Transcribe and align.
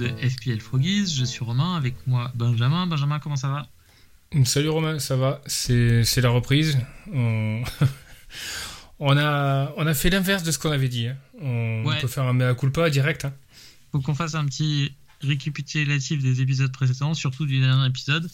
De 0.00 0.08
FPL 0.08 0.60
Froggies. 0.60 1.14
Je 1.16 1.24
suis 1.24 1.44
Romain, 1.44 1.76
avec 1.76 1.94
moi 2.06 2.30
Benjamin. 2.34 2.86
Benjamin, 2.86 3.18
comment 3.20 3.36
ça 3.36 3.48
va? 3.48 3.68
Salut 4.44 4.68
Romain, 4.68 4.98
ça 4.98 5.16
va? 5.16 5.40
C'est 5.46 6.20
la 6.20 6.30
reprise. 6.30 6.78
On... 7.12 7.62
on 8.98 9.16
a, 9.16 9.72
on 9.76 9.86
a 9.86 9.94
fait 9.94 10.10
l'inverse 10.10 10.42
de 10.42 10.50
ce 10.52 10.58
qu'on 10.58 10.70
avait 10.72 10.88
dit. 10.88 11.08
hein. 11.08 11.16
On, 11.40 11.84
Ouais. 11.84 12.00
peut 12.00 12.08
faire 12.08 12.24
un 12.24 12.32
mea 12.32 12.54
culpa 12.54 12.90
direct. 12.90 13.24
hein. 13.24 13.32
Faut 13.92 14.00
qu'on 14.00 14.14
fasse 14.14 14.34
un 14.34 14.44
petit 14.46 14.92
récapitulatif 15.22 16.22
des 16.22 16.40
épisodes 16.40 16.72
précédents, 16.72 17.14
surtout 17.14 17.46
du 17.46 17.60
dernier 17.60 17.86
épisode 17.86 18.30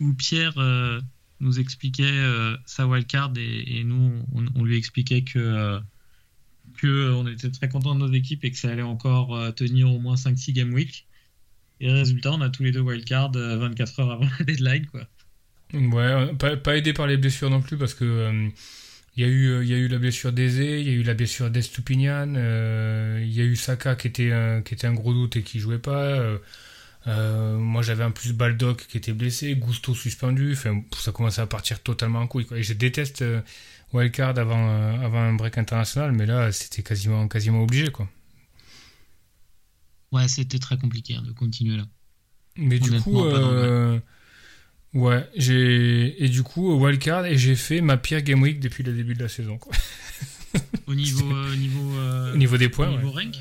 où 0.00 0.12
Pierre 0.14 0.54
euh, 0.58 1.00
nous 1.40 1.58
expliquait 1.58 2.02
euh, 2.04 2.56
sa 2.66 2.86
wildcard 2.86 3.32
et, 3.36 3.78
et 3.80 3.84
nous 3.84 4.12
on, 4.34 4.44
on 4.54 4.64
lui 4.64 4.76
expliquait 4.76 5.22
que 5.22 5.38
euh, 5.38 5.80
que 6.82 6.88
euh, 6.88 7.32
était 7.32 7.50
très 7.50 7.68
content 7.68 7.94
de 7.94 8.00
nos 8.00 8.12
équipes 8.12 8.44
et 8.44 8.50
que 8.52 8.58
ça 8.58 8.70
allait 8.70 8.82
encore 8.82 9.36
euh, 9.36 9.52
tenir 9.52 9.90
au 9.92 10.00
moins 10.00 10.16
5-6 10.16 10.52
game 10.54 10.72
week. 10.74 11.08
Et 11.80 11.90
résultat, 11.92 12.32
on 12.32 12.40
a 12.42 12.50
tous 12.50 12.64
les 12.64 12.72
deux 12.72 12.80
wildcards 12.80 13.32
euh, 13.36 13.58
24 13.58 14.00
heures 14.00 14.12
avant 14.12 14.28
la 14.40 14.44
deadline 14.46 14.86
quoi. 14.86 15.08
Ouais, 15.74 16.34
pas, 16.36 16.76
aidé 16.76 16.92
par 16.92 17.06
les 17.06 17.16
blessures 17.16 17.48
non 17.48 17.62
plus 17.62 17.78
parce 17.78 17.94
que 17.94 18.04
euh, 18.04 18.48
il 19.16 19.22
y 19.22 19.26
a 19.26 19.28
eu 19.28 19.48
euh, 19.50 19.64
il 19.64 19.70
y 19.70 19.74
a 19.74 19.78
eu 19.78 19.88
la 19.88 19.98
blessure 19.98 20.32
d'Eze, 20.32 20.58
il 20.58 20.86
y 20.86 20.90
a 20.90 20.92
eu 20.92 21.02
la 21.02 21.14
blessure 21.14 21.50
d'Estupinian, 21.50 22.34
euh, 22.36 23.20
il 23.24 23.32
y 23.32 23.40
a 23.40 23.44
eu 23.44 23.56
Saka 23.56 23.96
qui 23.96 24.08
était 24.08 24.32
un, 24.32 24.62
qui 24.62 24.74
était 24.74 24.86
un 24.86 24.94
gros 24.94 25.14
doute 25.14 25.36
et 25.36 25.42
qui 25.42 25.60
jouait 25.60 25.78
pas. 25.78 26.04
euh, 26.04 26.38
euh, 27.08 27.58
moi 27.58 27.82
j'avais 27.82 28.04
en 28.04 28.12
plus 28.12 28.32
Baldock 28.34 28.86
qui 28.88 28.98
était 28.98 29.12
blessé, 29.14 29.56
Gusto 29.56 29.94
suspendu, 29.94 30.52
enfin 30.54 30.82
ça 30.96 31.12
commençait 31.12 31.42
à 31.42 31.46
partir 31.46 31.82
totalement 31.82 32.20
en 32.20 32.26
couille. 32.28 32.46
Et 32.54 32.62
je 32.62 32.74
déteste 32.74 33.22
euh, 33.22 33.40
wildcard 33.92 34.38
avant 34.38 34.68
euh, 34.70 35.00
avant 35.04 35.20
un 35.20 35.34
break 35.34 35.58
international, 35.58 36.12
mais 36.12 36.26
là 36.26 36.50
c'était 36.52 36.82
quasiment 36.82 37.28
quasiment 37.28 37.62
obligé 37.62 37.90
quoi. 37.90 38.08
Ouais, 40.12 40.28
c'était 40.28 40.58
très 40.58 40.76
compliqué 40.76 41.14
hein, 41.16 41.22
de 41.26 41.32
continuer 41.32 41.76
là. 41.76 41.86
Mais 42.56 42.78
du 42.78 42.90
coup, 43.00 43.24
euh, 43.24 43.98
ouais, 44.92 45.26
j'ai 45.36 46.22
et 46.22 46.28
du 46.28 46.42
coup 46.42 46.74
wildcard 46.78 47.24
et 47.26 47.38
j'ai 47.38 47.56
fait 47.56 47.80
ma 47.80 47.96
pire 47.96 48.20
game 48.22 48.42
week 48.42 48.60
depuis 48.60 48.82
le 48.84 48.92
début 48.92 49.14
de 49.14 49.22
la 49.22 49.28
saison. 49.28 49.56
Quoi. 49.58 49.72
Au 50.86 50.94
niveau, 50.94 51.32
euh, 51.32 51.52
au 51.52 51.56
niveau, 51.56 51.96
euh, 51.96 52.34
Au 52.34 52.36
niveau 52.36 52.58
des 52.58 52.68
points, 52.68 52.88
au 52.90 52.96
niveau 52.98 53.14
ouais. 53.14 53.24
rank 53.24 53.36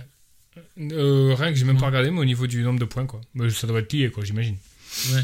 Euh, 0.80 1.36
que 1.36 1.56
j'ai 1.56 1.66
même 1.66 1.76
pas 1.76 1.82
Ouais. 1.82 1.88
regardé, 1.88 2.10
mais 2.12 2.20
au 2.20 2.26
niveau 2.26 2.48
du 2.48 2.62
nombre 2.64 2.80
de 2.80 2.86
points, 2.86 3.06
quoi. 3.06 3.20
Bah, 3.36 3.50
ça 3.50 3.68
doit 3.68 3.80
être 3.80 3.92
lié, 3.92 4.10
quoi, 4.10 4.24
j'imagine. 4.24 4.56
Ouais. 5.12 5.24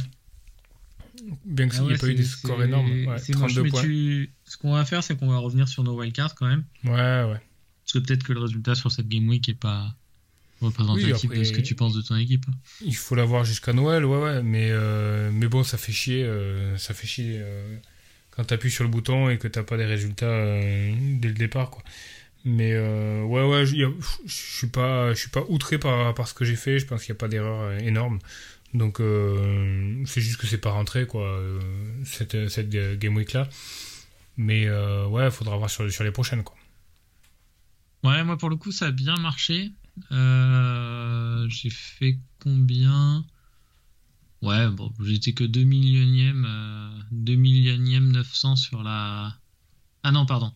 Bien 1.46 1.70
qu'il 1.70 1.80
Ah 1.80 1.84
n'y 1.84 1.88
ait 1.90 1.92
ouais, 1.94 1.98
pas 1.98 2.08
eu 2.08 2.16
des 2.16 2.24
scores 2.26 2.62
énormes. 2.62 2.90
Ouais, 3.06 3.18
c'est 3.20 3.34
moche, 3.38 3.54
32 3.54 3.64
mais 3.64 3.70
points. 3.70 3.82
tu- 3.84 4.30
Ce 4.48 4.56
qu'on 4.58 4.74
va 4.74 4.86
faire, 4.86 5.04
c'est 5.04 5.18
qu'on 5.18 5.28
va 5.28 5.38
revenir 5.40 5.68
sur 5.68 5.84
nos 5.84 6.00
wildcards 6.00 6.34
quand 6.36 6.48
même. 6.48 6.64
Ouais, 6.86 6.92
ouais. 7.30 7.42
Parce 7.84 7.94
que 7.94 8.00
peut-être 8.00 8.24
que 8.24 8.32
le 8.34 8.40
résultat 8.40 8.76
sur 8.76 8.92
cette 8.92 9.08
game 9.10 9.28
week 9.28 9.50
est 9.50 9.54
pas 9.60 9.94
représentatif 10.62 11.30
Oui, 11.30 11.40
de 11.40 11.44
ce 11.44 11.52
que 11.52 11.62
tu 11.62 11.76
penses 11.76 11.94
de 11.94 12.02
ton 12.02 12.16
équipe. 12.16 12.46
Il 12.82 12.96
faut 12.96 13.14
l'avoir 13.16 13.44
jusqu'à 13.44 13.74
Noël, 13.74 14.06
ouais, 14.06 14.18
ouais. 14.18 14.42
Mais, 14.44 14.70
euh, 14.72 15.30
mais 15.34 15.48
bon, 15.48 15.64
ça 15.64 15.78
fait 15.78 15.92
chier. 15.92 16.24
euh, 16.24 16.78
ça 16.78 16.94
fait 16.94 17.06
chier 17.08 17.38
euh, 17.40 17.78
quand 18.32 18.46
t'appuies 18.46 18.72
sur 18.72 18.84
le 18.84 18.90
bouton 18.90 19.30
et 19.30 19.38
que 19.38 19.48
t'as 19.48 19.64
pas 19.64 19.78
des 19.78 19.86
résultats 19.86 20.28
dès 20.60 21.28
le 21.28 21.34
départ, 21.34 21.70
quoi. 21.70 21.84
Mais 22.46 22.80
ouais, 22.80 23.44
ouais, 23.44 23.66
je 23.66 23.90
suis 24.28 24.68
pas, 24.68 25.12
pas 25.34 25.44
outré 25.50 25.78
par, 25.78 26.14
par 26.16 26.28
ce 26.28 26.34
que 26.34 26.46
j'ai 26.46 26.56
fait. 26.56 26.80
Je 26.80 26.86
pense 26.86 27.04
qu'il 27.04 27.12
n'y 27.12 27.18
a 27.18 27.20
pas 27.20 27.28
d'erreur 27.28 27.74
énorme. 27.80 28.20
Donc 28.74 29.02
c'est 30.06 30.22
juste 30.22 30.38
que 30.38 30.48
c'est 30.48 30.58
pas 30.58 30.72
rentré, 30.72 31.06
quoi, 31.06 31.42
cette, 32.06 32.48
cette 32.48 32.70
game 32.70 33.16
week 33.18 33.34
là. 33.34 33.50
Mais 34.38 34.68
euh, 34.68 35.08
ouais, 35.08 35.32
faudra 35.32 35.58
voir 35.58 35.70
sur, 35.70 35.84
les 35.84 36.12
prochaines, 36.12 36.44
quoi. 36.44 36.56
Ouais, 38.04 38.24
moi 38.24 38.38
pour 38.38 38.50
le 38.50 38.56
coup, 38.56 38.72
ça 38.72 38.88
a 38.88 38.92
bien 38.92 39.18
marché. 39.18 39.72
Euh, 40.12 41.48
J'ai 41.50 41.72
fait 41.72 42.20
combien? 42.40 43.26
Ouais, 44.44 44.70
bon, 44.70 44.94
j'étais 45.04 45.34
que 45.34 45.44
2 45.44 45.64
millionième, 45.64 46.46
euh, 46.48 47.02
2 47.12 47.36
millionième 47.36 48.12
900 48.12 48.56
sur 48.56 48.84
la. 48.84 49.36
Ah 50.04 50.12
non, 50.12 50.26
pardon. 50.26 50.54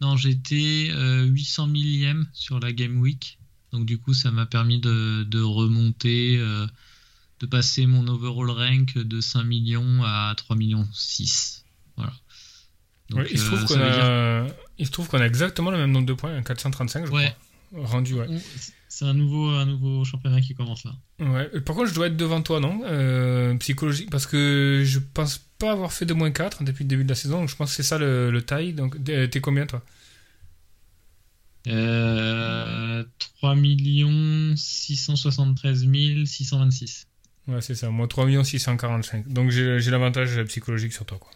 Non, 0.00 0.16
j'étais 0.16 0.88
euh, 0.92 1.24
800 1.24 1.68
millième 1.68 2.28
sur 2.32 2.60
la 2.60 2.72
Game 2.72 3.00
Week. 3.00 3.38
Donc 3.72 3.86
du 3.86 3.98
coup, 3.98 4.14
ça 4.14 4.30
m'a 4.30 4.46
permis 4.46 4.78
de, 4.78 5.40
remonter, 5.40 6.36
euh, 6.38 6.66
de 7.40 7.46
passer 7.46 7.86
mon 7.86 8.06
overall 8.06 8.50
rank 8.50 8.96
de 8.96 9.20
5 9.20 9.42
millions 9.44 10.02
à 10.04 10.34
3 10.36 10.56
millions 10.56 10.88
6. 10.92 11.64
Voilà. 11.96 12.12
Donc, 13.10 13.20
Ouais, 13.20 13.28
il 13.30 13.38
se 13.38 13.46
trouve 13.46 13.60
euh, 13.60 13.66
qu'on 14.42 14.46
dire 14.46 14.54
il 14.78 14.86
se 14.86 14.90
trouve 14.92 15.08
qu'on 15.08 15.18
a 15.20 15.26
exactement 15.26 15.70
le 15.70 15.78
même 15.78 15.90
nombre 15.92 16.06
de 16.06 16.12
points, 16.12 16.36
un 16.36 16.42
435, 16.42 17.06
je 17.06 17.10
Ouais. 17.12 17.34
crois. 17.72 17.86
Rendu, 17.86 18.14
ouais. 18.14 18.26
On- 18.28 18.40
C'est 18.90 19.04
un 19.04 19.12
nouveau, 19.14 19.48
un 19.50 19.66
nouveau 19.66 20.04
championnat 20.04 20.40
qui 20.40 20.54
commence 20.54 20.84
là. 20.84 20.92
Ouais, 21.20 21.60
par 21.60 21.76
contre, 21.76 21.90
je 21.90 21.94
dois 21.94 22.06
être 22.08 22.16
devant 22.16 22.40
toi, 22.42 22.58
non? 22.58 22.80
Euh, 22.84 23.54
Psychologique, 23.56 24.10
parce 24.10 24.26
que 24.26 24.82
je 24.84 24.98
pense 24.98 25.38
pas 25.58 25.72
avoir 25.72 25.92
fait 25.92 26.04
de 26.06 26.14
moins 26.14 26.30
4 26.30 26.64
depuis 26.64 26.84
le 26.84 26.88
début 26.88 27.04
de 27.04 27.08
la 27.08 27.14
saison, 27.14 27.40
donc 27.40 27.48
je 27.50 27.56
pense 27.56 27.70
que 27.70 27.76
c'est 27.76 27.82
ça 27.88 27.98
le, 27.98 28.30
le 28.30 28.42
taille. 28.42 28.72
Donc, 28.72 29.02
t'es 29.04 29.28
t'es 29.28 29.40
combien, 29.40 29.66
toi? 29.66 29.82
Euh, 31.66 33.04
3 33.40 33.54
673 34.56 35.86
626. 36.26 37.06
Ouais, 37.46 37.60
c'est 37.60 37.74
ça, 37.74 37.90
moi 37.90 38.06
3 38.08 38.44
645. 38.44 39.28
Donc, 39.28 39.50
j'ai 39.50 39.80
j'ai 39.80 39.90
l'avantage 39.90 40.42
psychologique 40.44 40.92
sur 40.92 41.04
toi, 41.04 41.18
quoi. 41.18 41.30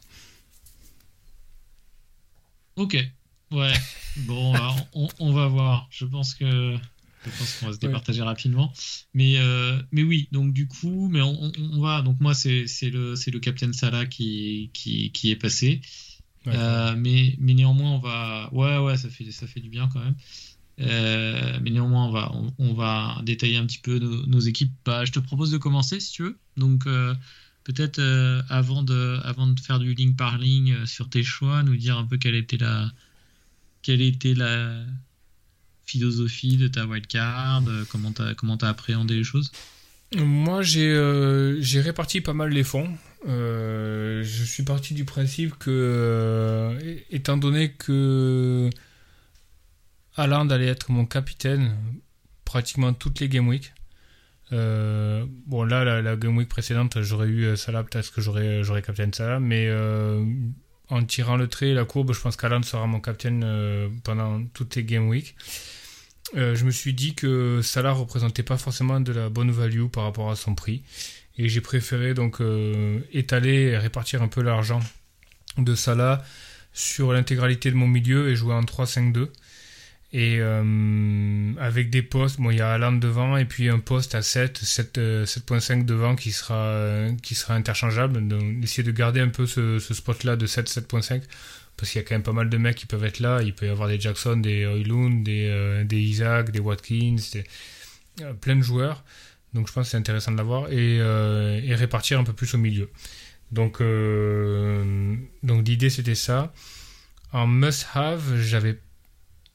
Ok. 2.77 2.97
Ouais. 3.50 3.72
Bon, 4.27 4.55
alors, 4.55 4.77
on, 4.94 5.09
on 5.19 5.33
va 5.33 5.47
voir. 5.49 5.88
Je 5.91 6.05
pense 6.05 6.34
que 6.34 6.77
je 7.25 7.31
pense 7.31 7.59
qu'on 7.59 7.66
va 7.66 7.72
se 7.72 7.78
Ouais. 7.78 7.87
départager 7.88 8.22
rapidement. 8.22 8.72
Mais 9.15 9.37
euh, 9.38 9.81
mais 9.93 10.03
oui. 10.03 10.28
Donc 10.33 10.53
du 10.53 10.66
coup, 10.69 11.09
mais 11.11 11.21
on, 11.21 11.44
on- 11.44 11.53
on 11.72 11.81
va. 11.81 12.03
Donc 12.03 12.19
moi, 12.21 12.34
c'est 12.34 12.66
c'est 12.66 12.91
le 12.91 13.15
c'est 13.16 13.31
le 13.31 13.41
Captain 13.41 13.72
Salah 13.72 14.06
qui 14.06 14.71
qui 14.75 15.12
qui 15.12 15.31
est 15.31 15.37
passé. 15.37 15.81
Ouais. 16.47 16.53
Euh, 16.56 16.97
mais, 16.97 17.37
mais 17.38 17.55
néanmoins, 17.55 17.93
on 17.93 17.99
va. 18.00 18.49
Ouais, 18.53 18.77
ouais, 18.78 18.97
ça 18.97 19.09
fait, 19.09 19.31
ça 19.31 19.47
fait 19.47 19.61
du 19.61 19.69
bien 19.69 19.88
quand 19.93 20.00
même. 20.00 20.16
Euh, 20.81 21.61
mais 21.62 21.71
néanmoins, 21.71 22.06
on 22.06 22.11
va, 22.11 22.32
on, 22.34 22.53
on 22.59 22.75
va 22.75 23.21
détailler 23.25 23.56
un 23.59 23.66
petit 23.66 23.78
peu 23.78 23.99
nos, 24.00 24.27
nos 24.27 24.41
équipes. 24.41 24.72
Bah, 24.84 25.05
je 25.05 25.12
te 25.12 25.21
propose 25.21 25.53
de 25.53 25.59
commencer 25.59 26.00
si 26.00 26.11
tu 26.12 26.22
veux. 26.25 26.38
Donc, 26.56 26.87
euh, 26.88 27.15
peut-être 27.65 27.99
euh, 27.99 28.43
avant, 28.49 28.83
de, 28.83 29.21
faire 29.62 29.78
du 29.78 29.95
ligne 29.95 30.15
par 30.15 30.39
ligne 30.39 30.75
euh, 30.75 30.87
sur 30.87 31.09
tes 31.09 31.23
choix, 31.23 31.62
nous 31.62 31.77
dire 31.77 31.99
un 31.99 32.05
peu 32.05 32.17
quelle 32.17 32.34
était 32.34 32.56
la, 32.56 32.91
philosophie 35.84 36.56
de 36.56 36.69
ta 36.69 36.87
wildcard, 36.87 37.65
euh, 37.69 37.84
comment 37.89 38.12
tu 38.12 38.23
as, 38.23 38.69
appréhendé 38.69 39.15
les 39.15 39.25
choses? 39.25 39.53
Moi, 40.15 40.62
j'ai 40.62 40.91
euh, 40.91 41.61
j'ai 41.61 41.81
réparti 41.81 42.21
pas 42.21 42.34
mal 42.34 42.50
les 42.50 42.65
fonds. 42.65 42.97
Je 43.27 44.44
suis 44.44 44.62
parti 44.62 44.94
du 44.94 45.05
principe 45.05 45.59
que, 45.59 46.77
étant 47.11 47.37
donné 47.37 47.73
que 47.73 48.69
Haaland 50.17 50.50
allait 50.50 50.67
être 50.67 50.91
mon 50.91 51.06
capitaine 51.06 51.77
pratiquement 52.44 52.93
toutes 52.93 53.21
les 53.21 53.29
game 53.29 53.49
week. 53.49 53.73
Euh, 54.53 55.25
bon, 55.47 55.65
là, 55.65 56.03
la, 56.03 56.17
game 56.17 56.37
week 56.37 56.49
précédente, 56.49 57.00
j'aurais 57.03 57.29
eu 57.29 57.44
euh, 57.44 57.56
Salah, 57.56 57.85
peut-être 57.85 58.12
que 58.12 58.21
j'aurais 58.21 58.62
j'aurais 58.62 58.82
capitaine 58.82 59.12
Salah, 59.12 59.41
mais 59.41 59.67
euh, 59.69 60.25
en 60.93 61.05
tirant 61.05 61.37
le 61.37 61.49
trait, 61.49 61.73
la 61.73 61.85
courbe, 61.85 62.12
je 62.12 62.21
pense 62.21 62.37
qu'Haaland 62.37 62.62
sera 62.62 62.87
mon 62.87 63.00
capitaine 63.00 63.43
euh, 63.44 63.88
pendant 64.05 64.44
toutes 64.53 64.76
les 64.76 64.85
game 64.85 65.09
week. 65.09 65.35
Euh, 66.37 66.55
je 66.55 66.65
me 66.65 66.71
suis 66.71 66.93
dit 66.93 67.15
que 67.15 67.61
Salah 67.62 67.93
représentait 67.93 68.43
pas 68.43 68.59
forcément 68.59 69.00
de 69.00 69.12
la 69.12 69.29
bonne 69.29 69.50
value 69.50 69.87
par 69.87 70.05
rapport 70.05 70.31
à 70.31 70.37
son 70.37 70.55
prix 70.55 70.82
et 71.37 71.49
j'ai 71.49 71.61
préféré 71.61 72.15
donc 72.15 72.41
euh, 72.41 73.00
étaler 73.12 73.71
et 73.71 73.79
répartir 73.79 74.23
un 74.23 74.29
peu 74.29 74.43
l'argent 74.43 74.81
de 75.59 75.75
Salah 75.75 76.23
sur 76.73 77.12
l'intégralité 77.12 77.71
de 77.71 77.76
mon 77.76 77.87
milieu 77.87 78.29
et 78.29 78.37
jouer 78.37 78.55
en 78.55 78.62
3-5-2 78.62 79.29
et 80.12 80.37
euh, 80.41 81.53
avec 81.59 81.88
des 81.88 82.03
postes 82.03 82.38
bon 82.38 82.50
il 82.50 82.59
y 82.59 82.61
a 82.61 82.70
Haaland 82.73 82.93
devant 82.93 83.38
et 83.38 83.47
puis 83.47 83.70
un 83.70 83.79
poste 83.79 84.14
à 84.14 84.20
7 84.20 84.59
7 84.59 84.99
euh, 84.99 85.25
7.5 85.25 85.87
devant 85.87 86.17
qui 86.17 86.32
sera 86.32 86.67
euh, 86.67 87.12
qui 87.23 87.35
sera 87.35 87.55
interchangeable 87.55 88.29
donc 88.29 88.62
essayer 88.62 88.82
de 88.82 88.91
garder 88.91 89.20
un 89.20 89.31
peu 89.31 89.47
ce, 89.47 89.79
ce 89.79 89.94
spot 89.94 90.25
là 90.25 90.37
de 90.37 90.44
7 90.44 90.69
7.5 90.69 91.23
parce 91.79 91.91
qu'il 91.91 92.00
y 92.00 92.05
a 92.05 92.06
quand 92.06 92.14
même 92.14 92.23
pas 92.23 92.32
mal 92.32 92.50
de 92.50 92.56
mecs 92.59 92.76
qui 92.76 92.85
peuvent 92.87 93.05
être 93.05 93.19
là. 93.19 93.41
Il 93.43 93.55
peut 93.55 93.67
y 93.67 93.69
avoir 93.70 93.88
des 93.88 93.99
Jackson, 93.99 94.37
des 94.37 94.67
Oilund, 94.67 95.25
des, 95.25 95.49
euh, 95.49 95.85
des 95.85 95.99
Isaac, 95.99 96.50
des 96.50 96.61
Watkins, 96.61 97.17
plein 98.41 98.56
de 98.56 98.62
joueurs. 98.62 99.03
Donc 99.55 99.69
je 99.69 99.73
pense 99.73 99.87
que 99.87 99.91
c'est 99.93 99.97
intéressant 99.97 100.32
de 100.32 100.37
l'avoir 100.37 100.70
et, 100.70 100.97
et, 100.99 101.75
répartir 101.75 102.20
un 102.20 102.25
peu 102.25 102.35
plus 102.35 102.55
au 102.55 102.59
milieu. 102.59 102.91
Donc, 103.50 103.82
donc 105.43 105.67
l'idée 105.67 105.91
c'était 105.91 106.14
ça. 106.14 106.53
En 107.32 107.47
must-have, 107.47 108.37
j'avais, 108.43 108.79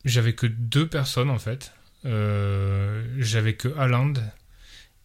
j'avais 0.07 0.33
que 0.33 0.47
deux 0.47 0.87
personnes 0.87 1.29
en 1.29 1.39
fait. 1.39 1.73
Euh, 2.05 3.05
j'avais 3.17 3.55
que 3.55 3.67
Haaland 3.77 4.13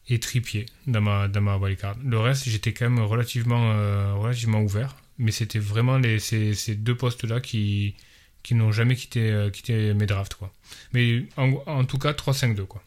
et 0.08 0.20
Trippier 0.20 0.66
dans 0.86 1.00
ma, 1.00 1.28
dans 1.28 1.40
ma 1.40 1.56
wildcard. 1.56 1.96
Le 2.04 2.18
reste, 2.18 2.48
j'étais 2.48 2.72
quand 2.72 2.88
même 2.88 3.02
relativement, 3.04 3.72
euh, 3.72 4.14
relativement 4.14 4.60
ouvert. 4.60 4.96
Mais 5.18 5.32
c'était 5.32 5.58
vraiment 5.58 5.98
les, 5.98 6.18
ces, 6.18 6.54
ces 6.54 6.74
deux 6.74 6.96
postes-là 6.96 7.40
qui, 7.40 7.94
qui 8.42 8.54
n'ont 8.54 8.72
jamais 8.72 8.96
quitté, 8.96 9.30
euh, 9.30 9.50
quitté 9.50 9.94
mes 9.94 10.06
drafts. 10.06 10.34
Quoi. 10.34 10.52
Mais 10.92 11.26
en, 11.36 11.52
en 11.66 11.84
tout 11.84 11.98
cas, 11.98 12.12
3-5-2. 12.12 12.66
Quoi. 12.66 12.82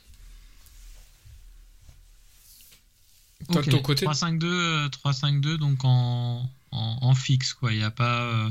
Toi, 3.51 3.62
okay. 3.62 3.71
ton 3.71 3.81
côté? 3.81 4.06
3-5-2, 4.06 4.89
3-5-2, 4.89 5.57
donc 5.57 5.83
en, 5.83 6.50
en, 6.71 6.97
en, 7.01 7.15
fixe. 7.15 7.53
quoi. 7.53 7.71
Il 7.71 7.77
n'y 7.77 7.83
a 7.83 7.91
pas. 7.91 8.50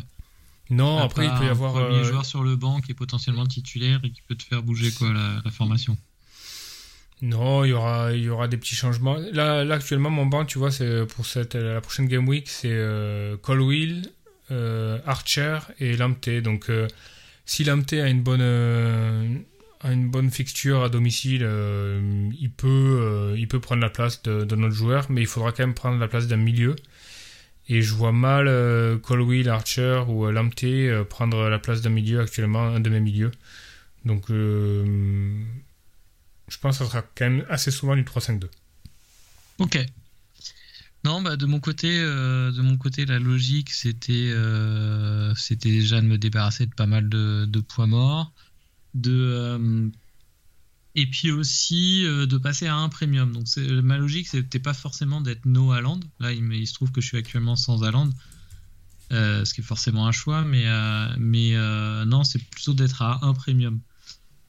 Euh, 0.71 0.75
non, 0.75 0.99
après, 0.99 1.27
il 1.27 1.33
peut 1.39 1.45
y 1.45 1.49
avoir. 1.49 1.77
Un 1.77 1.85
premier 1.85 1.99
euh... 1.99 2.05
joueur 2.05 2.25
sur 2.25 2.43
le 2.43 2.57
banc 2.57 2.81
qui 2.81 2.93
est 2.93 2.95
potentiellement 2.95 3.47
titulaire 3.47 4.01
et 4.03 4.11
qui 4.11 4.23
peut 4.23 4.35
te 4.35 4.45
faire 4.45 4.63
bouger 4.63 4.91
quoi, 4.93 5.13
la, 5.13 5.43
la 5.45 5.51
formation. 5.51 5.97
Non, 7.23 7.65
il 7.65 7.71
y 7.71 7.73
aura, 7.73 8.13
il 8.13 8.23
y 8.23 8.29
aura 8.29 8.49
des 8.49 8.57
petits 8.57 8.75
changements. 8.75 9.17
Là, 9.33 9.65
là 9.65 9.75
actuellement, 9.77 10.11
mon 10.11 10.27
banc, 10.27 10.45
tu 10.45 10.59
vois, 10.59 10.71
c'est 10.71 11.07
pour 11.07 11.25
cette, 11.27 11.55
la 11.55 11.81
prochaine 11.81 12.07
Game 12.07 12.29
Week, 12.29 12.49
c'est 12.49 12.69
euh, 12.71 13.37
Colwill, 13.39 14.11
euh, 14.51 14.99
Archer 15.07 15.59
et 15.79 15.97
Lamptey. 15.97 16.43
Donc, 16.43 16.69
euh, 16.69 16.87
si 17.47 17.65
Lamptey 17.65 18.01
a 18.01 18.09
une 18.09 18.23
bonne, 18.23 18.43
euh, 18.43 19.39
a 19.81 19.93
une 19.93 20.11
bonne 20.11 20.31
fixture 20.31 20.83
à 20.83 20.89
domicile, 20.89 21.43
euh, 21.45 22.29
il 22.39 22.51
peut, 22.51 23.35
il 23.39 23.49
peut 23.49 23.61
prendre 23.61 23.81
la 23.81 23.91
place 23.91 24.23
de, 24.23 24.55
notre 24.55 24.75
joueur, 24.75 25.07
mais 25.09 25.23
il 25.23 25.27
faudra 25.27 25.53
quand 25.53 25.63
même 25.63 25.75
prendre 25.75 25.99
la 25.99 26.09
place 26.09 26.27
d'un 26.27 26.37
milieu. 26.37 26.77
Et 27.69 27.83
je 27.83 27.95
vois 27.95 28.13
mal 28.13 28.47
Colwill, 29.01 29.49
Archer 29.49 30.05
ou 30.09 30.31
Lamptey 30.31 30.93
prendre 31.09 31.49
la 31.49 31.59
place 31.59 31.81
d'un 31.81 31.91
milieu 31.91 32.21
actuellement, 32.21 32.67
un 32.67 32.81
de 32.81 32.91
mes 32.91 33.01
milieux. 33.01 33.31
Donc 34.05 34.27
je 34.29 35.35
pense 36.61 36.79
que 36.79 36.85
ça 36.85 36.91
sera 36.91 37.03
quand 37.03 37.31
même 37.31 37.47
assez 37.49 37.71
souvent 37.71 37.97
du 37.97 38.05
3-5-2. 38.05 38.49
Ok. 39.59 39.79
Non, 41.05 41.21
bah 41.21 41.37
de 41.37 41.45
mon 41.45 41.61
côté, 41.61 42.01
euh, 42.01 42.51
de 42.51 42.63
mon 42.63 42.79
côté, 42.79 43.05
la 43.05 43.19
logique 43.19 43.71
c'était, 43.71 44.31
euh, 44.33 45.35
c'était 45.35 45.71
déjà 45.71 46.01
de 46.01 46.07
me 46.07 46.17
débarrasser 46.17 46.65
de 46.65 46.75
pas 46.75 46.87
mal 46.87 47.11
de, 47.11 47.61
poids 47.61 47.87
morts, 47.87 48.33
de 48.95 49.13
euh, 49.13 49.89
et 50.95 51.07
puis 51.07 51.31
aussi 51.31 52.05
euh, 52.05 52.27
de 52.27 52.39
passer 52.39 52.67
à 52.67 52.77
un 52.77 52.89
premium. 52.89 53.33
Donc 53.33 53.47
ma 53.83 53.99
logique 53.99 54.29
c'était 54.29 54.59
pas 54.59 54.75
forcément 54.75 55.21
d'être 55.21 55.45
no 55.45 55.73
Haaland. 55.73 56.01
Là, 56.21 56.33
il, 56.33 56.67
se 56.67 56.75
trouve 56.75 56.93
que 56.93 57.01
je 57.01 57.07
suis 57.07 57.17
actuellement 57.17 57.57
sans 57.57 57.83
Haaland, 57.83 58.11
ce 59.11 59.55
qui 59.55 59.61
est 59.61 59.65
forcément 59.65 60.07
un 60.07 60.13
choix, 60.13 60.43
mais 60.43 60.67
mais 61.19 61.55
non, 62.07 62.25
c'est 62.25 62.43
plutôt 62.43 62.75
d'être 62.75 63.03
à 63.03 63.25
un 63.25 63.35
premium. 63.35 63.81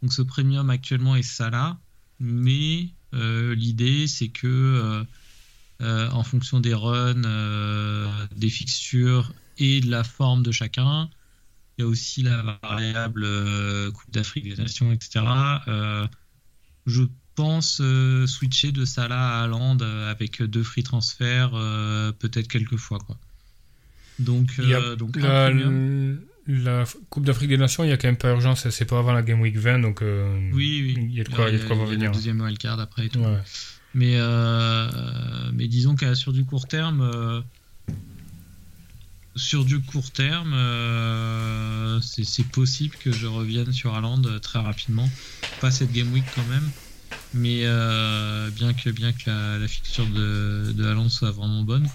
Donc 0.02 0.14
ce 0.14 0.22
premium 0.22 0.70
actuellement 0.70 1.16
est 1.16 1.24
Salah 1.24 1.80
mais 2.20 2.90
euh, 3.14 3.56
l'idée 3.56 4.08
c'est 4.08 4.30
que 4.30 4.48
euh, 4.48 5.04
euh, 5.82 6.10
en 6.12 6.24
fonction 6.24 6.60
des 6.60 6.74
runs, 6.74 7.22
des 8.36 8.50
fixtures 8.50 9.34
et 9.58 9.82
de 9.82 9.90
la 9.90 10.04
forme 10.04 10.44
de 10.44 10.52
chacun, 10.52 11.10
il 11.78 11.82
y 11.82 11.84
a 11.84 11.88
aussi 11.88 12.24
la 12.24 12.60
variable 12.64 13.28
Coupe 13.92 14.12
d'Afrique 14.12 14.46
des 14.46 14.56
Nations, 14.62 14.92
etc. 14.94 15.26
je 16.86 17.04
pense 17.36 17.82
switcher 18.28 18.72
de 18.72 18.86
Salah 18.86 19.42
à 19.42 19.48
Land 19.48 19.80
avec 19.80 20.42
deux 20.42 20.64
free 20.64 20.84
transferts, 20.84 21.52
peut-être 22.20 22.48
quelques 22.48 22.78
fois. 22.78 23.00
Quoi. 23.00 23.18
Donc, 24.20 24.60
donc 24.98 25.18
la, 25.18 25.52
la 26.48 26.84
Coupe 27.10 27.26
d'Afrique 27.26 27.50
des 27.50 27.58
Nations, 27.58 27.84
il 27.84 27.88
n'y 27.88 27.94
a 27.94 27.98
quand 27.98 28.08
même 28.08 28.18
pas 28.18 28.30
urgence, 28.30 28.70
c'est 28.70 28.86
pas 28.86 29.00
avant 29.00 29.14
la 29.14 29.24
Game 29.24 29.42
Week 29.42 29.58
20, 29.58 29.80
donc 29.80 30.02
euh, 30.02 30.50
oui, 30.54 30.82
oui. 30.84 31.08
il 31.10 31.16
y 31.16 31.22
a 31.22 31.24
de 31.24 31.30
quoi, 31.30 31.50
il 31.50 31.58
y 31.58 31.60
a 31.60 31.64
de 31.64 31.68
quoi 31.68 31.76
il 31.76 31.80
y 31.80 31.84
a 31.84 31.86
venir. 31.86 32.12
deuxième 32.12 32.42
wildcard 32.42 32.80
après 32.80 33.08
et 33.08 33.10
tout. 33.10 33.20
Ouais. 33.20 33.40
Mais, 33.94 34.16
euh, 34.16 34.90
mais 35.54 35.68
disons 35.68 35.96
qu'à 35.96 36.16
sur 36.16 36.34
du 36.34 36.46
court 36.46 36.68
terme, 36.68 37.02
euh, 37.02 37.42
sur 39.36 39.66
du 39.66 39.82
court 39.82 40.12
terme, 40.12 40.54
euh, 40.54 42.00
c'est 42.02 42.48
possible 42.48 42.96
que 42.98 43.12
je 43.12 43.28
revienne 43.28 43.72
sur 43.74 43.96
Haaland 43.96 44.22
très 44.42 44.60
rapidement. 44.60 45.10
Pas 45.62 45.72
cette 45.72 45.92
Game 45.92 46.12
Week 46.14 46.26
quand 46.34 46.46
même, 46.46 46.70
mais 47.34 47.62
euh, 47.64 48.50
bien 48.52 48.74
que, 48.74 48.90
bien 48.90 49.12
que 49.14 49.30
la, 49.30 49.58
la 49.58 49.68
fixture 49.68 50.08
de, 50.08 50.72
de 50.74 50.86
Haaland 50.86 51.10
soit 51.10 51.32
vraiment 51.32 51.64
bonne. 51.64 51.90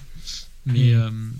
Mais. 0.66 0.94
Mm 0.94 1.32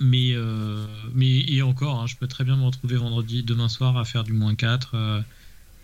mais, 0.00 0.32
euh, 0.34 0.86
mais 1.14 1.40
et 1.40 1.62
encore, 1.62 2.00
hein, 2.00 2.06
je 2.06 2.16
peux 2.16 2.26
très 2.26 2.44
bien 2.44 2.56
me 2.56 2.64
retrouver 2.64 2.96
vendredi, 2.96 3.42
demain 3.42 3.68
soir, 3.68 3.96
à 3.96 4.04
faire 4.04 4.24
du 4.24 4.32
moins 4.32 4.54
4 4.54 4.90
euh, 4.94 5.22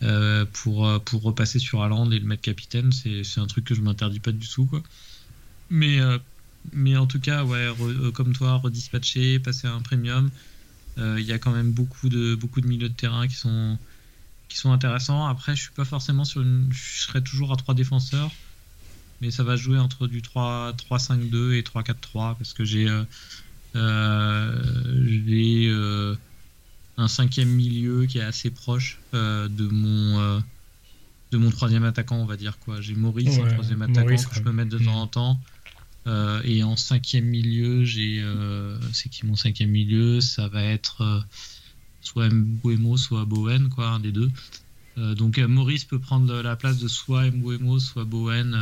euh, 0.02 0.44
pour, 0.52 1.00
pour 1.04 1.22
repasser 1.22 1.58
sur 1.58 1.82
Haaland 1.82 2.10
et 2.10 2.18
le 2.18 2.26
mettre 2.26 2.42
capitaine. 2.42 2.92
C'est, 2.92 3.24
c'est 3.24 3.40
un 3.40 3.46
truc 3.46 3.64
que 3.64 3.74
je 3.74 3.82
m'interdis 3.82 4.20
pas 4.20 4.32
du 4.32 4.48
tout. 4.48 4.66
Quoi. 4.66 4.82
Mais, 5.70 6.00
euh, 6.00 6.18
mais 6.72 6.96
en 6.96 7.06
tout 7.06 7.20
cas, 7.20 7.44
ouais, 7.44 7.68
re, 7.68 8.12
comme 8.12 8.32
toi, 8.32 8.54
redispatcher, 8.56 9.38
passer 9.38 9.66
à 9.66 9.72
un 9.72 9.80
premium. 9.80 10.30
Il 10.98 11.24
y 11.24 11.32
a 11.32 11.38
quand 11.38 11.52
même 11.52 11.72
beaucoup 11.72 12.10
de, 12.10 12.34
beaucoup 12.34 12.60
de 12.60 12.66
milieux 12.66 12.90
de 12.90 12.94
terrain 12.94 13.26
qui 13.26 13.34
sont, 13.34 13.78
qui 14.50 14.58
sont 14.58 14.70
intéressants. 14.70 15.26
Après, 15.26 15.56
je 15.56 15.62
suis 15.62 15.72
pas 15.72 15.86
forcément 15.86 16.24
sur 16.24 16.42
une. 16.42 16.68
Je 16.70 17.00
serai 17.00 17.22
toujours 17.22 17.54
à 17.54 17.56
3 17.56 17.74
défenseurs. 17.74 18.30
Mais 19.22 19.30
ça 19.30 19.42
va 19.42 19.56
jouer 19.56 19.78
entre 19.78 20.06
du 20.06 20.20
3-5-2 20.20 21.52
et 21.52 21.62
3-4-3 21.62 22.36
parce 22.36 22.52
que 22.52 22.64
j'ai. 22.64 22.86
Euh, 23.76 24.62
j'ai 25.06 25.68
euh, 25.68 26.14
un 26.96 27.08
cinquième 27.08 27.48
milieu 27.48 28.06
qui 28.06 28.18
est 28.18 28.22
assez 28.22 28.50
proche 28.50 28.98
euh, 29.14 29.48
de 29.48 29.66
mon 29.66 30.42
de 31.32 31.38
mon 31.38 31.50
troisième 31.50 31.84
attaquant, 31.84 32.16
on 32.16 32.24
va 32.24 32.36
dire 32.36 32.58
quoi. 32.58 32.80
J'ai 32.80 32.94
Maurice, 32.94 33.38
ouais, 33.38 33.52
troisième 33.52 33.82
attaquant 33.82 34.00
Maurice, 34.00 34.26
que 34.26 34.34
je 34.34 34.42
peux 34.42 34.50
mettre 34.50 34.70
de 34.70 34.84
temps 34.84 35.00
en 35.00 35.06
temps. 35.06 35.40
Euh, 36.06 36.40
et 36.44 36.62
en 36.62 36.76
cinquième 36.76 37.26
milieu, 37.26 37.84
j'ai 37.84 38.20
euh, 38.20 38.78
c'est 38.92 39.08
qui 39.08 39.26
mon 39.26 39.36
cinquième 39.36 39.70
milieu? 39.70 40.20
Ça 40.20 40.48
va 40.48 40.62
être 40.62 41.02
euh, 41.02 41.20
soit 42.00 42.28
Mbuemo, 42.28 42.96
soit 42.96 43.24
Bowen, 43.24 43.68
quoi, 43.68 43.88
un 43.88 44.00
des 44.00 44.12
deux. 44.12 44.30
donc 44.96 45.38
Maurice 45.38 45.84
peut 45.84 45.98
prendre 45.98 46.42
la 46.42 46.56
place 46.56 46.78
de 46.78 46.88
soit 46.88 47.30
Mbuemo, 47.30 47.78
soit 47.78 48.04
Bowen 48.04 48.56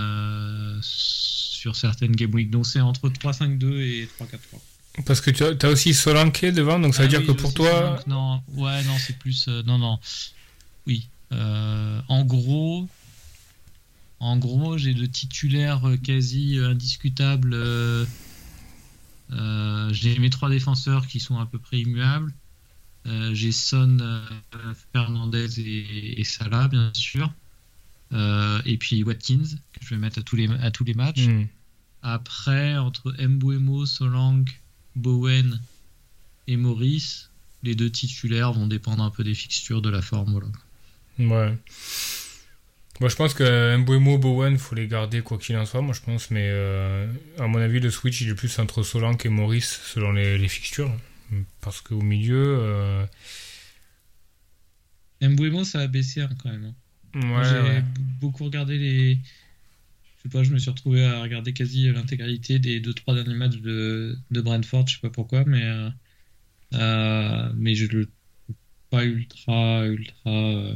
sur 0.83 1.77
certaines 1.77 2.17
game 2.17 2.35
week. 2.35 2.51
Donc 2.51 2.67
c'est 2.67 2.81
entre 2.81 3.09
3-5-2 3.09 3.81
et 3.81 4.09
3-4-3. 4.21 4.61
Parce 5.07 5.21
que 5.21 5.31
tu 5.31 5.45
as, 5.45 5.55
as, 5.63 5.69
aussi 5.69 5.95
Solanke 5.95 6.47
devant, 6.47 6.79
donc 6.79 6.95
ça 6.95 7.03
veut 7.03 7.09
ah 7.09 7.11
dire 7.11 7.21
oui, 7.21 7.27
que 7.27 7.33
pour 7.33 7.55
toi. 7.55 7.71
Solanke, 7.71 8.07
non, 8.07 8.41
ouais, 8.55 8.83
non, 8.85 8.97
c'est 8.99 9.17
plus. 9.17 9.47
Euh, 9.49 9.63
non, 9.65 9.79
non. 9.79 9.99
Oui. 10.87 11.09
Euh, 11.33 12.01
en 12.09 12.25
gros, 12.25 12.89
en 14.21 14.37
gros, 14.37 14.79
j'ai 14.79 14.93
le 14.93 15.09
titulaire 15.09 15.83
quasi 16.03 16.59
indiscutable. 16.59 17.55
Euh, 17.55 18.05
j'ai 19.93 20.19
mes 20.19 20.31
trois 20.31 20.51
défenseurs 20.51 21.07
qui 21.07 21.21
sont 21.21 21.39
à 21.39 21.47
peu 21.47 21.59
près 21.59 21.79
immuables. 21.79 22.33
j'ai 23.33 23.53
Son, 23.53 24.23
Fernandez 24.93 25.61
et, 25.61 26.21
et, 26.21 26.25
Salah, 26.25 26.69
bien 26.69 26.91
sûr. 26.95 27.33
et 28.13 28.77
puis 28.79 29.03
Watkins, 29.05 29.45
que 29.73 29.85
je 29.85 29.91
vais 29.91 29.99
mettre 29.99 30.19
à 30.19 30.23
tous 30.23 30.37
les, 30.37 30.49
à 30.49 30.71
tous 30.71 30.85
les 30.85 30.95
matchs. 30.95 31.27
Hmm. 31.27 31.43
Mm. 31.43 31.49
Après, 32.03 32.77
entre 32.79 33.13
Mbuemo, 33.19 33.87
Solanke, 33.87 34.61
Bowen 34.97 35.61
et 36.47 36.57
Maurice, 36.57 37.31
les 37.63 37.75
deux 37.75 37.91
titulaires 37.91 38.53
vont 38.53 38.67
dépendre 38.67 39.03
un 39.03 39.11
peu 39.11 39.25
des 39.25 39.35
fixtures 39.35 39.83
de 39.83 39.91
la 39.91 40.03
forme. 40.03 40.41
Voilà. 41.19 41.47
Ouais. 41.49 41.59
Moi, 43.01 43.09
je 43.09 43.15
pense 43.15 43.33
que 43.33 43.77
Mbuemo, 43.77 44.19
Bowen, 44.19 44.59
faut 44.59 44.75
les 44.75 44.89
garder 44.89 45.21
quoi 45.21 45.39
qu'il 45.39 45.57
en 45.57 45.65
soit, 45.65 45.83
moi 45.83 45.95
je 45.95 46.01
pense, 46.01 46.33
mais 46.33 46.49
euh, 46.51 47.07
à 47.39 47.47
mon 47.47 47.59
avis, 47.59 47.79
le 47.79 47.91
switch 47.91 48.21
il 48.23 48.31
est 48.31 48.35
plus 48.35 48.59
entre 48.59 48.83
Solanke 48.83 49.25
et 49.27 49.29
Maurice 49.29 49.81
selon 49.85 50.13
les, 50.13 50.37
les 50.37 50.49
fixtures. 50.49 50.91
Parce 51.61 51.81
qu'au 51.81 52.01
milieu. 52.01 52.59
Euh... 52.61 53.07
Mbuemo, 55.21 55.65
ça 55.65 55.81
a 55.81 55.87
baissé 55.87 56.23
hein, 56.23 56.31
quand 56.43 56.51
même. 56.51 56.65
Hein. 56.65 56.75
Ouais, 57.15 57.45
J'ai 57.45 57.61
ouais. 57.61 57.85
beaucoup 58.21 58.45
regardé 58.45 58.79
les. 58.79 59.15
Je 59.15 60.23
sais 60.25 60.29
pas, 60.31 60.43
je 60.43 60.53
me 60.53 60.59
suis 60.59 60.71
retrouvé 60.71 61.05
à 61.05 61.23
regarder 61.23 61.53
quasi 61.53 61.91
l'intégralité 61.93 62.59
des 62.59 62.81
2-3 62.81 63.15
derniers 63.15 63.35
matchs 63.35 63.59
de, 63.59 64.19
de 64.31 64.41
Brentford, 64.41 64.89
je 64.89 64.95
sais 64.95 65.01
pas 65.01 65.11
pourquoi, 65.11 65.45
mais. 65.45 65.63
Euh, 65.63 65.91
euh, 66.75 67.51
mais 67.57 67.75
je 67.75 67.87
le 67.87 68.07
trouve 68.07 68.57
pas 68.91 69.05
ultra, 69.05 69.87
ultra. 69.87 70.75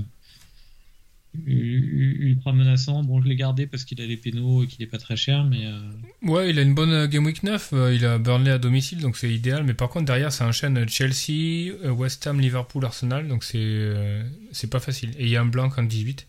Euh, 1.34 1.40
ultra 1.48 2.52
menaçant. 2.52 3.02
Bon, 3.02 3.22
je 3.22 3.26
l'ai 3.28 3.36
gardé 3.36 3.66
parce 3.66 3.84
qu'il 3.84 4.00
a 4.02 4.06
les 4.06 4.18
pénaux 4.18 4.64
et 4.64 4.66
qu'il 4.66 4.82
est 4.82 4.86
pas 4.86 4.98
très 4.98 5.16
cher, 5.16 5.44
mais. 5.44 5.64
Euh... 5.66 5.80
Ouais, 6.22 6.50
il 6.50 6.58
a 6.58 6.62
une 6.62 6.74
bonne 6.74 7.06
Game 7.06 7.24
Week 7.24 7.42
9. 7.42 7.72
Il 7.94 8.04
a 8.04 8.18
Burnley 8.18 8.50
à 8.50 8.58
domicile, 8.58 8.98
donc 9.00 9.16
c'est 9.16 9.32
idéal. 9.32 9.64
Mais 9.64 9.72
par 9.74 9.88
contre, 9.88 10.04
derrière, 10.04 10.30
ça 10.30 10.46
enchaîne 10.46 10.86
Chelsea, 10.88 11.72
West 11.90 12.26
Ham, 12.26 12.38
Liverpool, 12.40 12.84
Arsenal, 12.84 13.28
donc 13.28 13.44
c'est 13.44 13.58
euh, 13.58 14.22
c'est 14.52 14.68
pas 14.70 14.80
facile. 14.80 15.10
Et 15.18 15.24
il 15.24 15.28
y 15.30 15.36
a 15.36 15.40
un 15.40 15.46
blanc 15.46 15.70
en 15.74 15.82
18, 15.82 16.26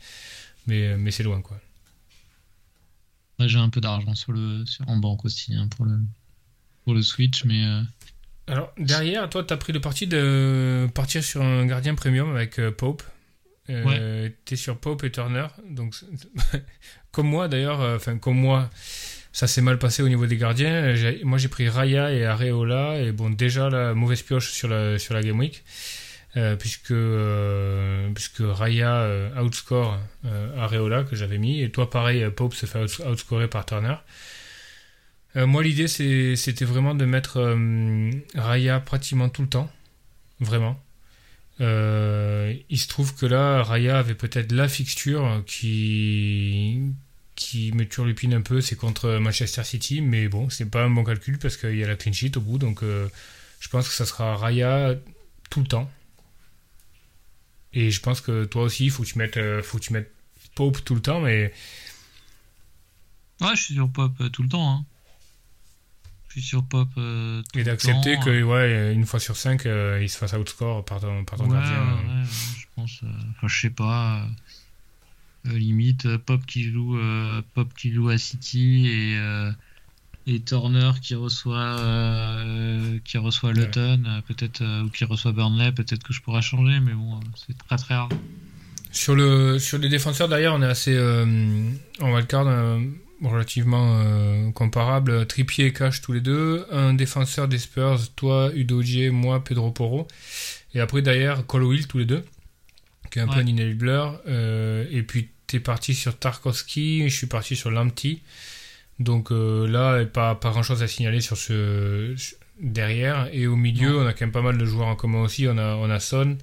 mais, 0.67 0.95
mais 0.98 1.12
c'est 1.12 1.24
loin, 1.24 1.41
quoi. 1.41 1.60
j'ai 3.39 3.57
un 3.60 3.69
peu 3.69 3.81
d'argent 3.81 4.15
sur 4.15 4.31
le, 4.31 4.65
sur, 4.65 4.88
en 4.88 4.98
banque 4.98 5.25
aussi 5.25 5.53
hein, 5.53 5.67
pour, 5.75 5.86
le, 5.86 6.00
pour 6.86 6.93
le 6.93 7.01
Switch, 7.01 7.43
mais. 7.43 7.65
euh, 7.65 7.81
Alors, 8.48 8.72
derrière, 8.77 9.29
toi, 9.29 9.43
tu 9.43 9.53
as 9.53 9.57
pris 9.57 9.74
le 9.74 9.81
parti 9.81 10.07
de 10.07 10.88
partir 10.93 11.24
sur 11.24 11.41
un 11.41 11.65
gardien 11.65 11.95
premium 11.95 12.29
avec 12.33 12.60
euh, 12.60 12.72
Pope. 12.72 13.03
Euh, 13.70 14.29
T'es 14.46 14.55
sur 14.55 14.77
Pope 14.77 15.03
et 15.03 15.12
Turner. 15.12 15.48
Donc, 15.70 15.96
comme 17.12 17.27
moi, 17.27 17.48
d'ailleurs, 17.48 17.82
euh, 17.82 17.96
enfin, 17.96 18.17
comme 18.17 18.38
moi, 18.38 18.70
ça 19.32 19.48
s'est 19.48 19.62
mal 19.62 19.79
passé 19.79 20.03
au 20.03 20.10
niveau 20.10 20.25
des 20.25 20.38
gardiens. 20.38 20.93
Moi, 21.24 21.38
j'ai 21.38 21.48
pris 21.48 21.70
Raya 21.70 22.12
et 22.12 22.25
Areola. 22.25 23.00
Et 23.00 23.12
bon, 23.12 23.29
déjà, 23.29 23.70
la 23.70 23.93
mauvaise 23.93 24.22
pioche 24.22 24.51
sur 24.51 24.67
la, 24.67 25.00
sur 25.00 25.13
la 25.13 25.24
Game 25.24 25.39
Week. 25.39 25.63
euh, 26.36 26.55
puisque, 26.55 26.91
euh, 26.91 28.10
puisque 28.13 28.41
Raya 28.41 29.08
outscore 29.41 30.00
Areola 30.58 31.03
que 31.03 31.15
j'avais 31.15 31.38
mis. 31.38 31.62
Et 31.62 31.70
toi, 31.72 31.89
pareil, 31.89 32.27
Pope 32.36 32.53
se 32.55 32.65
fait 32.65 32.79
outs- 32.84 33.01
outscorer 33.08 33.48
par 33.48 33.65
Turner. 33.65 33.96
Moi, 35.36 35.63
l'idée, 35.63 35.88
c'était 35.88 36.65
vraiment 36.65 36.93
de 36.96 37.05
mettre 37.05 37.55
Raya 38.36 38.79
pratiquement 38.79 39.29
tout 39.29 39.41
le 39.43 39.50
temps. 39.50 39.72
Vraiment. 40.39 40.83
Euh, 41.63 42.53
il 42.70 42.77
se 42.77 42.88
trouve 42.88 43.15
que 43.15 43.25
là, 43.25 43.63
Raya 43.63 43.98
avait 43.98 44.15
peut-être 44.15 44.51
la 44.51 44.67
fixture 44.67 45.43
qui, 45.48 46.82
qui 47.36 47.72
me 47.72 47.88
turlupine 47.88 48.34
un 48.34 48.41
peu, 48.41 48.62
c'est 48.62 48.75
contre 48.75 49.17
Manchester 49.17 49.63
City, 49.63 50.01
mais 50.01 50.27
bon, 50.27 50.50
c'est 50.50 50.70
pas 50.70 50.84
un 50.84 50.89
bon 50.89 51.03
calcul 51.03 51.39
parce 51.39 51.58
qu'il 51.58 51.75
y 51.77 51.84
a 51.84 51.88
la 51.88 51.96
clean 51.96 52.13
sheet 52.13 52.38
au 52.38 52.41
bout, 52.41 52.58
donc 52.58 52.84
euh, 52.84 53.08
je 53.60 53.70
pense 53.70 53.88
que 53.88 53.96
ça 53.96 54.05
sera 54.05 54.36
Raya 54.36 54.96
tout 55.50 55.62
le 55.62 55.67
temps. 55.67 55.89
Et 57.74 57.89
je 57.91 58.00
pense 58.01 58.22
que 58.22 58.46
toi 58.46 58.63
aussi, 58.63 58.86
il 58.86 58.91
faut 58.91 59.03
que 59.03 59.08
tu 59.08 59.17
mettes, 59.17 59.38
euh, 59.38 59.63
faut 59.63 59.79
que 59.79 59.84
tu 59.84 59.93
mettes 59.93 60.12
Pope 60.55 60.84
tout 60.84 60.93
le 60.93 61.01
temps, 61.01 61.20
mais 61.20 61.51
Ouais, 63.41 63.55
je 63.55 63.63
suis 63.63 63.74
sur 63.74 63.91
Pop 63.91 64.13
euh, 64.22 64.29
tout 64.29 64.43
le 64.43 64.50
temps. 64.50 64.70
Hein. 64.70 64.86
Sur 66.42 66.63
Pop. 66.66 66.90
euh, 66.98 67.42
tout 67.52 67.60
et 67.60 67.63
le 67.63 67.66
d'accepter 67.66 68.18
que 68.20 68.44
ouais, 68.44 68.94
une 68.94 69.06
fois 69.06 69.20
sur 69.20 69.36
cinq, 69.38 69.66
euh, 69.66 70.00
il 70.02 70.10
se 70.10 70.18
fasse 70.18 70.34
outscore 70.34 70.84
par 70.86 71.00
ton, 71.00 71.24
par 71.25 71.38
ton 71.40 71.46
Ouais, 71.48 71.54
gardien. 71.54 71.74
ouais, 71.82 72.24
je 72.58 72.66
pense. 72.75 73.02
euh, 73.04 73.08
Enfin, 73.38 73.48
je 73.48 73.60
sais 73.62 73.70
pas. 73.70 74.22
euh, 74.22 75.50
euh, 75.52 75.58
limite, 75.58 76.06
euh, 76.06 76.18
Pop 76.18 76.46
qui 76.46 76.63
joue, 76.72 76.98
euh, 76.98 77.42
Pop 77.54 77.74
qui 77.78 77.92
joue 77.94 78.10
à 78.10 78.18
City 78.18 78.88
et 78.88 79.18
euh, 79.18 79.52
et 80.25 80.40
Turner 80.42 80.92
qui 81.02 81.16
reçoit 81.16 81.58
euh, 81.58 82.98
qui 83.04 83.18
reçoit 83.18 83.52
Luton, 83.52 84.04
euh, 84.08 84.22
peut-être 84.25 84.62
euh, 84.62 84.84
ou 84.84 84.90
qui 84.90 85.04
reçoit 85.04 85.34
Burnley, 85.34 85.72
peut-être 85.74 86.02
que 86.04 86.13
je 86.13 86.22
pourrais 86.22 86.42
changer, 86.42 86.80
mais 86.80 86.94
bon, 86.94 87.18
euh, 87.18 87.20
c'est 87.36 87.58
très 87.58 87.75
très 87.75 87.96
rare. 87.96 88.10
Sur, 88.92 89.16
le, 89.16 89.60
sur 89.60 89.80
les 89.80 89.90
défenseurs 89.90 90.30
derrière, 90.30 90.54
on 90.54 90.62
est 90.62 90.66
assez 90.68 90.96
euh, 90.96 91.25
en 92.00 92.13
wildcard 92.13 92.48
euh, 92.48 92.80
relativement 93.24 94.00
euh, 94.00 94.51
comparable. 94.51 95.25
Trippier 95.25 95.68
et 95.68 95.74
Cash 95.74 96.01
tous 96.01 96.13
les 96.13 96.22
deux. 96.22 96.65
Un 96.72 96.94
défenseur 96.94 97.48
des 97.48 97.58
Spurs, 97.58 98.00
toi, 98.15 98.51
Udogie, 98.53 99.10
moi, 99.10 99.44
Pedro 99.44 99.72
Porro. 99.72 100.08
Et 100.74 100.80
après 100.80 101.01
derrière, 101.01 101.46
Colwill 101.46 101.88
tous 101.88 102.00
les 102.00 102.06
deux, 102.06 102.24
qui 103.12 103.20
est 103.20 103.22
un 103.22 103.27
peu 103.27 103.39
un 103.39 103.48
enabler. 103.48 104.08
Euh, 104.27 104.86
et 104.92 105.03
puis 105.03 105.30
t'es 105.48 105.60
parti 105.60 105.94
sur 105.94 106.18
Tarkovsky, 106.18 107.10
je 107.10 107.15
suis 107.15 107.27
parti 107.27 107.56
sur 107.56 107.72
Lamptey. 107.72 108.20
Donc 109.00 109.32
euh, 109.32 109.68
là, 109.68 110.03
pas, 110.06 110.36
pas 110.36 110.51
grand 110.51 110.63
chose 110.63 110.84
à 110.84 110.88
signaler 110.88 111.22
sur 111.22 111.38
ce 111.38 112.15
derrière. 112.60 113.30
Et 113.32 113.48
au 113.48 113.56
milieu, 113.56 113.92
Non. 113.92 114.00
on 114.03 114.08
a 114.08 114.13
quand 114.13 114.25
même 114.25 114.32
pas 114.32 114.42
mal 114.42 114.58
de 114.58 114.65
joueurs 114.65 114.88
en 114.88 114.96
commun 114.96 115.22
aussi. 115.22 115.48
On 115.48 115.58
a, 115.58 115.75
on 115.75 115.89
a 115.89 116.00
Son, 116.00 116.38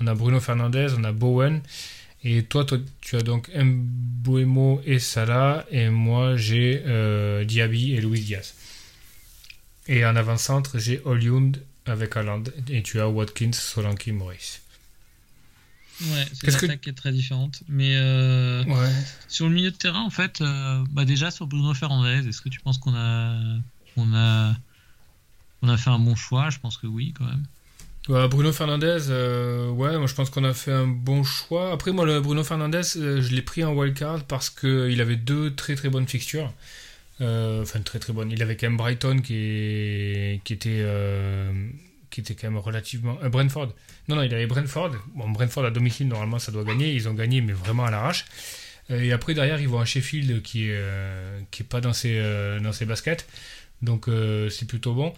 on 0.00 0.06
a 0.06 0.14
Bruno 0.14 0.40
Fernandez, 0.40 0.88
on 0.98 1.04
a 1.04 1.12
Bowen. 1.12 1.60
Et 2.28 2.42
toi, 2.42 2.64
toi 2.64 2.78
tu 3.00 3.14
as 3.14 3.22
donc 3.22 3.48
Mbuemo 3.54 4.82
et 4.84 4.98
Salah. 4.98 5.64
Et 5.70 5.88
moi, 5.90 6.36
j'ai 6.36 6.82
euh, 6.84 7.44
Diaby 7.44 7.92
et 7.92 8.00
Luis 8.00 8.20
Diaz. 8.20 8.54
Et 9.86 10.04
en 10.04 10.16
avant-centre, 10.16 10.78
j'ai 10.80 11.00
Olyund 11.04 11.62
avec 11.86 12.16
Haaland. 12.16 12.42
Et 12.68 12.82
tu 12.82 12.98
as 13.00 13.08
Watkins, 13.08 13.52
Solanke, 13.52 14.08
Maurice. 14.08 14.60
Ouais, 16.02 16.26
c'est 16.32 16.46
que- 16.48 16.52
l'attaque 16.52 16.80
qui 16.80 16.90
est 16.90 16.94
très 16.94 17.12
différente. 17.12 17.62
Mais 17.68 17.94
euh, 17.96 18.64
Ouais. 18.64 18.92
sur 19.28 19.48
le 19.48 19.54
milieu 19.54 19.70
de 19.70 19.76
terrain, 19.76 20.02
en 20.02 20.10
fait, 20.10 20.40
euh, 20.40 20.84
bah 20.90 21.04
déjà 21.04 21.30
sur 21.30 21.46
Bruno 21.46 21.72
Fernandez, 21.74 22.28
est-ce 22.28 22.40
que 22.42 22.48
tu 22.48 22.58
penses 22.60 22.78
qu'on 22.78 22.94
a 22.96 23.38
qu'on 23.94 24.12
a 24.14 24.56
on 25.62 25.68
a 25.68 25.76
fait 25.78 25.90
un 25.90 25.98
bon 26.00 26.16
choix? 26.16 26.50
Je 26.50 26.58
pense 26.58 26.76
que 26.76 26.86
oui, 26.88 27.14
quand 27.16 27.24
même. 27.24 27.44
Ouais, 28.08 28.28
Bruno 28.28 28.52
Fernandez, 28.52 29.08
euh, 29.08 29.68
ouais, 29.70 29.98
moi 29.98 30.06
je 30.06 30.14
pense 30.14 30.30
qu'on 30.30 30.44
a 30.44 30.54
fait 30.54 30.70
un 30.70 30.86
bon 30.86 31.24
choix. 31.24 31.72
Après, 31.72 31.90
moi, 31.90 32.06
le 32.06 32.20
Bruno 32.20 32.44
Fernandez, 32.44 32.82
euh, 32.96 33.20
je 33.20 33.34
l'ai 33.34 33.42
pris 33.42 33.64
en 33.64 33.74
wildcard 33.74 34.24
parce 34.24 34.48
qu'il 34.48 35.00
avait 35.00 35.16
deux 35.16 35.54
très 35.56 35.74
très 35.74 35.88
bonnes 35.88 36.06
fixtures. 36.06 36.52
Euh, 37.20 37.62
enfin, 37.62 37.80
très 37.80 37.98
très 37.98 38.12
bonnes. 38.12 38.30
Il 38.30 38.40
avait 38.42 38.56
quand 38.56 38.68
même 38.68 38.76
Brighton 38.76 39.20
qui, 39.20 39.34
est, 39.34 40.40
qui, 40.44 40.52
était, 40.52 40.84
qui 42.10 42.20
était 42.20 42.34
quand 42.36 42.48
même 42.48 42.58
relativement. 42.58 43.18
Brentford. 43.24 43.72
Non, 44.08 44.14
non, 44.16 44.22
il 44.22 44.32
avait 44.32 44.46
Brentford. 44.46 44.92
Bon, 45.16 45.28
Brentford 45.30 45.64
à 45.64 45.70
domicile, 45.72 46.06
normalement 46.06 46.38
ça 46.38 46.52
doit 46.52 46.62
gagner. 46.62 46.92
Ils 46.92 47.08
ont 47.08 47.14
gagné, 47.14 47.40
mais 47.40 47.54
vraiment 47.54 47.86
à 47.86 47.90
l'arrache. 47.90 48.24
Et 48.88 49.12
après, 49.12 49.34
derrière, 49.34 49.60
ils 49.60 49.68
vont 49.68 49.80
à 49.80 49.84
Sheffield 49.84 50.42
qui 50.42 50.68
est, 50.70 50.80
qui 51.50 51.62
est 51.62 51.66
pas 51.66 51.80
dans 51.80 51.92
ses, 51.92 52.22
dans 52.62 52.72
ses 52.72 52.84
baskets. 52.84 53.26
Donc, 53.82 54.06
c'est 54.50 54.68
plutôt 54.68 54.94
bon. 54.94 55.12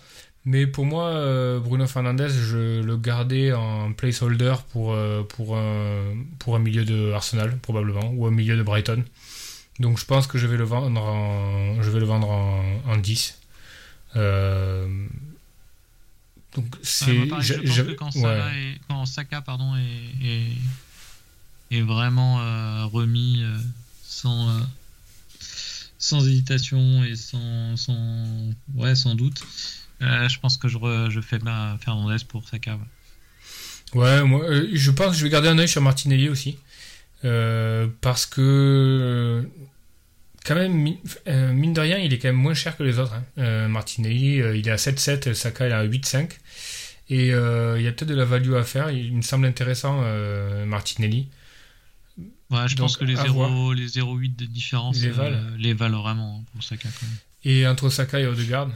Mais 0.50 0.66
pour 0.66 0.86
moi, 0.86 1.08
euh, 1.08 1.60
Bruno 1.60 1.86
Fernandez, 1.86 2.30
je 2.30 2.80
le 2.80 2.96
gardais 2.96 3.52
en 3.52 3.92
placeholder 3.92 4.54
pour, 4.72 4.94
euh, 4.94 5.22
pour, 5.22 5.58
un, 5.58 6.14
pour 6.38 6.56
un 6.56 6.58
milieu 6.58 6.86
de 6.86 7.12
Arsenal, 7.12 7.58
probablement, 7.58 8.08
ou 8.14 8.26
un 8.26 8.30
milieu 8.30 8.56
de 8.56 8.62
Brighton. 8.62 9.04
Donc 9.78 9.98
je 9.98 10.06
pense 10.06 10.26
que 10.26 10.38
je 10.38 10.46
vais 10.46 10.56
le 10.56 10.64
vendre 10.64 11.02
en, 11.02 11.82
je 11.82 11.90
vais 11.90 12.00
le 12.00 12.06
vendre 12.06 12.30
en, 12.30 12.80
en 12.86 12.96
10. 12.96 13.38
Euh, 14.16 14.88
donc 16.56 16.64
c'est. 16.82 17.26
pareil, 17.26 17.44
je 17.46 17.54
pense 17.54 17.76
que 17.76 17.92
quand, 17.92 18.14
ouais. 18.16 18.22
Salah 18.22 18.54
est- 18.58 18.80
quand 18.88 19.04
Saka 19.04 19.42
pardon, 19.42 19.76
est, 19.76 20.26
est, 20.26 21.76
est 21.78 21.82
vraiment 21.82 22.36
remis 22.88 23.44
sans, 24.02 24.48
sans 25.98 26.26
hésitation 26.26 27.04
et 27.04 27.16
sans, 27.16 27.76
sans, 27.76 28.24
ouais, 28.76 28.94
sans 28.94 29.14
doute, 29.14 29.42
euh, 30.02 30.28
je 30.28 30.38
pense 30.40 30.56
que 30.56 30.68
je, 30.68 30.78
re- 30.78 31.10
je 31.10 31.20
fais 31.20 31.38
ma 31.40 31.76
Fernandez 31.80 32.22
pour 32.26 32.46
Saka. 32.48 32.72
ouais. 32.74 32.80
Ouais, 34.00 34.22
moi, 34.22 34.44
euh, 34.44 34.68
je 34.72 34.90
pense 34.90 35.12
que 35.12 35.16
je 35.18 35.24
vais 35.24 35.30
garder 35.30 35.48
un 35.48 35.58
œil 35.58 35.68
sur 35.68 35.80
Martinelli 35.82 36.28
aussi. 36.28 36.58
Euh, 37.24 37.88
parce 38.00 38.26
que, 38.26 39.48
quand 40.44 40.54
même, 40.54 40.72
mi- 40.74 41.00
mine 41.26 41.72
de 41.72 41.80
rien, 41.80 41.98
il 41.98 42.12
est 42.12 42.18
quand 42.18 42.28
même 42.28 42.36
moins 42.36 42.54
cher 42.54 42.76
que 42.76 42.82
les 42.82 42.98
autres. 42.98 43.14
hein. 43.36 43.68
Martinelli, 43.68 44.36
il 44.58 44.68
est 44.68 44.70
à 44.70 44.76
7,7, 44.76 45.32
Saka, 45.34 45.66
il 45.66 45.70
est 45.72 45.74
à 45.74 45.84
8,5. 45.84 46.30
Et 47.10 47.28
il 47.28 47.82
y 47.82 47.86
a 47.86 47.92
peut-être 47.92 48.06
de 48.08 48.14
la 48.14 48.24
value 48.26 48.54
à 48.54 48.62
faire. 48.64 48.90
Il 48.90 49.14
me 49.16 49.22
semble 49.22 49.46
intéressant, 49.46 50.02
Martinelli. 50.66 51.28
Ouais, 52.50 52.66
je 52.66 52.76
Donc, 52.76 52.84
pense 52.86 52.96
que 52.96 53.04
les 53.04 53.18
à 53.18 53.22
0, 53.24 53.34
voir. 53.46 53.74
les 53.74 53.86
0,8 53.88 54.36
de 54.36 54.44
différence 54.46 55.00
Les 55.02 55.10
valent. 55.10 55.38
les 55.58 55.74
valent 55.74 56.00
vraiment 56.02 56.40
hein, 56.40 56.44
pour 56.52 56.62
Saka 56.62 56.88
quand 56.88 57.06
même. 57.06 57.16
Et 57.44 57.66
entre 57.66 57.90
Saka 57.90 58.20
et 58.20 58.26
Odegaard, 58.26 58.68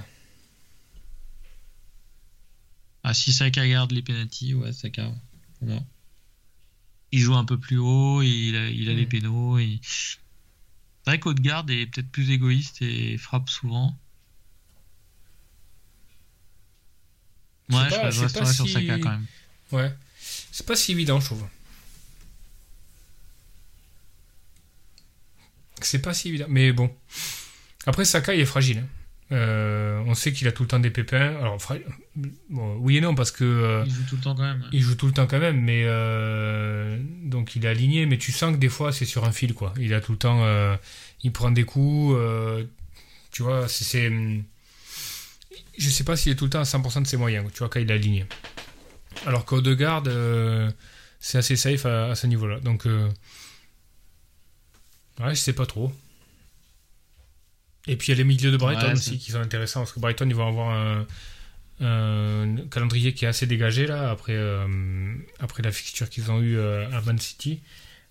Ah, 3.04 3.14
si 3.14 3.32
Saka 3.32 3.66
garde 3.66 3.92
les 3.92 4.02
penalties, 4.02 4.54
ouais, 4.54 4.72
Saka. 4.72 5.12
Il 7.10 7.18
joue 7.20 7.34
un 7.34 7.44
peu 7.44 7.58
plus 7.58 7.78
haut, 7.78 8.22
et 8.22 8.28
il 8.28 8.56
a, 8.56 8.68
il 8.68 8.88
a 8.88 8.94
les 8.94 9.06
pénaux. 9.06 9.58
Et... 9.58 9.80
C'est 9.82 10.18
vrai 11.06 11.18
qu'Odegaard 11.20 11.66
est 11.68 11.86
peut-être 11.86 12.10
plus 12.10 12.30
égoïste 12.30 12.80
et 12.80 13.18
frappe 13.18 13.48
souvent. 13.50 13.98
Ouais, 17.70 17.78
je, 17.84 17.90
pas- 17.90 18.10
je 18.10 18.16
c'est 18.18 18.22
resterai 18.24 18.52
sur 18.52 18.66
si- 18.66 18.72
Saka 18.72 18.98
quand 18.98 19.10
même. 19.10 19.26
ouais. 19.72 19.94
C'est 20.52 20.66
pas 20.66 20.76
si 20.76 20.92
évident, 20.92 21.18
je 21.20 21.26
trouve. 21.26 21.46
C'est 25.80 26.00
pas 26.00 26.14
si 26.14 26.28
évident. 26.28 26.46
Mais 26.48 26.72
bon. 26.72 26.94
Après, 27.86 28.04
Saka, 28.04 28.34
il 28.34 28.40
est 28.40 28.46
fragile. 28.46 28.78
hein. 28.78 28.88
Euh, 29.32 30.02
on 30.06 30.14
sait 30.14 30.32
qu'il 30.32 30.46
a 30.46 30.52
tout 30.52 30.62
le 30.62 30.68
temps 30.68 30.78
des 30.78 30.90
pépins. 30.90 31.36
Alors, 31.38 31.56
bon, 32.50 32.76
oui 32.80 32.98
et 32.98 33.00
non, 33.00 33.14
parce 33.14 33.30
que 33.30 33.44
euh, 33.44 33.82
Il 33.86 33.90
joue 33.92 34.04
tout 34.08 34.16
le 34.16 34.22
temps 34.22 34.34
quand 34.34 34.42
même. 34.42 34.62
il 34.72 34.82
joue 34.82 34.94
tout 34.94 35.06
le 35.06 35.12
temps 35.12 35.26
quand 35.26 35.38
même, 35.40 35.60
mais 35.60 35.82
euh, 35.86 36.98
donc 37.24 37.56
il 37.56 37.64
est 37.64 37.68
aligné, 37.68 38.04
mais 38.06 38.18
tu 38.18 38.30
sens 38.32 38.52
que 38.52 38.58
des 38.58 38.68
fois 38.68 38.92
c'est 38.92 39.06
sur 39.06 39.24
un 39.24 39.32
fil, 39.32 39.54
quoi. 39.54 39.72
Il 39.80 39.94
a 39.94 40.00
tout 40.00 40.12
le 40.12 40.18
temps, 40.18 40.44
il 41.22 41.32
prend 41.32 41.50
des 41.50 41.64
coups, 41.64 42.14
tu 43.30 43.42
vois, 43.42 43.66
c'est, 43.68 43.84
c'est- 43.84 44.12
je 45.78 45.88
sais 45.88 46.04
pas 46.04 46.16
s'il 46.16 46.32
est 46.32 46.36
tout 46.36 46.44
le 46.44 46.50
temps 46.50 46.60
à 46.60 46.64
100% 46.64 47.00
de 47.00 47.06
ses 47.06 47.16
moyens, 47.16 47.46
tu 47.52 47.60
vois, 47.60 47.68
quand 47.70 47.80
il 47.80 47.90
est 47.90 47.94
aligné. 47.94 48.26
Alors 49.26 49.44
qu'Odegaard, 49.46 50.02
euh, 50.06 50.70
c'est 51.20 51.38
assez 51.38 51.56
safe 51.56 51.86
à, 51.86 52.10
à 52.10 52.14
ce 52.14 52.26
niveau-là, 52.26 52.60
donc 52.60 52.84
ouais, 52.84 53.08
je 55.30 55.34
sais 55.40 55.52
pas 55.52 55.66
trop. 55.66 55.92
Et 57.88 57.96
puis 57.96 58.08
il 58.08 58.10
y 58.10 58.14
a 58.14 58.18
les 58.18 58.24
milieux 58.24 58.50
de 58.50 58.56
Brighton 58.56 58.86
Ouais, 58.86 58.92
aussi 58.92 59.18
qui 59.18 59.32
sont 59.32 59.40
intéressants, 59.40 59.80
parce 59.80 59.92
que 59.92 60.00
Brighton 60.00 60.26
ils 60.28 60.34
vont 60.34 60.46
avoir 60.46 60.70
un, 60.70 61.06
un 61.80 62.56
calendrier 62.70 63.12
qui 63.12 63.24
est 63.24 63.28
assez 63.28 63.46
dégagé 63.46 63.86
là 63.86 64.10
après, 64.10 64.34
euh, 64.36 64.66
après 65.40 65.62
la 65.62 65.72
fixture 65.72 66.08
qu'ils 66.08 66.30
ont 66.30 66.40
eu 66.40 66.60
à 66.60 67.00
Man 67.04 67.18
City. 67.18 67.60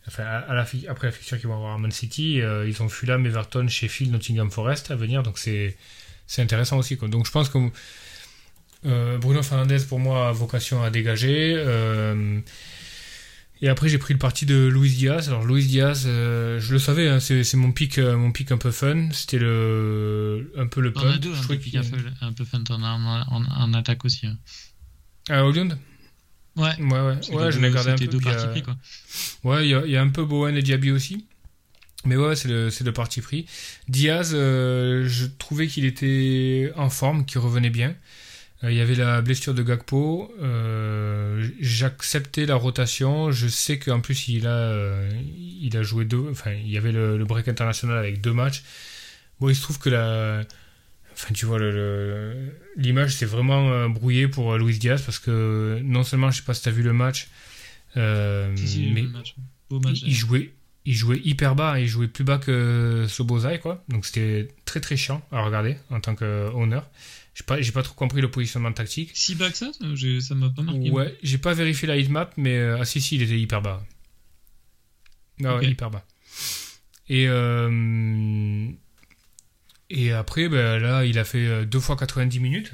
enfin, 0.07 0.23
à 0.23 0.53
la, 0.53 0.65
après 0.89 1.07
la 1.07 1.11
fixture 1.11 1.39
qu'ils 1.39 1.47
vont 1.47 1.55
avoir 1.55 1.75
à 1.75 1.77
Man 1.77 1.91
City, 1.91 2.41
ils 2.67 2.83
ont 2.83 2.89
Fulham, 2.89 3.25
Everton, 3.25 3.67
Sheffield, 3.69 4.11
Nottingham 4.11 4.51
Forest 4.51 4.91
à 4.91 4.95
venir, 4.95 5.23
donc 5.23 5.39
c'est 5.39 5.75
intéressant 6.37 6.77
aussi. 6.77 6.97
Quoi. 6.97 7.07
Donc 7.07 7.25
je 7.25 7.31
pense 7.31 7.49
que 7.49 7.57
Bruno 9.17 9.41
Fernandez, 9.43 9.79
pour 9.87 9.99
moi, 9.99 10.29
a 10.29 10.31
vocation 10.31 10.83
à 10.83 10.89
dégager. 10.89 11.55
Et 13.63 13.69
après, 13.69 13.89
j'ai 13.89 13.99
pris 13.99 14.13
le 14.13 14.19
parti 14.19 14.45
de 14.45 14.67
Luis 14.67 14.89
Diaz. 14.89 15.29
Alors, 15.29 15.45
Luis 15.45 15.65
Diaz, 15.65 16.05
euh, 16.07 16.59
je 16.59 16.73
le 16.73 16.79
savais, 16.79 17.07
hein, 17.07 17.19
c'est 17.19 17.53
mon 17.55 17.71
pic, 17.71 17.99
euh, 17.99 18.17
mon 18.17 18.31
pic 18.31 18.51
un 18.51 18.57
peu 18.57 18.71
fun. 18.71 19.09
C'était 19.11 19.37
le, 19.37 20.51
un 20.57 20.67
peu 20.67 20.81
le 20.81 20.91
punt. 20.91 21.01
On 21.05 21.11
a 21.11 21.17
deux, 21.17 21.33
je 21.33 21.53
un, 21.53 21.57
pic 21.57 21.75
un, 21.75 21.83
peu, 21.83 21.97
un 22.21 22.33
peu 22.33 22.43
fun. 22.43 22.63
T'en 22.63 22.81
as 22.81 23.27
en, 23.29 23.73
attaque 23.73 24.03
aussi. 24.03 24.25
Hein. 24.25 24.37
À 25.29 25.45
Hollywood 25.45 25.77
Ouais. 26.57 26.75
Ouais, 26.79 26.99
ouais. 26.99 27.35
Ouais, 27.35 27.51
j'en 27.51 27.63
ai 27.63 27.71
gardé 27.71 27.91
un 27.91 27.95
peu. 27.95 28.07
deux 28.07 28.19
parties 28.19 28.47
pris, 28.47 28.63
quoi. 28.63 28.75
Ouais, 29.43 29.67
il 29.67 29.69
y, 29.69 29.91
y, 29.91 29.95
a 29.95 30.01
un 30.01 30.09
peu 30.09 30.25
Bowen 30.25 30.57
et 30.57 30.61
Diaby 30.61 30.91
aussi. 30.91 31.25
Mais 32.05 32.17
ouais, 32.17 32.35
c'est 32.35 32.47
le, 32.47 32.69
le 32.83 32.93
parti 32.93 33.21
pris. 33.21 33.45
Diaz, 33.87 34.31
euh, 34.33 35.07
je 35.07 35.25
trouvais 35.25 35.67
qu'il 35.67 35.85
était 35.85 36.71
en 36.75 36.89
forme, 36.89 37.25
qu'il 37.25 37.39
revenait 37.39 37.69
bien. 37.69 37.95
Euh, 38.63 38.71
il 38.71 38.77
y 38.77 38.81
avait 38.81 38.95
la 38.95 39.21
blessure 39.21 39.53
de 39.53 39.63
Gakpo. 39.63 40.33
Euh, 40.39 41.47
J'acceptais 41.59 42.45
la 42.45 42.55
rotation. 42.55 43.31
Je 43.31 43.47
sais 43.47 43.79
qu'en 43.79 44.01
plus 44.01 44.27
il 44.27 44.47
a, 44.47 44.51
euh, 44.51 45.09
il 45.61 45.75
a 45.77 45.83
joué 45.83 46.05
deux. 46.05 46.27
Enfin, 46.29 46.51
il 46.51 46.69
y 46.69 46.77
avait 46.77 46.91
le, 46.91 47.23
break 47.25 47.47
international 47.47 47.97
avec 47.97 48.21
deux 48.21 48.33
matchs. 48.33 48.63
Bon, 49.39 49.49
il 49.49 49.55
se 49.55 49.61
trouve 49.61 49.79
que 49.79 49.89
la, 49.89 50.43
enfin, 51.13 51.33
tu 51.33 51.45
vois, 51.45 51.59
l'image 52.77 53.15
s'est 53.15 53.25
vraiment 53.25 53.71
euh, 53.71 53.87
brouillée 53.87 54.27
pour 54.27 54.55
Luis 54.57 54.77
Diaz 54.77 55.01
parce 55.01 55.17
que 55.17 55.79
non 55.83 56.03
seulement 56.03 56.29
je 56.29 56.37
sais 56.37 56.45
pas 56.45 56.53
si 56.53 56.61
tu 56.61 56.69
as 56.69 56.71
vu 56.71 56.83
le 56.83 56.93
match, 56.93 57.27
mais 57.95 58.53
il, 60.03 60.13
jouait, 60.13 60.53
il 60.85 60.93
jouait 60.93 61.19
hyper 61.23 61.55
bas. 61.55 61.79
Il 61.79 61.87
jouait 61.87 62.07
plus 62.07 62.23
bas 62.23 62.37
que 62.37 63.07
Sobozai, 63.09 63.57
quoi. 63.57 63.83
Donc 63.89 64.05
c'était 64.05 64.49
très 64.65 64.79
très 64.79 64.95
chiant 64.95 65.23
à 65.31 65.41
regarder 65.41 65.77
en 65.89 65.99
tant 65.99 66.13
que 66.13 66.51
honneur. 66.53 66.87
J'ai 67.33 67.43
pas, 67.45 67.61
j'ai 67.61 67.71
pas 67.71 67.83
trop 67.83 67.93
compris 67.93 68.21
le 68.21 68.29
positionnement 68.29 68.73
tactique. 68.73 69.11
Si 69.13 69.35
bas 69.35 69.49
que 69.49 69.57
ça, 69.57 69.71
ça 69.71 70.35
m'a 70.35 70.49
pas 70.49 70.63
marqué. 70.63 70.89
Ouais, 70.91 71.17
j'ai 71.23 71.37
pas 71.37 71.53
vérifié 71.53 71.87
la 71.87 71.95
heatmap, 71.95 72.33
mais 72.35 72.57
euh, 72.57 72.79
ah 72.79 72.85
si, 72.85 72.99
si, 72.99 73.15
il 73.15 73.21
était 73.21 73.39
hyper 73.39 73.61
bas. 73.61 73.81
Non, 75.39 75.57
ah 75.61 75.63
hyper 75.63 75.89
bas. 75.91 76.05
Et, 77.07 77.27
euh, 77.27 78.67
et 79.89 80.11
après, 80.11 80.49
ben, 80.49 80.77
là, 80.79 81.05
il 81.05 81.17
a 81.17 81.23
fait 81.23 81.65
2 81.65 81.77
euh, 81.77 81.81
fois 81.81 81.95
90 81.95 82.39
minutes 82.39 82.73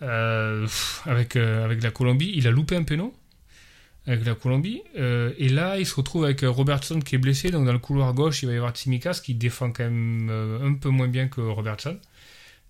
avec, 0.00 1.36
avec 1.36 1.82
la 1.82 1.90
Colombie. 1.90 2.32
Il 2.34 2.46
a 2.46 2.50
loupé 2.50 2.76
un 2.76 2.82
péno 2.82 3.14
avec 4.06 4.26
la 4.26 4.34
Colombie. 4.34 4.82
et 4.94 5.48
là, 5.48 5.78
il 5.78 5.86
se 5.86 5.94
retrouve 5.94 6.24
avec 6.24 6.42
Robertson 6.42 7.00
qui 7.00 7.14
est 7.14 7.18
blessé. 7.18 7.50
Donc, 7.50 7.64
dans 7.64 7.72
le 7.72 7.78
couloir 7.78 8.12
gauche, 8.12 8.42
il 8.42 8.46
va 8.46 8.52
y 8.52 8.56
avoir 8.56 8.72
Tsimikas 8.72 9.22
qui 9.24 9.34
défend 9.34 9.72
quand 9.72 9.84
même 9.84 10.28
un 10.28 10.74
peu 10.74 10.90
moins 10.90 11.08
bien 11.08 11.28
que 11.28 11.40
Robertson. 11.40 11.98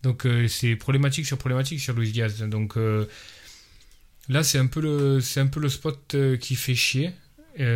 Donc 0.05 0.27
euh, 0.27 0.47
c'est 0.49 0.77
problématique 0.77 1.27
sur 1.27 1.39
problématique 1.39 1.81
sur 1.81 1.95
Luis 1.95 2.13
Diaz. 2.13 2.43
Donc 2.43 2.77
euh, 2.77 3.07
là 4.29 4.45
c'est 4.45 4.59
un 4.59 4.67
peu 4.67 4.81
le 4.81 5.21
c'est 5.21 5.41
un 5.41 5.47
peu 5.47 5.61
le 5.61 5.71
spot 5.71 6.15
euh, 6.15 6.37
qui 6.37 6.55
fait 6.55 6.75
chier, 6.75 7.11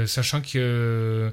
sachant 0.06 0.42
que 0.42 1.32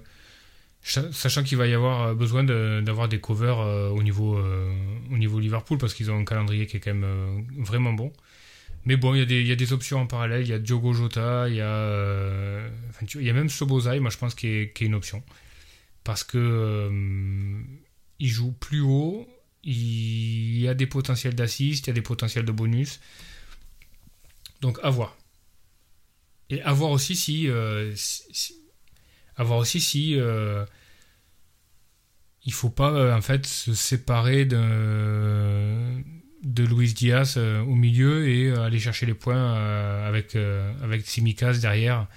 sachant 0.81 1.43
qu'il 1.43 1.57
va 1.57 1.67
y 1.67 1.73
avoir 1.73 2.15
besoin 2.15 2.43
d'avoir 2.43 3.09
des 3.09 3.19
covers 3.19 3.57
au 3.93 4.03
niveau 4.03 4.39
au 5.11 5.17
niveau 5.17 5.39
Liverpool 5.39 5.77
parce 5.77 5.93
qu'ils 5.93 6.11
ont 6.11 6.17
un 6.17 6.25
calendrier 6.25 6.65
qui 6.67 6.77
est 6.77 6.79
quand 6.79 6.93
même 6.93 7.45
vraiment 7.57 7.93
bon. 7.93 8.13
Mais 8.87 8.97
bon, 8.97 9.15
il 9.15 9.31
y, 9.31 9.47
y 9.47 9.51
a 9.51 9.55
des 9.55 9.73
options 9.73 9.99
en 9.99 10.05
parallèle. 10.05 10.43
Il 10.43 10.47
y 10.47 10.53
a 10.53 10.59
Diogo 10.59 10.93
Jota, 10.93 11.49
il 11.49 11.55
y 11.55 11.61
a, 11.61 12.61
y 13.15 13.29
a 13.29 13.33
même 13.33 13.49
Sobozai, 13.49 13.99
moi 13.99 14.11
je 14.11 14.17
pense, 14.19 14.35
qui 14.35 14.47
est 14.47 14.81
une 14.81 14.93
option. 14.93 15.23
Parce 16.03 16.23
que 16.23 16.91
il 18.19 18.29
joue 18.29 18.51
plus 18.51 18.81
haut, 18.81 19.27
il 19.65 20.59
y 20.59 20.67
a 20.67 20.73
des 20.73 20.87
potentiels 20.87 21.35
d'assist, 21.35 21.85
il 21.85 21.89
y 21.89 21.91
a 21.91 21.93
des 21.93 22.01
potentiels 22.01 22.45
de 22.45 22.51
bonus. 22.51 22.99
Donc 24.61 24.79
à 24.83 24.89
voir. 24.89 25.17
Et 26.49 26.61
à 26.61 26.73
voir 26.73 26.91
aussi 26.91 27.15
si, 27.15 27.49
euh, 27.49 27.93
à 29.35 29.43
voir 29.43 29.59
aussi 29.59 29.79
si 29.81 30.19
euh, 30.19 30.65
il 32.45 32.53
faut 32.53 32.69
pas 32.69 32.91
euh, 32.91 33.15
en 33.15 33.21
fait 33.21 33.45
se 33.45 33.73
séparer 33.73 34.45
de 34.45 34.57
de 36.43 36.63
Luis 36.63 36.93
Diaz 36.93 37.35
euh, 37.37 37.61
au 37.61 37.73
milieu 37.73 38.27
et 38.27 38.51
aller 38.51 38.79
chercher 38.79 39.05
les 39.05 39.15
points 39.15 39.53
avec 40.05 40.35
avec 40.83 41.05
Simicas 41.05 41.53
derrière 41.53 42.07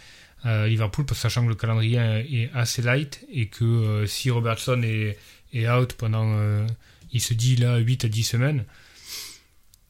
Liverpool, 0.45 1.05
sachant 1.15 1.45
que 1.45 1.49
le 1.49 1.57
calendrier 1.57 1.99
est 1.99 2.51
assez 2.55 2.81
light 2.81 3.27
et 3.33 3.47
que 3.47 4.05
si 4.07 4.31
Robertson 4.31 4.81
est, 4.85 5.19
est 5.53 5.69
out 5.69 5.95
pendant 5.95 6.65
il 7.13 7.21
se 7.21 7.35
dit 7.35 7.57
là 7.57 7.79
8 7.79 8.05
à 8.05 8.09
10 8.09 8.23
semaines. 8.23 8.65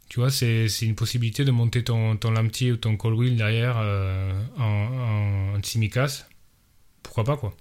Tu 0.08 0.20
vois, 0.20 0.30
c'est 0.30 0.66
une 0.82 0.94
possibilité 0.94 1.44
de 1.44 1.50
monter 1.50 1.84
ton, 1.84 2.16
ton 2.16 2.34
ou 2.34 2.76
ton 2.76 2.96
Colwheel 2.96 3.36
derrière 3.36 3.76
euh, 3.78 4.32
en, 4.56 5.54
en. 5.54 5.60
Pourquoi 7.02 7.24
pas, 7.24 7.36
quoi. 7.36 7.54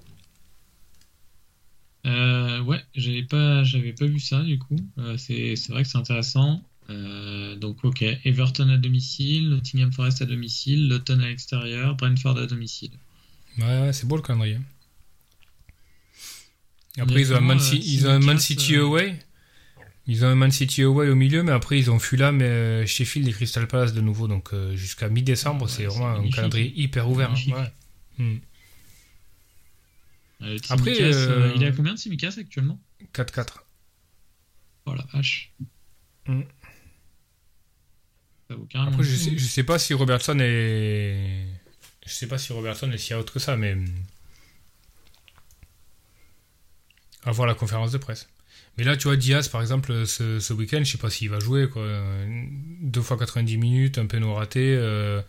Euh, 2.05 2.61
ouais, 2.61 2.81
j'avais 2.95 3.23
pas, 3.23 3.63
pas 3.63 4.05
vu 4.05 4.19
ça 4.19 4.41
du 4.43 4.59
coup. 4.59 4.77
Euh, 4.97 5.17
c'est 5.17 5.55
vrai 5.69 5.83
que 5.83 5.89
c'est 5.89 5.97
intéressant. 5.97 6.63
donc, 7.57 7.83
ok, 7.83 8.01
Everton 8.23 8.69
à 8.69 8.77
domicile, 8.77 9.49
Nottingham 9.49 9.91
Forest 9.91 10.21
à 10.21 10.25
domicile, 10.25 10.87
Luton 10.87 11.19
à 11.19 11.27
l'extérieur, 11.27 11.95
Brentford 11.95 12.37
à 12.37 12.45
domicile. 12.45 12.91
Ouais, 13.57 13.81
ouais 13.81 13.93
c'est 13.93 14.07
beau 14.07 14.15
le 14.15 14.21
calendrier. 14.21 14.59
après, 16.97 17.21
ils 17.21 17.33
ont, 17.33 17.37
un 17.37 17.41
Man, 17.41 17.59
ils 17.73 18.07
ont 18.07 18.11
un 18.11 18.19
Man 18.19 18.39
City 18.39 18.77
away. 18.77 19.19
Ils 20.09 20.23
ont 20.23 20.29
un 20.29 20.35
Man 20.35 20.51
City 20.51 20.83
away 20.83 21.09
au 21.09 21.15
milieu, 21.15 21.43
mais 21.43 21.51
après 21.51 21.77
ils 21.77 21.91
ont 21.91 21.99
Fulham, 21.99 22.41
euh, 22.41 22.85
Sheffield 22.85 23.27
et 23.27 23.31
Crystal 23.31 23.67
Palace 23.67 23.93
de 23.93 23.99
nouveau. 23.99 24.29
Donc 24.29 24.53
euh, 24.53 24.75
jusqu'à 24.75 25.09
mi-décembre, 25.09 25.67
c'est 25.69 25.85
vraiment 25.85 26.07
un 26.07 26.29
calendrier 26.29 26.71
hyper 26.75 27.09
ouvert. 27.09 27.31
Hein. 27.31 27.67
Hmm. 28.17 28.37
Euh, 30.43 30.57
après, 30.69 30.95
il 30.95 31.63
est 31.63 31.67
à 31.67 31.71
combien 31.71 31.93
de 31.93 31.99
Simikas 31.99 32.35
actuellement? 32.39 32.79
4-4. 33.13 33.47
Oh 34.85 34.93
la 34.93 35.05
vache. 35.13 35.53
Hmm. 36.25 36.41
Après, 38.49 39.03
je 39.03 39.15
sais, 39.15 39.37
je 39.37 39.45
sais 39.45 39.63
pas 39.63 39.77
si 39.77 39.93
Robertson 39.93 40.37
est. 40.39 41.47
Je 42.05 42.13
sais 42.13 42.27
pas 42.27 42.37
si 42.37 42.53
Robertson 42.53 42.89
est 42.91 42.97
si 42.97 43.13
out 43.13 43.29
que 43.29 43.39
ça, 43.39 43.57
mais. 43.57 43.75
À 47.25 47.31
voir 47.31 47.45
la 47.45 47.55
conférence 47.55 47.91
de 47.91 47.97
presse. 47.97 48.29
Mais 48.77 48.83
là, 48.83 48.95
tu 48.95 49.07
vois, 49.07 49.17
Diaz, 49.17 49.47
par 49.47 49.61
exemple, 49.61 50.05
ce, 50.05 50.39
ce 50.39 50.53
week-end, 50.53 50.83
je 50.83 50.91
sais 50.91 50.97
pas 50.97 51.09
s'il 51.09 51.29
va 51.29 51.39
jouer. 51.39 51.67
Quoi. 51.67 51.87
Deux 52.81 53.01
fois 53.01 53.17
90 53.17 53.57
minutes, 53.57 53.97
un 53.97 54.05
péno 54.05 54.33
raté, 54.35 54.75
euh, 54.75 55.21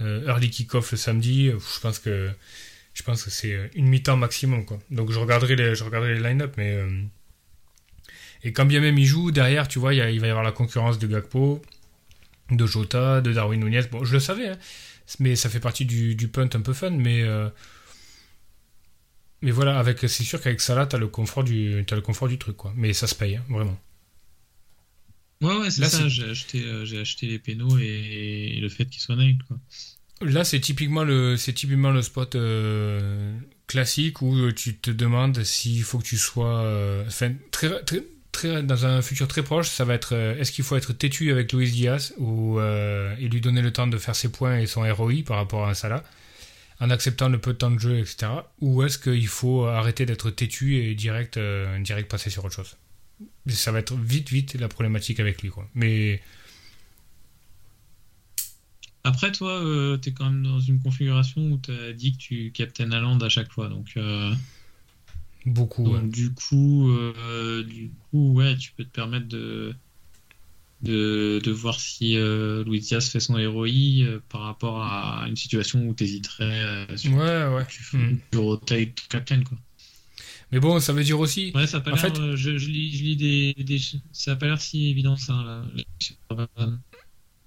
euh, 0.00 0.26
early 0.26 0.50
kick-off 0.50 0.92
le 0.92 0.96
samedi. 0.96 1.50
Je 1.50 1.80
pense 1.80 1.98
que 1.98 2.30
je 2.96 3.02
pense 3.02 3.24
que 3.24 3.30
c'est 3.30 3.70
une 3.74 3.88
mi-temps 3.88 4.16
maximum. 4.16 4.64
Quoi. 4.64 4.78
Donc 4.90 5.12
je 5.12 5.18
regarderai 5.18 5.54
les, 5.54 5.74
je 5.74 5.84
regarderai 5.84 6.14
les 6.14 6.20
line-up. 6.20 6.54
Mais, 6.56 6.72
euh, 6.72 7.02
et 8.42 8.52
quand 8.54 8.64
bien 8.64 8.80
même 8.80 8.96
il 8.96 9.04
joue, 9.04 9.30
derrière, 9.30 9.68
tu 9.68 9.78
vois, 9.78 9.92
il, 9.92 9.98
il, 10.14 10.20
va 10.20 10.26
y 10.26 10.30
avoir 10.30 10.44
la 10.44 10.52
concurrence 10.52 10.98
de 10.98 11.06
Gakpo, 11.06 11.60
de 12.50 12.66
Jota, 12.66 13.20
de 13.20 13.34
Darwin 13.34 13.62
Nunez. 13.62 13.82
Bon, 13.92 14.02
je 14.02 14.14
le 14.14 14.20
savais, 14.20 14.48
hein, 14.48 14.58
mais 15.20 15.36
ça 15.36 15.50
fait 15.50 15.60
partie 15.60 15.84
du, 15.84 16.14
du 16.14 16.28
punt 16.28 16.48
un 16.54 16.60
peu 16.62 16.72
fun. 16.72 16.90
Mais 16.90 17.22
euh, 17.22 17.50
mais 19.46 19.52
voilà, 19.52 19.78
avec 19.78 20.00
c'est 20.00 20.24
sûr 20.24 20.40
qu'avec 20.40 20.60
Salah, 20.60 20.86
t'as 20.86 20.98
le 20.98 21.06
confort 21.06 21.44
du 21.44 21.84
as 21.88 21.94
le 21.94 22.00
confort 22.00 22.26
du 22.26 22.36
truc 22.36 22.56
quoi. 22.56 22.72
Mais 22.74 22.92
ça 22.92 23.06
se 23.06 23.14
paye 23.14 23.36
hein, 23.36 23.44
vraiment. 23.48 23.78
Ouais 25.40 25.56
ouais, 25.56 25.70
c'est 25.70 25.84
ça. 25.84 26.08
J'ai 26.08 26.28
acheté 26.28 26.64
euh, 26.64 26.84
j'ai 26.84 26.98
acheté 26.98 27.28
les 27.28 27.38
pénaux 27.38 27.78
et, 27.78 28.58
le 28.60 28.68
fait 28.68 28.86
qu'ils 28.86 29.00
soient 29.00 29.14
quoi. 29.46 29.56
Là, 30.20 30.42
c'est 30.42 30.58
typiquement 30.58 31.04
le 31.04 31.36
c'est 31.36 31.52
typiquement 31.52 31.92
le 31.92 32.02
spot 32.02 32.34
euh, 32.34 33.38
classique 33.68 34.20
où 34.20 34.34
euh, 34.34 34.52
tu 34.52 34.78
te 34.78 34.90
demandes 34.90 35.40
s'il 35.44 35.84
faut 35.84 35.98
que 35.98 36.06
tu 36.06 36.18
sois 36.18 36.68
enfin 37.06 37.32
très, 37.52 37.84
très 37.84 38.02
Très, 38.32 38.62
dans 38.62 38.84
un 38.84 39.00
futur 39.00 39.28
très 39.28 39.42
proche, 39.42 39.68
ça 39.68 39.86
va 39.86 39.94
être 39.94 40.12
est-ce 40.12 40.52
qu'il 40.52 40.62
faut 40.62 40.76
être 40.76 40.92
têtu 40.92 41.32
avec 41.32 41.54
Luis 41.54 41.70
Diaz 41.70 42.12
ou 42.18 42.60
et 42.60 43.28
lui 43.28 43.40
donner 43.40 43.62
le 43.62 43.72
temps 43.72 43.86
de 43.86 43.96
faire 43.96 44.14
ses 44.14 44.30
points 44.30 44.58
et 44.58 44.66
son 44.66 44.82
ROI 44.82 45.22
par 45.24 45.38
rapport 45.38 45.64
à 45.64 45.70
un 45.70 45.74
Salah? 45.74 46.04
En 46.80 46.90
acceptant 46.90 47.28
le 47.28 47.38
peu 47.38 47.52
de 47.52 47.58
temps 47.58 47.70
de 47.70 47.78
jeu, 47.78 47.98
etc. 47.98 48.28
Ou 48.60 48.82
est-ce 48.82 48.98
qu'il 48.98 49.28
faut 49.28 49.64
arrêter 49.64 50.06
d'être 50.06 50.30
têtu 50.30 50.76
et 50.76 50.94
direct, 50.94 51.36
euh, 51.36 51.78
direct 51.80 52.10
passer 52.10 52.30
sur 52.30 52.44
autre 52.44 52.54
chose? 52.54 52.76
Ça 53.48 53.72
va 53.72 53.78
être 53.78 53.94
vite, 53.94 54.28
vite 54.28 54.54
la 54.54 54.68
problématique 54.68 55.20
avec 55.20 55.42
lui. 55.42 55.50
Quoi. 55.50 55.68
Mais. 55.74 56.20
Après, 59.04 59.30
toi, 59.32 59.52
euh, 59.52 59.96
tu 59.98 60.10
es 60.10 60.12
quand 60.12 60.30
même 60.30 60.42
dans 60.42 60.60
une 60.60 60.80
configuration 60.80 61.40
où 61.52 61.58
tu 61.58 61.70
as 61.70 61.92
dit 61.92 62.12
que 62.12 62.18
tu 62.18 62.50
captaines 62.52 62.90
Land 62.90 63.20
à 63.20 63.28
chaque 63.28 63.50
fois. 63.52 63.68
Donc. 63.68 63.92
Euh, 63.96 64.34
Beaucoup. 65.46 65.96
du 66.00 66.34
coup, 66.34 66.92
du 67.68 67.92
coup, 68.10 68.32
ouais, 68.32 68.56
tu 68.56 68.72
peux 68.72 68.84
te 68.84 68.90
permettre 68.90 69.28
de 69.28 69.76
de, 70.82 71.40
de 71.42 71.50
voir 71.50 71.80
si 71.80 72.16
euh, 72.16 72.62
Luis 72.64 72.80
Diaz 72.80 73.08
fait 73.08 73.20
son 73.20 73.34
ROI 73.34 73.68
euh, 73.68 74.20
par 74.28 74.42
rapport 74.42 74.82
à 74.82 75.24
une 75.28 75.36
situation 75.36 75.86
où 75.86 75.94
tu 75.94 76.04
hésiterais 76.04 76.44
euh, 76.44 76.96
sur 76.96 77.12
Ouais, 77.14 77.46
ouais. 77.48 77.66
tu, 77.68 77.82
tu 78.30 78.38
rotate 78.38 78.94
ton 78.94 79.02
captain 79.08 79.42
quoi. 79.42 79.58
Mais 80.52 80.60
bon, 80.60 80.78
ça 80.78 80.92
veut 80.92 81.02
dire 81.02 81.18
aussi. 81.18 81.50
Ouais, 81.54 81.66
ça 81.66 81.78
a 81.78 81.80
pas 81.80 81.92
En 81.92 81.96
fait- 81.96 82.16
euh, 82.18 82.36
je, 82.36 82.56
je 82.56 82.68
lis, 82.68 82.96
je 82.96 83.02
lis 83.02 83.16
des, 83.16 83.54
des- 83.64 83.80
ça 84.12 84.32
a 84.32 84.36
pas 84.36 84.46
l'air 84.46 84.60
si 84.60 84.88
évident 84.90 85.16
ça. 85.16 85.32
Là, 85.32 85.64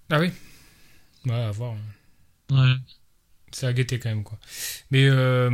Ah 0.10 0.20
oui 0.20 0.32
Ouais, 1.26 1.34
à 1.34 1.52
voir. 1.52 1.76
Ouais. 2.52 2.74
C'est 3.52 3.68
à 3.68 3.74
guetter 3.74 4.00
quand 4.00 4.10
même, 4.10 4.24
quoi. 4.24 4.40
Mais 4.92 5.08
euh, 5.10 5.50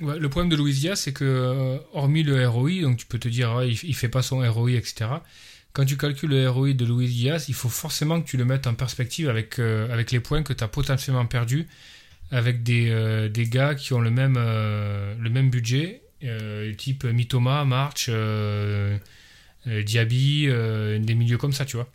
ouais, 0.00 0.18
le 0.18 0.28
problème 0.28 0.50
de 0.50 0.56
Luis 0.56 0.74
Diaz, 0.74 1.00
c'est 1.00 1.12
que, 1.12 1.78
hormis 1.92 2.22
le 2.22 2.46
ROI, 2.48 2.82
donc 2.82 2.98
tu 2.98 3.06
peux 3.06 3.18
te 3.18 3.28
dire, 3.28 3.50
ah, 3.50 3.64
il, 3.66 3.72
il 3.84 3.94
fait 3.94 4.08
pas 4.08 4.22
son 4.22 4.38
ROI, 4.50 4.72
etc. 4.72 5.06
Quand 5.76 5.84
tu 5.84 5.98
calcules 5.98 6.30
le 6.30 6.48
ROI 6.48 6.72
de 6.72 6.86
Luis 6.86 7.06
Diaz, 7.08 7.50
il 7.50 7.54
faut 7.54 7.68
forcément 7.68 8.22
que 8.22 8.26
tu 8.26 8.38
le 8.38 8.46
mettes 8.46 8.66
en 8.66 8.72
perspective 8.74 9.28
avec, 9.28 9.58
euh, 9.58 9.92
avec 9.92 10.10
les 10.10 10.20
points 10.20 10.42
que 10.42 10.54
tu 10.54 10.64
as 10.64 10.68
potentiellement 10.68 11.26
perdus 11.26 11.66
avec 12.30 12.62
des, 12.62 12.88
euh, 12.88 13.28
des 13.28 13.44
gars 13.46 13.74
qui 13.74 13.92
ont 13.92 14.00
le 14.00 14.10
même, 14.10 14.36
euh, 14.38 15.14
le 15.20 15.28
même 15.28 15.50
budget, 15.50 16.00
type 16.78 17.04
Mitoma, 17.04 17.66
March, 17.66 18.08
Diaby, 19.66 20.46
des 20.46 21.14
milieux 21.14 21.36
comme 21.36 21.52
ça, 21.52 21.66
tu 21.66 21.76
vois. 21.76 21.92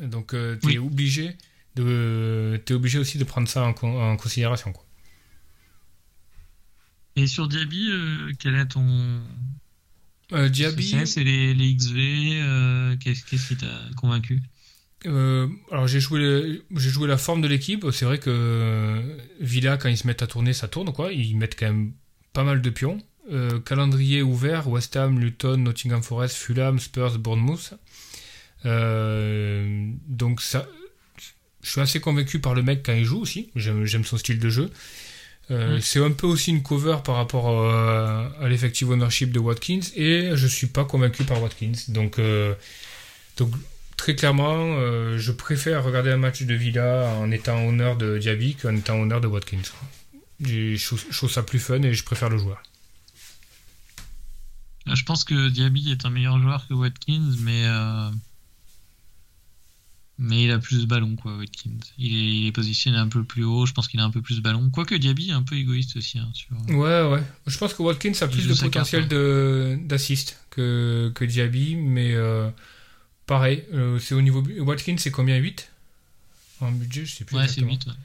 Donc, 0.00 0.28
tu 0.30 0.36
es 0.36 0.58
Oui. 0.66 0.78
obligé 0.78 1.36
de, 1.74 2.62
t'es 2.64 2.72
obligé 2.72 3.00
aussi 3.00 3.18
de 3.18 3.24
prendre 3.24 3.48
ça 3.48 3.64
en, 3.64 3.72
con- 3.74 4.00
en 4.00 4.16
considération. 4.16 4.72
Quoi. 4.72 4.84
Et 7.16 7.26
sur 7.26 7.48
Diaby, 7.48 7.90
quel 8.38 8.54
est 8.54 8.66
ton. 8.68 9.22
Euh, 10.32 10.48
Diaby, 10.48 11.06
C'est? 11.06 11.22
Les, 11.22 11.54
les 11.54 11.74
XV, 11.74 11.94
euh, 11.98 12.96
qu'est-ce 12.96 13.24
qu'est-ce 13.24 13.48
qui 13.48 13.56
t'a 13.56 13.66
convaincu? 13.96 14.42
Euh, 15.06 15.46
alors 15.70 15.86
j'ai 15.86 16.00
joué, 16.00 16.62
j'ai 16.74 16.90
joué 16.90 17.06
la 17.06 17.16
forme 17.18 17.40
de 17.42 17.46
l'équipe. 17.48 17.86
C'est 17.92 18.04
vrai 18.04 18.18
que 18.18 18.30
euh, 18.30 19.16
Villa, 19.40 19.76
quand 19.76 19.88
ils 19.88 19.96
se 19.98 20.06
mettent 20.06 20.22
à 20.22 20.26
tourner, 20.26 20.52
ça 20.52 20.66
tourne. 20.68 20.92
quoi. 20.92 21.12
Ils 21.12 21.36
mettent 21.36 21.56
quand 21.58 21.66
même 21.66 21.92
pas 22.32 22.42
mal 22.42 22.60
de 22.60 22.70
pions. 22.70 22.98
Euh, 23.30 23.60
calendrier 23.60 24.22
ouvert 24.22 24.68
West 24.68 24.96
Ham, 24.96 25.18
Luton, 25.20 25.58
Nottingham 25.58 26.02
Forest, 26.02 26.36
Fulham, 26.36 26.78
Spurs, 26.78 27.18
Bournemouth. 27.18 27.74
Euh, 28.64 29.90
donc 30.08 30.40
ça, 30.40 30.66
je 31.62 31.70
suis 31.70 31.80
assez 31.80 32.00
convaincu 32.00 32.40
par 32.40 32.54
le 32.54 32.62
mec 32.62 32.82
quand 32.84 32.94
il 32.94 33.04
joue 33.04 33.20
aussi. 33.20 33.50
J'aime 33.54 34.04
son 34.04 34.16
style 34.16 34.38
de 34.38 34.48
jeu. 34.48 34.70
Euh, 35.50 35.76
Mm. 35.76 35.80
C'est 35.80 36.04
un 36.04 36.10
peu 36.10 36.26
aussi 36.26 36.50
une 36.50 36.62
cover 36.62 36.98
par 37.04 37.16
rapport 37.16 37.48
euh, 37.48 38.28
à 38.40 38.48
l'effective 38.48 38.90
ownership 38.90 39.30
de 39.30 39.38
Watkins 39.38 39.80
et 39.94 40.30
je 40.34 40.46
suis 40.46 40.66
pas 40.66 40.84
convaincu 40.84 41.24
par 41.24 41.40
Watkins. 41.42 41.72
Donc, 41.88 42.18
euh, 42.18 42.54
donc 43.36 43.52
très 43.96 44.16
clairement, 44.16 44.76
euh, 44.78 45.18
je 45.18 45.32
préfère 45.32 45.84
regarder 45.84 46.10
un 46.10 46.16
match 46.16 46.42
de 46.42 46.54
Villa 46.54 47.14
en 47.18 47.30
étant 47.30 47.64
honneur 47.64 47.96
de 47.96 48.18
Diaby 48.18 48.56
qu'en 48.56 48.74
étant 48.74 48.98
honneur 48.98 49.20
de 49.20 49.28
Watkins. 49.28 49.62
Je 50.40 50.84
trouve 50.84 51.04
je 51.10 51.16
trouve 51.16 51.30
ça 51.30 51.42
plus 51.42 51.60
fun 51.60 51.82
et 51.82 51.94
je 51.94 52.04
préfère 52.04 52.28
le 52.28 52.38
joueur. 52.38 52.62
Je 54.92 55.02
pense 55.02 55.24
que 55.24 55.48
Diaby 55.48 55.90
est 55.92 56.04
un 56.04 56.10
meilleur 56.10 56.38
joueur 56.40 56.66
que 56.68 56.74
Watkins, 56.74 57.34
mais 57.40 57.64
mais 60.18 60.44
il 60.44 60.50
a 60.50 60.58
plus 60.58 60.80
de 60.80 60.86
ballon 60.86 61.14
quoi, 61.16 61.36
Watkins. 61.36 61.70
Il 61.98 62.12
est, 62.16 62.36
il 62.40 62.46
est 62.46 62.52
positionné 62.52 62.96
un 62.98 63.08
peu 63.08 63.22
plus 63.24 63.44
haut. 63.44 63.66
Je 63.66 63.72
pense 63.72 63.86
qu'il 63.88 64.00
a 64.00 64.04
un 64.04 64.10
peu 64.10 64.22
plus 64.22 64.36
de 64.36 64.40
ballon. 64.42 64.70
Quoique 64.70 64.94
Diaby 64.94 65.30
est 65.30 65.32
un 65.34 65.42
peu 65.42 65.56
égoïste 65.56 65.96
aussi. 65.96 66.18
hein, 66.18 66.28
sur- 66.32 66.50
Ouais, 66.74 67.02
ouais. 67.08 67.22
Je 67.46 67.58
pense 67.58 67.74
que 67.74 67.82
Watkins 67.82 68.12
a 68.20 68.24
Il 68.26 68.30
plus 68.30 68.48
de 68.48 68.54
potentiel 68.54 69.08
de 69.08 69.78
d'assist 69.84 70.38
que, 70.50 71.12
que 71.14 71.24
Diaby, 71.24 71.76
mais 71.76 72.14
euh, 72.14 72.48
pareil, 73.26 73.64
euh, 73.74 73.98
c'est 73.98 74.14
au 74.14 74.22
niveau. 74.22 74.42
bu- 74.42 74.60
Watkins, 74.60 74.96
c'est 74.98 75.10
combien 75.10 75.36
8 75.36 75.70
En 76.60 76.72
budget, 76.72 77.04
je 77.04 77.14
sais 77.16 77.24
plus. 77.24 77.36
Ouais, 77.36 77.42
c'est 77.48 77.60
exactement. 77.60 77.92
8. 77.94 77.98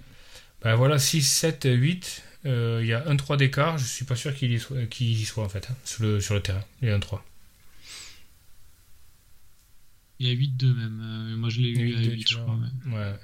Ben 0.63 0.75
voilà, 0.75 0.99
6, 0.99 1.21
7, 1.23 1.67
8. 1.71 2.23
euh, 2.45 2.79
Il 2.83 2.87
y 2.87 2.93
a 2.93 3.07
1-3 3.09 3.37
d'écart. 3.37 3.77
Je 3.77 3.85
suis 3.85 4.05
pas 4.05 4.15
sûr 4.17 4.35
qu'il 4.35 4.51
y 4.51 4.59
soit, 4.59 4.85
qu'il 4.87 5.07
y 5.11 5.25
soit 5.25 5.43
en 5.45 5.49
fait, 5.49 5.67
hein, 5.71 5.75
sur, 5.85 6.03
le, 6.03 6.19
sur 6.19 6.33
le 6.35 6.41
terrain. 6.41 6.63
Il 6.81 6.87
y 6.89 6.91
a 6.91 6.97
1-3. 6.99 7.23
Il 10.23 10.27
y 10.27 10.31
a 10.31 10.35
8-2 10.35 10.73
même. 10.75 11.01
euh, 11.03 11.35
moi, 11.35 11.49
je 11.49 11.61
l'ai 11.61 11.69
eu 11.69 11.95
à 11.95 11.99
8-2, 11.99 12.11
8, 12.11 12.23
tu 12.25 12.33
je 12.35 12.39
crois. 12.39 12.55
même. 12.55 12.93
Ouais. 12.93 13.15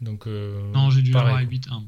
Donc, 0.00 0.26
euh, 0.26 0.72
Non, 0.72 0.88
j'ai 0.90 1.02
dû 1.02 1.10
l'avoir 1.10 1.36
à 1.36 1.42
quoi. 1.44 1.50
8-1. 1.52 1.82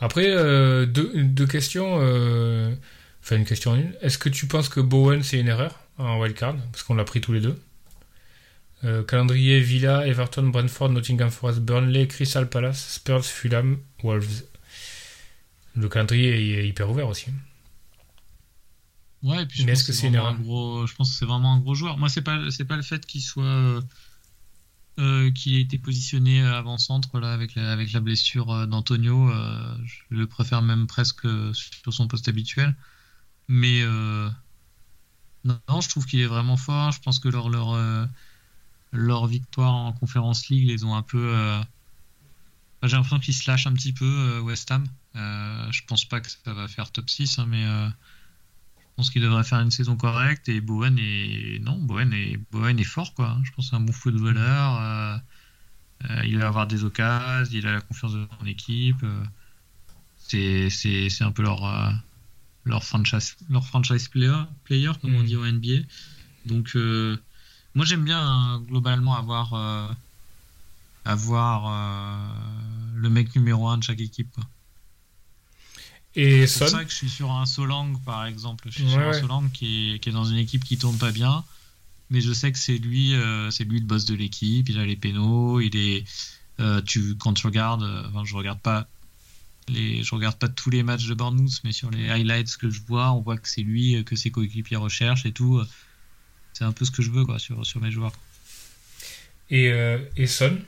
Après, 0.00 0.26
euh, 0.28 0.86
deux, 0.86 1.12
deux 1.24 1.46
questions. 1.46 1.98
euh, 2.00 2.74
Enfin, 3.22 3.36
une 3.36 3.44
question 3.44 3.70
en 3.70 3.76
une. 3.76 3.94
Est-ce 4.00 4.18
que 4.18 4.28
tu 4.28 4.48
penses 4.48 4.68
que 4.68 4.80
Bowen, 4.80 5.22
c'est 5.22 5.38
une 5.38 5.46
erreur 5.46 5.78
en 5.98 6.18
wildcard? 6.20 6.56
Parce 6.72 6.82
qu'on 6.82 6.94
l'a 6.96 7.04
pris 7.04 7.20
tous 7.20 7.32
les 7.32 7.40
deux. 7.40 7.56
Calendrier 9.06 9.60
Villa, 9.60 10.04
Everton, 10.08 10.48
Brentford, 10.48 10.88
Nottingham 10.88 11.30
Forest, 11.30 11.60
Burnley, 11.60 12.08
Crystal 12.08 12.48
Palace, 12.48 12.94
Spurs, 12.94 13.24
Fulham, 13.24 13.78
Wolves. 14.02 14.42
Le 15.76 15.88
calendrier 15.88 16.58
est 16.58 16.66
hyper 16.66 16.90
ouvert 16.90 17.06
aussi. 17.06 17.26
Ouais, 19.22 19.42
et 19.42 19.46
puis 19.46 19.60
je 19.60 19.66
Mais 19.66 19.72
pense 19.72 19.72
est-ce 19.72 19.84
que 19.84 19.92
c'est 19.92 20.08
un 20.16 20.34
gros. 20.34 20.86
Je 20.86 20.94
pense 20.94 21.10
que 21.12 21.16
c'est 21.18 21.24
vraiment 21.26 21.54
un 21.54 21.60
gros 21.60 21.74
joueur. 21.74 21.96
Moi, 21.98 22.08
c'est 22.08 22.22
pas 22.22 22.50
c'est 22.50 22.64
pas 22.64 22.76
le 22.76 22.82
fait 22.82 23.06
qu'il 23.06 23.22
soit 23.22 23.44
euh, 23.44 23.80
euh, 25.00 25.30
qu'il 25.32 25.54
ait 25.56 25.60
été 25.62 25.78
positionné 25.78 26.42
avant 26.42 26.76
centre 26.78 27.18
là 27.18 27.32
avec 27.32 27.54
la, 27.54 27.72
avec 27.72 27.92
la 27.92 28.00
blessure 28.00 28.50
euh, 28.52 28.66
d'Antonio. 28.66 29.30
euh, 29.30 29.76
je 29.84 30.02
le 30.10 30.26
préfère 30.26 30.62
même 30.62 30.86
presque 30.86 31.26
sur 31.54 31.92
son 31.92 32.08
poste 32.08 32.28
habituel. 32.28 32.76
Mais 33.48 33.82
euh, 33.82 34.30
non, 35.44 35.58
non, 35.68 35.80
je 35.80 35.88
trouve 35.88 36.06
qu'il 36.06 36.20
est 36.20 36.26
vraiment 36.26 36.56
fort. 36.56 36.92
Je 36.92 37.00
pense 37.00 37.18
que 37.18 37.28
leur 37.28 37.48
leur 37.48 37.72
euh, 37.74 38.06
leur 38.92 39.26
victoire 39.28 39.74
en 39.74 39.92
Conference 39.94 40.48
League 40.48 40.68
les 40.68 40.84
ont 40.84 40.94
un 40.96 41.02
peu. 41.02 41.18
euh, 41.34 41.60
J'ai 42.82 42.96
l'impression 42.96 43.18
qu'ils 43.20 43.34
se 43.34 43.48
lâchent 43.50 43.66
un 43.66 43.72
petit 43.74 43.92
peu 43.92 44.04
euh, 44.04 44.40
West 44.40 44.70
Ham. 44.70 44.84
Euh, 45.16 45.70
je 45.72 45.82
pense 45.86 46.04
pas 46.04 46.20
que 46.20 46.28
ça 46.30 46.52
va 46.52 46.66
faire 46.68 46.90
top 46.90 47.08
6, 47.08 47.38
hein, 47.38 47.46
mais 47.48 47.64
euh, 47.64 47.88
je 48.92 48.96
pense 48.96 49.10
qu'il 49.10 49.22
devrait 49.22 49.42
faire 49.44 49.60
une 49.60 49.70
saison 49.70 49.96
correcte 49.96 50.48
et 50.50 50.60
Bowen 50.60 50.98
est 50.98 51.58
non 51.60 51.78
Bowen 51.78 52.12
est 52.12 52.36
Bowen 52.50 52.78
est 52.78 52.84
fort 52.84 53.14
quoi. 53.14 53.38
Je 53.42 53.50
pense 53.52 53.66
que 53.66 53.70
c'est 53.70 53.76
un 53.76 53.80
bon 53.80 53.92
footballeur. 53.92 54.80
Euh, 54.80 55.16
euh, 56.10 56.24
il 56.26 56.36
va 56.38 56.48
avoir 56.48 56.66
des 56.66 56.84
occasions, 56.84 57.50
il 57.56 57.66
a 57.66 57.72
la 57.72 57.80
confiance 57.80 58.12
de 58.12 58.26
son 58.40 58.46
équipe. 58.46 59.02
euh, 59.02 59.24
c'est 60.18 60.68
c'est 60.70 61.08
c'est 61.08 61.24
un 61.24 61.32
peu 61.32 61.42
leur 61.42 61.62
leur 62.64 62.84
franchise 62.84 63.36
leur 63.48 63.66
franchise 63.66 64.08
player 64.08 64.34
player 64.64 64.92
comme 65.00 65.14
on 65.14 65.20
Mhm. 65.20 65.26
dit 65.26 65.36
au 65.36 65.44
NBA. 65.46 65.86
Donc 66.46 66.76
moi 67.74 67.86
j'aime 67.86 68.04
bien 68.04 68.20
hein, 68.20 68.60
globalement 68.68 69.16
avoir 69.16 69.54
avoir 71.04 71.70
le 72.94 73.08
mec 73.10 73.34
numéro 73.34 73.68
un 73.68 73.78
de 73.78 73.82
chaque 73.84 74.00
équipe 74.00 74.30
quoi. 74.32 74.44
Et 76.14 76.46
C'est 76.46 76.58
pour 76.60 76.68
ça 76.68 76.84
que 76.84 76.90
je 76.90 76.96
suis 76.96 77.08
sur 77.10 77.30
un 77.32 77.46
Solang, 77.46 77.98
par 78.04 78.26
exemple. 78.26 78.68
Je 78.70 78.74
suis 78.74 78.84
Ouais, 78.84 78.90
sur 78.90 79.00
un 79.00 79.12
Solang 79.14 79.50
qui 79.52 79.94
est, 79.94 79.98
qui 79.98 80.08
est 80.10 80.12
dans 80.12 80.24
une 80.24 80.36
équipe 80.38 80.64
qui 80.64 80.76
tourne 80.76 80.98
pas 80.98 81.10
bien. 81.12 81.44
Mais 82.10 82.20
je 82.20 82.32
sais 82.32 82.52
que 82.52 82.58
c'est 82.58 82.76
lui, 82.76 83.14
euh, 83.14 83.50
c'est 83.50 83.64
lui 83.64 83.80
le 83.80 83.86
boss 83.86 84.04
de 84.04 84.14
l'équipe. 84.14 84.68
Il 84.68 84.78
a 84.78 84.84
les 84.84 84.96
pénaux. 84.96 85.60
Il 85.60 85.74
est, 85.76 86.04
euh, 86.60 86.82
tu, 86.82 87.16
quand 87.16 87.32
tu 87.32 87.46
regardes, 87.46 87.82
euh, 87.82 88.04
enfin, 88.08 88.24
je 88.26 88.34
regarde 88.34 88.60
pas 88.60 88.86
les, 89.68 90.02
je 90.02 90.14
regarde 90.14 90.36
pas 90.36 90.48
tous 90.48 90.68
les 90.70 90.82
matchs 90.82 91.06
de 91.06 91.14
Bournemouth, 91.14 91.60
mais 91.64 91.72
sur 91.72 91.90
les 91.90 92.10
highlights 92.10 92.56
que 92.56 92.68
je 92.68 92.80
vois, 92.86 93.12
on 93.12 93.20
voit 93.20 93.38
que 93.38 93.48
c'est 93.48 93.62
lui 93.62 94.04
que 94.04 94.16
ses 94.16 94.30
coéquipiers 94.30 94.76
recherchent 94.76 95.24
et 95.24 95.32
tout. 95.32 95.62
C'est 96.52 96.64
un 96.64 96.72
peu 96.72 96.84
ce 96.84 96.90
que 96.90 97.00
je 97.00 97.10
veux, 97.10 97.24
quoi, 97.24 97.38
sur, 97.38 97.64
sur 97.64 97.80
mes 97.80 97.90
joueurs. 97.90 98.12
et, 99.50 99.72
euh, 99.72 99.98
et 100.16 100.26
Son 100.26 100.58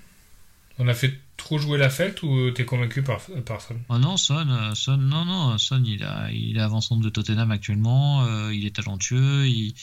On 0.79 0.89
a 0.89 0.95
fait 0.95 1.21
trop 1.45 1.59
jouer 1.59 1.77
la 1.79 1.91
fête 1.91 2.23
ou 2.23 2.51
t'es 2.53 2.65
convaincu 2.65 3.03
par, 3.03 3.21
par 3.45 3.61
Son? 3.61 3.77
Oh 3.91 3.99
non, 3.99 4.17
Son, 4.17 4.49
euh, 4.49 4.75
Son, 4.75 4.97
non, 4.97 5.25
non, 5.27 5.59
Son, 5.59 5.83
il, 5.85 6.03
a, 6.03 6.31
il 6.33 6.57
est 6.57 6.61
avant-centre 6.61 7.03
de 7.03 7.11
Tottenham 7.11 7.51
actuellement. 7.51 8.25
euh, 8.25 8.55
il 8.55 8.65
est 8.67 8.75
talentueux. 8.77 9.47
Il, 9.47 9.75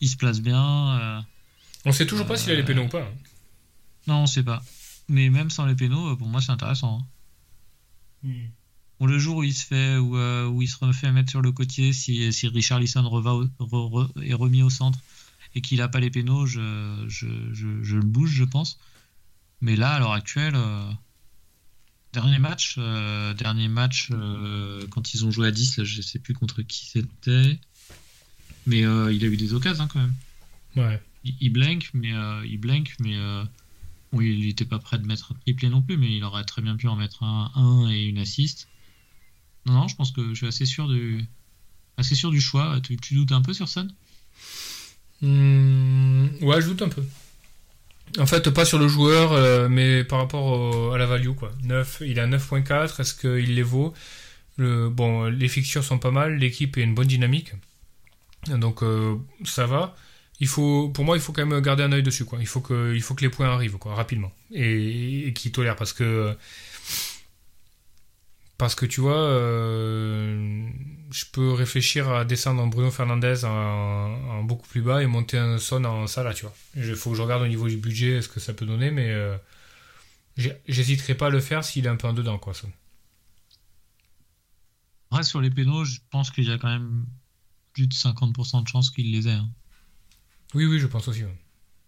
il 0.00 0.08
se 0.08 0.16
place 0.16 0.40
bien. 0.40 0.98
euh, 1.00 1.20
On 1.86 1.92
sait 1.92 2.06
toujours 2.06 2.26
pas 2.26 2.36
s'il 2.36 2.52
a 2.52 2.54
les 2.54 2.62
Euh, 2.62 2.66
pénaux 2.66 2.84
ou 2.84 2.88
pas. 2.88 3.02
hein. 3.02 3.14
Non, 4.06 4.16
on 4.22 4.26
sait 4.26 4.42
pas. 4.42 4.62
Mais 5.08 5.30
même 5.30 5.50
sans 5.50 5.64
les 5.66 5.74
pénaux, 5.74 6.16
pour 6.16 6.28
moi, 6.28 6.40
c'est 6.42 6.52
intéressant. 6.52 7.00
hein. 7.00 7.06
Hmm. 8.28 8.46
Bon, 9.00 9.06
le 9.06 9.18
jour 9.18 9.36
où 9.38 9.42
il 9.42 9.54
se 9.54 9.64
fait, 9.66 9.96
où, 9.96 10.16
où 10.18 10.62
il 10.62 10.68
se 10.68 10.76
refait 10.84 11.12
mettre 11.12 11.30
sur 11.30 11.42
le 11.42 11.52
côtier, 11.52 11.92
si, 11.92 12.32
si 12.32 12.48
Richard 12.48 12.80
Lisson 12.80 13.02
re- 13.02 13.48
re- 13.58 14.22
est 14.22 14.34
remis 14.34 14.62
au 14.62 14.70
centre 14.70 14.98
et 15.54 15.60
qu'il 15.60 15.80
a 15.82 15.88
pas 15.88 16.00
les 16.00 16.10
pénaux, 16.10 16.44
je, 16.46 17.04
je, 17.08 17.26
je, 17.52 17.82
je 17.82 17.96
le 17.96 18.02
bouge, 18.02 18.30
je 18.30 18.44
pense. 18.44 18.78
Mais 19.62 19.76
là, 19.76 19.92
à 19.94 19.98
l'heure 19.98 20.12
actuelle, 20.12 20.54
euh, 20.54 20.90
dernier 22.16 22.38
match, 22.38 22.76
euh, 22.78 23.34
dernier 23.34 23.68
match 23.68 24.08
euh, 24.10 24.86
quand 24.88 25.12
ils 25.12 25.26
ont 25.26 25.30
joué 25.30 25.48
à 25.48 25.50
10, 25.50 25.76
là, 25.76 25.84
je 25.84 26.00
sais 26.00 26.18
plus 26.18 26.32
contre 26.32 26.62
qui 26.62 26.86
c'était. 26.86 27.58
Mais 28.66 28.86
euh, 28.86 29.12
il 29.12 29.22
a 29.22 29.26
eu 29.26 29.36
des 29.36 29.52
occasions 29.52 29.84
hein, 29.84 29.88
quand 29.92 30.00
même. 30.00 30.14
Ouais. 30.76 31.00
il, 31.24 31.34
il 31.42 31.50
blank, 31.50 31.90
mais 31.92 32.12
il 32.46 32.56
blank, 32.58 32.94
mais 33.00 33.16
bon, 34.12 34.20
il 34.22 34.46
n'était 34.46 34.64
pas 34.64 34.78
prêt 34.78 34.98
de 34.98 35.06
mettre 35.06 35.32
un 35.32 35.34
triplé 35.34 35.68
non 35.68 35.82
plus, 35.82 35.98
mais 35.98 36.16
il 36.16 36.24
aurait 36.24 36.44
très 36.44 36.62
bien 36.62 36.76
pu 36.76 36.88
en 36.88 36.96
mettre 36.96 37.22
un, 37.22 37.52
un 37.54 37.90
et 37.90 38.04
une 38.04 38.18
assist. 38.18 38.66
Non, 39.66 39.74
non, 39.74 39.88
je 39.88 39.96
pense 39.96 40.10
que 40.10 40.30
je 40.30 40.34
suis 40.34 40.46
assez 40.46 40.64
sûr 40.64 40.88
du, 40.88 41.22
assez 41.98 42.14
sûr 42.14 42.30
du 42.30 42.40
choix. 42.40 42.80
Tu, 42.80 42.96
tu 42.96 43.14
doutes 43.14 43.32
un 43.32 43.42
peu 43.42 43.52
sur 43.52 43.68
Son? 43.68 43.88
Hmm, 45.20 46.28
ouais, 46.40 46.62
je 46.62 46.68
doute 46.68 46.80
un 46.80 46.88
peu. 46.88 47.04
En 48.18 48.26
fait, 48.26 48.48
pas 48.50 48.64
sur 48.64 48.78
le 48.78 48.88
joueur, 48.88 49.32
euh, 49.32 49.68
mais 49.68 50.04
par 50.04 50.20
rapport 50.20 50.94
à 50.94 50.98
la 50.98 51.06
value, 51.06 51.32
quoi. 51.32 51.52
9, 51.64 52.02
il 52.06 52.18
a 52.20 52.26
9.4, 52.26 53.00
est-ce 53.00 53.14
qu'il 53.14 53.54
les 53.54 53.62
vaut? 53.62 53.92
Bon, 54.58 55.24
les 55.24 55.48
fixtures 55.48 55.84
sont 55.84 55.98
pas 55.98 56.10
mal, 56.10 56.36
l'équipe 56.36 56.78
est 56.78 56.82
une 56.82 56.94
bonne 56.94 57.08
dynamique. 57.08 57.52
Donc, 58.48 58.82
euh, 58.82 59.16
ça 59.44 59.66
va. 59.66 59.94
Il 60.40 60.46
faut, 60.48 60.88
pour 60.90 61.04
moi, 61.04 61.16
il 61.16 61.20
faut 61.20 61.32
quand 61.32 61.44
même 61.44 61.60
garder 61.60 61.82
un 61.82 61.92
œil 61.92 62.02
dessus, 62.02 62.24
quoi. 62.24 62.38
Il 62.40 62.46
faut 62.46 62.60
que, 62.60 62.94
il 62.94 63.02
faut 63.02 63.14
que 63.14 63.22
les 63.22 63.30
points 63.30 63.48
arrivent, 63.48 63.78
quoi, 63.78 63.94
rapidement. 63.94 64.32
Et, 64.52 65.28
et 65.28 65.32
qu'ils 65.32 65.52
tolèrent, 65.52 65.76
parce 65.76 65.92
que 65.92 66.34
parce 68.58 68.74
que 68.74 68.86
tu 68.86 69.00
vois, 69.00 69.18
euh, 69.18 70.68
je 71.10 71.24
peux 71.30 71.52
réfléchir 71.52 72.08
à 72.08 72.24
descendre 72.24 72.62
en 72.62 72.68
Bruno 72.68 72.90
Fernandez 72.90 73.44
en, 73.44 74.42
beaucoup 74.44 74.66
plus 74.66 74.80
bas 74.80 75.02
et 75.02 75.06
monter 75.06 75.36
un 75.36 75.58
Son 75.58 75.84
en 75.84 76.06
Salah, 76.06 76.32
tu 76.32 76.44
vois. 76.44 76.54
Il 76.74 76.94
faut 76.94 77.10
que 77.10 77.16
je 77.16 77.22
regarde 77.22 77.42
au 77.42 77.48
niveau 77.48 77.68
du 77.68 77.76
budget 77.76 78.22
ce 78.22 78.28
que 78.28 78.40
ça 78.40 78.54
peut 78.54 78.64
donner, 78.64 78.90
mais 78.90 79.10
euh, 79.10 79.36
j'hésiterai 80.36 81.14
pas 81.14 81.26
à 81.26 81.30
le 81.30 81.40
faire 81.40 81.64
s'il 81.64 81.84
est 81.84 81.88
un 81.88 81.96
peu 81.96 82.08
en 82.08 82.14
dedans, 82.14 82.38
quoi, 82.38 82.54
Son. 82.54 82.70
Après, 85.10 85.22
sur 85.22 85.40
les 85.40 85.50
pénaux, 85.50 85.84
je 85.84 85.98
pense 86.10 86.30
qu'il 86.30 86.44
y 86.44 86.52
a 86.52 86.58
quand 86.58 86.68
même 86.68 87.06
plus 87.74 87.86
de 87.86 87.94
50% 87.94 88.62
de 88.62 88.68
chances 88.68 88.90
qu'il 88.90 89.12
les 89.12 89.28
ait. 89.28 89.32
Hein. 89.32 89.50
Oui, 90.54 90.64
oui, 90.64 90.78
je 90.78 90.86
pense 90.86 91.06
aussi. 91.08 91.24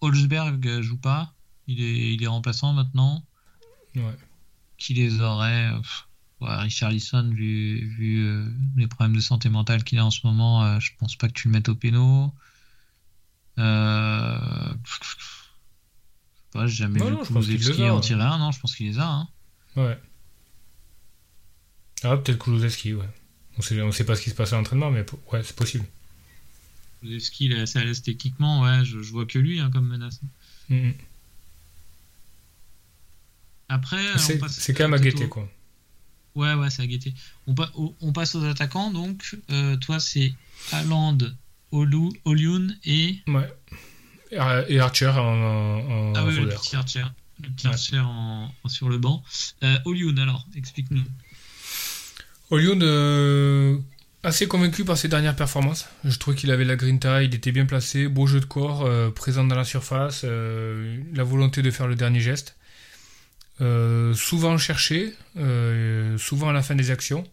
Holzberg 0.02 0.82
joue 0.82 0.98
pas. 0.98 1.34
Il 1.66 1.82
est, 1.82 2.14
il 2.14 2.22
est 2.22 2.26
remplaçant 2.26 2.72
maintenant. 2.72 3.24
Ouais. 3.96 4.02
Qui 4.76 4.94
les 4.94 5.20
aurait 5.20 5.72
Lisson, 6.40 7.30
vu, 7.34 7.88
vu 7.96 8.24
euh, 8.24 8.48
les 8.76 8.86
problèmes 8.86 9.16
de 9.16 9.20
santé 9.20 9.48
mentale 9.48 9.82
qu'il 9.82 9.98
a 9.98 10.04
en 10.04 10.10
ce 10.10 10.26
moment, 10.26 10.64
euh, 10.64 10.80
je 10.80 10.92
pense 10.98 11.16
pas 11.16 11.28
que 11.28 11.32
tu 11.32 11.48
le 11.48 11.52
mettes 11.52 11.68
au 11.68 11.74
péno. 11.74 12.32
Euh... 13.58 14.38
Je 14.84 16.60
sais 16.60 16.66
j'ai 16.66 16.68
jamais 16.68 17.00
vu 17.00 17.16
Kulusevski 17.26 17.84
en 17.84 18.00
tirer 18.00 18.22
un, 18.22 18.38
non, 18.38 18.52
je 18.52 18.60
pense 18.60 18.74
qu'il 18.74 18.86
les 18.86 18.98
a. 18.98 19.08
Hein. 19.08 19.28
Ouais. 19.76 19.98
Ah, 22.04 22.16
peut-être 22.16 22.38
Kulusevski, 22.38 22.94
ouais. 22.94 23.08
On 23.58 23.62
sait, 23.62 23.82
on 23.82 23.90
sait 23.90 24.04
pas 24.04 24.14
ce 24.14 24.22
qui 24.22 24.30
se 24.30 24.34
passe 24.34 24.52
à 24.52 24.56
l'entraînement, 24.56 24.90
mais 24.90 25.04
ouais, 25.32 25.42
c'est 25.42 25.56
possible. 25.56 25.84
Kulusevski, 27.00 27.46
il 27.46 27.52
est 27.52 27.60
assez 27.60 27.80
à 27.80 27.84
l'aise 27.84 28.02
techniquement, 28.02 28.62
ouais, 28.62 28.84
je, 28.84 29.02
je 29.02 29.10
vois 29.10 29.26
que 29.26 29.38
lui 29.38 29.58
hein, 29.58 29.70
comme 29.72 29.88
menace. 29.88 30.20
Mm, 30.68 30.76
mm. 30.76 30.94
Après, 33.70 34.18
c'est 34.18 34.72
quand 34.72 34.84
même 34.84 34.94
à 34.94 34.98
guetter, 34.98 35.28
quoi. 35.28 35.48
Ouais, 36.38 36.54
ouais, 36.54 36.70
c'est 36.70 36.82
à 36.82 36.86
guetter. 36.86 37.12
On, 37.48 38.12
passe 38.12 38.36
aux 38.36 38.44
attaquants, 38.44 38.92
donc. 38.92 39.36
Euh, 39.50 39.76
toi, 39.76 39.98
c'est 39.98 40.32
Haaland, 40.70 41.18
Olun 41.72 42.76
et. 42.84 43.16
Ouais. 43.26 43.52
Et 44.68 44.78
Archer 44.78 45.08
en. 45.08 46.12
ah 46.14 46.24
oui, 46.24 46.36
le 46.36 46.48
petit 46.48 46.76
Archer. 46.76 47.04
Le 47.42 47.50
petit 47.50 47.66
Archer 47.66 47.98
en, 47.98 48.52
sur 48.66 48.88
le 48.88 48.98
banc. 48.98 49.24
Euh, 49.64 49.78
alors, 50.16 50.46
explique-nous. 50.54 51.02
Olun, 52.50 52.82
euh, 52.82 53.76
assez 54.22 54.46
convaincu 54.46 54.84
par 54.84 54.96
ses 54.96 55.08
dernières 55.08 55.34
performances. 55.34 55.88
Je 56.04 56.16
trouve 56.18 56.36
qu'il 56.36 56.52
avait 56.52 56.64
la 56.64 56.76
grinta, 56.76 57.24
il 57.24 57.34
était 57.34 57.50
bien 57.50 57.66
placé, 57.66 58.06
beau 58.06 58.28
jeu 58.28 58.38
de 58.38 58.44
corps, 58.44 58.86
euh, 58.86 59.10
présent 59.10 59.42
dans 59.42 59.56
la 59.56 59.64
surface, 59.64 60.22
la 60.22 61.24
volonté 61.24 61.62
de 61.62 61.70
faire 61.72 61.88
le 61.88 61.96
dernier 61.96 62.20
geste. 62.20 62.57
Euh, 63.60 64.14
souvent 64.14 64.56
cherché, 64.56 65.14
euh, 65.36 66.16
souvent 66.16 66.48
à 66.48 66.52
la 66.52 66.62
fin 66.62 66.74
des 66.74 66.90
actions. 66.90 67.24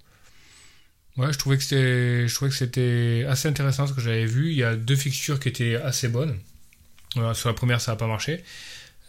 Ouais, 1.18 1.32
je 1.32 1.38
trouvais 1.38 1.58
que 1.58 1.64
c'était, 1.64 2.28
je 2.28 2.36
trouvais 2.36 2.50
que 2.50 2.58
c'était 2.58 3.26
assez 3.30 3.48
intéressant 3.48 3.88
ce 3.88 3.94
que 3.94 4.02
j'avais 4.02 4.26
vu. 4.26 4.50
Il 4.50 4.58
y 4.58 4.64
a 4.64 4.76
deux 4.76 4.96
fixtures 4.96 5.40
qui 5.40 5.50
étaient 5.50 5.76
assez 5.76 6.10
bonnes. 6.10 6.38
sur 7.34 7.50
la 7.50 7.54
première, 7.54 7.80
ça 7.80 7.92
n'a 7.92 7.96
pas 7.96 8.08
marché. 8.08 8.44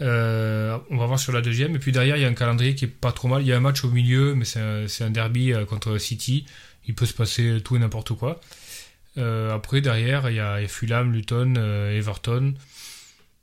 Euh, 0.02 0.78
on 0.90 0.98
va 0.98 1.06
voir 1.06 1.18
sur 1.18 1.32
la 1.32 1.40
deuxième. 1.40 1.74
Et 1.74 1.78
puis 1.78 1.90
derrière, 1.90 2.16
il 2.16 2.22
y 2.22 2.24
a 2.24 2.28
un 2.28 2.34
calendrier 2.34 2.74
qui 2.74 2.84
est 2.84 2.88
pas 2.88 3.12
trop 3.12 3.28
mal. 3.28 3.42
Il 3.42 3.48
y 3.48 3.52
a 3.52 3.56
un 3.56 3.60
match 3.60 3.82
au 3.84 3.90
milieu, 3.90 4.34
mais 4.34 4.44
c'est 4.44 4.60
un, 4.60 4.86
un, 5.00 5.10
derby 5.10 5.52
contre 5.68 5.98
City. 5.98 6.46
Il 6.86 6.94
peut 6.94 7.06
se 7.06 7.14
passer 7.14 7.60
tout 7.64 7.76
et 7.76 7.78
n'importe 7.78 8.12
quoi. 8.12 8.40
après, 9.16 9.80
derrière, 9.80 10.30
il 10.30 10.36
y 10.36 10.40
a, 10.40 10.60
Fulham, 10.68 11.12
Luton, 11.12 11.54
Everton. 11.90 12.54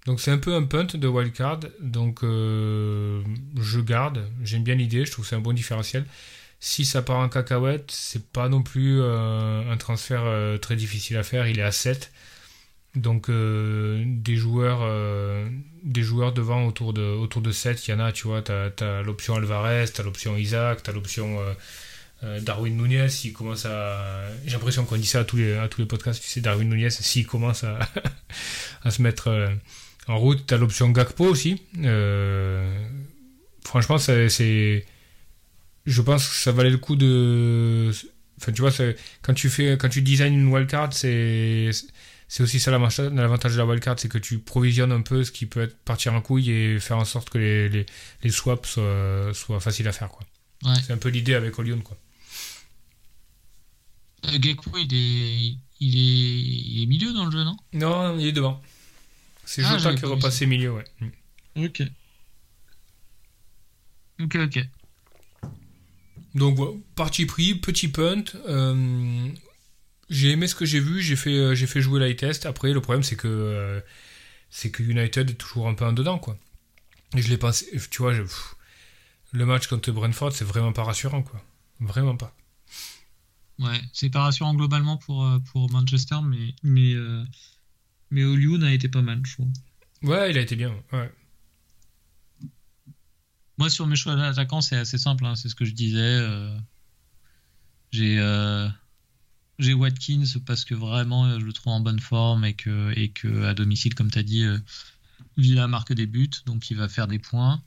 Donc 0.05 0.19
c'est 0.19 0.31
un 0.31 0.37
peu 0.37 0.53
un 0.53 0.63
punt 0.63 0.83
de 0.83 1.07
wildcard, 1.07 1.61
donc 1.79 2.23
euh, 2.23 3.23
je 3.59 3.79
garde, 3.79 4.27
j'aime 4.43 4.63
bien 4.63 4.75
l'idée, 4.75 5.05
je 5.05 5.11
trouve 5.11 5.23
que 5.23 5.29
c'est 5.29 5.35
un 5.35 5.41
bon 5.41 5.53
différentiel. 5.53 6.05
Si 6.59 6.85
ça 6.85 7.01
part 7.01 7.19
en 7.19 7.29
cacahuète, 7.29 7.89
c'est 7.89 8.25
pas 8.31 8.49
non 8.49 8.63
plus 8.63 9.01
euh, 9.01 9.71
un 9.71 9.77
transfert 9.77 10.23
euh, 10.25 10.57
très 10.57 10.75
difficile 10.75 11.17
à 11.17 11.23
faire, 11.23 11.47
il 11.47 11.59
est 11.59 11.63
à 11.63 11.71
7. 11.71 12.11
Donc 12.95 13.31
des 13.31 14.35
joueurs 14.35 14.87
des 15.83 16.03
joueurs 16.03 16.31
devant 16.31 16.67
autour 16.67 16.93
de 16.93 17.01
autour 17.01 17.41
de 17.41 17.51
7, 17.51 17.87
il 17.87 17.91
y 17.91 17.93
en 17.95 17.99
a, 17.99 18.11
tu 18.11 18.27
vois, 18.27 18.43
tu 18.43 18.51
as, 18.51 19.01
l'option 19.01 19.33
Alvarez, 19.35 19.85
tu 19.91 19.99
as 19.99 20.03
l'option 20.03 20.37
Isaac, 20.37 20.83
tu 20.83 20.91
as 20.91 20.93
l'option 20.93 21.39
Darwin 22.41 22.77
Nunez, 22.77 23.09
s'il 23.09 23.33
commence 23.33 23.65
à 23.65 24.27
j'ai 24.45 24.51
l'impression 24.51 24.85
qu'on 24.85 24.97
dit 24.97 25.07
ça 25.07 25.21
à 25.21 25.23
tous 25.23 25.37
les 25.37 25.85
podcasts, 25.87 26.21
tu 26.21 26.29
sais 26.29 26.41
Darwin 26.41 26.69
Nunez 26.69 26.91
s'il 26.91 27.25
commence 27.25 27.63
à 27.63 27.79
se 28.91 29.01
mettre 29.01 29.49
en 30.07 30.17
route, 30.17 30.45
tu 30.45 30.53
as 30.53 30.57
l'option 30.57 30.89
Gakpo 30.89 31.25
aussi. 31.25 31.61
Euh, 31.79 32.87
franchement, 33.63 33.97
c'est. 33.97 34.85
Je 35.85 36.01
pense 36.01 36.27
que 36.29 36.35
ça 36.35 36.51
valait 36.51 36.69
le 36.69 36.77
coup 36.77 36.95
de. 36.95 37.91
Enfin, 38.39 38.51
tu 38.51 38.61
vois, 38.61 38.71
quand 39.21 39.33
tu 39.33 39.49
fais, 39.49 39.77
quand 39.77 39.89
tu 39.89 39.99
une 39.99 40.47
wildcard, 40.47 40.93
c'est 40.93 41.71
c'est 42.27 42.41
aussi 42.41 42.59
ça 42.59 42.71
l'avantage 42.71 43.53
de 43.53 43.57
la 43.57 43.65
wildcard, 43.65 43.99
c'est 43.99 44.09
que 44.09 44.17
tu 44.17 44.39
provisionnes 44.39 44.91
un 44.91 45.01
peu 45.01 45.23
ce 45.23 45.31
qui 45.31 45.45
peut 45.45 45.61
être 45.61 45.77
partir 45.77 46.15
en 46.15 46.21
couille 46.21 46.49
et 46.49 46.79
faire 46.79 46.97
en 46.97 47.05
sorte 47.05 47.29
que 47.29 47.37
les, 47.37 47.69
les, 47.69 47.85
les 48.23 48.29
swaps 48.31 48.67
soient, 48.67 49.33
soient, 49.33 49.59
faciles 49.59 49.87
à 49.87 49.91
faire. 49.91 50.09
Quoi. 50.09 50.25
C'est 50.81 50.93
un 50.93 50.97
peu 50.97 51.09
l'idée 51.09 51.35
avec 51.35 51.59
Olion. 51.59 51.79
Quoi. 51.81 51.95
Euh, 54.25 54.39
Gakpo, 54.39 54.71
il 54.77 54.93
est, 54.93 55.57
il, 55.79 55.95
est, 55.95 56.41
il 56.41 56.83
est 56.83 56.85
milieu 56.87 57.13
dans 57.13 57.25
le 57.25 57.31
jeu, 57.31 57.43
non? 57.43 57.55
Non, 57.73 58.17
il 58.17 58.25
est 58.25 58.31
devant. 58.31 58.63
C'est 59.45 59.63
ah, 59.63 59.77
Jota 59.77 59.95
qui 59.95 60.05
est 60.05 60.07
repassé 60.07 60.45
milieu, 60.45 60.73
ouais. 60.73 60.85
Mm. 60.99 61.65
Ok. 61.65 61.83
Ok, 64.21 64.35
ok. 64.35 64.59
Donc, 66.35 66.55
voilà, 66.55 66.71
parti 66.95 67.25
pris, 67.25 67.55
petit 67.55 67.87
punt. 67.87 68.23
Euh, 68.47 69.29
j'ai 70.09 70.31
aimé 70.31 70.47
ce 70.47 70.55
que 70.55 70.65
j'ai 70.65 70.79
vu, 70.79 71.01
j'ai 71.01 71.15
fait, 71.15 71.37
euh, 71.37 71.55
j'ai 71.55 71.67
fait 71.67 71.81
jouer 71.81 71.99
la 71.99 72.13
test. 72.13 72.45
Après, 72.45 72.73
le 72.73 72.81
problème, 72.81 73.03
c'est 73.03 73.15
que, 73.15 73.27
euh, 73.27 73.79
c'est 74.49 74.71
que 74.71 74.81
United 74.81 75.29
est 75.29 75.35
toujours 75.35 75.67
un 75.67 75.73
peu 75.73 75.85
en 75.85 75.93
dedans, 75.93 76.17
quoi. 76.17 76.37
Et 77.15 77.21
je 77.21 77.29
l'ai 77.29 77.37
pensé, 77.37 77.67
tu 77.91 78.01
vois, 78.01 78.13
le 78.13 79.45
match 79.45 79.67
contre 79.67 79.91
Brentford, 79.91 80.31
c'est 80.31 80.45
vraiment 80.45 80.73
pas 80.73 80.83
rassurant, 80.83 81.21
quoi. 81.21 81.43
Vraiment 81.79 82.15
pas. 82.15 82.35
Ouais, 83.59 83.81
c'est 83.91 84.09
pas 84.09 84.23
rassurant 84.23 84.55
globalement 84.55 84.97
pour, 84.97 85.27
pour 85.51 85.69
Manchester, 85.69 86.17
mais, 86.23 86.55
mais 86.63 86.95
mais 88.13 88.23
Oliun 88.23 88.61
a 88.61 88.71
été 88.71 88.87
pas 88.89 89.01
mal, 89.01 89.21
je 89.25 89.33
trouve. 89.33 89.51
Ouais, 90.03 90.29
il 90.29 90.37
a 90.37 90.41
été 90.41 90.55
bien. 90.55 90.71
Ouais. 90.91 91.11
Moi, 93.57 93.69
sur 93.71 93.87
mes 93.87 93.95
choix 93.95 94.15
d'attaquant, 94.15 94.61
c'est 94.61 94.75
assez 94.75 94.99
simple. 94.99 95.25
Hein, 95.25 95.35
c'est 95.35 95.49
ce 95.49 95.55
que 95.55 95.65
je 95.65 95.73
disais. 95.73 95.99
Euh, 95.99 96.55
j'ai 97.91 98.19
euh, 98.19 98.69
j'ai 99.57 99.73
Watkins 99.73 100.25
parce 100.45 100.63
que 100.63 100.75
vraiment, 100.75 101.25
euh, 101.25 101.39
je 101.39 101.45
le 101.45 101.53
trouve 101.53 101.73
en 101.73 101.79
bonne 101.79 101.99
forme 101.99 102.45
et 102.45 102.53
que, 102.53 102.93
et 102.95 103.09
que 103.09 103.45
à 103.45 103.55
domicile, 103.55 103.95
comme 103.95 104.11
tu 104.11 104.19
as 104.19 104.23
dit, 104.23 104.45
Villa 105.37 105.67
marque 105.67 105.93
des 105.93 106.05
buts, 106.05 106.29
donc 106.45 106.69
il 106.69 106.77
va 106.77 106.87
faire 106.87 107.07
des 107.07 107.19
points. 107.19 107.63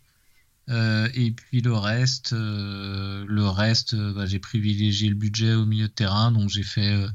et 0.69 1.33
puis 1.33 1.61
le 1.61 1.75
reste, 1.75 2.33
le 2.33 3.49
reste, 3.49 3.97
bah, 3.97 4.27
j'ai 4.27 4.39
privilégié 4.39 5.09
le 5.09 5.17
budget 5.17 5.55
au 5.55 5.67
milieu 5.67 5.89
de 5.89 5.93
terrain, 5.93 6.31
donc 6.31 6.51
j'ai 6.51 6.65
fait 6.65 7.07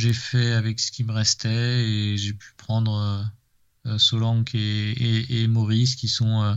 j'ai 0.00 0.12
fait 0.14 0.52
avec 0.52 0.80
ce 0.80 0.90
qui 0.90 1.04
me 1.04 1.12
restait 1.12 1.84
et 1.84 2.16
j'ai 2.16 2.32
pu 2.32 2.54
prendre 2.56 2.94
euh, 2.94 3.22
euh 3.92 3.98
Solanke 3.98 4.54
et, 4.54 5.46
Maurice 5.46 5.94
qui 5.94 6.08
sont 6.08 6.56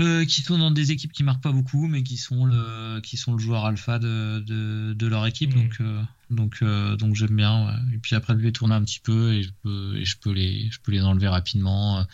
euh, 0.00 0.24
qui 0.24 0.42
sont 0.42 0.56
dans 0.56 0.70
des 0.70 0.92
équipes 0.92 1.12
qui 1.12 1.24
marquent 1.24 1.42
pas 1.42 1.52
beaucoup 1.52 1.88
mais 1.88 2.02
qui 2.02 2.16
sont 2.16 2.46
le 2.46 3.00
qui 3.00 3.16
sont 3.16 3.32
le 3.32 3.38
joueur 3.38 3.66
alpha 3.66 3.98
de, 3.98 4.42
de, 4.94 5.06
leur 5.06 5.26
équipe. 5.26 5.54
Mm. 5.54 5.58
donc 5.58 5.82
donc 6.30 6.64
donc 6.98 7.14
j'aime 7.16 7.36
bien 7.36 7.76
et 7.92 7.98
puis 7.98 8.14
après 8.14 8.34
je 8.34 8.38
vais 8.38 8.52
tourner 8.52 8.76
un 8.76 8.84
petit 8.84 9.00
peu 9.00 9.34
et 9.34 9.42
je 9.42 9.50
peux 9.62 9.96
et 9.96 10.04
je 10.04 10.16
peux 10.16 10.30
les 10.30 10.70
je 10.70 10.78
peux 10.80 10.92
les 10.92 11.02
enlever 11.02 11.28
rapidement. 11.28 12.06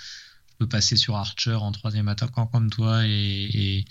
Je 0.49 0.65
peux 0.65 0.69
passer 0.69 0.97
sur 0.97 1.17
Archer 1.17 1.55
en 1.55 1.71
troisième 1.71 2.09
attaquant 2.09 2.47
comme 2.47 2.71
toi 2.71 3.07
et 3.07 3.85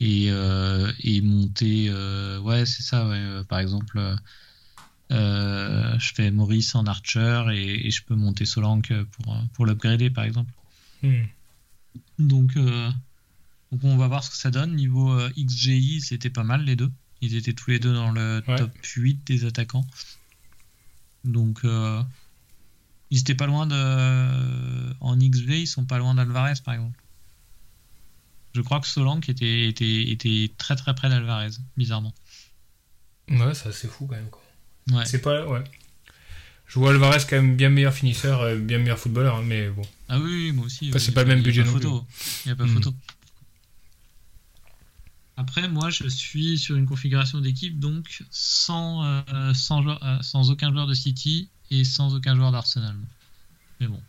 et, 0.00 0.28
et, 0.28 1.20
monter 1.22 1.90
ouais 2.38 2.66
c'est 2.66 2.82
ça 2.82 3.08
ouais. 3.08 3.44
Par 3.48 3.58
exemple 3.58 4.16
je 5.10 6.12
fais 6.14 6.30
Maurice 6.30 6.74
en 6.74 6.86
Archer 6.86 7.44
et, 7.52 7.90
je 7.90 8.02
peux 8.04 8.14
monter 8.14 8.44
Solank 8.44 8.92
pour, 9.04 9.36
pour 9.52 9.66
l'upgrader 9.66 10.10
par 10.10 10.24
exemple. 10.24 10.52
Hmm. 11.02 11.24
Donc, 12.18 12.56
euh, 12.56 12.90
donc 13.72 13.84
on 13.84 13.96
va 13.96 14.08
voir 14.08 14.24
ce 14.24 14.30
que 14.30 14.36
ça 14.36 14.50
donne. 14.50 14.74
Niveau 14.74 15.12
euh, 15.12 15.30
XGI, 15.36 16.00
c'était 16.00 16.30
pas 16.30 16.44
mal 16.44 16.64
les 16.64 16.76
deux. 16.76 16.90
Ils 17.20 17.36
étaient 17.36 17.52
tous 17.52 17.70
les 17.70 17.78
deux 17.78 17.94
dans 17.94 18.10
le 18.10 18.42
top 18.56 18.70
8 18.82 19.26
des 19.26 19.44
attaquants. 19.44 19.86
Donc 21.24 21.62
Ils 23.10 23.20
étaient 23.20 23.34
pas 23.34 23.46
loin 23.46 23.66
de. 23.66 24.94
En 25.00 25.16
XV, 25.16 25.60
ils 25.60 25.66
sont 25.66 25.84
pas 25.84 25.98
loin 25.98 26.14
d'Alvarez, 26.14 26.54
par 26.64 26.74
exemple. 26.74 27.00
Je 28.54 28.60
crois 28.60 28.80
que 28.80 28.86
Solanke 28.86 29.28
était, 29.28 29.68
était, 29.68 30.10
était 30.10 30.52
très 30.58 30.76
très 30.76 30.94
près 30.94 31.08
d'Alvarez, 31.08 31.50
bizarrement. 31.76 32.14
Ouais, 33.28 33.54
ça 33.54 33.72
c'est 33.72 33.88
fou 33.88 34.06
quand 34.06 34.16
même. 34.16 34.30
Quoi. 34.30 34.43
Ouais. 34.90 35.04
C'est 35.06 35.20
pas. 35.20 35.46
Ouais. 35.46 35.62
Je 36.66 36.78
vois 36.78 36.90
Alvarez 36.90 37.18
quand 37.28 37.36
même 37.36 37.56
bien 37.56 37.68
meilleur 37.70 37.94
finisseur, 37.94 38.40
euh, 38.40 38.56
bien 38.56 38.78
meilleur 38.78 38.98
footballeur, 38.98 39.36
hein, 39.36 39.42
mais 39.44 39.68
bon. 39.68 39.82
Ah 40.08 40.18
oui, 40.18 40.30
oui, 40.46 40.52
moi 40.52 40.66
aussi. 40.66 40.86
Enfin, 40.88 40.94
oui. 40.98 41.00
c'est 41.00 41.12
pas 41.12 41.22
le 41.22 41.28
même 41.28 41.42
budget 41.42 41.62
non 41.64 41.72
photo. 41.72 42.06
Il 42.44 42.48
n'y 42.48 42.52
a 42.52 42.56
pas 42.56 42.64
Hmm. 42.64 42.74
photo. 42.74 42.94
Après, 45.36 45.66
moi, 45.68 45.90
je 45.90 46.06
suis 46.08 46.58
sur 46.58 46.76
une 46.76 46.86
configuration 46.86 47.40
d'équipe, 47.40 47.78
donc 47.80 48.22
sans, 48.30 49.04
euh, 49.04 49.52
sans, 49.54 49.82
joueur- 49.82 50.02
euh, 50.04 50.18
sans 50.22 50.50
aucun 50.50 50.70
joueur 50.70 50.86
de 50.86 50.94
City 50.94 51.48
et 51.70 51.82
sans 51.84 52.14
aucun 52.14 52.36
joueur 52.36 52.52
d'Arsenal. 52.52 52.94
Mais 53.80 53.88
bon. 53.88 54.00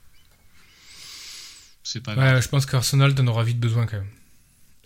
C'est 1.84 2.02
pas 2.02 2.16
grave. 2.16 2.36
Ouais, 2.36 2.42
je 2.42 2.48
pense 2.48 2.66
qu'Arsenal 2.66 3.16
t'en 3.16 3.26
aura 3.28 3.44
vite 3.44 3.60
besoin 3.60 3.86
quand 3.88 3.98
même. 3.98 4.10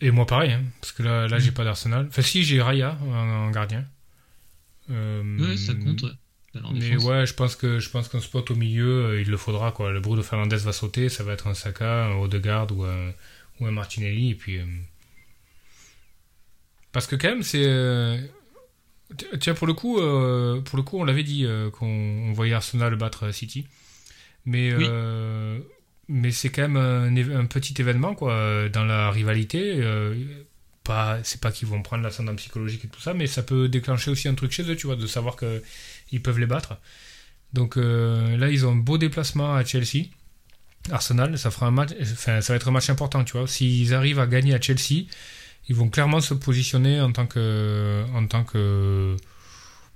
Et 0.01 0.11
moi 0.11 0.25
pareil, 0.25 0.53
hein, 0.53 0.63
parce 0.79 0.93
que 0.93 1.03
là, 1.03 1.27
là 1.27 1.39
j'ai 1.39 1.51
Mm. 1.51 1.53
pas 1.55 1.63
d'Arsenal. 1.65 2.05
Enfin 2.09 2.21
si, 2.21 2.43
j'ai 2.43 2.61
Raya 2.61 2.97
en, 3.01 3.11
en 3.13 3.51
gardien. 3.51 3.85
Euh, 4.89 5.37
Ouais, 5.39 5.57
ça 5.57 5.73
compte. 5.73 6.01
ouais. 6.03 6.09
Mais 6.73 6.97
ouais, 6.97 7.25
je 7.27 7.33
pense 7.35 7.55
que 7.55 7.79
je 7.79 7.89
pense 7.89 8.09
qu'un 8.09 8.19
spot 8.21 8.49
au 8.51 8.55
milieu, 8.55 9.05
euh, 9.05 9.21
il 9.21 9.29
le 9.29 9.37
faudra 9.37 9.71
quoi. 9.71 9.91
Le 9.91 9.99
Bruno 9.99 10.23
Fernandez 10.23 10.57
va 10.57 10.73
sauter, 10.73 11.07
ça 11.09 11.23
va 11.23 11.33
être 11.33 11.45
un 11.47 11.53
Saka, 11.53 12.05
un 12.07 12.15
Odegaard 12.17 12.75
ou 12.75 12.83
un, 12.83 13.13
ou 13.59 13.67
un 13.67 13.71
Martinelli 13.71 14.31
et 14.31 14.35
puis 14.35 14.57
euh, 14.57 14.65
parce 16.91 17.05
que 17.07 17.15
quand 17.15 17.29
même 17.29 17.43
c'est 17.43 18.19
tiens 19.39 19.53
pour 19.53 19.67
le 19.67 19.73
coup 19.73 19.99
euh, 19.99 20.61
pour 20.61 20.77
le 20.77 20.83
coup 20.83 20.97
on 20.99 21.03
l'avait 21.03 21.23
dit 21.23 21.45
euh, 21.45 21.69
qu'on 21.69 21.85
on 22.29 22.33
voyait 22.33 22.53
Arsenal 22.53 22.95
battre 22.95 23.31
City, 23.31 23.67
mais 24.45 24.73
Oui. 24.73 24.85
euh, 24.89 25.59
mais 26.07 26.31
c'est 26.31 26.49
quand 26.49 26.67
même 26.67 26.77
un, 26.77 27.15
un 27.39 27.45
petit 27.45 27.79
événement 27.79 28.15
quoi 28.15 28.67
dans 28.69 28.85
la 28.85 29.11
rivalité. 29.11 29.79
Pas 30.91 31.19
c'est 31.23 31.39
pas 31.41 31.51
qu'ils 31.51 31.67
vont 31.67 31.81
prendre 31.89 32.03
l'ascendant 32.03 32.35
psychologique 32.35 32.83
et 32.85 32.87
tout 32.89 33.01
ça, 33.07 33.13
mais 33.13 33.27
ça 33.27 33.43
peut 33.43 33.67
déclencher 33.69 34.09
aussi 34.11 34.27
un 34.27 34.35
truc 34.35 34.51
chez 34.51 34.63
eux, 34.69 34.75
tu 34.75 34.87
vois, 34.87 34.95
de 34.95 35.07
savoir 35.07 35.35
que 35.35 35.61
ils 36.11 36.21
peuvent 36.21 36.39
les 36.39 36.47
battre. 36.55 36.71
Donc 37.53 37.77
euh, 37.77 38.35
là, 38.37 38.49
ils 38.49 38.65
ont 38.65 38.71
un 38.73 38.75
beau 38.89 38.97
déplacement 38.97 39.55
à 39.55 39.63
Chelsea. 39.63 40.01
Arsenal, 40.91 41.37
ça 41.37 41.51
fera 41.51 41.67
un 41.67 41.71
match, 41.79 41.91
enfin, 42.01 42.41
ça 42.41 42.53
va 42.53 42.57
être 42.57 42.67
un 42.67 42.71
match 42.71 42.89
important, 42.89 43.23
tu 43.23 43.33
vois. 43.37 43.47
S'ils 43.47 43.93
arrivent 43.93 44.19
à 44.19 44.27
gagner 44.27 44.53
à 44.55 44.61
Chelsea, 44.61 45.05
ils 45.67 45.75
vont 45.75 45.89
clairement 45.89 46.21
se 46.21 46.33
positionner 46.33 46.99
en 47.01 47.11
tant 47.11 47.27
que, 47.27 48.03
en 48.13 48.25
tant 48.27 48.43
que, 48.43 49.15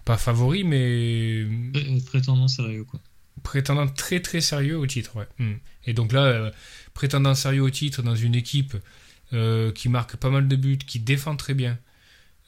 pas 0.05 0.17
favori, 0.17 0.63
mais 0.63 1.45
Pré- 1.73 2.01
Prétendant 2.05 2.47
sérieux, 2.47 2.83
quoi. 2.83 2.99
prétendant 3.43 3.87
très 3.87 4.19
très 4.19 4.41
sérieux 4.41 4.77
au 4.77 4.85
titre. 4.85 5.15
Ouais. 5.15 5.27
Mm. 5.39 5.53
Et 5.85 5.93
donc 5.93 6.11
là, 6.11 6.23
euh, 6.25 6.51
prétendant 6.93 7.33
sérieux 7.33 7.61
au 7.63 7.69
titre 7.71 8.01
dans 8.03 8.15
une 8.15 8.35
équipe 8.35 8.75
euh, 9.33 9.71
qui 9.71 9.89
marque 9.89 10.15
pas 10.17 10.29
mal 10.29 10.47
de 10.47 10.55
buts, 10.55 10.77
qui 10.77 10.99
défend 10.99 11.35
très 11.35 11.53
bien, 11.53 11.77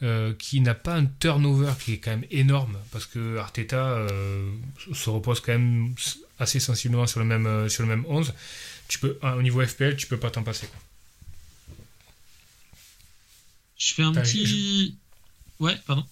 euh, 0.03 0.33
qui 0.37 0.61
n'a 0.61 0.73
pas 0.75 0.95
un 0.95 1.05
turnover 1.05 1.71
qui 1.79 1.93
est 1.93 1.97
quand 1.99 2.11
même 2.11 2.25
énorme, 2.31 2.77
parce 2.91 3.05
que 3.05 3.37
Arteta 3.37 3.77
euh, 3.85 4.51
se 4.93 5.09
repose 5.09 5.39
quand 5.39 5.53
même 5.53 5.95
assez 6.39 6.59
sensiblement 6.59 7.07
sur 7.07 7.19
le 7.21 7.25
même, 7.25 7.69
sur 7.69 7.83
le 7.83 7.89
même 7.89 8.05
11. 8.07 8.33
Tu 8.87 8.99
peux, 8.99 9.17
au 9.23 9.41
niveau 9.41 9.65
FPL, 9.65 9.95
tu 9.95 10.05
peux 10.07 10.17
pas 10.19 10.29
t'en 10.29 10.43
passer. 10.43 10.67
Quoi. 10.67 10.79
Je 13.77 13.93
fais 13.93 14.03
un 14.03 14.11
T'as- 14.13 14.21
petit. 14.21 14.95
Ouais, 15.59 15.75
pardon. 15.87 16.05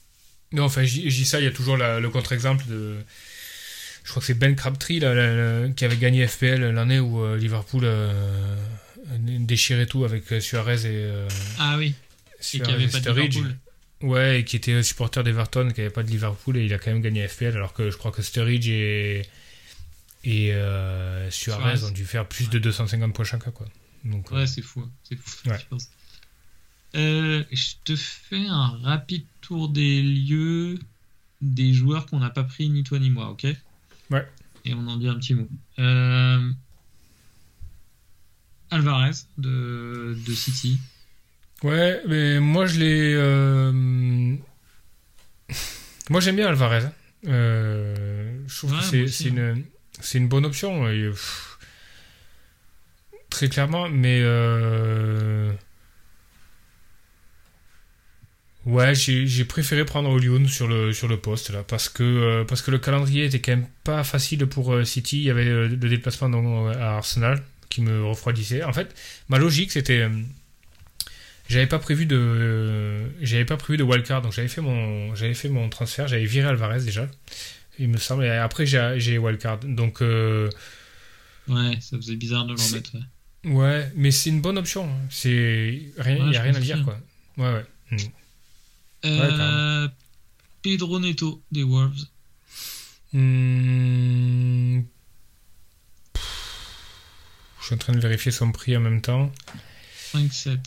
Non, 0.51 0.63
enfin, 0.63 0.83
je 0.83 0.93
dis 0.93 1.09
je 1.09 1.15
dis 1.17 1.25
ça, 1.25 1.39
il 1.39 1.43
y 1.45 1.47
a 1.47 1.51
toujours 1.51 1.77
la- 1.77 1.99
le 1.99 2.09
contre-exemple 2.09 2.65
de. 2.67 2.97
Je 4.03 4.09
crois 4.09 4.19
que 4.21 4.25
c'est 4.27 4.33
Ben 4.33 4.55
Crabtree 4.55 4.99
là, 4.99 5.13
là, 5.13 5.33
là, 5.63 5.69
qui 5.69 5.85
avait 5.85 5.95
gagné 5.97 6.27
FPL 6.27 6.61
l'année 6.71 6.99
où 6.99 7.21
euh, 7.23 7.37
Liverpool 7.37 7.83
euh, 7.85 8.55
déchirait 9.05 9.85
tout 9.85 10.05
avec 10.05 10.31
euh, 10.31 10.39
Suarez 10.39 10.81
et, 10.85 10.87
euh, 11.05 11.27
Ah 11.59 11.77
oui. 11.77 11.93
Et 12.53 12.59
qui 12.59 12.71
avait 12.71 12.87
pas 12.87 12.99
de. 12.99 13.11
Liverpool. 13.11 13.55
Ouais, 14.01 14.41
et 14.41 14.43
qui 14.43 14.57
était 14.57 14.83
supporter 14.83 15.23
d'Everton, 15.23 15.71
qui 15.73 15.79
avait 15.81 15.89
pas 15.89 16.03
de 16.03 16.09
Liverpool 16.09 16.57
et 16.57 16.65
il 16.65 16.73
a 16.73 16.77
quand 16.77 16.91
même 16.91 17.01
gagné 17.01 17.25
FPL, 17.27 17.55
alors 17.55 17.73
que 17.73 17.89
je 17.89 17.95
crois 17.97 18.11
que 18.11 18.21
Sturridge 18.21 18.67
et, 18.67 19.21
et 20.25 20.53
euh, 20.53 21.31
Suarez 21.31 21.77
Suarez. 21.77 21.89
ont 21.89 21.93
dû 21.93 22.05
faire 22.05 22.27
plus 22.27 22.49
de 22.49 22.59
250 22.59 23.13
points 23.13 23.23
chacun. 23.25 23.51
Quoi. 23.51 23.65
Donc, 24.03 24.29
euh, 24.31 24.35
Ouais, 24.35 24.47
c'est 24.47 24.61
fou. 24.61 24.81
hein. 24.81 24.89
C'est 25.03 25.17
fou. 25.17 25.49
Ouais. 25.49 25.57
je 25.57 25.65
pense. 25.69 25.89
Euh, 26.95 27.43
je 27.51 27.71
te 27.85 27.95
fais 27.95 28.45
un 28.47 28.67
rapide 28.83 29.23
tour 29.41 29.69
des 29.69 30.01
lieux 30.01 30.77
des 31.41 31.73
joueurs 31.73 32.05
qu'on 32.05 32.19
n'a 32.19 32.29
pas 32.29 32.43
pris 32.43 32.69
ni 32.69 32.83
toi 32.83 32.99
ni 32.99 33.09
moi, 33.09 33.29
ok? 33.29 33.47
Ouais. 34.11 34.27
Et 34.65 34.73
on 34.73 34.85
en 34.87 34.97
dit 34.97 35.07
un 35.07 35.15
petit 35.15 35.33
mot. 35.33 35.47
Alvarez 38.73 39.11
de, 39.37 40.15
de 40.27 40.33
City. 40.33 40.79
Ouais, 41.63 42.01
mais 42.07 42.39
moi 42.39 42.65
je 42.65 42.79
l'ai. 42.79 43.13
euh, 43.15 43.71
Moi 46.09 46.19
j'aime 46.19 46.35
bien 46.35 46.47
Alvarez. 46.47 46.83
hein. 46.85 46.93
Euh, 47.27 48.37
Je 48.47 48.57
trouve 48.57 48.71
Ouais, 48.73 48.79
que 48.91 49.07
c'est 49.07 49.29
une, 49.29 49.63
c'est 50.01 50.17
une 50.17 50.27
bonne 50.27 50.45
option. 50.45 50.89
et, 50.89 51.09
pff, 51.09 51.57
Très 53.29 53.49
clairement, 53.49 53.89
mais. 53.89 54.19
euh, 54.21 55.51
Ouais, 58.65 58.95
j'ai 58.95 59.27
j'ai 59.27 59.43
préféré 59.43 59.83
prendre 59.83 60.09
Olioun 60.09 60.47
sur 60.47 60.67
le, 60.69 60.93
sur 60.93 61.09
le 61.09 61.17
poste 61.17 61.49
là, 61.49 61.63
parce 61.63 61.89
que, 61.89 62.01
euh, 62.03 62.43
parce 62.45 62.61
que 62.61 62.71
le 62.71 62.79
calendrier 62.79 63.25
était 63.25 63.41
quand 63.41 63.51
même 63.51 63.67
pas 63.83 64.05
facile 64.05 64.45
pour 64.47 64.73
euh, 64.73 64.85
City. 64.85 65.17
Il 65.17 65.23
y 65.23 65.29
avait 65.29 65.45
euh, 65.47 65.67
le 65.67 65.75
déplacement 65.89 66.29
donc, 66.29 66.73
à 66.77 66.95
Arsenal 66.97 67.43
qui 67.73 67.81
me 67.81 68.03
refroidissait. 68.05 68.63
En 68.63 68.73
fait, 68.73 68.93
ma 69.29 69.37
logique 69.39 69.71
c'était. 69.71 69.99
euh, 70.01 70.09
j'avais 71.49 71.67
pas 71.67 71.79
prévu 71.79 72.05
de 72.05 73.03
j'avais 73.21 73.43
pas 73.45 73.57
prévu 73.57 73.75
de 73.77 73.83
wildcard 73.83 74.21
donc 74.21 74.31
j'avais 74.31 74.47
fait 74.47 74.61
mon 74.61 75.13
j'avais 75.13 75.33
fait 75.33 75.49
mon 75.49 75.67
transfert 75.69 76.07
j'avais 76.07 76.23
viré 76.25 76.47
Alvarez 76.47 76.79
déjà 76.85 77.09
il 77.79 77.89
me 77.89 77.97
semble 77.97 78.23
et 78.23 78.29
après 78.29 78.65
j'ai 78.65 79.17
wildcard 79.17 79.59
donc 79.59 80.01
euh, 80.01 80.49
Ouais, 81.49 81.77
ça 81.81 81.97
faisait 81.97 82.15
bizarre 82.15 82.45
de 82.45 82.51
le 82.53 82.57
C'est- 82.57 82.69
remettre. 82.77 82.91
ouais. 83.43 83.51
ouais 83.51 83.91
mais 83.97 84.11
c'est 84.11 84.29
une 84.29 84.39
bonne 84.39 84.57
option 84.57 84.85
hein. 84.85 84.97
c'est 85.09 85.81
rien 85.97 86.15
Ouais, 86.15 86.27
il 86.27 86.29
y 86.31 86.33
je 86.33 86.39
a 86.39 86.43
rien 86.43 86.55
à 86.55 86.59
dire 86.61 86.81
quoi 86.85 86.97
ouais 87.37 87.53
ouais 87.53 87.65
Mm. 87.91 87.97
Euh, 89.05 89.87
Pedro 90.63 90.97
Neto 91.01 91.43
des 91.51 91.63
Wolves. 91.63 92.05
Hmm. 93.11 94.81
Je 97.63 97.67
suis 97.67 97.75
en 97.75 97.77
train 97.77 97.93
de 97.93 97.99
vérifier 97.99 98.31
son 98.31 98.51
prix 98.51 98.75
en 98.75 98.81
même 98.81 98.99
temps 98.99 99.31
5-7. 100.13 100.57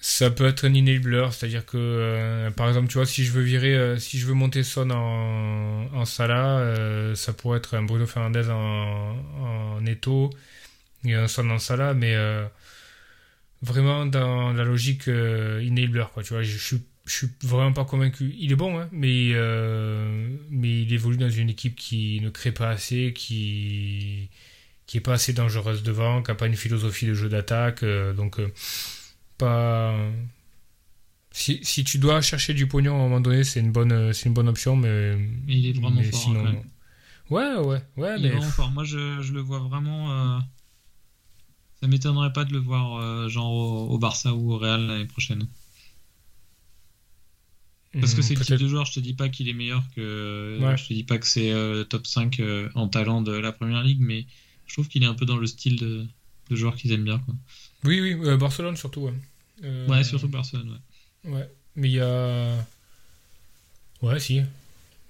Ça 0.00 0.28
peut 0.28 0.46
être 0.46 0.64
un 0.66 0.74
enabler, 0.74 1.28
c'est-à-dire 1.30 1.64
que, 1.64 1.76
euh, 1.78 2.50
par 2.50 2.66
exemple, 2.66 2.88
tu 2.88 2.94
vois, 2.94 3.06
si 3.06 3.24
je 3.24 3.30
veux 3.30 3.42
virer, 3.42 3.76
euh, 3.76 3.96
si 3.96 4.18
je 4.18 4.26
veux 4.26 4.34
monter 4.34 4.64
Son 4.64 4.90
en, 4.90 5.86
en 5.94 6.04
Salah, 6.04 6.58
euh, 6.58 7.14
ça 7.14 7.32
pourrait 7.32 7.58
être 7.58 7.76
un 7.76 7.84
Bruno 7.84 8.06
Fernandez 8.06 8.48
en, 8.50 9.16
en 9.40 9.80
Neto 9.80 10.30
et 11.04 11.14
un 11.14 11.28
Son 11.28 11.48
en 11.48 11.60
Salah, 11.60 11.94
mais 11.94 12.16
vraiment 13.62 14.04
dans 14.04 14.52
la 14.52 14.64
logique 14.64 15.06
enabler, 15.06 16.06
quoi. 16.12 16.24
Tu 16.24 16.32
vois, 16.32 16.42
je, 16.42 16.58
suis, 16.58 16.82
je 17.06 17.12
suis 17.14 17.28
vraiment 17.42 17.72
pas 17.72 17.84
convaincu. 17.84 18.34
Il 18.36 18.50
est 18.50 18.56
bon, 18.56 18.80
hein, 18.80 18.88
mais 18.90 19.32
mais 20.50 20.82
il 20.82 20.92
évolue 20.92 21.18
dans 21.18 21.30
une 21.30 21.50
équipe 21.50 21.76
qui 21.76 22.20
ne 22.20 22.30
crée 22.30 22.52
pas 22.52 22.70
assez, 22.70 23.12
qui 23.14 24.28
qui 24.86 24.98
est 24.98 25.00
pas 25.00 25.14
assez 25.14 25.32
dangereuse 25.32 25.82
devant, 25.82 26.22
qui 26.22 26.30
a 26.30 26.34
pas 26.34 26.46
une 26.46 26.56
philosophie 26.56 27.06
de 27.06 27.14
jeu 27.14 27.28
d'attaque, 27.28 27.82
euh, 27.82 28.12
donc. 28.12 28.38
euh, 28.40 28.48
pas. 29.38 29.94
Si, 31.30 31.60
si 31.64 31.82
tu 31.84 31.98
dois 31.98 32.20
chercher 32.20 32.52
du 32.52 32.66
pognon 32.66 32.92
à 32.94 32.96
un 32.96 33.02
moment 33.02 33.20
donné, 33.20 33.42
c'est 33.44 33.60
une 33.60 33.72
bonne, 33.72 34.12
c'est 34.12 34.26
une 34.28 34.34
bonne 34.34 34.48
option, 34.48 34.76
mais. 34.76 35.16
Mais 35.46 35.58
il 35.58 35.66
est 35.66 35.72
vraiment 35.80 36.02
fort, 36.02 36.20
sinon- 36.20 36.42
même. 36.44 36.62
Ouais, 37.30 37.56
ouais, 37.56 37.82
ouais, 37.96 38.16
Il 38.16 38.24
est 38.26 38.28
mais. 38.28 38.30
vraiment 38.30 38.50
fort. 38.50 38.70
Moi, 38.70 38.84
je, 38.84 39.20
je 39.22 39.32
le 39.32 39.40
vois 39.40 39.58
vraiment. 39.60 40.12
euh, 40.12 40.40
Ça 41.82 41.86
m'étonnerait 41.86 42.32
pas 42.32 42.46
de 42.46 42.52
le 42.54 42.60
voir 42.60 42.96
euh, 42.96 43.28
genre 43.28 43.52
au, 43.52 43.90
au 43.90 43.98
Barça 43.98 44.32
ou 44.34 44.52
au 44.54 44.58
Real 44.58 44.86
l'année 44.86 45.04
prochaine. 45.06 45.46
Parce 48.00 48.14
que 48.14 48.20
Hmm, 48.20 48.22
c'est 48.22 48.34
le 48.34 48.40
type 48.40 48.56
de 48.58 48.68
joueur, 48.68 48.84
je 48.86 48.94
te 48.94 49.00
dis 49.00 49.14
pas 49.14 49.28
qu'il 49.28 49.48
est 49.48 49.52
meilleur 49.54 49.82
que. 49.94 50.58
Ouais. 50.62 50.76
Je 50.76 50.88
te 50.88 50.92
dis 50.94 51.04
pas 51.04 51.18
que 51.18 51.26
c'est 51.26 51.52
euh, 51.52 51.84
top 51.84 52.06
5 52.06 52.40
euh, 52.40 52.68
en 52.74 52.88
talent 52.88 53.22
de 53.22 53.32
la 53.32 53.52
première 53.52 53.82
ligue, 53.82 54.00
mais 54.00 54.26
je 54.72 54.76
trouve 54.76 54.88
qu'il 54.88 55.02
est 55.02 55.06
un 55.06 55.12
peu 55.12 55.26
dans 55.26 55.36
le 55.36 55.46
style 55.46 55.78
de, 55.78 56.06
de 56.48 56.56
joueur 56.56 56.76
qu'ils 56.76 56.92
aiment 56.92 57.04
bien. 57.04 57.18
Quoi. 57.18 57.34
Oui, 57.84 58.00
oui, 58.00 58.16
euh, 58.26 58.38
Barcelone 58.38 58.74
surtout, 58.74 59.02
ouais. 59.02 59.12
Euh, 59.64 59.86
Ouais, 59.86 60.02
surtout 60.02 60.28
Barcelone. 60.28 60.80
Ouais. 61.26 61.30
Ouais, 61.32 61.50
mais 61.76 61.88
il 61.90 61.92
y 61.96 62.00
a. 62.00 62.56
Ouais, 64.00 64.18
si. 64.18 64.40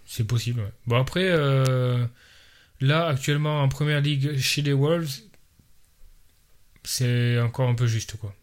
C'est 0.05 0.25
possible, 0.27 0.63
ouais. 0.63 0.73
Bon, 0.89 0.97
après, 1.01 1.27
euh, 1.31 2.05
là, 2.81 3.07
actuellement, 3.07 3.63
en 3.63 3.69
première 3.69 4.01
ligue, 4.01 4.37
chez 4.37 4.63
les 4.63 4.73
Wolves, 4.73 5.21
c'est 6.83 7.39
encore 7.39 7.69
un 7.69 7.77
peu 7.77 7.87
juste, 7.87 8.17
quoi. 8.17 8.35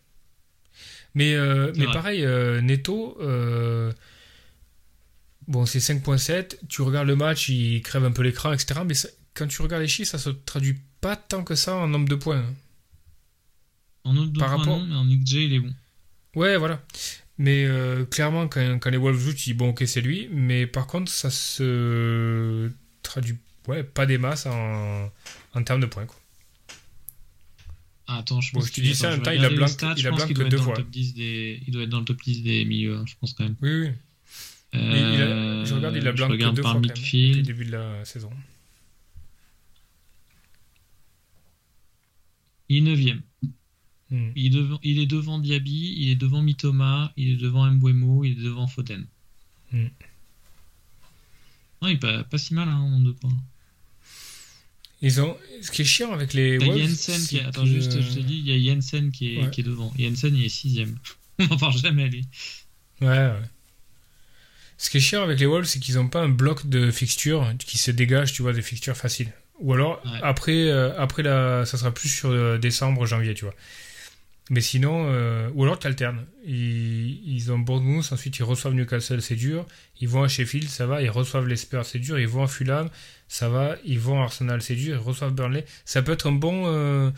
Mais, 1.16 1.36
mais 1.76 1.84
vrai. 1.84 1.94
pareil, 1.94 2.22
Neto, 2.64 3.18
bon, 5.50 5.66
c'est 5.66 5.80
5.7. 5.80 6.60
Tu 6.70 6.82
regardes 6.82 7.08
le 7.10 7.18
match, 7.18 7.50
il 7.50 7.82
crève 7.82 8.06
un 8.06 8.12
peu 8.12 8.22
l'écran, 8.22 8.54
etc. 8.54 8.82
Mais 8.86 8.94
ça- 8.94 9.10
quand 9.40 9.48
tu 9.48 9.62
regardes 9.62 9.82
les 9.82 9.88
chiffres, 9.88 10.12
ça 10.12 10.18
se 10.20 10.30
traduit 10.30 10.76
pas 11.02 11.16
tant 11.16 11.44
que 11.44 11.56
ça 11.56 11.76
en 11.76 11.88
nombre 11.88 12.10
de 12.10 12.16
points. 12.16 12.40
hein. 12.40 12.54
En 14.04 14.16
autre 14.18 14.32
de 14.34 14.40
Par 14.40 14.50
points, 14.50 14.58
rapport- 14.60 14.80
non, 14.80 14.86
mais 15.06 15.14
en 15.16 15.18
XG, 15.24 15.46
il 15.46 15.54
est 15.54 15.60
bon. 15.60 15.74
Ouais, 16.36 16.58
voilà. 16.58 16.84
Mais 17.38 17.66
euh, 17.66 18.06
clairement, 18.06 18.48
quand, 18.48 18.80
quand 18.80 18.90
les 18.90 18.98
Wolves 18.98 19.20
jouent, 19.20 19.34
tu 19.34 19.44
dis 19.46 19.54
bon, 19.54 19.70
ok, 19.70 19.84
c'est 19.88 20.02
lui. 20.02 20.28
Mais 20.32 20.68
par 20.68 20.88
contre, 20.88 21.12
ça 21.12 21.30
se 21.30 22.70
traduit 23.02 23.38
ouais, 23.68 23.84
pas 23.84 24.06
des 24.06 24.18
masses 24.18 24.46
en, 24.46 25.10
en 25.54 25.64
termes 25.64 25.80
de 25.82 25.86
points. 25.86 26.06
Quoi. 26.06 26.18
Ah, 28.08 28.18
attends, 28.18 28.42
je 28.42 28.52
Bon, 28.54 28.60
pense 28.60 28.70
je 28.70 28.74
te 28.74 28.82
dis 28.82 28.96
ça, 28.96 29.10
en 29.10 29.12
attends, 29.14 29.16
même 29.18 29.26
temps, 29.26 29.32
il 29.32 29.46
a 29.46 29.50
blanc- 29.50 29.68
stats, 29.68 29.94
il 29.98 30.08
a 30.08 30.12
blanc 30.12 30.28
que 30.28 30.34
deux 30.34 30.44
dans 30.46 30.50
le 30.58 30.58
fois. 30.64 30.76
top 30.76 30.90
10 30.90 31.14
des- 31.14 31.62
Il 31.68 31.72
doit 31.74 31.84
être 31.84 31.90
dans 31.90 32.00
le 32.00 32.06
top 32.06 32.22
10 32.22 32.42
des 32.42 32.66
milieux, 32.66 32.96
hein, 32.98 33.06
je 33.08 33.14
pense 33.20 33.34
quand 33.34 33.44
même. 33.44 33.56
Oui, 33.62 33.70
oui. 33.82 33.90
Mais 34.74 35.00
il 35.00 35.22
a- 35.22 35.66
je 35.66 35.74
regarde, 35.74 35.96
il 35.96 36.06
a 36.08 36.10
Euh, 36.10 36.14
blanc 36.14 36.28
que 36.28 36.34
deux 36.36 36.62
fois 36.62 36.74
quand 36.74 36.80
même, 36.80 36.86
depuis 36.88 37.34
le 37.36 37.42
début 37.44 37.66
de 37.66 37.72
la 37.72 38.04
saison. 38.06 38.32
Il 42.70 42.88
est 42.88 42.96
9ème. 42.96 43.22
Hmm. 44.12 44.32
Il 44.36 44.46
est 44.48 44.50
devant, 44.50 44.80
il 44.84 45.00
est 45.00 45.06
devant 45.06 45.40
Diaby, 45.40 45.96
il 45.98 46.10
est 46.10 46.16
devant 46.16 46.42
Mitoma, 46.42 47.14
il 47.18 47.30
est 47.32 47.36
devant 47.38 47.70
Mbouemo, 47.70 48.24
il 48.24 48.32
est 48.40 48.44
devant 48.44 48.68
Foden. 48.68 49.06
Hmm. 49.72 49.88
Non, 51.82 51.88
il 51.90 51.94
est 51.94 51.98
pas, 51.98 52.24
pas 52.24 52.38
si 52.38 52.54
mal 52.54 52.68
hein, 52.68 52.78
en 52.80 53.00
deux 53.00 53.14
points. 53.14 53.38
Ils 55.02 55.22
ont... 55.22 55.38
Ce 55.62 55.72
qui 55.72 55.84
est 55.84 55.86
chiant 55.86 56.12
avec 56.12 56.34
les 56.34 56.58
Wolves, 56.58 56.78
Jensen 56.78 57.26
qui 57.26 57.38
est, 57.38 57.44
attends 57.46 57.64
que- 57.64 57.70
juste, 57.70 58.02
je 58.02 58.16
te 58.16 58.20
dis, 58.20 58.40
il 58.40 58.50
y 58.62 58.70
a 58.70 58.74
Jensen 58.74 59.12
qui 59.12 59.36
est, 59.36 59.44
Ouais. 59.44 59.50
qui 59.52 59.62
est 59.62 59.64
devant. 59.64 59.94
Jensen 59.98 60.36
il 60.36 60.44
est 60.44 60.48
6ème. 60.48 60.96
On 61.40 61.48
n'en 61.48 61.58
parle 61.58 61.78
jamais 61.78 62.10
lui. 62.10 62.28
Ouais, 63.00 63.08
ouais. 63.08 63.42
Ce 64.78 64.90
qui 64.90 64.98
est 64.98 65.02
chiant 65.02 65.24
avec 65.24 65.40
les 65.40 65.46
Wolves, 65.46 65.66
c'est 65.68 65.80
qu'ils 65.80 65.96
n'ont 65.96 66.10
pas 66.10 66.22
un 66.22 66.30
bloc 66.30 66.68
de 66.68 66.92
fixtures 66.92 67.54
qui 67.60 67.78
se 67.78 67.92
dégage, 67.92 68.34
tu 68.34 68.42
vois, 68.42 68.52
des 68.54 68.62
fixtures 68.62 68.98
faciles. 68.98 69.32
Ou 69.60 69.74
alors, 69.74 70.02
Ouais. 70.06 70.20
après, 70.24 70.70
euh, 70.70 70.98
après 70.98 71.24
la, 71.24 71.66
ça 71.66 71.78
sera 71.78 71.92
plus 71.92 72.10
sur 72.10 72.30
euh, 72.30 72.58
décembre, 72.58 73.06
janvier, 73.06 73.34
tu 73.34 73.46
vois. 73.46 73.54
Mais 74.52 74.62
sinon, 74.62 75.06
euh, 75.10 75.48
ou 75.54 75.64
alors 75.64 75.78
tu 75.78 75.86
alternes. 75.86 76.26
Ils, 76.44 77.22
ils 77.36 77.52
ont 77.52 77.60
Bournemouth, 77.60 78.12
ensuite 78.12 78.40
ils 78.40 78.44
reçoivent 78.44 78.74
Newcastle, 78.74 79.22
c'est 79.22 79.36
dur. 79.36 79.66
Ils 80.02 80.08
vont 80.10 80.24
à 80.24 80.28
Sheffield, 80.28 80.68
ça 80.70 80.88
va. 80.88 81.04
Ils 81.04 81.10
reçoivent 81.12 81.48
les 81.48 81.56
Spurs, 81.56 81.86
c'est 81.86 82.00
dur. 82.00 82.18
Ils 82.20 82.28
vont 82.28 82.42
à 82.44 82.48
Fulham, 82.48 82.90
ça 83.28 83.48
va. 83.50 83.76
Ils 83.86 84.00
vont 84.00 84.20
à 84.22 84.24
Arsenal, 84.24 84.62
c'est 84.64 84.74
dur. 84.76 84.96
Ils 84.96 85.06
reçoivent 85.08 85.34
Burnley. 85.34 85.66
Ça 85.86 86.02
peut 86.02 86.14
être 86.14 86.28
un 86.28 86.32
bon, 86.32 86.64
euh, 86.66 87.12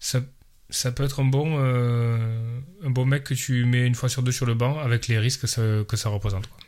ça, 0.00 0.20
ça 0.68 0.92
peut 0.92 1.04
être 1.04 1.20
un 1.20 1.24
bon, 1.24 1.56
euh, 1.58 2.58
un 2.84 2.90
bon 2.90 3.06
mec 3.06 3.24
que 3.24 3.32
tu 3.34 3.64
mets 3.64 3.86
une 3.86 3.94
fois 3.94 4.10
sur 4.10 4.22
deux 4.22 4.32
sur 4.32 4.44
le 4.44 4.52
banc 4.54 4.78
avec 4.78 5.08
les 5.08 5.18
risques 5.18 5.42
que 5.42 5.46
ça, 5.46 5.62
que 5.88 5.96
ça 5.96 6.10
représente. 6.10 6.46
quoi. 6.46 6.58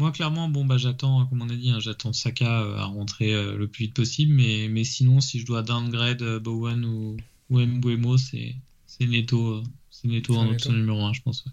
Moi, 0.00 0.12
clairement, 0.12 0.48
bon, 0.48 0.64
bah, 0.64 0.78
j'attends, 0.78 1.26
comme 1.26 1.42
on 1.42 1.50
a 1.50 1.54
dit, 1.54 1.68
hein, 1.70 1.78
j'attends 1.78 2.14
Saka 2.14 2.62
euh, 2.62 2.78
à 2.78 2.84
rentrer 2.84 3.34
euh, 3.34 3.58
le 3.58 3.68
plus 3.68 3.84
vite 3.84 3.94
possible. 3.94 4.32
Mais, 4.32 4.66
mais 4.70 4.82
sinon, 4.82 5.20
si 5.20 5.38
je 5.38 5.44
dois 5.44 5.60
downgrade 5.60 6.22
euh, 6.22 6.40
Bowen 6.40 6.86
ou, 6.86 7.18
ou 7.50 7.60
Mbouemo, 7.60 8.16
c'est 8.16 8.54
Neto, 8.98 9.62
c'est 9.90 10.08
Neto 10.08 10.38
en 10.38 10.48
option 10.48 10.72
numéro 10.72 11.04
1, 11.04 11.12
je 11.12 11.20
pense. 11.20 11.44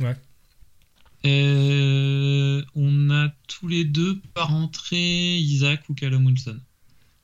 ouais. 0.00 0.08
Ouais. 0.08 0.14
On 2.74 3.10
a 3.10 3.32
tous 3.48 3.66
les 3.66 3.84
deux 3.84 4.20
pas 4.34 4.44
rentré 4.44 5.38
Isaac 5.38 5.88
ou 5.88 5.94
Callum 5.94 6.26
Wilson. 6.26 6.60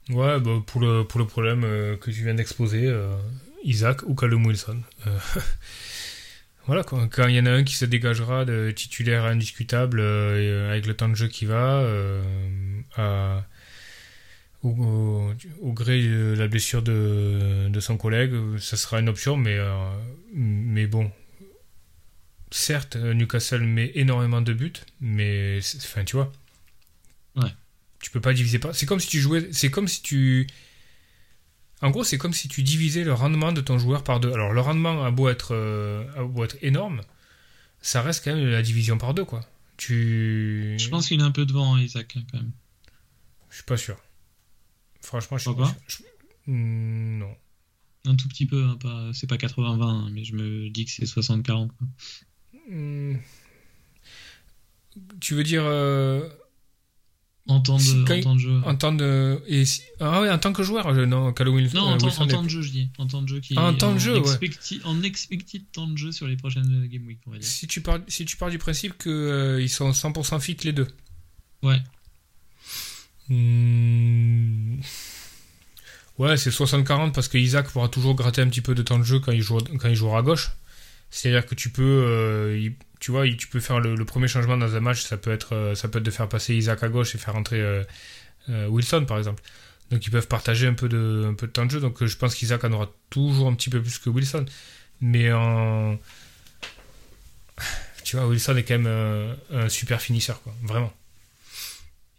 Ouais, 0.08 0.40
bah, 0.40 0.62
pour, 0.66 0.80
le, 0.80 1.02
pour 1.02 1.20
le 1.20 1.26
problème 1.26 1.60
que 2.00 2.10
tu 2.10 2.24
viens 2.24 2.34
d'exposer, 2.34 2.90
Isaac 3.62 4.04
ou 4.06 4.14
Callum 4.14 4.46
Wilson. 4.46 4.80
Voilà, 6.66 6.84
quand 6.84 7.08
il 7.26 7.34
y 7.34 7.40
en 7.40 7.46
a 7.46 7.50
un 7.50 7.64
qui 7.64 7.74
se 7.74 7.84
dégagera 7.84 8.44
de 8.44 8.70
titulaire 8.70 9.24
indiscutable 9.24 9.98
euh, 10.00 10.36
euh, 10.38 10.70
avec 10.70 10.86
le 10.86 10.94
temps 10.94 11.08
de 11.08 11.14
jeu 11.16 11.26
qui 11.26 11.44
va, 11.44 11.80
euh, 11.80 12.22
à- 12.96 13.44
au, 14.62 14.68
au- 14.70 15.34
au 15.60 15.72
gré 15.72 16.02
de 16.02 16.34
la 16.38 16.46
blessure 16.48 16.82
de, 16.82 17.68
de 17.68 17.80
son 17.80 17.96
collègue, 17.96 18.32
ça 18.58 18.76
sera 18.76 19.00
une 19.00 19.08
option, 19.08 19.36
mais, 19.36 19.56
euh, 19.58 19.74
mais 20.34 20.86
bon. 20.86 21.10
Certes, 22.50 22.96
Newcastle 22.96 23.62
met 23.62 23.90
énormément 23.94 24.42
de 24.42 24.52
buts, 24.52 24.72
mais 25.00 25.58
enfin, 25.78 26.04
tu 26.04 26.16
vois. 26.16 26.30
Ouais. 27.36 27.50
Tu 28.00 28.10
peux 28.10 28.20
pas 28.20 28.34
diviser 28.34 28.58
par. 28.58 28.74
C'est 28.74 28.86
comme 28.86 29.00
si 29.00 29.08
tu 29.08 29.20
jouais. 29.20 29.48
C'est 29.52 29.70
comme 29.70 29.88
si 29.88 30.02
tu. 30.02 30.46
En 31.82 31.90
gros, 31.90 32.04
c'est 32.04 32.16
comme 32.18 32.32
si 32.32 32.48
tu 32.48 32.62
divisais 32.62 33.02
le 33.04 33.12
rendement 33.12 33.52
de 33.52 33.60
ton 33.60 33.78
joueur 33.78 34.04
par 34.04 34.20
deux. 34.20 34.32
Alors, 34.32 34.52
le 34.52 34.60
rendement 34.60 35.04
a 35.04 35.10
beau 35.10 35.28
être, 35.28 35.52
euh, 35.54 36.04
a 36.16 36.22
beau 36.24 36.44
être 36.44 36.56
énorme, 36.62 37.00
ça 37.80 38.02
reste 38.02 38.24
quand 38.24 38.34
même 38.34 38.46
la 38.48 38.62
division 38.62 38.98
par 38.98 39.14
deux, 39.14 39.24
quoi. 39.24 39.40
Tu. 39.76 40.76
Je 40.78 40.88
pense 40.88 41.08
qu'il 41.08 41.18
est 41.20 41.24
un 41.24 41.32
peu 41.32 41.44
devant, 41.44 41.74
hein, 41.74 41.80
Isaac, 41.80 42.16
quand 42.30 42.38
même. 42.38 42.52
Je 43.50 43.56
suis 43.56 43.64
pas 43.64 43.76
sûr. 43.76 43.96
Franchement, 45.00 45.36
je 45.38 45.42
suis 45.42 45.48
Pourquoi 45.50 45.74
je- 45.88 45.96
je- 45.96 46.02
Hmm, 46.46 47.18
Non. 47.18 47.34
Un 48.04 48.16
tout 48.16 48.26
petit 48.28 48.46
peu, 48.46 48.64
hein, 48.64 48.76
pas, 48.80 49.10
c'est 49.12 49.28
pas 49.28 49.36
80-20, 49.36 49.88
hein, 50.06 50.10
mais 50.12 50.24
je 50.24 50.34
me 50.34 50.68
dis 50.70 50.84
que 50.84 50.90
c'est 50.90 51.06
60-40. 51.06 51.70
quoi. 51.76 51.86
Hmm. 52.68 53.16
Tu 55.20 55.34
veux 55.34 55.42
dire 55.44 55.62
euh, 55.64 56.28
En 57.48 57.60
temps 57.60 57.76
de, 57.76 58.02
en 58.18 58.20
temps 58.22 58.34
de 58.36 58.40
jeu. 58.40 58.60
en 58.64 58.76
tant 58.76 58.92
de 58.92 59.42
et 59.48 59.64
si- 59.64 59.82
ah 59.98 60.20
ouais 60.20 60.30
en 60.30 60.38
tant 60.38 60.52
que 60.52 60.62
joueur 60.62 60.94
je- 60.94 61.00
non 61.00 61.32
Callum 61.32 61.56
Wilson, 61.56 61.76
Non, 61.76 61.82
en 61.86 61.94
euh, 61.94 61.98
temps, 61.98 62.06
Wilson 62.06 62.22
en 62.22 62.26
temps 62.28 62.42
de 62.44 62.48
jeu, 62.48 62.62
je 62.62 62.70
dis. 62.70 62.88
En 62.98 63.06
temps 63.08 63.20
de 63.22 63.28
jeu 63.28 63.40
qui 63.40 63.54
Ah, 63.56 63.64
en 63.64 63.74
temps 63.74 63.92
de 63.92 63.98
jeu, 63.98 64.20
ouais. 64.20 64.50
En 64.84 65.02
expected 65.02 65.62
temps 65.72 65.88
de 65.88 65.96
jeu 65.98 66.12
sur 66.12 66.28
les 66.28 66.36
prochaines 66.36 66.86
Game 66.86 67.04
Week, 67.06 67.18
on 67.26 67.32
va 67.32 67.38
dire. 67.38 67.46
si 67.48 67.66
tu 67.66 67.80
pars 67.80 67.98
si 68.06 68.24
tu 68.24 68.36
pars 68.36 68.48
du 68.50 68.58
principe 68.58 68.96
que 68.96 69.10
euh, 69.10 69.66
sont 69.68 69.90
100% 69.92 70.38
fit 70.40 70.56
les 70.62 70.72
deux 70.72 70.86
Ouais. 71.64 71.80
Hmm. 73.28 74.80
Ouais, 76.18 76.36
c'est 76.36 76.50
60-40 76.50 77.12
parce 77.12 77.28
que 77.28 77.38
Isaac 77.38 77.70
pourra 77.70 77.88
toujours 77.88 78.14
gratter 78.14 78.42
un 78.42 78.48
petit 78.48 78.60
peu 78.60 78.74
de 78.74 78.82
temps 78.82 78.98
de 78.98 79.04
jeu 79.04 79.18
quand 79.18 79.32
il, 79.32 79.40
joue, 79.42 79.58
quand 79.80 79.88
il 79.88 79.94
jouera 79.96 80.18
à 80.18 80.22
gauche. 80.22 80.50
C'est-à-dire 81.12 81.44
que 81.44 81.54
tu 81.54 81.68
peux, 81.68 81.82
euh, 81.82 82.70
tu 82.98 83.10
vois, 83.10 83.28
tu 83.28 83.46
peux 83.46 83.60
faire 83.60 83.80
le, 83.80 84.02
premier 84.06 84.28
changement 84.28 84.56
dans 84.56 84.74
un 84.74 84.80
match, 84.80 85.02
ça 85.02 85.18
peut 85.18 85.30
être, 85.30 85.54
euh, 85.54 85.74
ça 85.74 85.88
peut 85.88 85.98
être 85.98 86.04
de 86.04 86.10
faire 86.10 86.26
passer 86.26 86.54
Isaac 86.56 86.82
à 86.82 86.88
gauche 86.88 87.14
et 87.14 87.18
faire 87.18 87.36
entrer 87.36 87.60
euh, 87.60 88.66
Wilson, 88.68 89.04
par 89.06 89.18
exemple. 89.18 89.42
Donc 89.90 90.06
ils 90.06 90.10
peuvent 90.10 90.26
partager 90.26 90.66
un 90.66 90.72
peu 90.72 90.88
de, 90.88 91.26
un 91.28 91.34
peu 91.34 91.46
de 91.46 91.52
temps 91.52 91.66
de 91.66 91.70
jeu. 91.70 91.80
Donc 91.80 92.02
je 92.02 92.16
pense 92.16 92.34
qu'Isaac 92.34 92.64
en 92.64 92.72
aura 92.72 92.90
toujours 93.10 93.46
un 93.46 93.54
petit 93.54 93.68
peu 93.68 93.82
plus 93.82 93.98
que 93.98 94.08
Wilson. 94.08 94.46
Mais 95.02 95.30
en, 95.30 95.98
tu 98.04 98.16
vois, 98.16 98.26
Wilson 98.26 98.56
est 98.56 98.62
quand 98.62 98.78
même 98.78 99.36
un 99.52 99.68
super 99.68 100.00
finisseur, 100.00 100.42
quoi. 100.42 100.54
Vraiment. 100.62 100.94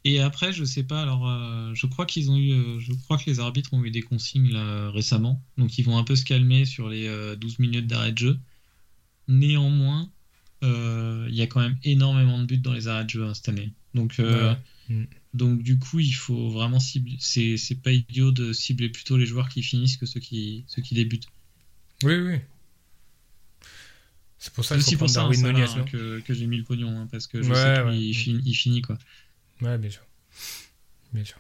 Et 0.03 0.19
après, 0.19 0.53
je 0.53 0.65
sais 0.65 0.83
pas, 0.83 1.01
alors 1.01 1.25
je 1.73 1.87
crois 1.87 2.05
qu'ils 2.05 2.29
ont 2.29 2.37
eu, 2.37 2.79
je 2.79 2.93
crois 2.93 3.17
que 3.17 3.23
les 3.25 3.39
arbitres 3.39 3.73
ont 3.73 3.83
eu 3.83 3.89
des 3.89 4.03
consignes 4.03 4.55
récemment, 4.93 5.41
donc 5.57 5.79
ils 5.79 5.83
vont 5.83 5.97
un 5.97 6.03
peu 6.03 6.15
se 6.15 6.25
calmer 6.25 6.65
sur 6.65 6.89
les 6.89 7.07
euh, 7.07 7.35
12 7.35 7.57
minutes 7.57 7.87
d'arrêt 7.87 8.11
de 8.11 8.17
jeu. 8.19 8.39
Néanmoins, 9.27 10.09
euh, 10.63 11.25
il 11.29 11.35
y 11.35 11.41
a 11.41 11.47
quand 11.47 11.59
même 11.61 11.77
énormément 11.83 12.39
de 12.39 12.45
buts 12.45 12.57
dans 12.57 12.73
les 12.73 12.87
arrêts 12.87 13.05
de 13.05 13.09
jeu 13.09 13.25
hein, 13.25 13.33
cette 13.33 13.49
année. 13.49 13.71
Donc, 13.93 14.19
euh, 14.19 14.51
Ouais. 14.51 14.57
Mm. 14.89 15.05
donc 15.33 15.63
du 15.63 15.79
coup, 15.79 15.99
il 15.99 16.11
faut 16.11 16.49
vraiment 16.49 16.79
cibler. 16.79 17.15
C'est 17.19 17.55
c'est 17.57 17.75
pas 17.75 17.91
idiot 17.91 18.31
de 18.31 18.51
cibler 18.53 18.89
plutôt 18.89 19.15
les 19.17 19.25
joueurs 19.25 19.47
qui 19.49 19.63
finissent 19.63 19.97
que 19.97 20.05
ceux 20.05 20.19
qui, 20.19 20.65
ceux 20.67 20.81
qui 20.81 20.93
débutent. 20.95 21.27
Oui, 22.03 22.15
oui. 22.15 22.39
C'est 24.37 24.51
pour 24.53 24.65
ça 24.65 24.77
qu'il 24.77 24.93
faut 24.97 25.05
pour 25.05 25.09
ça 25.09 25.21
Darwin 25.21 25.45
hein, 25.45 25.53
Nunez, 25.53 25.65
hein, 25.77 25.85
que, 25.89 26.19
que 26.19 26.33
j'ai 26.33 26.47
mis 26.47 26.57
le 26.57 26.63
pognon, 26.65 26.89
hein, 26.99 27.07
parce 27.09 27.27
que 27.27 27.41
je 27.41 27.49
Ouais, 27.49 27.55
sais 27.55 27.81
ouais. 27.81 27.97
qu'il 27.97 28.13
finit, 28.15 28.41
il 28.45 28.53
finit 28.53 28.81
quoi. 28.81 28.97
Ouais, 29.61 29.77
bien 29.77 29.89
sûr. 29.89 30.01
Bien 31.13 31.23
sûr. 31.23 31.37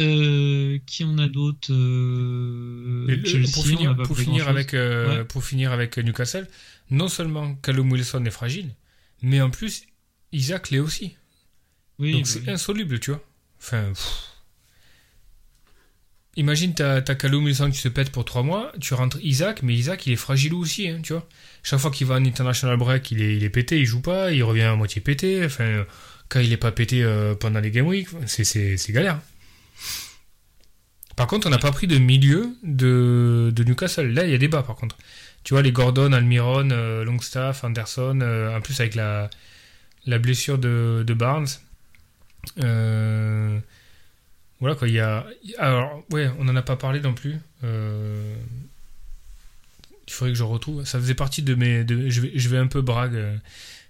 Euh, 0.00 0.78
qui 0.86 1.04
on 1.04 1.18
a 1.18 1.28
d'autres 1.28 1.72
euh, 1.72 3.06
pour 3.52 3.64
on 3.64 3.66
finir, 3.66 3.90
a 3.90 3.94
pas 3.94 4.02
pour 4.04 4.18
finir 4.18 4.48
avec, 4.48 4.74
euh, 4.74 5.18
Ouais. 5.18 5.24
pour 5.24 5.44
finir 5.44 5.72
avec 5.72 5.96
Newcastle, 5.98 6.46
non 6.90 7.08
seulement 7.08 7.54
Callum 7.56 7.90
Wilson 7.90 8.24
est 8.24 8.30
fragile, 8.30 8.70
mais 9.22 9.40
en 9.40 9.50
plus, 9.50 9.82
Isaac 10.32 10.70
l'est 10.70 10.78
aussi. 10.78 11.16
Oui, 11.98 12.12
Donc 12.12 12.22
bah 12.22 12.28
c'est 12.32 12.40
oui. 12.40 12.50
insoluble, 12.50 13.00
tu 13.00 13.10
vois. 13.10 13.24
Enfin, 13.60 13.88
pff. 13.88 14.24
Imagine, 16.36 16.72
t'as 16.72 17.00
Callum 17.02 17.44
Wilson 17.46 17.70
qui 17.72 17.78
se 17.78 17.88
pète 17.88 18.10
pour 18.12 18.24
3 18.24 18.44
mois, 18.44 18.70
tu 18.80 18.94
rentres 18.94 19.18
Isaac, 19.22 19.62
mais 19.64 19.74
Isaac, 19.74 20.06
il 20.06 20.12
est 20.12 20.16
fragile 20.16 20.54
aussi, 20.54 20.88
hein, 20.88 21.00
tu 21.02 21.12
vois. 21.12 21.28
Chaque 21.64 21.80
fois 21.80 21.90
qu'il 21.90 22.06
va 22.06 22.14
en 22.14 22.24
international 22.24 22.76
break, 22.76 23.10
il 23.10 23.20
est, 23.20 23.36
il 23.36 23.42
est 23.42 23.50
pété, 23.50 23.80
il 23.80 23.86
joue 23.86 24.00
pas, 24.00 24.30
il 24.30 24.44
revient 24.44 24.62
à 24.62 24.76
moitié 24.76 25.00
pété. 25.00 25.44
Enfin, 25.44 25.84
quand 26.28 26.38
il 26.38 26.52
est 26.52 26.56
pas 26.56 26.70
pété 26.70 27.02
euh, 27.02 27.34
pendant 27.34 27.58
les 27.58 27.72
game 27.72 27.86
week, 27.88 28.06
c'est 28.26 28.78
galère. 28.90 29.20
Par 31.18 31.26
contre, 31.26 31.48
on 31.48 31.50
n'a 31.50 31.58
pas 31.58 31.72
pris 31.72 31.88
de 31.88 31.98
milieu 31.98 32.56
de, 32.62 33.52
Newcastle. 33.66 34.06
Là, 34.12 34.24
il 34.24 34.30
y 34.30 34.34
a 34.34 34.38
débat, 34.38 34.62
par 34.62 34.76
contre. 34.76 34.96
Tu 35.42 35.52
vois, 35.52 35.62
les 35.62 35.72
Gordon, 35.72 36.12
Almiron, 36.12 36.70
euh, 36.70 37.02
Longstaff, 37.02 37.64
Anderson, 37.64 38.20
euh, 38.22 38.56
en 38.56 38.60
plus 38.60 38.78
avec 38.78 38.94
la, 38.94 39.28
la 40.06 40.18
blessure 40.20 40.58
de, 40.58 41.04
Barnes. 41.16 41.48
Euh, 42.60 43.58
voilà 44.60 44.76
quoi, 44.76 44.86
il 44.86 44.94
y 44.94 45.00
a. 45.00 45.26
Alors, 45.58 46.04
ouais, 46.12 46.30
on 46.38 46.44
n'en 46.44 46.54
a 46.54 46.62
pas 46.62 46.76
parlé 46.76 47.00
non 47.00 47.14
plus. 47.14 47.36
Il 47.64 47.68
faudrait 50.08 50.30
que 50.30 50.38
je 50.38 50.44
retrouve. 50.44 50.84
Ça 50.84 51.00
faisait 51.00 51.14
partie 51.14 51.42
de 51.42 51.56
mes. 51.56 51.84
je, 51.88 52.20
vais, 52.20 52.30
je 52.32 52.48
vais 52.48 52.58
un 52.58 52.68
peu 52.68 52.80
brague. 52.80 53.40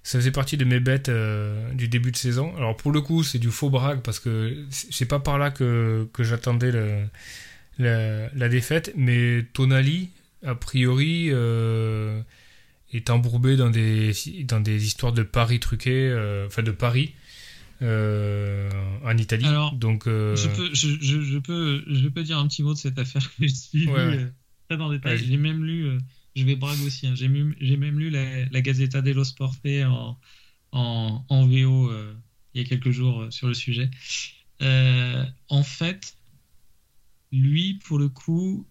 Ça 0.09 0.19
faisait 0.19 0.31
partie 0.31 0.57
de 0.57 0.65
mes 0.65 0.81
bêtes 0.81 1.11
euh, 1.11 1.71
du 1.75 1.87
début 1.87 2.11
de 2.11 2.17
saison. 2.17 2.57
Alors 2.57 2.75
pour 2.79 2.93
le 2.93 3.03
coup, 3.03 3.23
c'est 3.23 3.39
du 3.39 3.51
faux 3.51 3.69
brag 3.69 4.01
parce 4.01 4.19
que 4.21 4.65
c'est 4.71 5.05
pas 5.05 5.19
par 5.21 5.37
là 5.37 5.51
que, 5.51 6.09
que 6.15 6.25
j'attendais 6.25 6.73
la, 7.79 8.31
la 8.35 8.49
défaite, 8.49 8.91
mais 8.97 9.45
Tonali, 9.53 10.09
a 10.47 10.55
priori, 10.55 11.29
euh, 11.31 12.23
est 12.95 13.11
embourbé 13.11 13.59
dans 13.59 13.69
des, 13.69 14.13
dans 14.45 14.61
des 14.61 14.87
histoires 14.87 15.13
de 15.13 15.23
paris 15.23 15.61
truqués, 15.61 16.09
euh, 16.09 16.47
enfin 16.47 16.63
de 16.63 16.71
paris. 16.71 17.13
en 17.83 19.17
Italie. 19.19 19.45
Alors, 19.45 19.75
Donc, 19.75 20.05
Je, 20.07 20.49
peux, 20.57 20.71
je, 20.73 20.89
je, 21.03 21.21
je 21.21 21.39
peux, 21.39 21.85
je 21.87 22.09
peux 22.09 22.23
dire 22.23 22.39
un 22.39 22.49
petit 22.49 22.63
mot 22.63 22.73
de 22.73 22.79
cette 22.79 22.99
affaire 22.99 23.23
que 23.37 23.47
j'ai 23.47 23.49
suivie 23.55 23.89
Ouais, 23.89 24.07
ouais. 24.07 24.27
très 24.71 24.81
en 24.81 24.89
détail. 24.91 25.19
J'ai 25.19 25.37
même 25.37 25.63
lu, 25.67 25.99
je 26.39 26.45
vais 26.45 26.57
brague 26.57 26.81
aussi, 26.83 27.07
hein, 27.07 27.15
j'ai 27.15 27.29
même, 27.29 27.99
lu 27.99 28.11
la, 28.11 28.45
la 28.47 28.61
Gazzetta 28.61 29.03
dello 29.03 29.25
Sport 29.25 29.57
en, 29.67 30.17
en, 30.73 31.25
en 31.29 31.47
VO 31.47 31.91
euh, 31.91 32.15
il 32.55 32.63
y 32.63 32.65
a 32.65 32.69
quelques 32.69 32.91
jours 32.91 33.23
euh, 33.23 33.31
sur 33.31 33.49
le 33.49 33.55
sujet. 33.55 33.91
Euh, 34.63 35.25
en 35.49 35.63
fait, 35.63 36.17
lui, 37.33 37.75
pour 37.75 37.99
le 37.99 38.09
coup, 38.09 38.67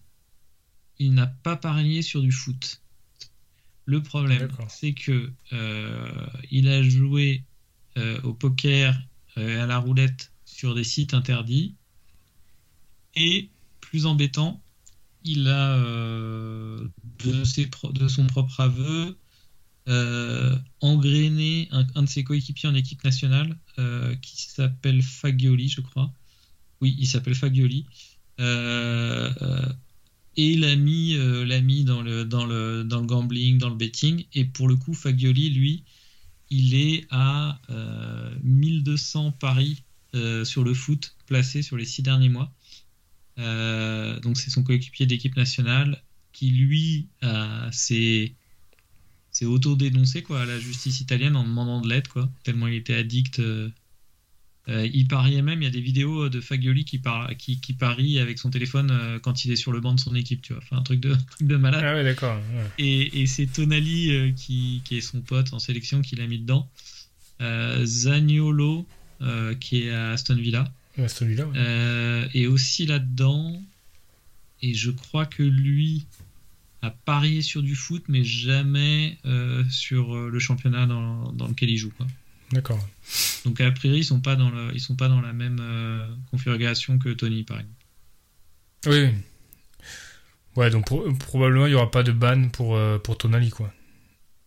il 0.98 1.14
n'a 1.14 1.26
pas 1.26 1.56
parié 1.56 2.02
sur 2.02 2.20
du 2.20 2.32
foot. 2.32 2.82
Le 3.84 4.02
problème, 4.02 4.48
c'est 4.68 4.92
que 4.92 5.32
euh, 5.52 6.26
il 6.50 6.68
a 6.68 6.82
joué 6.82 7.44
au 8.22 8.32
poker 8.32 8.96
et 9.36 9.54
à 9.54 9.66
la 9.66 9.78
roulette 9.78 10.30
sur 10.44 10.76
des 10.76 10.84
sites 10.84 11.14
interdits. 11.14 11.74
Et 13.16 13.50
plus 13.80 14.06
embêtant, 14.06 14.62
il 15.28 15.48
a 15.48 15.76
euh, 15.76 16.88
de, 17.24 18.08
son 18.08 18.26
propre 18.26 18.60
aveu 18.60 19.18
euh, 19.88 20.56
engrainé 20.80 21.68
un, 21.70 22.02
de 22.02 22.08
ses 22.08 22.24
coéquipiers 22.24 22.68
en 22.68 22.74
équipe 22.74 23.04
nationale 23.04 23.58
euh, 23.78 24.14
qui 24.16 24.42
s'appelle 24.42 25.02
Fagioli, 25.02 25.68
je 25.68 25.82
crois. 25.82 26.12
Oui, 26.80 26.96
il 26.98 27.06
s'appelle 27.06 27.34
Fagioli. 27.34 27.84
Euh, 28.40 29.30
et 30.36 30.56
l'a 30.56 30.76
mis, 30.76 31.16
mis 31.62 31.84
dans, 31.84 32.00
le, 32.00 32.24
dans, 32.24 32.46
le, 32.46 32.84
dans 32.84 33.00
le 33.00 33.06
gambling, 33.06 33.58
dans 33.58 33.70
le 33.70 33.76
betting. 33.76 34.24
Et 34.32 34.44
pour 34.44 34.68
le 34.68 34.76
coup, 34.76 34.94
Fagioli, 34.94 35.50
lui, 35.50 35.84
il 36.48 36.74
est 36.74 37.06
à 37.10 37.60
euh, 37.70 38.34
1200 38.42 39.32
paris 39.32 39.82
sur 40.44 40.64
le 40.64 40.74
foot 40.74 41.14
placés 41.26 41.62
sur 41.62 41.76
les 41.76 41.84
six 41.84 42.02
derniers 42.02 42.30
mois. 42.30 42.52
Euh, 43.38 44.18
donc 44.20 44.36
c'est 44.36 44.50
son 44.50 44.62
coéquipier 44.64 45.06
d'équipe 45.06 45.36
nationale 45.36 46.02
qui 46.32 46.50
lui 46.50 47.08
a- 47.22 47.68
s'est 47.72 48.34
auto-dénoncé 49.44 50.22
quoi 50.22 50.42
à 50.42 50.46
la 50.46 50.58
justice 50.58 51.00
italienne 51.00 51.36
en 51.36 51.44
demandant 51.44 51.80
de 51.80 51.88
l'aide 51.88 52.08
quoi 52.08 52.30
tellement 52.42 52.66
il 52.66 52.74
était 52.74 52.94
addict. 52.94 53.38
euh. 53.40 53.70
Euh, 54.68 54.86
il 54.92 55.08
pariait 55.08 55.40
même, 55.40 55.62
il 55.62 55.64
y 55.64 55.68
a 55.68 55.70
des 55.70 55.80
vidéos 55.80 56.28
de 56.28 56.42
Fagioli 56.42 56.84
qui, 56.84 56.98
par, 56.98 57.34
qui, 57.38 57.58
qui 57.58 57.72
parie 57.72 58.18
avec 58.18 58.38
son 58.38 58.50
téléphone 58.50 58.90
euh, 58.90 59.18
quand 59.18 59.46
il 59.46 59.50
est 59.50 59.56
sur 59.56 59.72
le 59.72 59.80
banc 59.80 59.94
de 59.94 60.00
son 60.00 60.14
équipe, 60.14 60.42
tu 60.42 60.52
vois. 60.52 60.62
Enfin, 60.62 60.76
un 60.76 60.82
truc 60.82 61.00
de, 61.00 61.14
truc 61.30 61.48
de 61.48 61.56
malade. 61.56 61.82
Ah 61.82 61.94
ouais, 61.94 62.04
d'accord. 62.04 62.36
ouais. 62.36 62.66
Et, 62.76 63.22
et 63.22 63.26
c'est 63.26 63.46
Tonali 63.46 64.10
euh, 64.10 64.32
qui, 64.32 64.82
qui 64.84 64.98
est 64.98 65.00
son 65.00 65.22
pote 65.22 65.54
en 65.54 65.58
sélection 65.58 66.02
qui 66.02 66.16
l'a 66.16 66.26
mis 66.26 66.38
dedans. 66.38 66.70
Euh, 67.40 67.82
Zaniolo 67.86 68.86
euh, 69.22 69.54
qui 69.54 69.84
est 69.84 69.90
à 69.90 70.10
Aston 70.10 70.36
Villa 70.36 70.70
Ouais, 70.98 71.08
celui-là, 71.08 71.46
ouais. 71.46 71.56
euh, 71.56 72.28
est 72.34 72.46
aussi 72.46 72.84
là-dedans. 72.86 73.62
Et 74.60 74.74
je 74.74 74.90
crois 74.90 75.24
que 75.24 75.42
lui 75.44 76.06
a 76.82 76.90
parié 76.90 77.42
sur 77.42 77.62
du 77.62 77.76
foot, 77.76 78.04
mais 78.08 78.24
jamais 78.24 79.16
euh, 79.24 79.64
sur 79.70 80.14
euh, 80.16 80.28
le 80.30 80.38
championnat 80.40 80.86
dans, 80.86 81.32
dans 81.32 81.46
lequel 81.46 81.70
il 81.70 81.76
joue. 81.76 81.92
Quoi. 81.96 82.06
D'accord. 82.50 82.84
Donc 83.44 83.60
a 83.60 83.70
priori, 83.70 84.00
ils 84.00 84.04
sont 84.04 84.20
pas 84.20 84.34
dans, 84.34 84.50
le, 84.50 84.72
ils 84.74 84.80
sont 84.80 84.96
pas 84.96 85.08
dans 85.08 85.20
la 85.20 85.32
même 85.32 85.58
euh, 85.60 86.06
configuration 86.30 86.98
que 86.98 87.10
Tony, 87.10 87.44
par 87.44 87.60
exemple. 87.60 87.84
Oui. 88.86 89.08
Ouais, 90.56 90.70
donc 90.70 90.86
pro- 90.86 91.12
probablement 91.14 91.66
il 91.66 91.70
n'y 91.70 91.74
aura 91.76 91.90
pas 91.90 92.02
de 92.02 92.10
ban 92.10 92.48
pour, 92.48 92.74
euh, 92.76 92.98
pour 92.98 93.16
Tonali, 93.16 93.50
quoi. 93.50 93.72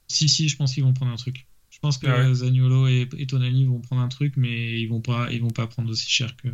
Si, 0.10 0.28
si, 0.28 0.50
je 0.50 0.58
pense 0.58 0.74
qu'ils 0.74 0.84
vont 0.84 0.94
prendre 0.94 1.14
un 1.14 1.18
truc. 1.18 1.46
Je 1.84 1.88
pense 1.88 1.98
que 1.98 2.06
Ah 2.08 2.28
ouais. 2.28 2.34
Zaniolo 2.36 2.88
et, 2.88 3.10
et 3.18 3.26
Tonali 3.26 3.66
vont 3.66 3.80
prendre 3.80 4.04
un 4.04 4.08
truc, 4.08 4.34
mais 4.38 4.80
ils 4.80 4.86
vont 4.88 5.02
pas, 5.02 5.32
ils 5.32 5.42
vont 5.42 5.50
pas 5.50 5.66
prendre 5.66 5.90
aussi 5.90 6.08
cher 6.10 6.36
que, 6.38 6.48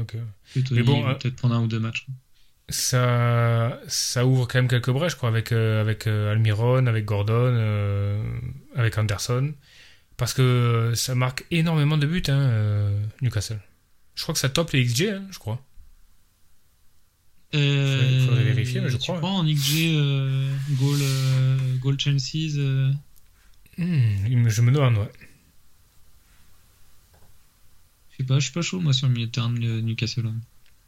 Ok. 0.00 0.16
que 0.54 0.60
Tony. 0.60 0.80
Mais 0.80 0.82
bon, 0.82 1.06
euh, 1.06 1.12
peut-être 1.14 1.36
prendre 1.36 1.54
un 1.56 1.62
ou 1.62 1.66
deux 1.66 1.78
matchs. 1.80 2.06
Ça, 2.70 3.78
ça 3.88 4.24
ouvre 4.24 4.46
quand 4.46 4.58
même 4.58 4.68
quelques 4.68 4.90
brèches, 4.90 5.16
quoi, 5.16 5.28
avec, 5.28 5.52
euh, 5.52 5.80
avec 5.80 6.06
euh, 6.06 6.32
Almiron, 6.32 6.86
avec 6.86 7.04
Gordon, 7.04 8.22
avec 8.76 8.96
Anderson. 8.96 9.52
Parce 10.16 10.32
que 10.34 10.92
ça 10.94 11.14
marque 11.14 11.44
énormément 11.50 11.98
de 11.98 12.06
buts, 12.06 12.22
hein, 12.28 12.90
Newcastle. 13.20 13.58
Je 14.14 14.22
crois 14.22 14.32
que 14.32 14.38
ça 14.40 14.48
top 14.48 14.70
les 14.72 14.84
XG, 14.84 15.08
hein, 15.10 15.26
je 15.30 15.38
crois. 15.38 15.62
Euh, 17.54 18.26
faudrait 18.26 18.44
vérifier, 18.44 18.80
mais 18.80 18.88
je 18.90 18.96
tu 18.96 19.02
crois. 19.02 19.16
crois 19.18 19.30
en 19.30 19.44
XG 19.44 19.92
goal, 20.78 20.98
goal 21.80 21.98
chances 21.98 22.32
Hmm, 23.80 24.48
je 24.48 24.60
me 24.62 24.70
demande, 24.70 24.98
ouais. 24.98 25.10
Je 28.12 28.16
sais 28.18 28.24
pas, 28.24 28.38
je 28.38 28.44
suis 28.44 28.52
pas 28.52 28.62
chaud 28.62 28.80
moi 28.80 28.92
sur 28.92 29.06
le 29.08 29.14
milieu 29.14 29.26
de 29.26 29.32
terrain 29.32 29.50
de 29.50 29.80
Newcastle. 29.80 30.30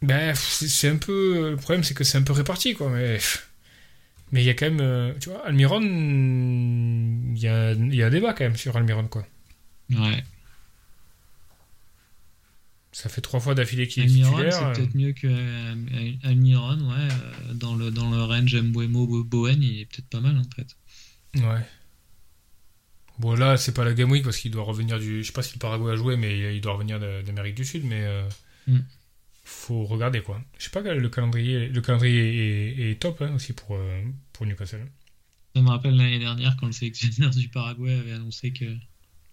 Ben, 0.03 0.34
c'est 0.34 0.88
un 0.88 0.97
peu. 0.97 1.51
Le 1.51 1.57
problème, 1.57 1.84
c'est 1.84 1.95
que 1.95 2.05
c'est 2.05 2.18
un 2.18 2.22
peu 2.22 2.32
réparti, 2.32 2.74
quoi. 2.74 2.90
Mais 2.90 3.18
mais 4.32 4.43
il 4.43 4.47
y 4.47 4.51
a 4.51 4.55
quand 4.55 4.66
même. 4.66 4.80
euh, 4.80 5.14
Tu 5.20 5.30
vois, 5.30 5.47
Almiron. 5.47 5.80
Il 5.80 7.38
y 7.38 7.49
a, 7.49 7.72
y 7.72 8.03
a 8.03 8.07
un 8.07 8.11
débat 8.11 8.34
quand 8.34 8.45
même 8.45 8.57
sur 8.57 8.76
Almiron, 8.76 9.07
quoi. 9.09 9.26
Ouais. 9.90 10.22
Ça 12.95 13.09
fait 13.09 13.22
trois 13.22 13.40
fois 13.40 13.55
d'affilée 13.55 13.88
qu'il 13.88 14.03
est 14.03 14.07
Almiron, 14.07 14.30
titulaire. 14.32 14.53
c'est 14.53 14.64
euh, 14.64 14.72
peut-être 14.74 14.95
mieux 14.95 15.12
que 15.12 15.26
euh, 15.28 16.12
Almiron, 16.24 16.78
ouais. 16.90 17.09
Dans 17.55 17.74
le, 17.74 17.90
dans 17.90 18.11
le 18.11 18.22
range 18.22 18.55
Mbouemo 18.55 19.24
Bowen, 19.24 19.62
il 19.62 19.80
est 19.80 19.84
peut-être 19.86 20.09
pas 20.09 20.20
mal 20.20 20.36
en 20.36 20.45
fait. 20.55 20.76
Ouais. 21.40 21.61
Bon, 23.23 23.35
là, 23.35 23.57
c'est 23.57 23.73
pas 23.73 23.85
la 23.85 23.95
Game 23.95 24.11
Week 24.11 24.25
parce 24.25 24.37
qu'il 24.37 24.51
doit 24.51 24.64
revenir 24.64 24.99
du. 24.99 25.23
Je 25.23 25.27
sais 25.29 25.33
pas 25.33 25.43
si 25.43 25.55
le 25.55 25.59
Paraguay 25.61 25.93
a 25.93 25.97
joué, 25.97 26.16
mais 26.16 26.55
il 26.57 26.61
doit 26.61 26.75
revenir 26.75 26.99
d'Amérique 27.01 27.55
du 27.55 27.64
Sud, 27.64 27.85
mais. 27.85 28.03
euh, 28.03 28.29
Mm. 28.68 28.79
Faut 29.45 29.85
regarder, 29.87 30.20
quoi. 30.23 30.41
Je 30.57 30.64
sais 30.64 30.70
pas, 30.70 30.81
le 30.83 31.09
calendrier, 31.09 31.68
le 31.68 31.81
calendrier 31.81 32.20
est, 32.79 32.91
est 32.93 32.95
top 33.01 33.20
hein, 33.23 33.33
aussi 33.35 33.53
pour, 33.53 33.75
euh, 33.75 34.01
pour 34.33 34.47
Newcastle. 34.47 34.87
Ça 35.57 35.61
me 35.62 35.68
rappelle 35.68 35.97
l'année 35.97 36.20
dernière 36.20 36.57
quand 36.61 36.66
le 36.66 36.73
sélectionneur 36.73 37.31
du 37.31 37.49
Paraguay 37.49 37.93
avait 37.93 38.12
annoncé 38.12 38.53
que 38.53 38.64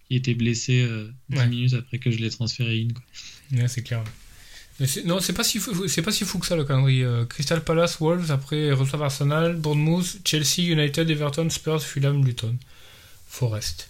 qu'il 0.07 0.17
était 0.17 0.33
blessé 0.33 0.81
euh, 0.81 1.11
10 1.29 1.37
Ouais. 1.37 1.47
minutes 1.47 1.73
après 1.75 1.99
que 1.99 2.09
je 2.09 2.17
l'ai 2.17 2.31
transféré 2.31 2.87
in. 2.89 3.55
Ouais, 3.57 3.67
c'est 3.67 3.83
clair. 3.83 4.03
Non, 5.05 5.19
c'est 5.19 5.33
pas 5.33 5.43
si 5.43 5.59
fou, 5.59 5.87
c'est 5.87 6.01
pas 6.01 6.11
si 6.11 6.23
fou 6.25 6.39
que 6.39 6.47
ça 6.47 6.55
le 6.55 6.63
calendrier. 6.63 7.03
Euh, 7.03 7.25
Crystal 7.25 7.63
Palace, 7.63 7.99
Wolves, 7.99 8.31
après 8.31 8.71
reçoivent 8.71 9.03
Arsenal, 9.03 9.57
Bournemouth, 9.57 10.21
Chelsea, 10.25 10.63
United, 10.71 11.07
Everton, 11.09 11.49
Spurs, 11.51 11.83
Fulham, 11.83 12.25
Luton, 12.25 12.57
Forest. 13.29 13.89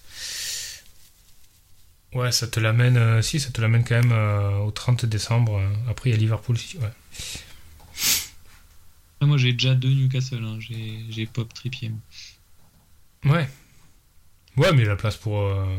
Ouais, 2.14 2.32
ça 2.32 2.48
te 2.48 2.60
l'amène, 2.60 2.98
euh, 2.98 3.22
si, 3.22 3.40
ça 3.40 3.52
te 3.52 3.62
l'amène 3.62 3.84
quand 3.84 3.96
même 3.96 4.12
euh, 4.12 4.58
au 4.60 4.72
30 4.72 5.06
décembre. 5.06 5.58
euh. 5.58 5.74
Après, 5.90 6.10
il 6.10 6.14
y 6.14 6.16
a 6.16 6.20
Liverpool, 6.20 6.58
ouais. 6.82 6.92
Moi 9.22 9.38
j'ai 9.38 9.52
déjà 9.54 9.76
deux 9.76 9.90
Newcastle, 9.94 10.44
hein. 10.46 10.58
j'ai 10.62 11.26
Pop 11.28 11.54
Trippier. 11.54 11.92
Ouais. 13.26 13.50
Ouais, 14.58 14.72
mais 14.74 14.86
la 14.86 14.96
place 14.96 15.18
pour. 15.18 15.38
euh, 15.40 15.78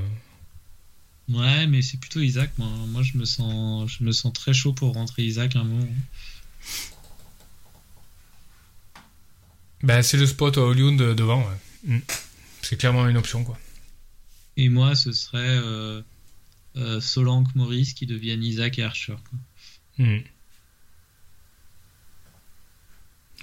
Ouais, 1.28 1.66
mais 1.66 1.80
c'est 1.80 1.96
plutôt 1.98 2.20
Isaac. 2.20 2.50
Moi, 2.58 2.68
moi 2.88 3.02
je, 3.02 3.16
me 3.16 3.24
sens, 3.24 3.90
je 3.90 4.04
me 4.04 4.12
sens 4.12 4.32
très 4.32 4.52
chaud 4.52 4.72
pour 4.72 4.94
rentrer 4.94 5.22
Isaac 5.22 5.56
un 5.56 5.64
moment. 5.64 5.86
Ben, 9.82 10.02
c'est 10.02 10.16
le 10.18 10.26
spot 10.26 10.58
à 10.58 10.60
Hollywood 10.60 10.96
de- 10.96 11.14
devant, 11.14 11.40
ouais. 11.40 11.56
Mm. 11.84 11.98
C'est 12.62 12.76
clairement 12.76 13.08
une 13.08 13.16
option, 13.16 13.44
quoi. 13.44 13.58
Et 14.56 14.68
moi, 14.68 14.94
ce 14.94 15.12
serait 15.12 15.38
euh, 15.62 16.02
euh, 16.76 17.00
Solanke 17.00 17.54
Maurice 17.54 17.94
qui 17.94 18.06
deviennent 18.06 18.42
Isaac 18.44 18.78
et 18.78 18.82
Archer. 18.82 19.16
quoi. 19.96 20.04
Mm. 20.06 20.18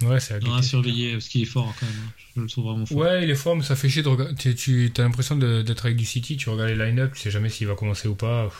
Ouais, 0.03 0.19
c'est 0.19 0.35
à 0.47 0.61
surveiller 0.61 1.13
parce 1.13 1.27
qu'il 1.27 1.41
est 1.41 1.45
fort 1.45 1.73
quand 1.79 1.87
même. 1.87 1.95
hein. 2.07 2.11
Je 2.35 2.41
le 2.41 2.47
trouve 2.47 2.65
vraiment 2.65 2.85
fort. 2.85 2.97
Ouais, 2.97 3.23
il 3.23 3.29
est 3.31 3.35
fort, 3.35 3.55
mais 3.55 3.63
ça 3.63 3.75
fait 3.75 3.89
chier 3.89 4.03
de 4.03 4.07
regarder. 4.09 4.35
Tu, 4.53 4.91
as 4.95 5.01
l'impression 5.01 5.35
d'être 5.35 5.85
avec 5.85 5.97
du 5.97 6.05
City, 6.05 6.37
tu 6.37 6.49
regardes 6.49 6.69
les 6.69 6.75
line-up, 6.75 7.13
tu 7.15 7.21
sais 7.21 7.31
jamais 7.31 7.49
s'il 7.49 7.65
va 7.65 7.73
commencer 7.73 8.07
ou 8.07 8.13
pas. 8.13 8.51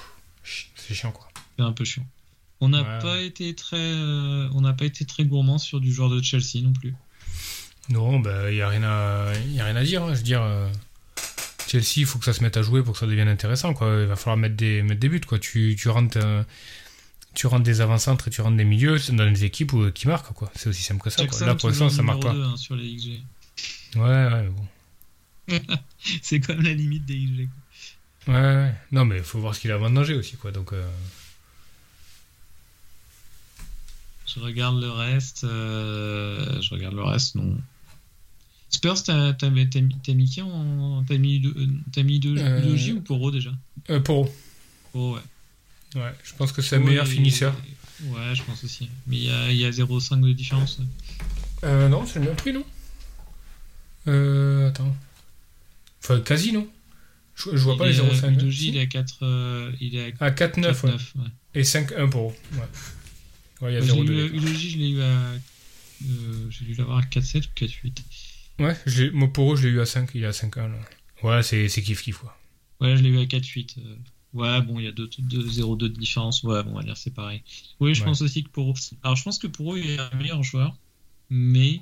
C'est 0.44 0.96
chiant, 0.96 1.12
quoi. 1.12 1.28
C'est 1.58 1.64
un 1.64 1.74
peu 1.74 1.86
chiant. 1.86 2.08
On 2.60 2.70
n'a 2.70 2.82
Ouais. 2.82 3.00
pas 3.04 3.22
été 3.22 3.54
très, 3.54 3.78
euh, 3.78 4.50
on 4.54 4.62
n'a 4.62 4.74
pas 4.74 4.86
été 4.86 5.06
très 5.06 5.26
gourmand 5.26 5.60
sur 5.60 5.80
du 5.80 5.94
joueur 5.94 6.10
de 6.10 6.20
Chelsea 6.24 6.64
non 6.64 6.74
plus. 6.74 6.96
Non, 7.90 8.20
bah, 8.20 8.52
il 8.52 8.56
n'y 8.56 8.62
a, 8.62 8.68
rien 8.70 8.84
à- 8.84 9.34
y 9.48 9.60
a 9.62 9.66
rien 9.66 9.76
à 9.76 9.84
dire. 9.84 10.04
hein. 10.04 10.14
Je 10.14 10.18
veux 10.18 10.24
dire, 10.24 10.42
euh, 10.42 10.70
Chelsea, 11.68 11.94
il 11.98 12.06
faut 12.06 12.20
que 12.20 12.26
ça 12.26 12.34
se 12.34 12.44
mette 12.44 12.58
à 12.58 12.62
jouer 12.62 12.84
pour 12.84 12.94
que 12.94 13.00
ça 13.00 13.06
devienne 13.08 13.28
intéressant, 13.30 13.74
quoi. 13.74 13.88
Il 14.02 14.08
va 14.08 14.16
falloir 14.16 14.38
mettre 14.38 14.56
des, 14.56 14.82
mettre 14.84 15.00
des 15.00 15.10
buts, 15.10 15.22
quoi. 15.22 15.40
Tu, 15.40 15.76
tu 15.80 15.88
rentres. 15.90 16.18
euh, 16.22 16.44
tu 17.34 17.46
rentres 17.48 17.64
des 17.64 17.82
avant-centres 17.82 18.28
et 18.28 18.32
tu 18.32 18.42
rentres 18.42 18.58
des 18.58 18.64
milieux 18.66 18.98
dans 19.12 19.30
des 19.32 19.44
équipes 19.46 19.72
où- 19.74 19.92
qui 19.92 20.08
marquent, 20.08 20.34
quoi. 20.34 20.52
C'est 20.56 20.70
aussi 20.70 20.82
simple 20.84 21.02
que 21.02 21.10
ça. 21.10 21.26
Quoi. 21.28 21.46
Là, 21.46 21.56
pour 21.56 21.70
l'instant, 21.70 21.90
ça 21.90 22.02
marque 22.04 22.24
pas. 22.24 22.32
hein, 22.32 22.58
sur 22.58 22.76
les 22.76 22.94
XG. 22.96 23.22
Ouais, 23.96 24.02
ouais, 24.02 24.42
mais 24.44 24.50
bon. 24.50 24.68
c'est 26.22 26.40
quand 26.42 26.56
même 26.56 26.64
la 26.64 26.74
limite 26.74 27.06
des 27.06 27.16
XG. 27.16 27.48
Ouais, 28.28 28.34
ouais. 28.34 28.74
Non, 28.92 29.06
mais 29.06 29.18
il 29.18 29.24
faut 29.24 29.40
voir 29.40 29.56
ce 29.56 29.62
qu'il 29.62 29.72
a 29.72 29.76
avant 29.76 29.90
de 29.90 29.96
nager 29.96 30.14
aussi, 30.16 30.36
quoi. 30.36 30.52
Donc, 30.52 30.74
euh, 30.74 30.86
Je 34.28 34.40
regarde 34.42 34.80
le 34.82 34.90
reste. 34.92 35.44
euh, 35.46 36.62
Je 36.62 36.74
regarde 36.74 36.96
le 36.96 37.04
reste, 37.04 37.36
non. 37.36 37.58
Spurs, 38.70 39.02
t'as 39.04 39.50
mis 39.50 40.26
qui 40.30 40.42
en. 40.42 41.04
T'as 41.08 41.18
mis, 41.18 41.42
t'as 41.94 42.04
mis 42.04 42.20
de, 42.20 42.38
Euh, 42.38 42.94
ou 42.96 43.02
Poro 43.02 43.32
déjà? 43.32 43.52
euh, 43.90 44.00
Poro. 44.00 44.34
Poro, 44.92 45.16
ouais. 45.16 45.22
Ouais, 45.96 46.14
je 46.24 46.34
pense 46.34 46.52
que 46.52 46.62
c'est 46.62 46.78
le 46.78 46.84
meilleur 46.84 47.08
il- 47.08 47.14
finisseur. 47.14 47.56
Ouais, 48.04 48.36
je 48.36 48.44
pense 48.44 48.64
aussi. 48.64 48.90
Mais 49.08 49.16
il 49.18 49.24
y 49.24 49.32
a, 49.32 49.50
il 49.52 49.58
y 49.58 49.66
a 49.66 49.72
0,5 49.72 50.22
de 50.22 50.32
différence. 50.34 50.80
Euh, 51.64 51.88
non, 51.90 52.06
c'est 52.06 52.20
le 52.20 52.26
même 52.26 52.36
prix, 52.36 52.54
non? 52.54 52.64
Euh, 54.08 54.68
attends. 54.70 54.96
Enfin, 56.04 56.20
quasi, 56.22 56.52
non? 56.54 56.68
Je, 57.36 57.52
je 57.54 57.58
vois 57.64 57.74
Il 57.74 57.78
pas 57.78 57.88
les 57.88 57.98
est- 58.00 58.02
0,5. 58.02 58.34
Udogie, 58.34 58.60
Si 58.66 58.70
il 58.70 58.78
est 58.78 58.82
à 58.82 58.86
4. 58.86 59.20
euh, 59.24 59.72
il 59.80 59.96
est 59.96 60.12
à 60.12 60.16
Ah, 60.20 60.32
4,9, 60.32 60.82
4,9. 60.82 60.86
ouais. 61.16 61.22
ouais. 61.24 61.28
Et 61.56 61.64
5,1 61.64 62.10
Poro. 62.10 62.36
Ouais. 62.54 62.60
Ouais, 63.62 63.72
il 63.72 63.76
y 63.76 63.78
a 63.78 63.80
Moi, 63.80 63.88
j'ai 63.88 63.94
0,2. 63.94 64.12
eu, 64.12 64.30
d'écart. 64.30 64.36
Udogie, 64.50 64.70
je 64.72 64.78
l'ai 64.78 64.90
eu 64.90 65.02
à. 65.02 65.06
euh, 65.06 65.38
j'ai 66.50 66.66
dû 66.66 66.74
l'avoir 66.76 67.00
à 67.00 67.02
4,7 67.04 67.46
ou 67.46 67.50
4,8. 67.56 68.04
Ouais, 68.60 68.76
je 68.86 69.06
moi, 69.12 69.28
Poro, 69.32 69.56
je 69.56 69.68
l'ai 69.68 69.74
eu 69.74 69.80
à 69.82 69.86
5, 69.86 70.10
il 70.16 70.24
est 70.24 70.28
à 70.28 70.32
5,1. 70.32 70.68
Là. 70.72 70.80
Ouais, 71.24 71.44
c'est 71.44 71.68
c'est 71.70 71.82
kiff-kiff, 71.82 72.18
quoi. 72.18 72.38
Ouais, 72.82 72.96
je 72.98 73.04
l'ai 73.04 73.10
eu 73.10 73.20
à 73.20 73.26
4,8. 73.26 73.76
euh. 73.80 73.96
Ouais, 74.34 74.62
bon, 74.62 74.80
il 74.80 74.86
y 74.86 74.88
a 74.88 74.92
0,2 74.92 75.78
de 75.78 75.88
différence. 75.88 76.44
Ouais, 76.44 76.62
bon, 76.64 76.72
on 76.72 76.76
va 76.76 76.84
dire 76.84 76.98
c'est 76.98 77.14
pareil. 77.14 77.44
Oui, 77.80 77.94
je 77.96 78.02
Ouais. 78.02 78.06
pense 78.08 78.22
aussi 78.22 78.44
que 78.44 78.50
pour. 78.50 78.76
Alors, 79.04 79.16
je 79.16 79.24
pense 79.24 79.40
que 79.40 79.48
pour 79.48 79.74
eux, 79.76 79.80
il 79.80 79.92
est 79.92 80.00
un 80.00 80.10
meilleur 80.18 80.44
joueur. 80.44 80.78
Mais. 81.30 81.82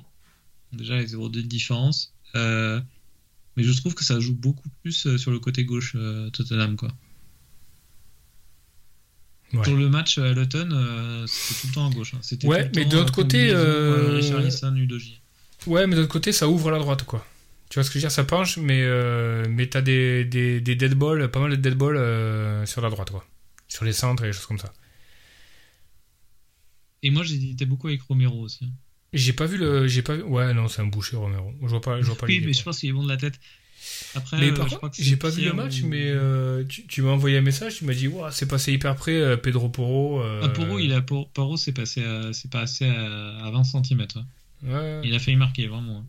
Déjà, 0.72 0.96
les 0.96 1.06
0,2 1.14 1.30
de 1.42 1.46
différence. 1.48 2.12
euh, 2.34 2.80
Mais 3.56 3.62
je 3.62 3.72
trouve 3.72 3.94
que 3.94 4.04
ça 4.04 4.20
joue 4.20 4.34
beaucoup 4.34 4.68
plus 4.82 5.06
euh, 5.06 5.16
sur 5.16 5.30
le 5.30 5.38
côté 5.38 5.64
gauche, 5.64 5.92
euh, 5.96 6.28
Tottenham, 6.30 6.76
quoi. 6.76 6.90
Ouais. 9.54 9.64
Sur 9.64 9.76
le 9.76 9.88
match 9.88 10.18
à 10.18 10.32
l'automne, 10.32 10.72
euh, 10.72 11.26
c'était 11.26 11.60
tout 11.60 11.66
le 11.68 11.72
temps 11.74 11.90
à 11.90 11.94
gauche. 11.94 12.14
hein. 12.14 12.20
Ouais, 12.44 12.70
mais 12.74 12.84
de 12.84 12.96
l'autre 12.96 13.12
euh, 13.12 13.14
côté, 13.22 13.50
euh, 13.50 14.16
Richarlison, 14.16 14.74
Udogie. 14.76 15.20
Ouais, 15.66 15.86
mais 15.86 15.94
de 15.96 16.00
l'autre 16.00 16.12
côté, 16.12 16.32
ça 16.32 16.48
ouvre 16.48 16.70
la 16.70 16.78
droite, 16.78 17.04
quoi. 17.04 17.24
Tu 17.70 17.74
vois 17.76 17.84
ce 17.84 17.88
que 17.90 17.94
je 17.94 17.98
veux 17.98 18.02
dire 18.08 18.10
Ça 18.12 18.24
penche, 18.24 18.58
mais, 18.58 18.82
euh, 18.82 19.44
mais 19.48 19.66
t'as 19.68 19.82
des, 19.82 20.24
des, 20.24 20.60
des 20.60 20.76
dead 20.76 20.94
balls, 20.94 21.30
pas 21.30 21.40
mal 21.40 21.50
de 21.50 21.56
dead 21.56 21.74
balls 21.74 21.96
euh, 21.96 22.64
sur 22.66 22.80
la 22.80 22.90
droite, 22.90 23.10
quoi. 23.10 23.24
Sur 23.68 23.84
les 23.84 23.92
centres 23.92 24.24
et 24.24 24.28
des 24.28 24.32
choses 24.32 24.46
comme 24.46 24.58
ça. 24.58 24.72
Et 27.02 27.08
moi, 27.10 27.22
j'hésitais 27.22 27.64
beaucoup 27.64 27.88
avec 27.88 28.02
Romero 28.02 28.38
aussi. 28.38 28.66
hein. 28.66 28.72
J'ai 29.12 29.32
pas 29.32 29.46
vu 29.46 29.56
le. 29.56 29.88
J'ai 29.88 30.02
pas 30.02 30.14
vu... 30.16 30.22
Ouais, 30.22 30.52
non, 30.54 30.68
c'est 30.68 30.82
un 30.82 30.86
boucher, 30.86 31.16
Romero. 31.16 31.52
Je 31.62 31.66
vois 31.68 31.80
pas, 31.80 32.00
je 32.00 32.06
vois 32.06 32.16
pas 32.16 32.26
Oui, 32.28 32.40
mais 32.40 32.52
quoi. 32.52 32.52
je 32.52 32.62
pense 32.62 32.78
qu'il 32.80 32.88
est 32.90 32.92
bon 32.92 33.04
de 33.04 33.08
la 33.08 33.16
tête. 33.16 33.38
Après, 34.14 34.36
Mais 34.38 34.48
euh, 34.50 34.52
par 34.52 34.66
je 34.66 34.70
contre, 34.70 34.76
crois 34.78 34.90
que 34.90 34.96
j'ai 35.02 35.16
pas 35.16 35.30
vu 35.30 35.42
le 35.42 35.52
match, 35.52 35.82
ou- 35.82 35.88
mais 35.88 36.10
euh, 36.10 36.64
tu, 36.64 36.86
tu 36.86 37.02
m'as 37.02 37.10
envoyé 37.10 37.38
un 37.38 37.42
message, 37.42 37.76
tu 37.76 37.84
m'as 37.84 37.94
dit, 37.94 38.08
Ouah, 38.08 38.30
c'est 38.32 38.46
passé 38.48 38.72
hyper 38.72 38.94
près, 38.96 39.36
Pedro 39.40 39.68
Porro. 39.68 40.20
euh, 40.22 40.40
Ah, 40.40 40.48
Poro, 40.48 40.78
il 40.78 40.92
a, 40.92 41.02
Por- 41.02 41.30
Poro, 41.32 41.56
c'est 41.56 41.72
passé, 41.72 42.02
c'est 42.32 42.50
passé 42.50 42.86
à, 42.86 43.46
à 43.46 43.50
20 43.50 43.64
cm. 43.64 44.26
Ouais, 44.62 45.00
Il 45.04 45.14
a 45.14 45.18
failli 45.18 45.36
marquer, 45.36 45.66
vraiment. 45.66 45.98
hein. 45.98 46.06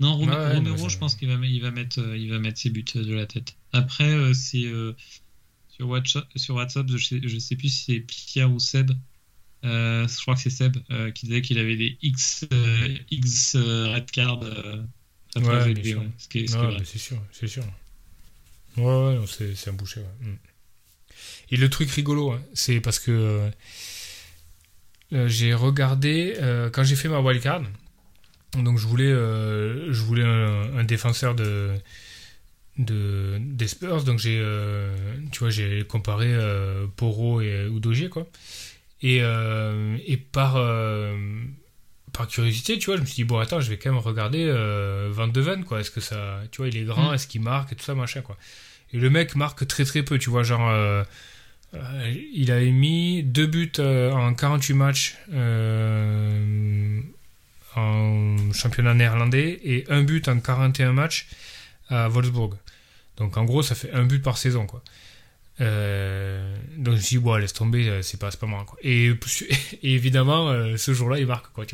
Non, 0.00 0.18
Ouais, 0.18 0.54
Romero, 0.54 0.76
ça- 0.76 0.88
je 0.88 0.98
pense 0.98 1.14
qu'il 1.14 1.28
va, 1.28 1.34
il 1.46 1.60
va, 1.62 1.70
mettre, 1.70 2.00
euh, 2.00 2.16
il 2.16 2.30
va 2.30 2.38
mettre 2.38 2.58
ses 2.58 2.70
buts 2.70 2.84
de 2.94 3.14
la 3.14 3.26
tête. 3.26 3.56
Après, 3.72 4.10
euh, 4.10 4.34
c'est 4.34 4.64
euh, 4.64 4.92
sur, 5.68 5.88
WhatsApp, 5.88 6.26
sur 6.36 6.56
WhatsApp, 6.56 6.86
je 6.90 6.96
sais, 6.98 7.20
je 7.22 7.38
sais 7.38 7.56
plus 7.56 7.68
si 7.68 7.84
c'est 7.84 8.00
Pierre 8.00 8.52
ou 8.52 8.58
Seb. 8.58 8.90
euh, 9.64 10.06
je 10.06 10.20
crois 10.22 10.34
que 10.34 10.40
c'est 10.40 10.50
Seb 10.50 10.76
euh, 10.90 11.10
qui 11.10 11.26
disait 11.26 11.42
qu'il 11.42 11.58
avait 11.58 11.76
des 11.76 11.96
X, 12.02 12.44
euh, 12.52 12.98
X 13.10 13.54
euh, 13.54 13.94
red 13.94 14.10
card 14.10 14.42
euh, 14.42 14.82
très 15.34 15.42
Ouais. 15.42 15.74
Ce 16.18 16.28
qui 16.28 16.38
est, 16.40 16.46
ce 16.48 16.84
c'est 16.84 16.98
sûr, 16.98 17.22
c'est 17.32 17.48
sûr. 17.48 17.64
Ouais, 18.76 18.84
ouais, 19.18 19.24
c'est, 19.54 19.70
un 19.70 19.72
boucher. 19.72 20.02
Mm. 20.20 20.34
Et 21.50 21.56
le 21.56 21.70
truc 21.70 21.90
rigolo, 21.90 22.32
hein, 22.32 22.42
c'est 22.52 22.80
parce 22.80 22.98
que 22.98 23.10
euh, 23.10 23.38
euh, 23.38 23.50
j'ai 25.26 25.54
regardé, 25.54 26.34
euh, 26.40 26.70
quand 26.70 26.82
j'ai 26.84 26.96
fait 26.96 27.08
ma 27.08 27.20
wildcard, 27.20 27.62
donc 28.58 28.78
je 28.78 28.86
voulais, 28.86 29.04
euh, 29.10 29.92
je 29.92 30.02
voulais 30.02 30.24
un, 30.24 30.76
un 30.78 30.84
défenseur 30.84 31.34
de, 31.34 31.70
de, 32.78 33.38
des 33.40 33.68
Spurs, 33.68 34.02
donc 34.04 34.18
j'ai, 34.18 34.38
euh, 34.40 34.92
tu 35.32 35.40
vois, 35.40 35.50
j'ai 35.50 35.84
comparé 35.84 36.26
euh, 36.28 36.86
Poro 36.96 37.40
et 37.40 37.66
Udogie, 37.68 38.08
quoi. 38.08 38.26
Et, 39.02 39.18
euh, 39.22 39.96
et 40.06 40.16
par, 40.16 40.56
euh, 40.56 41.16
par 42.12 42.26
curiosité, 42.28 42.78
tu 42.78 42.86
vois, 42.86 42.96
je 42.96 43.02
me 43.02 43.06
suis 43.06 43.16
dit, 43.16 43.24
bon, 43.24 43.38
attends, 43.38 43.60
je 43.60 43.68
vais 43.70 43.76
quand 43.76 43.90
même 43.92 44.00
regarder 44.00 44.44
euh, 44.48 45.08
Van 45.12 45.28
de 45.28 45.40
Ven, 45.40 45.64
quoi. 45.64 45.80
Est-ce 45.80 45.90
que 45.90 46.00
ça. 46.00 46.40
Tu 46.50 46.58
vois, 46.58 46.68
il 46.68 46.76
est 46.76 46.84
grand, 46.84 47.10
Mm. 47.10 47.14
est-ce 47.14 47.26
qu'il 47.26 47.42
marque 47.42 47.72
et 47.72 47.76
tout 47.76 47.84
ça, 47.84 47.94
machin, 47.94 48.22
quoi. 48.22 48.36
Et 48.92 48.98
le 48.98 49.10
mec 49.10 49.34
marque 49.36 49.66
très 49.66 49.84
très 49.84 50.02
peu, 50.02 50.18
tu 50.18 50.30
vois, 50.30 50.42
genre. 50.42 50.68
euh, 50.70 51.02
euh, 51.02 51.04
il 52.32 52.50
avait 52.50 52.70
mis 52.70 53.22
deux 53.22 53.46
buts 53.46 53.72
euh, 53.78 54.12
en 54.12 54.34
48 54.34 54.74
matchs 54.74 55.16
euh, 55.32 57.00
en 57.76 58.36
championnat 58.52 58.94
néerlandais 58.94 59.60
et 59.64 59.84
un 59.88 60.02
but 60.02 60.28
en 60.28 60.38
41 60.40 60.92
matchs 60.92 61.28
à 61.88 62.08
Wolfsburg. 62.08 62.54
Donc 63.16 63.36
en 63.36 63.44
gros, 63.44 63.62
ça 63.62 63.74
fait 63.74 63.92
un 63.92 64.04
but 64.04 64.22
par 64.22 64.38
saison, 64.38 64.66
quoi. 64.66 64.82
Euh, 65.60 66.56
donc 66.76 66.94
je 66.94 66.98
me 66.98 67.02
suis 67.02 67.16
dit, 67.18 67.22
bon, 67.22 67.36
laisse 67.36 67.52
tomber, 67.52 67.88
euh, 67.88 68.02
c'est 68.02 68.18
pas, 68.18 68.30
marrant, 68.42 68.64
quoi. 68.64 68.78
Et, 68.82 69.12
évidemment, 69.82 70.48
euh, 70.48 70.76
ce 70.76 70.92
jour-là, 70.92 71.18
il 71.18 71.26
marque, 71.26 71.52
quoi. 71.52 71.64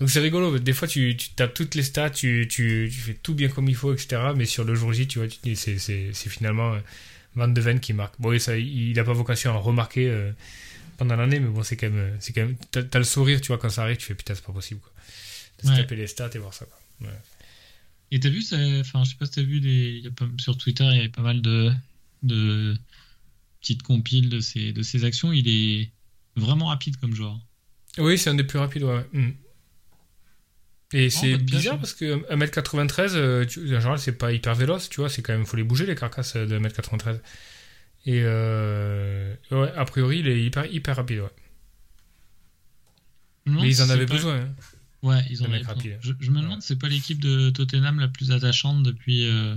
Donc 0.00 0.10
c'est 0.10 0.20
rigolo, 0.20 0.58
des 0.58 0.72
fois, 0.72 0.88
tu, 0.88 1.16
tapes 1.36 1.54
toutes 1.54 1.74
les 1.74 1.82
stats, 1.82 2.10
tu, 2.10 2.48
tu, 2.48 2.90
fais 2.90 3.14
tout 3.14 3.34
bien 3.34 3.48
comme 3.48 3.68
il 3.68 3.76
faut, 3.76 3.92
etc. 3.92 4.20
Mais 4.36 4.46
sur 4.46 4.64
le 4.64 4.74
jour 4.74 4.92
J, 4.92 5.06
tu 5.06 5.20
vois, 5.20 5.28
c'est, 5.54 6.12
finalement 6.12 6.74
euh, 6.74 6.78
Van 7.34 7.48
de 7.48 7.60
Ven 7.60 7.78
qui 7.80 7.92
marque. 7.92 8.14
Bon, 8.20 8.32
et 8.32 8.38
ça, 8.38 8.56
il 8.58 8.92
n'a 8.94 9.04
pas 9.04 9.12
vocation 9.12 9.52
à 9.52 9.58
remarquer 9.58 10.08
euh, 10.08 10.32
pendant 10.98 11.16
l'année, 11.16 11.40
mais 11.40 11.48
bon, 11.48 11.62
c'est 11.62 11.76
quand 11.76 11.90
même, 11.90 12.16
c'est 12.20 12.32
quand 12.32 12.42
même, 12.42 12.56
t'as, 12.70 12.82
t'as 12.82 12.98
le 12.98 13.04
sourire, 13.04 13.40
tu 13.40 13.48
vois, 13.48 13.58
quand 13.58 13.70
ça 13.70 13.82
arrive, 13.82 13.96
tu 13.98 14.06
fais, 14.06 14.14
putain, 14.14 14.34
c'est 14.34 14.44
pas 14.44 14.52
possible, 14.52 14.80
quoi. 14.80 14.92
De 15.62 15.66
se 15.66 15.72
Ouais. 15.72 15.76
taper 15.78 15.96
les 15.96 16.06
stats 16.06 16.30
et 16.34 16.38
voir 16.38 16.52
ça, 16.54 16.64
quoi. 16.66 17.08
Ouais. 17.08 17.14
Et 18.10 18.18
t'as 18.20 18.28
vu, 18.30 18.42
ça, 18.42 18.56
enfin, 18.80 19.04
je 19.04 19.10
sais 19.10 19.16
pas 19.16 19.26
si 19.26 19.32
t'as 19.32 19.42
vu 19.42 19.60
des, 19.60 19.96
il 19.98 20.04
y 20.04 20.06
a 20.08 20.10
pas- 20.10 20.28
sur 20.38 20.56
Twitter, 20.58 20.84
il 20.90 20.96
y 20.96 20.98
avait 21.00 21.08
pas 21.08 21.22
mal 21.22 21.40
de, 21.42 21.72
de 22.24 22.76
petites 23.60 23.82
compiles 23.82 24.28
de 24.28 24.40
ses, 24.40 24.72
de 24.72 24.82
ses 24.82 25.04
actions. 25.04 25.32
Il 25.32 25.48
est 25.48 25.90
vraiment 26.36 26.66
rapide 26.66 26.96
comme 26.96 27.14
joueur. 27.14 27.38
Oui, 27.98 28.18
c'est 28.18 28.30
un 28.30 28.34
des 28.34 28.44
plus 28.44 28.58
rapides, 28.58 28.82
ouais. 28.82 29.06
Mm. 29.12 29.30
Et 30.92 31.08
c'est 31.08 31.36
bizarre 31.36 31.78
parce 31.78 31.94
que 31.94 32.16
1m93, 32.34 33.10
euh, 33.14 33.44
tu, 33.46 33.60
en 33.60 33.66
général, 33.80 33.98
c'est 33.98 34.18
pas 34.18 34.32
hyper 34.32 34.54
véloce, 34.56 34.88
tu 34.88 35.00
vois, 35.00 35.08
c'est 35.08 35.22
quand 35.22 35.32
même, 35.32 35.46
faut 35.46 35.56
les 35.56 35.62
bouger 35.62 35.86
les 35.86 35.94
carcasses 35.94 36.34
de 36.36 36.58
1m93. 36.58 37.20
Et 38.06 38.22
euh, 38.24 39.34
ouais, 39.52 39.72
a 39.76 39.84
priori, 39.84 40.18
il 40.20 40.26
est 40.28 40.42
hyper, 40.42 40.66
hyper 40.66 40.96
rapide, 40.96 41.20
ouais. 41.20 41.28
Mais 43.46 43.68
ils 43.68 43.82
en 43.82 43.90
avaient 43.90 44.06
pas- 44.06 44.14
besoin, 44.14 44.40
hein. 44.40 44.48
Ouais, 45.02 45.20
ils 45.30 45.42
en 45.42 45.46
avaient 45.46 45.58
besoin. 45.58 45.74
rapide. 45.74 45.98
Je, 46.02 46.12
je 46.20 46.30
me 46.30 46.40
demande, 46.42 46.60
c'est 46.62 46.78
pas 46.78 46.88
l'équipe 46.88 47.20
de 47.20 47.50
Tottenham 47.50 48.00
la 48.00 48.08
plus 48.08 48.32
attachante 48.32 48.82
depuis, 48.82 49.26
euh, 49.26 49.54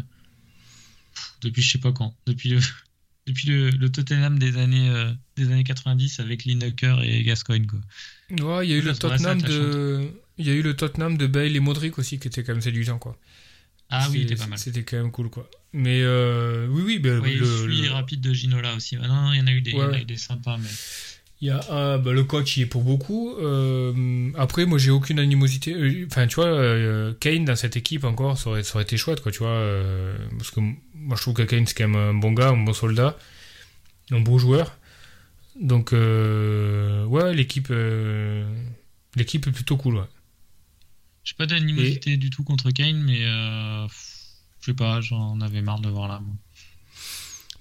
depuis 1.41 1.61
je 1.61 1.71
sais 1.71 1.77
pas 1.79 1.91
quand, 1.91 2.15
depuis 2.25 2.49
le, 2.49 2.59
depuis 3.27 3.47
le, 3.47 3.69
le 3.71 3.91
Tottenham 3.91 4.39
des 4.39 4.57
années, 4.57 4.89
euh, 4.89 5.11
des 5.36 5.51
années 5.51 5.63
90 5.65 6.19
avec 6.19 6.45
Lineker 6.45 7.03
et 7.03 7.23
Gascoigne 7.23 7.65
quoi. 7.67 7.79
Ouais, 8.29 8.67
il 8.67 8.71
y 8.71 8.73
a 8.73 8.77
eu 8.77 8.81
le 8.81 8.95
Tottenham 8.95 9.41
de, 9.41 10.09
il 10.38 10.47
y 10.47 10.49
a 10.49 10.53
eu 10.53 10.61
le 10.61 10.75
Tottenham 10.75 11.17
de 11.17 11.27
Bale 11.27 11.55
et 11.55 11.59
Modric 11.59 11.97
aussi 11.99 12.19
qui 12.19 12.27
était 12.27 12.43
quand 12.43 12.53
même 12.53 12.61
séduisant, 12.61 12.97
quoi. 12.99 13.17
Ah 13.89 14.07
oui, 14.09 14.19
il 14.21 14.23
était 14.23 14.36
pas 14.36 14.47
mal. 14.47 14.57
C'était 14.57 14.84
quand 14.84 14.97
même 14.97 15.11
cool, 15.11 15.29
quoi. 15.29 15.47
Mais 15.73 16.01
euh, 16.01 16.67
oui, 16.69 16.81
oui, 16.86 16.99
ben, 16.99 17.19
Oui, 17.19 17.36
le, 17.36 17.45
celui 17.45 17.81
le- 17.84 17.91
rapide 17.91 18.21
de 18.21 18.34
Ginola 18.34 18.73
aussi. 18.75 18.97
Ah 19.01 19.07
non, 19.07 19.34
il 19.34 19.39
y 19.39 19.41
en 19.41 19.47
a 19.47 19.51
eu 19.51 19.61
des, 19.61 19.71
il 19.71 19.77
y 19.77 19.81
en 19.81 19.86
a 19.86 19.91
Ouais. 19.91 20.01
eu 20.01 20.05
des 20.05 20.17
sympas, 20.17 20.57
mais 20.57 20.69
Il 21.41 21.47
y 21.47 21.51
a 21.51 21.59
un, 21.71 21.97
bah, 21.99 22.13
le 22.13 22.23
coach, 22.23 22.57
il 22.57 22.63
est 22.63 22.65
pour 22.65 22.84
beaucoup. 22.84 23.36
Euh, 23.36 24.31
après, 24.36 24.65
moi, 24.65 24.77
j'ai 24.79 24.91
aucune 24.91 25.19
animosité. 25.19 25.73
Euh, 25.73 26.07
Enfin, 26.09 26.25
tu 26.25 26.36
vois, 26.36 26.45
euh, 26.45 27.13
Kane 27.19 27.45
dans 27.45 27.55
cette 27.55 27.75
équipe 27.75 28.03
encore, 28.05 28.38
ça 28.38 28.49
aurait, 28.49 28.63
ça 28.63 28.75
aurait 28.75 28.84
été 28.86 28.97
chouette, 28.97 29.19
quoi, 29.21 29.31
tu 29.31 29.39
vois. 29.39 29.49
euh, 29.49 30.17
parce 30.38 30.51
que 30.51 30.59
moi, 30.61 31.15
je 31.17 31.21
trouve 31.21 31.34
que 31.36 31.43
Kane, 31.43 31.67
c'est 31.67 31.75
quand 31.77 31.88
même 31.89 32.01
un 32.01 32.13
bon 32.13 32.31
gars, 32.31 32.49
un 32.49 32.63
bon 32.63 32.73
soldat, 32.73 33.17
un 34.11 34.21
beau 34.21 34.39
joueur. 34.39 34.77
Donc, 35.59 35.91
ouais, 35.91 37.34
l'équipe, 37.36 37.71
l'équipe 39.15 39.47
est 39.47 39.51
plutôt 39.51 39.77
cool, 39.77 39.95
ouais. 39.97 40.07
J'ai 41.24 41.36
pas 41.36 41.45
d'animosité 41.45 42.17
du 42.17 42.30
tout 42.30 42.43
contre 42.43 42.71
Kane, 42.71 43.01
mais 43.01 43.24
euh, 43.26 43.88
je 44.59 44.65
sais 44.65 44.74
pas, 44.74 45.01
j'en 45.01 45.39
avais 45.41 45.61
marre 45.61 45.80
de 45.82 45.89
voir 45.89 46.07
là. 46.07 46.19
moi. 46.19 46.36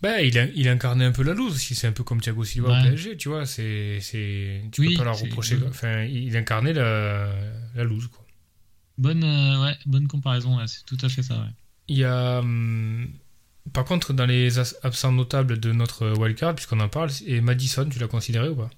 Bah, 0.02 0.20
il 0.20 0.36
a, 0.38 0.46
il 0.46 0.66
a 0.68 0.72
incarné 0.72 1.04
un 1.04 1.12
peu 1.12 1.22
la 1.22 1.32
loose 1.32 1.54
aussi. 1.54 1.74
C'est 1.76 1.86
un 1.86 1.92
peu 1.92 2.02
comme 2.02 2.20
Thiago 2.20 2.44
Silva 2.44 2.70
au. 2.70 2.82
PSG, 2.82 3.16
tu 3.16 3.28
vois. 3.28 3.46
C'est, 3.46 4.00
c'est, 4.00 4.62
tu 4.72 4.80
Oui, 4.80 4.88
peux 4.90 4.98
pas 4.98 5.04
leur 5.04 5.18
reprocher. 5.18 5.58
Enfin, 5.68 6.02
il 6.04 6.36
incarnait 6.36 6.72
la, 6.72 7.32
la 7.74 7.84
loose, 7.84 8.08
quoi. 8.08 8.24
Bonne, 8.98 9.24
euh, 9.24 9.62
ouais, 9.64 9.76
bonne 9.86 10.08
comparaison, 10.08 10.58
ouais, 10.58 10.66
c'est 10.66 10.84
tout 10.84 10.98
à 11.02 11.08
fait 11.08 11.22
ça. 11.22 11.40
Ouais. 11.40 11.50
Il 11.88 11.98
y 11.98 12.04
a. 12.04 12.38
hum, 12.40 13.08
par 13.72 13.84
contre, 13.84 14.12
dans 14.12 14.26
les 14.26 14.58
absents 14.58 15.12
notables 15.12 15.60
de 15.60 15.72
notre 15.72 16.10
wildcard, 16.18 16.54
puisqu'on 16.56 16.80
en 16.80 16.88
parle, 16.88 17.10
et 17.26 17.40
Madison, 17.40 17.88
tu 17.88 17.98
l'as 18.00 18.08
considéré 18.08 18.48
ou 18.48 18.56
pas? 18.56 18.70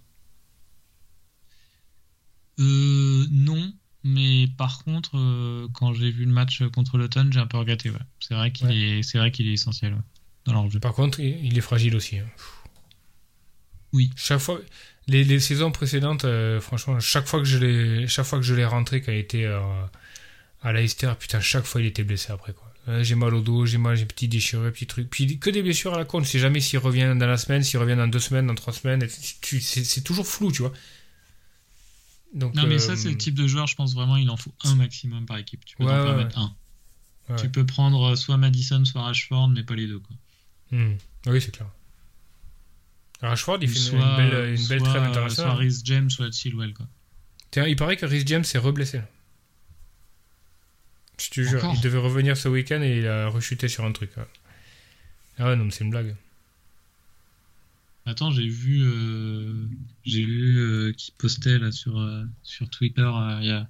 Euh, 2.58 3.26
non, 3.30 3.72
mais 4.04 4.46
par 4.56 4.84
contre, 4.84 5.12
euh, 5.18 5.66
quand 5.72 5.92
j'ai 5.94 6.10
vu 6.10 6.24
le 6.26 6.32
match 6.32 6.62
contre 6.74 6.98
l'automne, 6.98 7.32
j'ai 7.32 7.40
un 7.40 7.46
peu 7.46 7.56
regretté. 7.58 7.90
Ouais. 7.90 7.96
C'est 8.20 8.34
vrai 8.34 8.52
qu'il 8.52 8.66
Ouais. 8.68 8.76
est, 8.76 9.02
c'est 9.02 9.18
vrai 9.18 9.30
qu'il 9.30 9.48
est 9.48 9.54
essentiel 9.54 9.94
ouais, 9.94 10.00
dans 10.44 10.52
leur 10.52 10.70
jeu. 10.70 10.78
Par 10.78 10.92
contre, 10.92 11.20
il 11.20 11.56
est 11.56 11.62
fragile 11.62 11.96
aussi. 11.96 12.18
hein. 12.18 12.26
Oui. 13.92 14.10
Chaque 14.16 14.40
fois, 14.40 14.60
les, 15.06 15.24
les 15.24 15.40
saisons 15.40 15.70
précédentes, 15.70 16.24
euh, 16.24 16.60
franchement, 16.60 16.98
chaque 17.00 17.26
fois 17.26 17.38
que 17.40 17.44
je 17.46 17.58
l'ai, 17.58 18.08
chaque 18.08 18.26
fois 18.26 18.38
que 18.38 18.44
je 18.44 18.54
l'ai 18.54 18.64
rentré 18.64 19.00
quand 19.00 19.12
il 19.12 19.18
était 19.18 19.44
euh, 19.44 19.60
à 20.62 20.72
Leicester, 20.72 21.12
putain, 21.18 21.40
chaque 21.40 21.64
fois 21.64 21.80
il 21.80 21.86
était 21.86 22.02
blessé 22.04 22.32
après 22.32 22.52
quoi. 22.52 22.70
Euh, 22.88 23.02
j'ai 23.02 23.14
mal 23.14 23.32
au 23.32 23.40
dos, 23.40 23.64
j'ai 23.64 23.78
mal, 23.78 23.96
j'ai 23.96 24.04
petit 24.04 24.28
déchiré, 24.28 24.70
petit 24.70 24.86
truc. 24.86 25.08
Puis 25.08 25.38
que 25.38 25.48
des 25.48 25.62
blessures 25.62 25.94
à 25.94 25.98
la 25.98 26.04
con. 26.04 26.20
Je 26.22 26.28
sais 26.28 26.38
jamais 26.38 26.60
s'il 26.60 26.78
revient 26.80 27.14
dans 27.18 27.26
la 27.26 27.38
semaine, 27.38 27.62
s'il 27.62 27.78
revient 27.78 27.96
dans 27.96 28.08
deux 28.08 28.18
semaines, 28.18 28.46
dans 28.46 28.54
trois 28.54 28.74
semaines. 28.74 29.06
tu- 29.40 29.60
c'est 29.60 30.02
toujours 30.02 30.26
flou, 30.26 30.52
tu 30.52 30.60
vois. 30.62 30.72
Donc, 32.34 32.54
Non, 32.54 32.66
mais 32.66 32.74
euh, 32.74 32.78
ça, 32.78 32.96
c'est 32.96 33.08
le 33.08 33.16
type 33.16 33.34
de 33.36 33.46
joueur, 33.46 33.66
je 33.68 33.76
pense 33.76 33.94
vraiment, 33.94 34.16
il 34.16 34.28
en 34.28 34.36
faut 34.36 34.52
un 34.64 34.74
maximum 34.74 35.24
par 35.24 35.38
équipe. 35.38 35.64
Tu 35.64 35.76
peux 35.76 35.84
Ouais, 35.84 35.92
en 35.92 36.16
ouais, 36.16 36.28
un. 36.34 36.52
ouais. 37.28 37.36
Tu 37.36 37.48
peux 37.48 37.64
prendre 37.64 38.02
euh, 38.12 38.16
soit 38.16 38.36
Madison, 38.36 38.84
soit 38.84 39.02
Rashford, 39.02 39.48
mais 39.50 39.62
pas 39.62 39.74
les 39.76 39.86
deux. 39.86 40.00
Quoi. 40.00 40.16
Hmm. 40.72 40.94
Oui, 41.26 41.40
c'est 41.40 41.52
clair. 41.52 41.68
Rashford, 43.22 43.58
il 43.62 43.68
fait 43.68 43.78
une- 43.78 43.80
soit, 43.84 43.98
une 44.00 44.16
belle, 44.16 44.54
une 44.58 44.66
belle 44.66 44.80
soit, 44.80 44.88
trêve 44.88 45.02
euh, 45.02 45.06
internationale. 45.06 45.52
Soit 45.52 45.60
Rhys 45.60 45.80
James, 45.84 46.10
soit 46.10 46.30
Chilwell. 46.32 46.74
Quoi. 46.74 46.86
Tiens, 47.52 47.66
il 47.68 47.76
paraît 47.76 47.96
que 47.96 48.04
Rhys 48.04 48.24
James 48.26 48.44
s'est 48.44 48.58
reblessé. 48.58 49.00
Je 51.20 51.30
te 51.30 51.40
jure, 51.42 51.58
Encore 51.64 51.74
il 51.76 51.80
devait 51.80 51.98
revenir 51.98 52.36
ce 52.36 52.48
week-end 52.48 52.82
et 52.82 52.98
il 52.98 53.06
a 53.06 53.28
rechuté 53.28 53.68
sur 53.68 53.84
un 53.84 53.92
truc. 53.92 54.10
Ah 55.38 55.46
ouais, 55.46 55.56
non, 55.56 55.64
mais 55.66 55.70
c'est 55.70 55.84
une 55.84 55.90
blague. 55.90 56.16
Attends, 58.06 58.30
j'ai 58.30 58.46
vu, 58.46 58.82
euh, 58.82 59.66
lu 60.04 60.58
euh, 60.58 60.92
qui 60.92 61.10
postait 61.12 61.58
là 61.58 61.72
sur 61.72 61.98
euh, 61.98 62.24
sur 62.42 62.68
Twitter 62.68 63.10
y 63.40 63.50
a 63.50 63.68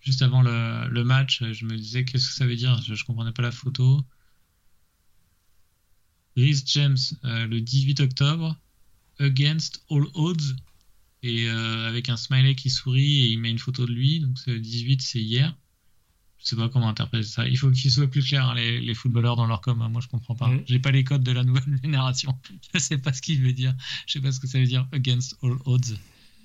juste 0.00 0.22
avant 0.22 0.42
le, 0.42 0.88
le 0.88 1.04
match. 1.04 1.42
Je 1.42 1.64
me 1.64 1.76
disais 1.76 2.04
qu'est-ce 2.04 2.28
que 2.28 2.34
ça 2.34 2.46
veut 2.46 2.54
dire? 2.54 2.80
Je, 2.82 2.94
je 2.94 3.04
comprenais 3.04 3.32
pas 3.32 3.42
la 3.42 3.50
photo. 3.50 4.00
Rhys 6.36 6.62
James 6.66 6.98
le 7.24 7.58
18 7.58 7.98
octobre 8.00 8.56
against 9.18 9.84
all 9.90 10.06
odds 10.14 10.54
et 11.24 11.48
avec 11.48 12.08
un 12.10 12.16
smiley 12.16 12.54
qui 12.54 12.70
sourit 12.70 13.24
et 13.24 13.26
il 13.26 13.40
met 13.40 13.50
une 13.50 13.58
photo 13.58 13.86
de 13.86 13.92
lui. 13.92 14.20
Donc 14.20 14.36
le 14.46 14.60
18, 14.60 15.02
c'est 15.02 15.20
hier. 15.20 15.56
Je 16.42 16.50
sais 16.50 16.56
pas 16.56 16.68
comment 16.68 16.88
interpréter 16.88 17.26
ça. 17.26 17.46
Il 17.48 17.58
faut 17.58 17.70
qu'ils 17.70 17.90
soient 17.90 18.06
plus 18.06 18.24
clairs 18.24 18.46
hein, 18.50 18.54
les, 18.54 18.80
les 18.80 18.94
footballeurs 18.94 19.36
dans 19.36 19.46
leur 19.46 19.60
com. 19.60 19.80
hein. 19.82 19.88
Moi 19.88 20.00
je 20.00 20.08
comprends 20.08 20.34
pas. 20.36 20.46
Mhm. 20.48 20.62
J'ai 20.66 20.78
pas 20.78 20.90
les 20.92 21.04
codes 21.04 21.22
de 21.24 21.32
la 21.32 21.42
nouvelle 21.44 21.78
génération. 21.82 22.38
Je 22.74 22.78
sais 22.78 22.98
pas 22.98 23.12
ce 23.12 23.20
qu'il 23.22 23.40
veut 23.42 23.52
dire. 23.52 23.74
Je 24.06 24.12
sais 24.14 24.20
pas 24.20 24.30
ce 24.32 24.38
que 24.40 24.46
ça 24.46 24.58
veut 24.58 24.66
dire 24.66 24.86
against 24.92 25.36
all 25.42 25.56
odds. 25.66 25.96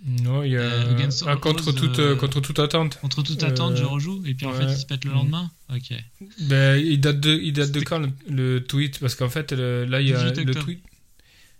Non, 0.06 0.44
il 0.44 0.52
y 0.52 0.58
a. 0.58 0.62
Euh, 0.62 0.96
against 0.96 1.24
ah, 1.26 1.38
contre, 1.38 1.70
odds, 1.70 1.76
toute, 1.80 2.00
euh, 2.00 2.12
euh, 2.12 2.16
contre 2.18 2.42
toute 2.42 2.60
attente. 2.60 3.00
Contre 3.00 3.24
toute 3.24 3.42
Euh, 3.44 3.48
attente, 3.48 3.78
je 3.78 3.84
rejoue 3.86 4.22
et 4.26 4.34
puis 4.34 4.46
en 4.46 4.52
fait 4.54 4.66
il 4.66 4.76
se 4.78 4.86
pète 4.86 5.06
le 5.06 5.12
lendemain. 5.12 5.50
Ok. 5.74 5.94
Ben, 6.42 6.76
il 6.84 7.00
date 7.00 7.22
de, 7.22 7.40
il 7.42 7.54
date 7.54 7.72
de 7.72 7.80
quand 7.80 8.00
le, 8.00 8.12
le 8.28 8.64
tweet? 8.66 9.00
Parce 9.00 9.16
qu'en 9.16 9.30
fait, 9.30 9.54
le- 9.54 9.86
là, 9.86 10.02
il 10.02 10.10
y 10.10 10.14
a 10.14 10.32
18 10.32 10.44
le 10.46 10.56
tweet. 10.56 10.84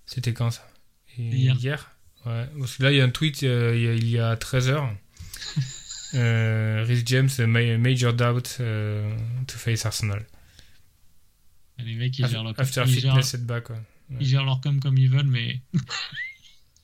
C'était 0.06 0.34
quand 0.34 0.52
ça? 0.52 0.68
Et- 1.18 1.30
Hier. 1.30 1.92
Ouais. 2.26 2.50
Parce 2.60 2.76
que 2.78 2.84
là, 2.84 2.92
il 2.92 2.98
y 2.98 3.02
a 3.02 3.06
un 3.06 3.10
tweet 3.10 3.44
euh, 3.44 3.74
il 3.78 3.84
y 3.84 3.88
a, 3.88 3.94
il 3.94 4.10
y 4.10 4.18
a 4.20 4.36
13 4.36 4.68
heures. 4.70 4.94
euh, 6.14 6.84
Rhys 6.88 7.04
James, 7.06 7.30
ma- 7.48 7.78
major 7.78 8.14
doubt 8.14 8.58
euh, 8.60 9.16
to 9.48 9.58
face 9.58 9.86
Arsenal. 9.86 10.26
Les 11.80 11.96
mecs 11.96 12.18
ils 12.20 12.28
gèrent 12.28 12.44
leur 12.44 12.54
com, 12.56 12.62
After 12.64 12.84
ils 12.88 13.00
gèrent, 13.00 13.16
fitness 13.26 13.62
quoi. 13.64 13.78
ils 14.20 14.28
gèrent 14.28 14.46
leur 14.46 14.62
com 14.62 14.80
comme 14.80 14.98
ils 14.98 15.10
veulent, 15.10 15.28
mais 15.28 15.60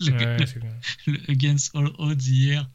le, 0.02 0.12
Ouais, 0.12 0.46
c'est 0.46 0.60
clair. 0.60 0.74
le 1.08 1.20
against 1.32 1.76
all 1.76 1.92
odds 2.00 2.16
hier, 2.28 2.68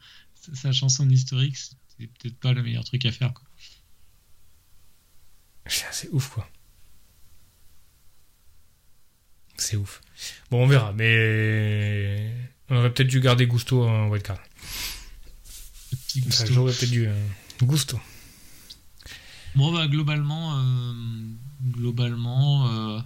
sachant 0.53 0.89
son 0.89 1.09
historique, 1.09 1.57
c'est 1.57 2.07
peut-être 2.07 2.37
pas 2.39 2.53
le 2.53 2.63
meilleur 2.63 2.83
truc 2.85 3.05
à 3.05 3.11
faire. 3.11 3.33
Quoi. 3.33 3.43
C'est 5.67 6.09
ouf, 6.09 6.29
quoi. 6.29 6.47
C'est 9.57 9.77
ouf. 9.77 10.01
Bon, 10.51 10.63
on 10.63 10.67
verra, 10.67 10.93
mais 10.93 12.31
on 12.69 12.75
aurait 12.77 12.93
peut-être 12.93 13.07
dû 13.07 13.19
garder 13.21 13.47
Gusto 13.47 13.87
en 13.87 14.09
wildcard. 14.09 14.39
Petit 16.21 16.27
Enfin, 16.27 16.43
gusto. 16.43 16.53
J'aurais 16.53 16.73
peut-être 16.73 16.91
dû. 16.91 17.07
euh, 17.07 17.13
Gusto. 17.61 17.99
Bon 19.55 19.71
bah 19.73 19.87
globalement, 19.87 20.57
euh, 20.59 20.93
globalement, 21.63 22.67
euh, 22.97 22.99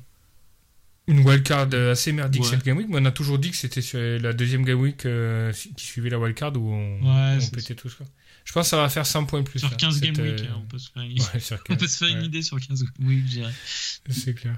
Une 1.08 1.20
wildcard 1.20 1.74
assez 1.74 2.12
merdique 2.12 2.42
Ouais. 2.44 2.50
cette 2.50 2.64
game 2.66 2.78
week, 2.78 2.88
mais 2.90 2.98
on 3.00 3.06
a 3.06 3.12
toujours 3.12 3.38
dit 3.40 3.52
que 3.52 3.58
c'était 3.58 3.82
sur 3.82 4.00
la 4.00 4.34
deuxième 4.34 4.66
game 4.66 4.80
week 4.80 5.06
euh, 5.06 5.52
qui 5.54 5.86
suivait 5.86 6.10
la 6.10 6.18
wildcard 6.20 6.56
où 6.58 6.72
on, 6.72 7.02
Ouais, 7.02 7.38
on 7.44 7.50
pétait 7.50 7.76
tous. 7.76 7.94
Quoi. 7.96 8.06
Je 8.46 8.52
pense 8.54 8.66
que 8.66 8.70
ça 8.72 8.78
va 8.78 8.90
faire 8.90 9.06
100 9.06 9.26
points 9.26 9.42
de 9.42 9.48
plus. 9.48 9.60
sur 9.60 9.70
là, 9.70 9.76
15 9.76 9.94
cette, 10.00 10.04
game 10.16 10.26
week, 10.26 10.40
euh, 10.42 10.46
hein, 10.52 10.60
on 10.64 10.66
peut 10.66 10.80
se 10.80 10.90
faire 10.92 11.04
une, 11.04 11.20
ouais, 11.22 11.40
sur 11.40 11.58
on 11.70 11.76
peut 11.76 11.76
15, 11.76 11.92
se 11.92 11.98
faire 11.98 12.08
une 12.10 12.18
ouais, 12.20 12.26
idée 12.26 12.42
sur 12.42 12.60
15 12.60 12.84
game 12.84 13.08
week, 13.08 13.20
je 13.28 13.32
dirais. 13.32 13.54
C'est 14.10 14.34
clair. 14.34 14.56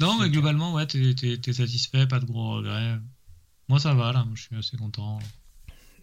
Non, 0.00 0.18
mais 0.20 0.28
globalement, 0.30 0.74
ouais, 0.74 0.86
t'es, 0.86 1.52
satisfait, 1.52 2.06
pas 2.08 2.18
de 2.20 2.24
gros 2.24 2.56
regrets. 2.56 2.98
Moi, 3.68 3.78
ça 3.78 3.94
va, 3.94 4.12
là, 4.12 4.24
moi, 4.24 4.34
je 4.34 4.42
suis 4.42 4.56
assez 4.56 4.76
content. 4.76 5.18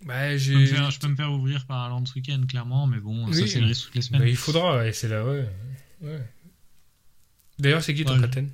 Bah, 0.05 0.37
Je 0.37 0.53
peux, 0.53 0.59
me 0.59 0.65
faire, 0.67 0.91
je 0.91 0.99
peux 0.99 1.07
me 1.07 1.15
faire 1.15 1.31
ouvrir 1.31 1.65
par 1.65 1.83
Alan 1.83 2.05
ce 2.05 2.13
week-end, 2.13 2.41
clairement, 2.47 2.85
mais 2.87 2.99
bon, 2.99 3.31
ça, 3.33 3.47
c'est 3.47 3.59
le 3.59 3.65
risque 3.67 3.85
toutes 3.87 3.95
les 3.95 4.01
semaines. 4.03 4.21
Bah, 4.21 4.27
il 4.29 4.35
faudra, 4.37 4.77
ouais, 4.77 4.93
c'est 4.93 5.07
là, 5.09 5.25
ouais. 5.25 5.49
ouais. 6.01 6.21
D'ailleurs, 7.59 7.81
c'est 7.83 7.93
qui 7.95 8.05
ton 8.05 8.13
Ouais. 8.15 8.21
captain 8.21 8.45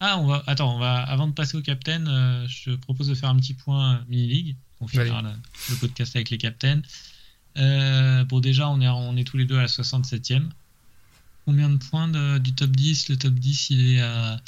Ah, 0.00 0.18
on 0.18 0.26
va, 0.26 0.42
attends, 0.46 0.76
on 0.76 0.78
va, 0.78 1.02
avant 1.02 1.26
de 1.26 1.32
passer 1.32 1.56
au 1.56 1.62
captain, 1.62 2.06
euh, 2.06 2.46
je 2.46 2.70
te 2.70 2.76
propose 2.76 3.08
de 3.08 3.14
faire 3.14 3.30
un 3.30 3.36
petit 3.36 3.54
point 3.54 3.94
euh, 3.96 3.98
mini-league. 4.08 4.56
On 4.80 4.86
finira 4.86 5.22
le, 5.22 5.30
le 5.70 5.76
podcast 5.76 6.14
avec 6.14 6.30
les 6.30 6.38
captains. 6.38 6.82
Euh, 7.56 8.24
bon, 8.24 8.40
déjà, 8.40 8.68
on 8.68 8.80
est, 8.80 8.88
on 8.88 9.16
est 9.16 9.24
tous 9.24 9.38
les 9.38 9.44
deux 9.44 9.56
à 9.56 9.62
la 9.62 9.66
67e. 9.68 10.50
Combien 11.46 11.70
de 11.70 11.76
points 11.76 12.08
de- 12.08 12.38
du 12.38 12.54
top 12.54 12.70
10 12.70 13.08
Le 13.08 13.16
top 13.16 13.34
10, 13.34 13.70
il 13.70 13.96
est 13.96 14.00
à 14.00 14.40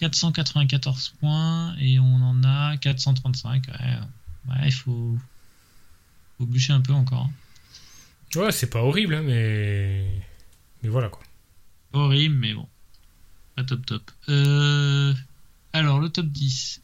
494 0.00 1.14
points 1.20 1.76
et 1.78 1.98
on 1.98 2.16
en 2.16 2.44
a 2.44 2.76
435. 2.76 3.66
Ouais, 3.68 3.74
ouais 4.48 4.66
il 4.66 4.72
faut, 4.72 5.18
faut 6.38 6.46
bûcher 6.46 6.72
un 6.72 6.80
peu 6.80 6.92
encore. 6.92 7.30
Ouais, 8.34 8.52
c'est 8.52 8.68
pas 8.68 8.82
horrible, 8.82 9.14
hein, 9.14 9.22
mais. 9.22 10.04
Mais 10.82 10.88
voilà, 10.88 11.08
quoi. 11.08 11.22
Horrible, 11.92 12.34
mais 12.34 12.54
bon. 12.54 12.68
Pas 13.54 13.64
top 13.64 13.86
top. 13.86 14.10
Euh, 14.28 15.14
alors, 15.72 16.00
le 16.00 16.10
top 16.10 16.26
10. 16.26 16.82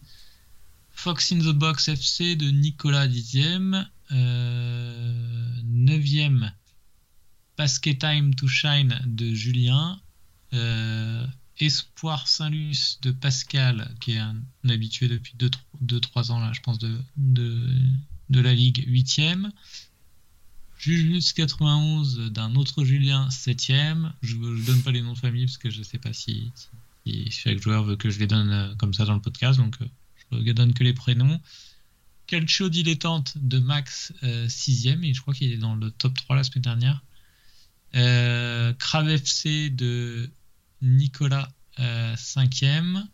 Fox 0.93 1.33
in 1.33 1.39
the 1.41 1.53
Box 1.55 1.89
FC 1.89 2.37
de 2.37 2.47
Nicolas 2.51 3.07
10e. 3.07 3.87
Euh, 4.13 5.55
9e. 5.65 6.51
Basket 7.59 7.99
Time 7.99 8.35
to 8.35 8.47
Shine 8.49 8.99
de 9.05 9.35
Julien. 9.35 10.01
Euh, 10.55 11.27
Espoir 11.59 12.27
Saint-Luce 12.29 12.99
de 13.03 13.11
Pascal, 13.11 13.95
qui 14.01 14.13
est 14.13 14.19
un, 14.19 14.37
habitué 14.69 15.09
depuis 15.09 15.35
2-3 15.83 16.31
ans, 16.31 16.41
là, 16.41 16.53
je 16.53 16.61
pense, 16.61 16.79
de, 16.79 16.99
de, 17.17 18.41
la 18.41 18.55
Ligue 18.55 18.89
8e. 18.89 19.51
Jujus 20.79 21.33
91 21.35 22.33
d'un 22.33 22.55
autre 22.57 22.85
Julien 22.85 23.29
7ème. 23.29 24.13
Je 24.23 24.37
ne 24.37 24.65
donne 24.65 24.83
pas 24.83 24.91
les 24.91 25.03
noms 25.03 25.13
de 25.13 25.19
famille 25.19 25.47
parce 25.47 25.59
que 25.59 25.71
je 25.71 25.79
ne 25.79 25.85
sais 25.85 25.99
pas 25.99 26.13
si, 26.13 26.51
chaque 27.31 27.61
joueur 27.61 27.85
veut 27.85 27.97
que 27.97 28.11
je 28.11 28.19
les 28.19 28.27
donne 28.27 28.51
euh, 28.51 28.75
comme 28.77 28.95
ça 28.95 29.05
dans 29.05 29.15
le 29.15 29.21
podcast, 29.21 29.59
donc 29.59 29.77
euh, 29.81 29.87
je 30.33 30.39
ne 30.39 30.53
donne 30.53 30.75
que 30.75 30.83
les 30.83 30.95
prénoms. 30.95 31.41
Calcio 32.27 32.69
dilettante 32.69 33.37
de 33.37 33.59
Max 33.59 34.13
6ème 34.23 35.05
et 35.05 35.13
je 35.13 35.21
crois 35.21 35.35
qu'il 35.35 35.53
est 35.53 35.59
dans 35.59 35.75
le 35.75 35.91
top 35.91 36.15
3 36.15 36.37
la 36.37 36.45
semaine 36.45 36.63
dernière. 36.63 37.03
Euh, 37.95 38.73
Crave 38.75 39.11
FC 39.11 39.71
de 39.71 40.31
Nicolas 40.83 41.49
5ème. 41.79 43.07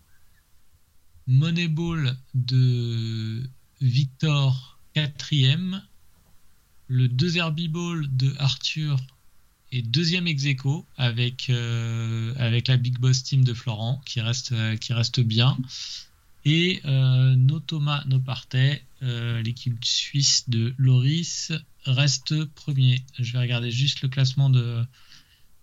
Moneyball 1.26 2.16
de 2.34 3.48
Victor 3.80 4.80
4ème 4.96 5.80
le 6.88 7.06
2 7.06 7.36
Herbie-Ball 7.36 8.06
de 8.10 8.34
Arthur 8.38 8.98
est 9.70 9.82
deuxième 9.82 10.26
ex 10.26 10.46
aequo 10.46 10.86
avec, 10.96 11.50
euh, 11.50 12.34
avec 12.38 12.68
la 12.68 12.78
Big 12.78 12.98
Boss 12.98 13.22
Team 13.22 13.44
de 13.44 13.52
Florent 13.52 14.00
qui 14.06 14.22
reste, 14.22 14.52
euh, 14.52 15.22
bien. 15.22 15.56
Et 16.46 16.80
euh, 16.86 17.34
No 17.36 17.60
Thomas 17.60 18.02
No 18.06 18.18
Partey, 18.20 18.82
euh, 19.02 19.42
l'équipe 19.42 19.84
suisse 19.84 20.48
de 20.48 20.72
Loris, 20.78 21.52
reste 21.84 22.44
premier. 22.44 23.02
Je 23.18 23.34
vais 23.34 23.40
regarder 23.40 23.70
juste 23.70 24.00
le 24.00 24.08
classement 24.08 24.48
de, 24.48 24.82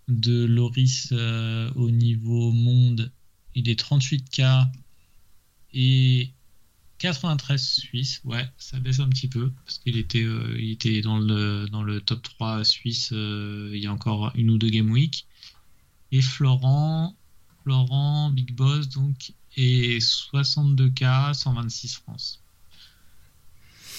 de 0.08 0.44
Loris 0.44 1.08
euh, 1.12 1.70
au 1.74 1.90
niveau 1.90 2.52
monde. 2.52 3.10
Il 3.54 3.68
est 3.68 3.80
38K 3.80 4.68
et 5.74 6.30
93 6.98 7.60
Suisse, 7.62 8.20
ouais, 8.24 8.48
ça 8.58 8.78
baisse 8.80 9.00
un 9.00 9.08
petit 9.08 9.28
peu 9.28 9.50
parce 9.64 9.78
qu'il 9.78 9.96
était, 9.98 10.22
euh, 10.22 10.56
il 10.58 10.70
était 10.70 11.00
dans 11.02 11.18
le, 11.18 11.66
dans 11.70 11.82
le 11.82 12.00
top 12.00 12.22
3 12.22 12.64
suisse 12.64 13.10
euh, 13.12 13.70
il 13.74 13.82
y 13.82 13.86
a 13.86 13.92
encore 13.92 14.32
une 14.34 14.50
ou 14.50 14.58
deux 14.58 14.70
game 14.70 14.90
week. 14.90 15.26
Et 16.12 16.22
Florent, 16.22 17.14
Florent, 17.64 18.30
Big 18.30 18.52
Boss, 18.54 18.88
donc, 18.88 19.32
et 19.56 19.98
62K, 19.98 21.34
126 21.34 21.94
France. 21.96 22.40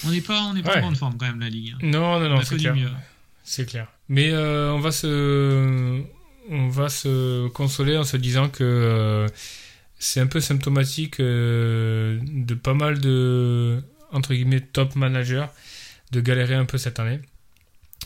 On 0.04 0.10
n'est 0.10 0.20
pas, 0.20 0.42
on 0.44 0.56
est 0.56 0.62
pas 0.62 0.70
Ouais. 0.70 0.78
en 0.78 0.80
grande 0.82 0.96
forme 0.96 1.16
quand 1.18 1.26
même, 1.26 1.40
la 1.40 1.50
Ligue. 1.50 1.74
hein. 1.74 1.78
Non, 1.82 2.18
non, 2.18 2.26
On 2.26 2.28
non, 2.30 2.38
a 2.38 2.44
c'est 2.44 2.50
connu 2.50 2.62
clair. 2.62 2.74
mieux. 2.76 2.90
C'est 3.48 3.64
clair. 3.64 3.88
Mais 4.10 4.30
euh, 4.30 4.70
on 4.72 4.78
va 4.78 4.92
se, 4.92 6.02
on 6.50 6.68
va 6.68 6.90
se 6.90 7.48
consoler 7.48 7.96
en 7.96 8.04
se 8.04 8.18
disant 8.18 8.50
que 8.50 8.62
euh, 8.62 9.26
c'est 9.98 10.20
un 10.20 10.26
peu 10.26 10.40
symptomatique 10.40 11.18
euh, 11.18 12.20
de 12.22 12.54
pas 12.54 12.74
mal 12.74 13.00
de 13.00 13.82
entre 14.12 14.34
guillemets 14.34 14.60
top 14.60 14.96
managers 14.96 15.46
de 16.12 16.20
galérer 16.20 16.56
un 16.56 16.66
peu 16.66 16.76
cette 16.76 17.00
année. 17.00 17.20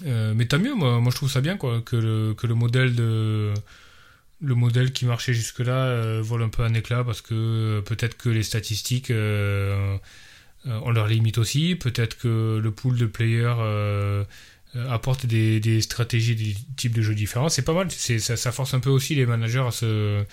Mais 0.04 0.46
tant 0.46 0.60
mieux, 0.60 0.74
moi, 0.74 1.00
moi 1.00 1.10
je 1.10 1.16
trouve 1.16 1.30
ça 1.30 1.40
bien 1.40 1.56
quoi, 1.56 1.80
que 1.80 1.96
le, 1.96 2.34
que 2.34 2.46
le 2.46 2.54
modèle 2.54 2.94
de 2.94 3.52
le 4.40 4.54
modèle 4.54 4.92
qui 4.92 5.06
marchait 5.06 5.34
jusque-là 5.34 5.86
euh, 5.86 6.20
vole 6.22 6.42
un 6.42 6.50
peu 6.50 6.62
un 6.62 6.74
éclat 6.74 7.02
parce 7.02 7.20
que 7.20 7.80
peut-être 7.80 8.16
que 8.16 8.28
les 8.28 8.44
statistiques 8.44 9.10
ont 9.10 10.90
leurs 10.92 11.08
limites 11.08 11.38
aussi, 11.38 11.74
peut-être 11.74 12.16
que 12.16 12.60
le 12.62 12.70
pool 12.70 12.96
de 12.96 13.06
players 13.06 14.24
apporte 14.88 15.26
des, 15.26 15.60
des 15.60 15.80
stratégies, 15.80 16.34
des 16.34 16.56
types 16.76 16.94
de 16.94 17.02
jeux 17.02 17.14
différents. 17.14 17.48
C'est 17.48 17.62
pas 17.62 17.74
mal, 17.74 17.90
c'est, 17.90 18.18
ça, 18.18 18.36
ça 18.36 18.52
force 18.52 18.74
un 18.74 18.80
peu 18.80 18.90
aussi 18.90 19.14
les 19.14 19.26
managers 19.26 19.64
à 19.66 19.70
se, 19.70 20.24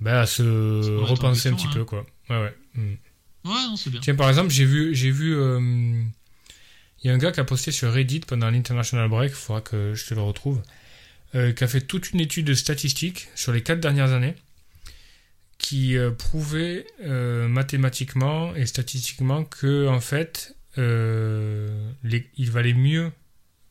bah, 0.00 0.20
à 0.20 0.26
se 0.26 0.42
repenser 1.00 1.48
un 1.48 1.54
petit 1.54 1.66
hein. 1.66 1.70
peu. 1.74 1.84
Quoi. 1.84 2.06
Ouais, 2.30 2.40
ouais. 2.40 2.54
Mm. 2.74 2.94
Ouais, 3.44 3.66
non, 3.68 3.76
c'est 3.76 3.90
bien. 3.90 4.00
Tiens, 4.00 4.14
par 4.14 4.28
exemple, 4.28 4.50
j'ai 4.50 4.64
vu, 4.64 4.94
j'ai 4.94 5.10
vu, 5.10 5.34
euh, 5.34 5.58
il 7.02 7.08
y 7.08 7.10
a 7.10 7.12
un 7.12 7.18
gars 7.18 7.32
qui 7.32 7.40
a 7.40 7.44
posté 7.44 7.72
sur 7.72 7.92
Reddit 7.92 8.20
pendant 8.20 8.48
l'International 8.50 9.08
Break, 9.08 9.32
il 9.32 9.34
faudra 9.34 9.60
que 9.60 9.94
je 9.94 10.06
te 10.06 10.14
le 10.14 10.20
retrouve, 10.20 10.62
euh, 11.34 11.52
qui 11.52 11.64
a 11.64 11.66
fait 11.66 11.80
toute 11.80 12.12
une 12.12 12.20
étude 12.20 12.46
de 12.46 12.54
statistiques 12.54 13.28
sur 13.34 13.52
les 13.52 13.62
quatre 13.62 13.80
dernières 13.80 14.12
années, 14.12 14.36
qui 15.58 15.96
euh, 15.96 16.12
prouvait 16.12 16.86
euh, 17.02 17.48
mathématiquement 17.48 18.54
et 18.54 18.66
statistiquement 18.66 19.42
que 19.42 19.88
en 19.88 20.00
fait, 20.00 20.54
euh, 20.78 21.90
les- 22.04 22.28
il 22.36 22.50
valait 22.52 22.74
mieux 22.74 23.10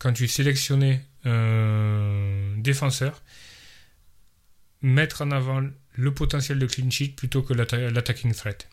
quand 0.02 0.14
tu 0.14 0.28
sélectionnais 0.28 1.06
un 1.26 2.58
défenseur 2.58 3.22
mettre 4.82 5.22
en 5.22 5.30
avant 5.30 5.62
le 5.94 6.14
potentiel 6.14 6.58
de 6.58 6.66
clean 6.66 6.90
sheet 6.90 7.10
plutôt 7.16 7.44
que 7.44 7.54
l'atta- 7.54 7.92
l'attacking 7.92 8.34
threat. 8.34 8.68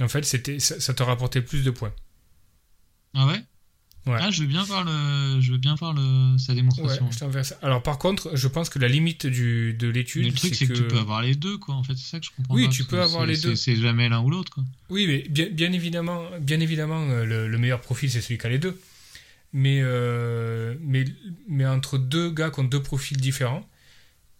En 0.00 0.08
fait, 0.08 0.24
c'était, 0.24 0.58
ça, 0.58 0.80
ça 0.80 0.94
te 0.94 1.02
rapportait 1.04 1.42
plus 1.42 1.62
de 1.62 1.70
points. 1.70 1.94
Ah 3.14 3.26
ouais? 3.28 3.40
Ouais. 4.06 4.18
Ah, 4.20 4.30
je 4.32 4.40
veux 4.42 4.48
bien 4.48 4.64
voir 4.64 4.84
le, 4.84 5.40
je 5.40 5.52
veux 5.52 5.58
bien 5.58 5.76
voir 5.76 5.94
le 5.94 6.36
sa 6.38 6.52
Ouais, 6.52 6.56
démonstration. 6.56 7.08
je. 7.10 7.54
Alors, 7.62 7.82
par 7.82 7.98
contre, 7.98 8.32
je 8.34 8.48
pense 8.48 8.68
que 8.68 8.80
la 8.80 8.88
limite 8.88 9.26
du, 9.26 9.74
de 9.74 9.88
l'étude, 9.88 10.24
Mais 10.24 10.30
le 10.30 10.34
truc, 10.36 10.54
c'est 10.56 10.66
que... 10.66 10.72
tu 10.74 10.88
peux 10.88 10.98
avoir 10.98 11.22
les 11.22 11.36
deux, 11.36 11.56
quoi. 11.56 11.76
En 11.76 11.84
fait, 11.84 11.94
c'est 11.94 12.10
ça 12.10 12.18
que 12.18 12.26
je 12.26 12.32
comprends. 12.36 12.54
Oui, 12.54 12.66
pas, 12.66 12.72
tu 12.72 12.84
peux 12.84 13.00
avoir 13.00 13.24
les 13.26 13.36
deux. 13.38 13.54
C'est 13.54 13.76
jamais 13.76 14.08
l'un 14.08 14.20
ou 14.20 14.28
l'autre, 14.30 14.50
quoi. 14.52 14.64
Oui, 14.90 15.06
mais 15.06 15.24
bien, 15.30 15.48
bien 15.50 15.72
évidemment, 15.72 16.24
bien 16.40 16.58
évidemment 16.60 17.00
euh, 17.08 17.24
le, 17.24 17.48
le 17.48 17.58
meilleur 17.58 17.80
profil, 17.80 18.10
c'est 18.10 18.20
celui 18.20 18.36
qui 18.38 18.46
a 18.46 18.50
les 18.50 18.58
deux. 18.58 18.78
Mais, 19.56 19.78
euh, 19.82 20.74
mais, 20.80 21.04
mais 21.48 21.64
entre 21.64 21.96
deux 21.96 22.28
gars 22.30 22.50
qui 22.50 22.58
ont 22.60 22.64
deux 22.64 22.82
profils 22.82 23.16
différents, 23.16 23.66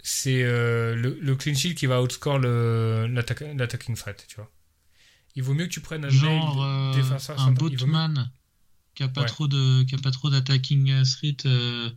c'est 0.02 0.42
euh, 0.42 0.96
le, 0.96 1.16
le 1.20 1.36
clean 1.36 1.54
sheet 1.54 1.74
qui 1.76 1.86
va 1.86 2.02
outscore 2.02 2.40
l'attacking 2.40 3.94
threat, 3.96 4.26
tu 4.28 4.34
vois. 4.36 4.50
Il 5.36 5.44
vaut 5.44 5.54
mieux 5.54 5.66
que 5.66 5.70
tu 5.70 5.80
prennes 5.80 6.04
un 6.04 6.08
Genre 6.10 6.56
mail 6.56 6.64
euh, 6.66 6.94
défenseur 7.00 7.40
un 7.40 7.52
Botman 7.52 8.30
qui 8.96 9.02
a 9.04 9.08
pas 9.08 9.22
Ouais. 9.22 9.26
trop 9.28 9.46
de, 9.48 9.84
qui 9.84 9.94
a 9.94 9.98
pas 9.98 10.10
trop 10.10 10.30
d'attacking 10.30 10.90
euh, 10.90 11.04
threat, 11.04 11.46
euh, 11.46 11.90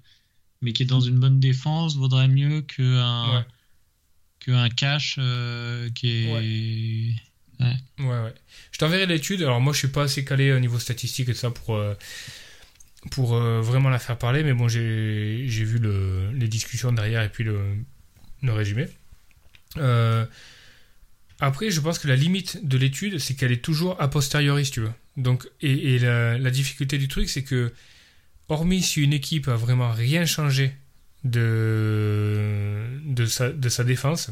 mais 0.61 0.73
qui 0.73 0.83
est 0.83 0.87
dans 0.87 1.01
une 1.01 1.19
bonne 1.19 1.39
défense, 1.39 1.95
vaudrait 1.95 2.27
mieux 2.27 2.61
que 2.61 2.81
un, 2.99 3.37
Ouais. 3.39 3.45
que 4.39 4.51
un 4.51 4.69
cash 4.69 5.15
euh, 5.19 5.89
qui 5.91 6.07
est. 6.27 7.15
Ouais, 7.59 7.75
ouais. 8.05 8.33
Je 8.71 8.77
t'enverrai 8.77 9.07
l'étude. 9.07 9.41
Alors, 9.41 9.59
moi, 9.59 9.73
je 9.73 9.79
suis 9.79 9.87
pas 9.87 10.03
assez 10.03 10.23
calé 10.23 10.53
au 10.53 10.59
niveau 10.59 10.77
statistique 10.77 11.29
et 11.29 11.33
tout 11.33 11.39
ça 11.39 11.49
pour, 11.49 11.75
pour 13.11 13.35
euh, 13.35 13.61
vraiment 13.61 13.89
la 13.89 13.99
faire 13.99 14.17
parler, 14.17 14.43
mais 14.43 14.53
bon, 14.53 14.67
j'ai 14.67 15.45
vu 15.45 15.79
le, 15.79 16.31
les 16.33 16.47
discussions 16.47 16.91
derrière 16.91 17.23
et 17.23 17.29
puis 17.29 17.43
le, 17.43 17.59
le 18.43 18.53
résumé. 18.53 18.87
Euh, 19.77 20.25
après, 21.39 21.69
je 21.69 21.79
pense 21.81 21.99
que 21.99 22.07
la 22.07 22.15
limite 22.15 22.67
de 22.67 22.77
l'étude, 22.77 23.19
c'est 23.19 23.35
qu'elle 23.35 23.51
est 23.51 23.63
toujours 23.63 24.01
a 24.01 24.07
posteriori, 24.07 24.65
si 24.65 24.71
tu 24.71 24.81
veux. 24.81 24.91
Donc, 25.17 25.47
et, 25.61 25.99
la 25.99 26.51
difficulté 26.51 26.97
du 26.97 27.07
truc, 27.07 27.29
c'est 27.29 27.43
que, 27.43 27.73
hormis 28.49 28.81
si 28.81 29.01
une 29.01 29.13
équipe 29.13 29.47
a 29.47 29.55
vraiment 29.55 29.91
rien 29.91 30.25
changé 30.25 30.73
de, 31.23 32.85
de, 33.05 33.25
sa, 33.25 33.49
de 33.49 33.69
sa 33.69 33.83
défense, 33.83 34.31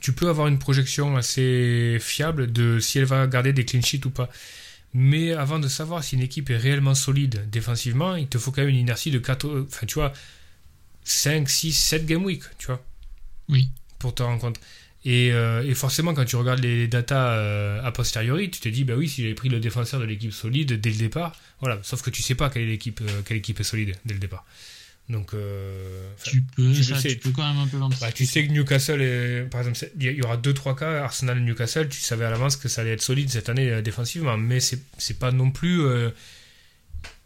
tu 0.00 0.12
peux 0.12 0.28
avoir 0.28 0.48
une 0.48 0.58
projection 0.58 1.16
assez 1.16 1.98
fiable 2.00 2.52
de 2.52 2.78
si 2.78 2.98
elle 2.98 3.04
va 3.04 3.26
garder 3.26 3.52
des 3.52 3.64
clean 3.64 3.80
sheets 3.80 4.06
ou 4.06 4.10
pas. 4.10 4.28
Mais 4.94 5.32
avant 5.32 5.58
de 5.58 5.68
savoir 5.68 6.02
si 6.02 6.16
une 6.16 6.22
équipe 6.22 6.50
est 6.50 6.56
réellement 6.56 6.94
solide 6.94 7.48
défensivement, 7.50 8.16
il 8.16 8.28
te 8.28 8.38
faut 8.38 8.50
quand 8.50 8.62
même 8.62 8.70
une 8.70 8.76
inertie 8.76 9.10
de 9.10 9.18
4, 9.18 9.66
enfin 9.68 9.86
tu 9.86 9.94
vois, 9.94 10.12
5, 11.04 11.48
6, 11.48 11.72
7 11.72 12.06
game 12.06 12.24
week, 12.24 12.42
tu 12.58 12.66
vois. 12.66 12.84
Oui. 13.48 13.68
Pour 13.98 14.14
te 14.14 14.22
rendre 14.22 14.40
compte. 14.40 14.60
Et, 15.04 15.32
euh, 15.32 15.64
et 15.64 15.74
forcément, 15.74 16.12
quand 16.12 16.24
tu 16.24 16.36
regardes 16.36 16.60
les 16.60 16.88
datas 16.88 17.36
euh, 17.36 17.82
a 17.82 17.92
posteriori, 17.92 18.50
tu 18.50 18.60
te 18.60 18.68
dis, 18.68 18.84
bah 18.84 18.94
oui, 18.96 19.08
si 19.08 19.22
j'avais 19.22 19.34
pris 19.34 19.48
le 19.48 19.60
défenseur 19.60 20.00
de 20.00 20.04
l'équipe 20.04 20.32
solide 20.32 20.80
dès 20.80 20.90
le 20.90 20.96
départ, 20.96 21.34
voilà. 21.60 21.78
Sauf 21.82 22.02
que 22.02 22.10
tu 22.10 22.22
sais 22.22 22.34
pas 22.34 22.50
quelle 22.50 22.62
est 22.62 22.66
l'équipe, 22.66 23.00
euh, 23.00 23.22
quelle 23.24 23.36
équipe 23.38 23.60
est 23.60 23.64
solide 23.64 23.96
dès 24.04 24.14
le 24.14 24.20
départ. 24.20 24.44
Donc, 25.08 25.32
euh, 25.32 26.06
Tu 26.22 26.42
peux, 26.42 26.70
tu 26.74 26.84
ça, 26.84 27.00
sais. 27.00 27.08
tu 27.08 27.16
peux 27.18 27.30
quand 27.30 27.46
même 27.48 27.62
un 27.62 27.66
peu 27.66 27.78
bah, 27.78 28.12
tu 28.12 28.26
sais 28.26 28.46
que 28.46 28.52
Newcastle, 28.52 29.00
est, 29.00 29.48
par 29.50 29.60
exemple, 29.66 29.90
il 29.98 30.02
y- 30.02 30.22
aura 30.22 30.36
2-3 30.36 30.76
cas, 30.76 31.02
Arsenal 31.02 31.40
Newcastle, 31.42 31.88
tu 31.88 32.00
savais 32.00 32.26
à 32.26 32.30
l'avance 32.30 32.56
que 32.56 32.68
ça 32.68 32.82
allait 32.82 32.92
être 32.92 33.02
solide 33.02 33.30
cette 33.30 33.48
année 33.48 33.70
euh, 33.70 33.80
défensivement, 33.80 34.36
mais 34.36 34.60
c'est 34.60 35.18
pas 35.18 35.32
non 35.32 35.50
plus 35.50 35.80
euh, 35.80 36.10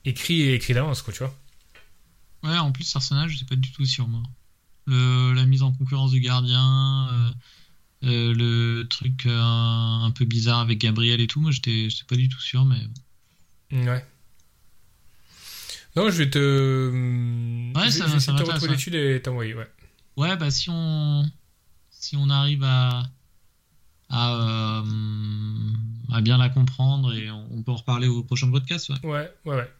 écrit 0.05 0.43
et 0.43 0.55
écrit 0.55 0.75
d'avance, 0.75 1.03
quoi, 1.03 1.13
tu 1.13 1.21
vois. 1.21 1.37
Ouais, 2.45 2.57
en 2.59 2.71
plus, 2.71 2.95
Arsenal, 2.95 3.29
je 3.29 3.37
suis 3.37 3.47
pas 3.47 3.57
du 3.57 3.73
tout 3.73 3.85
sûr, 3.85 4.07
moi. 4.07 4.23
Le, 4.87 5.33
la 5.35 5.45
mise 5.45 5.63
en 5.63 5.73
concurrence 5.73 6.13
du 6.13 6.21
gardien, 6.21 7.09
euh, 8.05 8.33
le 8.35 8.85
truc 8.85 9.27
un 9.27 10.13
peu 10.15 10.25
bizarre 10.25 10.61
avec 10.61 10.79
Gabriel 10.79 11.21
et 11.21 11.27
tout, 11.27 11.41
moi, 11.41 11.51
j'étais 11.51 11.89
pas 12.09 12.17
du 12.17 12.29
tout 12.29 12.41
sûr, 12.41 12.65
mais. 12.65 12.79
Ouais. 13.73 14.05
Non, 15.97 16.09
je 16.11 16.17
vais 16.23 16.31
te. 16.31 16.91
Ouais, 17.77 17.85
je, 17.87 17.91
ça- 17.91 18.07
je 18.07 18.13
vais 18.15 18.21
ça 18.21 18.33
te 18.33 18.43
retrouver 18.43 18.69
l'étude 18.73 18.95
et 18.95 19.21
t'envoyer, 19.23 19.55
ouais. 19.55 19.69
Ouais, 20.17 20.37
bah 20.37 20.51
si 20.51 20.69
on 20.71 21.31
si 21.91 22.17
on 22.17 22.29
arrive 22.31 22.63
à 22.65 23.03
à, 24.09 24.81
euh, 24.81 24.83
à 26.13 26.21
bien 26.21 26.37
la 26.39 26.49
comprendre 26.51 27.15
et 27.15 27.31
on, 27.31 27.47
on 27.51 27.63
peut 27.63 27.73
en 27.73 27.77
reparler 27.77 28.09
au 28.09 28.23
prochain 28.23 28.51
podcast. 28.51 28.89
Ouais. 28.91 29.01
Ouais, 29.05 29.33
ouais, 29.47 29.57
ouais. 29.57 29.71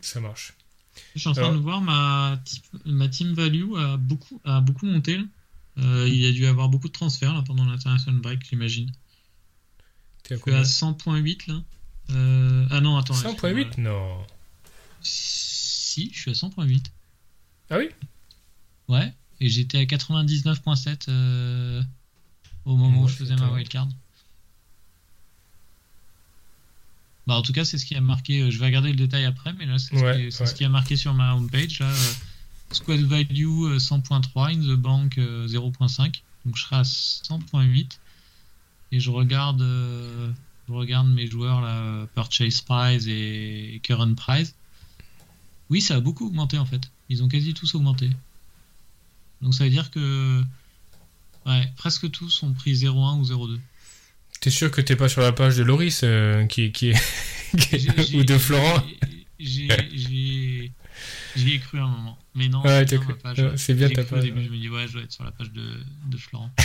Ça 0.00 0.20
marche. 0.20 0.54
Je 1.14 1.20
suis 1.20 1.28
en 1.28 1.32
train 1.32 1.42
Alors- 1.44 1.54
de 1.54 1.58
voir 1.60 1.80
ma 1.80 2.40
team, 2.44 2.62
ma 2.86 3.08
team 3.08 3.32
value 3.32 3.74
a 3.76 3.96
beaucoup 3.96 4.40
a 4.44 4.60
beaucoup 4.60 4.86
monté. 4.86 5.18
Euh, 5.78 6.08
il 6.08 6.24
a 6.26 6.32
dû 6.32 6.46
avoir 6.46 6.68
beaucoup 6.68 6.88
de 6.88 6.92
transferts 6.92 7.32
là, 7.32 7.42
pendant 7.46 7.64
l'international 7.64 8.20
break, 8.20 8.40
j'imagine. 8.48 8.90
Je 10.22 10.26
suis 10.26 10.34
à 10.34 10.38
combien? 10.38 10.62
100.8 10.62 11.46
là. 11.48 11.62
Euh, 12.12 12.66
ah 12.70 12.80
non, 12.80 12.96
attends. 12.96 13.14
100.8 13.14 13.80
Non. 13.80 14.18
Si, 15.02 16.10
je 16.12 16.18
suis 16.20 16.30
à 16.30 16.34
100.8. 16.34 16.84
Ah 17.70 17.78
oui? 17.78 17.88
Ouais. 18.88 19.12
Et 19.40 19.48
j'étais 19.48 19.78
à 19.78 19.84
99.7 19.84 21.06
euh, 21.08 21.82
au 22.64 22.76
moment 22.76 23.02
où 23.02 23.08
je 23.08 23.14
faisais 23.14 23.36
ma 23.36 23.50
wildcard. 23.52 23.88
Bah, 27.26 27.34
en 27.36 27.42
tout 27.42 27.52
cas, 27.52 27.64
c'est 27.64 27.78
ce 27.78 27.84
qui 27.86 27.94
a 27.94 28.00
marqué. 28.00 28.40
euh, 28.42 28.50
Je 28.50 28.58
vais 28.58 28.66
regarder 28.66 28.90
le 28.90 28.96
détail 28.96 29.24
après, 29.24 29.52
mais 29.54 29.66
là, 29.66 29.78
c'est 29.78 29.96
ce, 29.96 30.02
Ouais, 30.02 30.16
qui 30.16 30.22
est- 30.26 30.30
c'est 30.30 30.40
ouais. 30.44 30.46
ce 30.50 30.54
qui 30.54 30.64
a 30.64 30.68
marqué 30.68 30.96
sur 30.96 31.14
ma 31.14 31.34
homepage. 31.34 31.78
Là, 31.80 31.86
euh, 31.86 32.12
squad 32.72 33.00
value 33.00 33.46
euh, 33.64 33.78
100.3, 33.78 34.48
in 34.50 34.60
the 34.60 34.76
bank 34.78 35.18
euh, 35.18 35.46
0.5. 35.46 36.22
Donc 36.44 36.56
je 36.56 36.62
serai 36.62 36.76
à 36.76 36.82
100.8. 36.84 37.98
Et 38.92 38.98
je 39.00 39.10
regarde, 39.10 39.62
je 40.70 40.74
regarde 40.74 41.08
mes 41.08 41.26
joueurs, 41.26 41.60
là, 41.60 42.06
purchase 42.14 42.60
price 42.60 43.06
et 43.08 43.80
current 43.82 44.14
price. 44.14 44.54
Oui, 45.68 45.80
ça 45.80 45.96
a 45.96 46.00
beaucoup 46.00 46.26
augmenté 46.26 46.58
en 46.58 46.64
fait. 46.64 46.90
Ils 47.08 47.22
ont 47.22 47.28
quasi 47.28 47.54
tous 47.54 47.74
augmenté. 47.74 48.10
Donc 49.42 49.54
ça 49.54 49.64
veut 49.64 49.70
dire 49.70 49.90
que 49.90 50.42
ouais, 51.46 51.72
presque 51.76 52.10
tous 52.10 52.42
ont 52.42 52.52
pris 52.52 52.74
0.1 52.74 53.18
ou 53.18 53.24
0.2. 53.24 53.58
T'es 54.40 54.50
sûr 54.50 54.70
que 54.70 54.80
t'es 54.80 54.96
pas 54.96 55.08
sur 55.08 55.20
la 55.20 55.32
page 55.32 55.56
de 55.56 55.62
Loris 55.62 56.00
euh, 56.02 56.46
qui, 56.46 56.72
qui 56.72 56.90
est. 56.90 58.14
ou 58.14 58.24
de 58.24 58.38
Florent? 58.38 58.82
J'ai 59.38 59.68
ai 61.36 61.58
cru 61.58 61.78
un 61.78 61.88
moment. 61.88 62.18
Mais 62.40 62.48
non, 62.48 62.62
Ouais, 62.64 62.86
c'est 62.88 62.96
bien 62.98 63.14
page, 63.22 63.38
Ouais, 63.38 63.56
c'est 63.58 63.74
bien 63.74 63.90
ta 63.90 64.02
page, 64.02 64.18
Au 64.20 64.22
début, 64.22 64.38
ouais. 64.38 64.44
je 64.46 64.50
me 64.50 64.56
dis 64.58 64.68
ouais, 64.70 64.88
je 64.88 64.94
dois 64.94 65.02
être 65.02 65.12
sur 65.12 65.24
la 65.24 65.30
page 65.30 65.52
de, 65.52 65.76
de 66.06 66.16
Florent. 66.16 66.50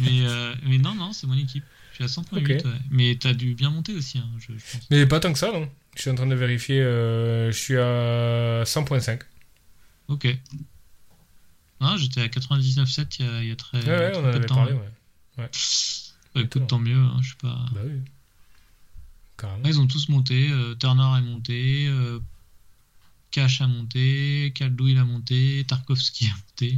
mais, 0.00 0.22
euh, 0.26 0.54
mais 0.64 0.78
non, 0.78 0.94
non, 0.94 1.12
c'est 1.12 1.26
mon 1.26 1.36
équipe. 1.36 1.64
Je 1.90 1.96
suis 1.96 2.04
à 2.04 2.06
100.8. 2.22 2.38
Ok. 2.38 2.48
ouais. 2.48 2.72
Mais 2.90 3.16
t'as 3.20 3.34
dû 3.34 3.54
bien 3.54 3.68
monter 3.68 3.92
aussi, 3.94 4.16
hein, 4.18 4.28
je, 4.38 4.46
je 4.46 4.72
pense. 4.72 4.88
Mais 4.90 5.04
pas 5.06 5.20
tant 5.20 5.30
que 5.32 5.38
ça, 5.38 5.52
non 5.52 5.68
Je 5.96 6.00
suis 6.00 6.10
en 6.10 6.14
train 6.14 6.26
de 6.26 6.34
vérifier. 6.34 6.80
euh, 6.80 7.52
je 7.52 7.56
suis 7.58 7.76
à 7.76 8.62
100.5. 8.64 9.20
Ok. 10.08 10.26
Non, 11.82 11.96
j'étais 11.98 12.22
à 12.22 12.28
99.7 12.28 13.16
il 13.18 13.24
y 13.26 13.28
a, 13.28 13.42
il 13.42 13.48
y 13.48 13.52
a 13.52 13.56
très, 13.56 13.78
Ouais, 13.84 13.88
ouais, 13.90 14.10
très 14.12 14.20
on 14.20 14.20
en 14.20 14.22
peu 14.24 14.30
de 14.32 14.36
avait 14.38 14.46
temps. 14.46 14.54
parlé, 14.54 14.72
ouais. 14.72 14.78
ouais. 15.38 15.50
Bah, 16.34 16.40
écoute, 16.40 16.66
tant 16.68 16.78
mieux. 16.78 16.96
hein, 16.96 17.16
je 17.20 17.26
suis 17.26 17.36
pas. 17.36 17.66
Bah 17.74 17.80
oui. 17.84 18.00
carrément. 19.36 19.62
Ouais, 19.64 19.70
ils 19.70 19.80
ont 19.80 19.86
tous 19.86 20.08
monté. 20.08 20.48
euh, 20.50 20.74
Turner 20.76 21.18
est 21.18 21.22
monté. 21.22 21.86
euh, 21.88 22.20
Cash 23.32 23.60
a 23.62 23.66
monté. 23.66 24.52
Kaldouil 24.54 24.96
a 24.98 25.04
monté. 25.04 25.64
Tarkovsky 25.66 26.26
a 26.26 26.34
monté. 26.34 26.76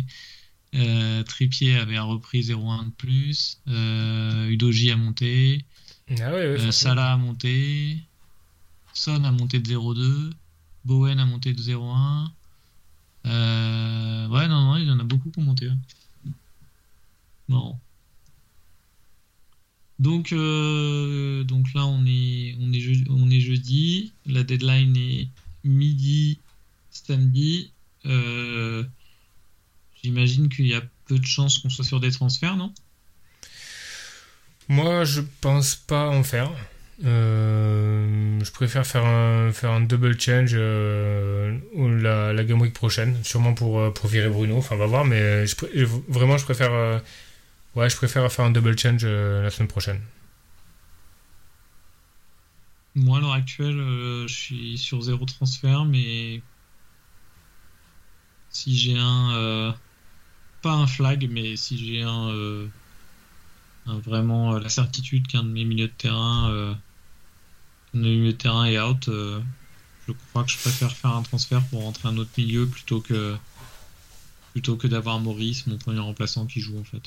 euh, 0.77 1.23
Trippier 1.25 1.77
avait 1.77 1.99
repris 1.99 2.43
0-1 2.43 2.85
de 2.87 2.91
plus. 2.91 3.59
euh, 3.69 4.49
Udoji 4.49 4.91
a 4.91 4.97
monté. 4.97 5.65
Ah 6.11 6.15
ouais, 6.15 6.33
ouais, 6.33 6.61
euh. 6.61 6.71
Salah 6.71 7.13
a 7.13 7.17
monté. 7.17 7.99
Son 8.95 9.23
a 9.25 9.31
monté 9.33 9.59
de 9.61 9.69
0-2. 9.69 10.31
Bowen 10.85 11.19
a 11.19 11.27
monté 11.27 11.53
de 11.53 11.61
0-1. 11.63 12.31
Euh, 13.27 14.29
ouais, 14.29 14.49
non, 14.49 14.65
non, 14.65 14.77
il 14.77 14.87
y 14.87 14.91
en 14.91 14.99
a 15.01 15.05
beaucoup 15.05 15.31
qui 15.31 15.39
ont 15.41 15.43
monté. 15.43 15.69
ouais. 15.69 15.75
Marrant. 17.49 17.81
Donc, 19.99 20.31
donc 20.31 21.73
là, 21.75 21.87
on 21.87 22.05
est, 22.05 22.57
on, 22.61 22.73
est 22.73 22.81
je- 22.81 23.05
on 23.11 23.31
est 23.31 23.41
jeudi. 23.41 24.13
La 24.27 24.43
deadline 24.43 24.97
est 24.97 25.29
midi 25.63 26.39
samedi. 27.07 27.73
Euh, 28.07 28.85
J'imagine 30.03 30.51
qu'il 30.51 30.67
y 30.67 30.75
a 30.75 30.83
peu 31.07 31.19
de 31.19 31.25
chances 31.25 31.59
qu'on 31.59 31.71
soit 31.71 31.85
sur 31.85 31.99
des 31.99 32.11
transferts, 32.11 32.57
non? 32.57 32.75
Moi, 34.69 35.05
je 35.05 35.23
pense 35.41 35.77
pas 35.77 36.09
en 36.09 36.23
faire. 36.23 36.51
Euh, 37.05 38.39
je 38.45 38.51
préfère 38.51 38.87
faire 38.87 39.07
un, 39.07 39.51
faire 39.53 39.71
un 39.71 39.81
double 39.81 40.21
change 40.21 40.53
euh, 40.53 41.59
la, 41.75 42.35
la 42.35 42.45
Game 42.45 42.61
Week 42.61 42.75
prochaine, 42.75 43.17
sûrement 43.25 43.55
pour, 43.55 43.93
pour 43.95 44.09
virer 44.09 44.29
Bruno. 44.29 44.59
Enfin, 44.59 44.75
on 44.75 44.79
va 44.79 44.87
voir, 44.87 45.05
mais 45.07 45.47
je, 45.47 45.57
vraiment, 46.09 46.37
je 46.37 46.45
préfère, 46.45 46.73
euh, 46.73 46.99
ouais, 47.75 47.89
je 47.89 47.97
préfère 47.97 48.31
faire 48.31 48.45
un 48.45 48.51
double 48.51 48.79
change 48.79 49.07
la 49.07 49.51
semaine 49.51 49.69
prochaine. 49.69 50.01
Moi, 52.95 53.19
à 53.19 53.21
l'heure 53.23 53.33
actuelle, 53.33 53.79
je 54.29 54.35
suis 54.35 54.79
sur 54.79 55.01
zéro 55.01 55.25
transfert, 55.25 55.85
mais 55.87 56.43
si 58.65 58.77
j'ai 58.79 58.97
un, 58.99 59.35
euh, 59.35 59.73
pas 60.63 60.73
un 60.73 60.87
flag, 60.87 61.29
mais 61.31 61.55
si 61.57 61.77
j'ai 61.77 62.01
un, 62.03 62.31
euh, 62.31 62.67
un 63.85 63.99
vraiment 63.99 64.55
euh, 64.55 64.59
la 64.59 64.71
certitude 64.71 65.27
qu'un 65.27 65.43
de 65.43 65.51
mes 65.51 65.67
milieux 65.67 65.89
de 65.89 65.93
terrain, 65.93 66.51
euh, 66.51 66.73
de 67.93 68.01
mes 68.01 68.09
milieux 68.17 68.33
de 68.33 68.39
terrain 68.39 68.65
est 68.65 68.81
out, 68.81 69.05
je 69.07 70.13
crois 70.31 70.45
que 70.45 70.51
je 70.51 70.57
préfère 70.59 70.93
faire 70.97 71.11
un 71.11 71.23
transfert 71.23 71.63
pour 71.67 71.83
rentrer 71.83 72.09
un 72.09 72.17
autre 72.17 72.31
milieu 72.39 72.67
plutôt 72.67 73.03
que 73.03 73.37
plutôt 74.53 74.77
que 74.77 74.87
d'avoir 74.87 75.21
Maurice, 75.21 75.67
mon 75.67 75.77
premier 75.77 76.01
remplaçant, 76.01 76.47
qui 76.47 76.61
joue 76.61 76.79
en 76.79 76.85
fait. 76.85 77.03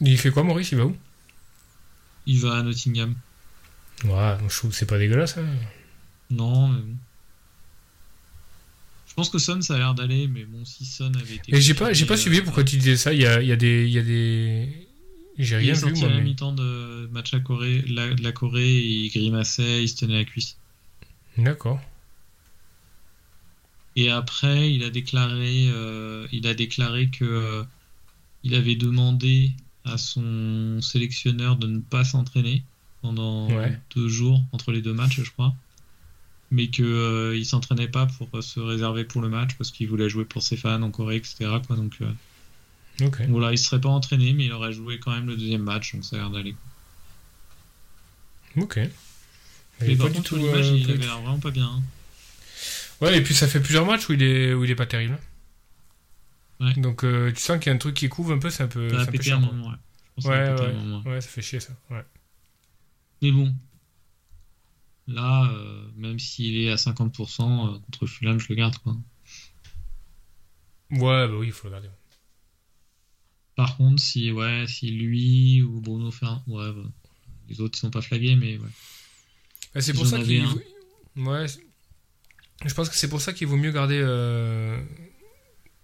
Il 0.00 0.16
fait 0.16 0.30
quoi, 0.30 0.44
Maurice? 0.44 0.70
Il 0.70 0.78
va 0.78 0.84
où? 0.86 0.96
Il 2.26 2.38
va 2.40 2.58
à 2.58 2.62
Nottingham. 2.62 3.16
Ouais, 4.04 4.36
je 4.48 4.56
trouve 4.58 4.72
c'est 4.72 4.86
pas 4.86 4.98
dégueulasse. 4.98 5.38
hein. 5.38 5.46
Non, 6.30 6.68
mais 6.68 6.82
bon. 6.82 6.96
Je 9.16 9.22
pense 9.22 9.30
que 9.30 9.38
Son, 9.38 9.62
ça 9.62 9.76
a 9.76 9.78
l'air 9.78 9.94
d'aller, 9.94 10.28
mais 10.28 10.44
bon, 10.44 10.62
si 10.66 10.84
Son 10.84 11.10
avait 11.14 11.36
été. 11.36 11.54
Et 11.56 11.60
j'ai 11.60 11.72
pas, 11.72 11.94
j'ai 11.94 12.04
pas 12.04 12.18
suivi 12.18 12.38
euh, 12.38 12.42
pourquoi 12.42 12.64
tu 12.64 12.76
disais 12.76 12.98
ça. 12.98 13.14
Il 13.14 13.20
y 13.22 13.26
a, 13.26 13.40
il 13.40 13.48
y 13.48 13.52
a 13.52 13.56
des, 13.56 13.84
il 13.86 13.90
y 13.92 13.98
a 13.98 14.02
des, 14.02 14.86
j'ai 15.38 15.54
Il 15.54 15.58
rien 15.58 15.72
est 15.72 15.76
vu 15.76 15.80
sorti 15.80 16.00
moi. 16.00 16.08
à 16.10 16.12
la 16.12 16.18
mais- 16.18 16.24
mi-temps 16.24 16.52
de 16.52 17.08
match 17.12 17.32
à 17.32 17.40
Corée, 17.40 17.82
la, 17.88 18.12
de 18.12 18.22
la 18.22 18.32
Corée, 18.32 18.78
il 18.78 19.08
grimaçait, 19.10 19.82
il 19.82 19.88
se 19.88 19.96
tenait 19.96 20.18
la 20.18 20.24
cuisse. 20.24 20.58
D'accord. 21.38 21.80
Et 23.96 24.10
après, 24.10 24.72
il 24.74 24.84
a 24.84 24.90
déclaré, 24.90 25.68
euh, 25.70 26.26
il 26.32 26.46
a 26.46 26.52
déclaré 26.54 27.08
que 27.08 27.24
euh, 27.24 27.62
il 28.44 28.54
avait 28.54 28.76
demandé 28.76 29.52
à 29.86 29.96
son 29.96 30.80
sélectionneur 30.82 31.56
de 31.56 31.66
ne 31.66 31.78
pas 31.80 32.04
s'entraîner 32.04 32.62
pendant 33.00 33.48
Ouais. 33.50 33.78
deux 33.94 34.08
jours 34.08 34.42
entre 34.52 34.72
les 34.72 34.82
deux 34.82 34.92
matchs, 34.92 35.22
je 35.22 35.30
crois, 35.30 35.54
mais 36.56 36.68
que 36.70 36.82
euh, 36.82 37.36
il 37.36 37.44
s'entraînait 37.46 37.86
pas 37.88 38.06
pour 38.06 38.42
se 38.42 38.58
réserver 38.60 39.04
pour 39.04 39.20
le 39.22 39.28
match 39.28 39.50
parce 39.58 39.70
qu'il 39.70 39.88
voulait 39.88 40.08
jouer 40.08 40.24
pour 40.24 40.42
ses 40.42 40.56
fans 40.56 40.80
en 40.82 40.90
Corée, 40.90 41.16
etc. 41.16 41.36
Quoi, 41.66 41.76
donc 41.76 41.94
euh, 42.00 42.10
Ok. 43.06 43.20
voilà, 43.28 43.52
il 43.52 43.58
serait 43.58 43.80
pas 43.80 43.90
entraîné, 43.90 44.32
mais 44.32 44.46
il 44.46 44.52
aurait 44.52 44.72
joué 44.72 44.98
quand 44.98 45.12
même 45.12 45.26
le 45.26 45.36
deuxième 45.36 45.62
match, 45.62 45.94
donc 45.94 46.04
ça 46.04 46.16
a 46.16 46.18
l'air 46.20 46.30
d'aller. 46.30 46.54
Ok. 48.56 48.76
Mais 49.80 49.92
Et 49.92 49.96
par 49.96 50.06
pas 50.06 50.12
du 50.12 50.16
contre, 50.18 50.28
tout, 50.30 50.36
euh, 50.36 50.62
il 50.74 50.86
pas 50.86 50.92
avait 50.92 51.04
l'air 51.04 51.20
vraiment 51.20 51.38
pas 51.38 51.50
bien. 51.50 51.66
hein. 51.66 51.82
Ouais, 53.02 53.18
et 53.18 53.22
puis 53.22 53.34
ça 53.34 53.46
fait 53.46 53.60
plusieurs 53.60 53.84
matchs 53.84 54.08
où 54.08 54.14
il 54.14 54.22
est, 54.22 54.54
où 54.54 54.64
il 54.64 54.70
est 54.70 54.74
pas 54.74 54.86
terrible. 54.86 55.18
Ouais. 56.60 56.72
Donc 56.78 57.04
euh, 57.04 57.30
tu 57.32 57.40
sens 57.42 57.58
qu'il 57.58 57.66
y 57.66 57.72
a 57.72 57.74
un 57.74 57.78
truc 57.78 57.94
qui 57.94 58.08
couvre 58.08 58.32
un 58.32 58.38
peu, 58.38 58.48
c'est 58.48 58.62
un 58.62 58.68
peu, 58.68 58.88
Ça 58.88 59.02
a 59.02 59.06
pété 59.06 59.32
un 59.32 59.40
moment, 59.40 59.68
ouais. 59.68 60.24
Ouais, 60.24 60.50
ouais. 60.58 61.10
ouais, 61.12 61.20
ça 61.20 61.28
fait 61.28 61.42
chier 61.42 61.60
ça. 61.60 61.74
Ouais. 61.90 62.02
Mais 63.20 63.30
bon, 63.30 63.54
là, 65.06 65.50
euh, 65.52 65.88
même 65.96 66.18
s'il 66.18 66.56
est 66.58 66.70
à 66.70 66.76
50%, 66.76 67.74
euh, 67.74 67.78
contre 67.80 68.06
Fulham, 68.06 68.38
je 68.38 68.46
le 68.48 68.54
garde. 68.56 68.76
Quoi. 68.78 68.96
Ouais, 70.90 71.28
bah 71.28 71.34
oui, 71.38 71.46
il 71.48 71.52
faut 71.52 71.68
le 71.68 71.72
garder. 71.72 71.88
Par 73.54 73.76
contre, 73.76 74.02
si, 74.02 74.30
ouais, 74.32 74.66
si 74.66 74.90
lui 74.90 75.62
ou 75.62 75.80
Bruno 75.80 76.10
fait 76.10 76.26
un... 76.26 76.42
Ouais, 76.46 76.72
bah, 76.72 76.88
les 77.48 77.60
autres, 77.60 77.78
ils 77.78 77.80
sont 77.80 77.90
pas 77.90 78.02
flagués, 78.02 78.36
mais 78.36 78.58
ouais. 78.58 78.68
Bah, 79.74 79.80
c'est 79.80 79.92
Si 79.92 79.92
pour 79.92 80.06
ça 80.06 80.18
qu'il. 80.20 80.42
un. 80.42 80.54
Ouais. 81.24 81.46
Je 82.64 82.74
pense 82.74 82.88
que 82.88 82.96
c'est 82.96 83.08
pour 83.08 83.20
ça 83.20 83.32
qu'il 83.32 83.46
vaut 83.46 83.56
mieux 83.56 83.72
garder. 83.72 84.00
euh, 84.02 84.82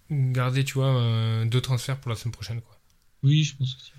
Garder, 0.09 0.63
tu 0.63 0.73
vois, 0.73 0.95
euh, 1.01 1.45
deux 1.45 1.61
transferts 1.61 1.99
pour 1.99 2.09
la 2.09 2.15
semaine 2.15 2.33
prochaine, 2.33 2.61
quoi. 2.61 2.77
Oui, 3.23 3.43
je 3.43 3.55
pense 3.55 3.75
aussi. 3.75 3.91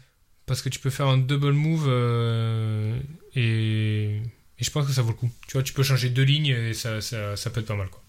Parce 0.47 0.61
que 0.62 0.68
tu 0.68 0.79
peux 0.79 0.91
faire 0.91 1.07
un 1.09 1.16
double 1.18 1.53
move 1.53 1.87
euh, 1.89 3.01
et... 3.35 4.20
et 4.59 4.65
je 4.65 4.71
pense 4.71 4.87
que 4.87 4.93
ça 4.93 5.03
vaut 5.03 5.11
le 5.11 5.15
coup. 5.17 5.31
Tu 5.49 5.53
vois, 5.55 5.63
tu 5.63 5.73
peux 5.73 5.83
changer 5.83 6.11
deux 6.11 6.23
lignes 6.23 6.47
et 6.47 6.75
ça, 6.75 7.01
ça, 7.01 7.37
ça 7.37 7.51
peut 7.51 7.61
être 7.61 7.67
pas 7.67 7.77
mal, 7.77 7.89
quoi. 7.89 8.03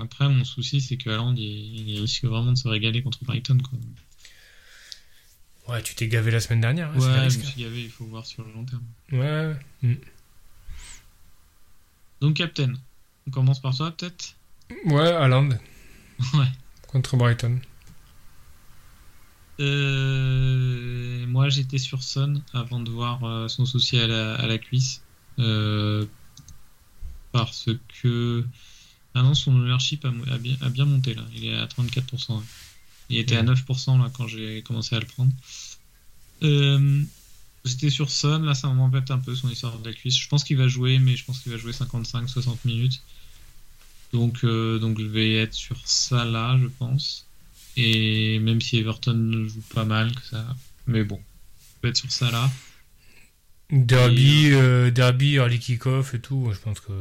Après, 0.00 0.28
mon 0.28 0.44
souci, 0.44 0.80
c'est 0.80 0.96
que 0.96 1.08
Haaland, 1.10 1.34
il, 1.36 1.88
il 1.88 2.00
risque 2.00 2.24
vraiment 2.24 2.50
de 2.52 2.58
se 2.58 2.66
régaler 2.66 3.02
contre 3.02 3.22
Brighton. 3.24 3.58
Quoi. 3.58 3.78
Ouais, 5.74 5.82
tu 5.82 5.94
t'es 5.94 6.08
gavé 6.08 6.30
la 6.32 6.40
semaine 6.40 6.60
dernière. 6.60 6.90
hein, 6.90 6.98
Ouais, 6.98 7.30
je 7.30 7.38
me 7.38 7.44
suis 7.44 7.62
gavé, 7.62 7.82
il 7.84 7.90
faut 7.90 8.04
voir 8.06 8.26
sur 8.26 8.44
le 8.44 8.52
long 8.52 8.64
terme. 8.64 8.82
Ouais, 9.12 9.18
ouais, 9.20 9.54
ouais. 9.84 10.00
Donc, 12.20 12.36
Captain, 12.36 12.72
on 13.26 13.30
commence 13.30 13.60
par 13.60 13.76
toi, 13.76 13.92
peut-être? 13.92 14.34
Mm. 14.84 14.92
Ouais, 14.92 15.08
Haaland 15.12 15.48
Ouais. 16.34 16.46
contre 16.88 17.16
Brighton. 17.16 17.60
Euh, 19.60 21.26
moi, 21.26 21.48
j'étais 21.48 21.78
sur 21.78 22.02
Son 22.02 22.42
avant 22.52 22.80
de 22.80 22.90
voir 22.90 23.24
euh, 23.24 23.48
son 23.48 23.66
souci 23.66 23.98
à 23.98 24.06
la, 24.06 24.34
à 24.34 24.46
la 24.46 24.58
cuisse. 24.58 25.02
Euh, 25.38 26.06
parce 27.32 27.68
que. 28.02 28.44
Ah 29.14 29.22
non, 29.22 29.34
son 29.34 29.54
ownership 29.54 30.04
a, 30.04 30.08
a 30.32 30.38
bien, 30.38 30.56
a 30.60 30.68
bien 30.70 30.84
monté 30.84 31.14
là. 31.14 31.22
Il 31.36 31.44
est 31.46 31.54
à 31.54 31.66
34%. 31.66 32.36
ouais. 32.36 32.42
Il 33.10 33.18
était 33.18 33.36
à 33.36 33.42
Mhm. 33.42 33.50
9% 33.54 33.98
là 34.02 34.10
quand 34.12 34.26
j'ai 34.26 34.62
commencé 34.62 34.96
à 34.96 35.00
le 35.00 35.06
prendre. 35.06 35.32
Euh, 36.42 37.02
j'étais 37.64 37.90
sur 37.90 38.10
Son, 38.10 38.40
là 38.42 38.54
ça 38.54 38.68
m'embête 38.68 39.10
un 39.10 39.18
peu 39.18 39.34
son 39.36 39.48
histoire 39.50 39.78
de 39.78 39.88
la 39.88 39.94
cuisse. 39.94 40.18
Je 40.18 40.28
pense 40.28 40.42
qu'il 40.42 40.56
va 40.56 40.66
jouer, 40.68 40.98
mais 40.98 41.16
je 41.16 41.24
pense 41.24 41.40
qu'il 41.40 41.52
va 41.52 41.58
jouer 41.58 41.72
55-60 41.72 42.58
minutes. 42.64 43.02
Donc, 44.12 44.44
donc 44.44 44.98
je 45.00 45.06
vais 45.06 45.34
être 45.34 45.54
sur 45.54 45.76
ça 45.84 46.24
là, 46.24 46.58
je 46.60 46.66
pense. 46.66 47.26
Et 47.76 48.38
même 48.40 48.60
si 48.60 48.78
Everton 48.78 49.46
joue 49.48 49.62
pas 49.74 49.84
mal, 49.84 50.14
que 50.14 50.22
ça. 50.22 50.46
Mais 50.86 51.04
bon, 51.04 51.20
je 51.76 51.82
vais 51.82 51.88
être 51.90 51.96
sur 51.96 52.10
ça 52.12 52.30
là. 52.30 52.50
Derby, 53.70 54.50
euh, 54.52 54.90
derby, 54.90 55.34
early 55.34 55.58
kick-off 55.58 56.14
et 56.14 56.20
tout, 56.20 56.50
je 56.52 56.58
pense 56.58 56.80
que. 56.80 56.92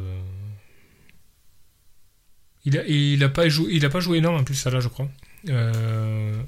Il 2.65 2.77
a, 2.77 2.85
il 2.87 3.23
a 3.23 3.29
pas 3.29 3.49
joué, 3.49 3.73
il 3.73 3.85
a 3.85 3.89
pas 3.89 3.99
joué 3.99 4.19
énorme 4.19 4.37
en 4.37 4.43
plus 4.43 4.55
ça 4.55 4.69
là, 4.69 4.79
je 4.79 4.87
crois. 4.87 5.09
Euh, 5.49 6.41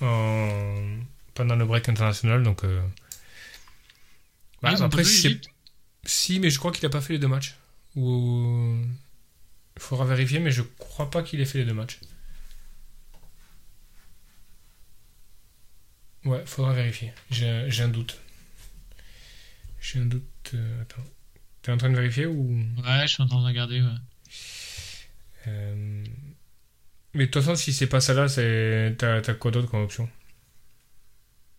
en- 0.00 0.98
pendant 1.34 1.56
le 1.56 1.64
break 1.64 1.88
international, 1.88 2.42
donc. 2.42 2.64
euh, 2.64 2.80
bah, 4.62 4.70
Ah, 4.78 4.84
après, 4.84 5.04
si, 6.04 6.38
mais 6.40 6.50
je 6.50 6.58
crois 6.58 6.72
qu'il 6.72 6.84
a 6.86 6.90
pas 6.90 7.00
fait 7.00 7.14
les 7.14 7.18
deux 7.18 7.28
matchs. 7.28 7.56
Ou 7.96 8.76
il 9.76 9.82
faudra 9.82 10.04
vérifier, 10.04 10.38
mais 10.40 10.50
je 10.50 10.62
crois 10.78 11.10
pas 11.10 11.22
qu'il 11.22 11.40
ait 11.40 11.44
fait 11.46 11.58
les 11.58 11.64
deux 11.64 11.74
matchs. 11.74 11.98
Ouais, 16.24 16.42
faudra 16.46 16.72
vérifier. 16.72 17.12
J'ai 17.30 17.82
un 17.82 17.88
doute. 17.88 18.18
J'ai 19.80 19.98
un 20.00 20.06
doute. 20.06 20.50
euh, 20.54 20.82
attends. 20.82 21.04
T'es 21.62 21.72
en 21.72 21.76
train 21.76 21.90
de 21.90 21.96
vérifier 21.96 22.26
ou? 22.26 22.58
Ouais, 22.84 23.02
je 23.06 23.12
suis 23.14 23.22
en 23.22 23.26
train 23.26 23.40
de 23.40 23.46
regarder. 23.46 23.80
Ouais. 23.82 23.88
Euh, 25.46 26.04
Mais 27.14 27.26
de 27.26 27.30
toute 27.30 27.42
façon, 27.42 27.56
si 27.56 27.72
c'est 27.72 27.86
pas 27.86 28.00
ça 28.00 28.12
là, 28.14 28.26
t'as 28.28 29.34
quoi 29.34 29.50
d'autre 29.50 29.70
comme 29.70 29.82
option? 29.82 30.08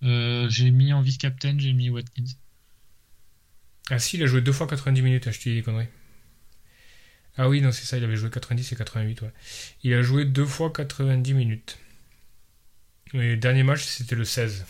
Euh, 0.03 0.47
j'ai 0.49 0.71
mis 0.71 0.93
en 0.93 1.01
vice-captain, 1.01 1.57
j'ai 1.59 1.73
mis 1.73 1.89
Watkins. 1.89 2.23
Ah 3.89 3.97
si, 3.99 4.17
il 4.17 4.23
a 4.23 4.27
joué 4.27 4.41
deux 4.41 4.51
fois 4.51 4.67
90 4.67 5.01
minutes, 5.01 5.27
hein, 5.27 5.31
je 5.31 5.39
te 5.39 5.43
dis 5.49 5.55
des 5.55 5.61
conneries. 5.63 5.87
Ah 7.37 7.49
oui, 7.49 7.61
non, 7.61 7.71
c'est 7.71 7.85
ça, 7.85 7.97
il 7.97 8.03
avait 8.03 8.15
joué 8.15 8.29
90 8.29 8.71
et 8.71 8.75
88, 8.75 9.21
ouais. 9.21 9.31
Il 9.83 9.93
a 9.93 10.01
joué 10.01 10.25
deux 10.25 10.45
fois 10.45 10.71
90 10.71 11.33
minutes. 11.33 11.77
Le 13.13 13.35
dernier 13.37 13.63
match, 13.63 13.83
c'était 13.83 14.15
le 14.15 14.25
16. 14.25 14.65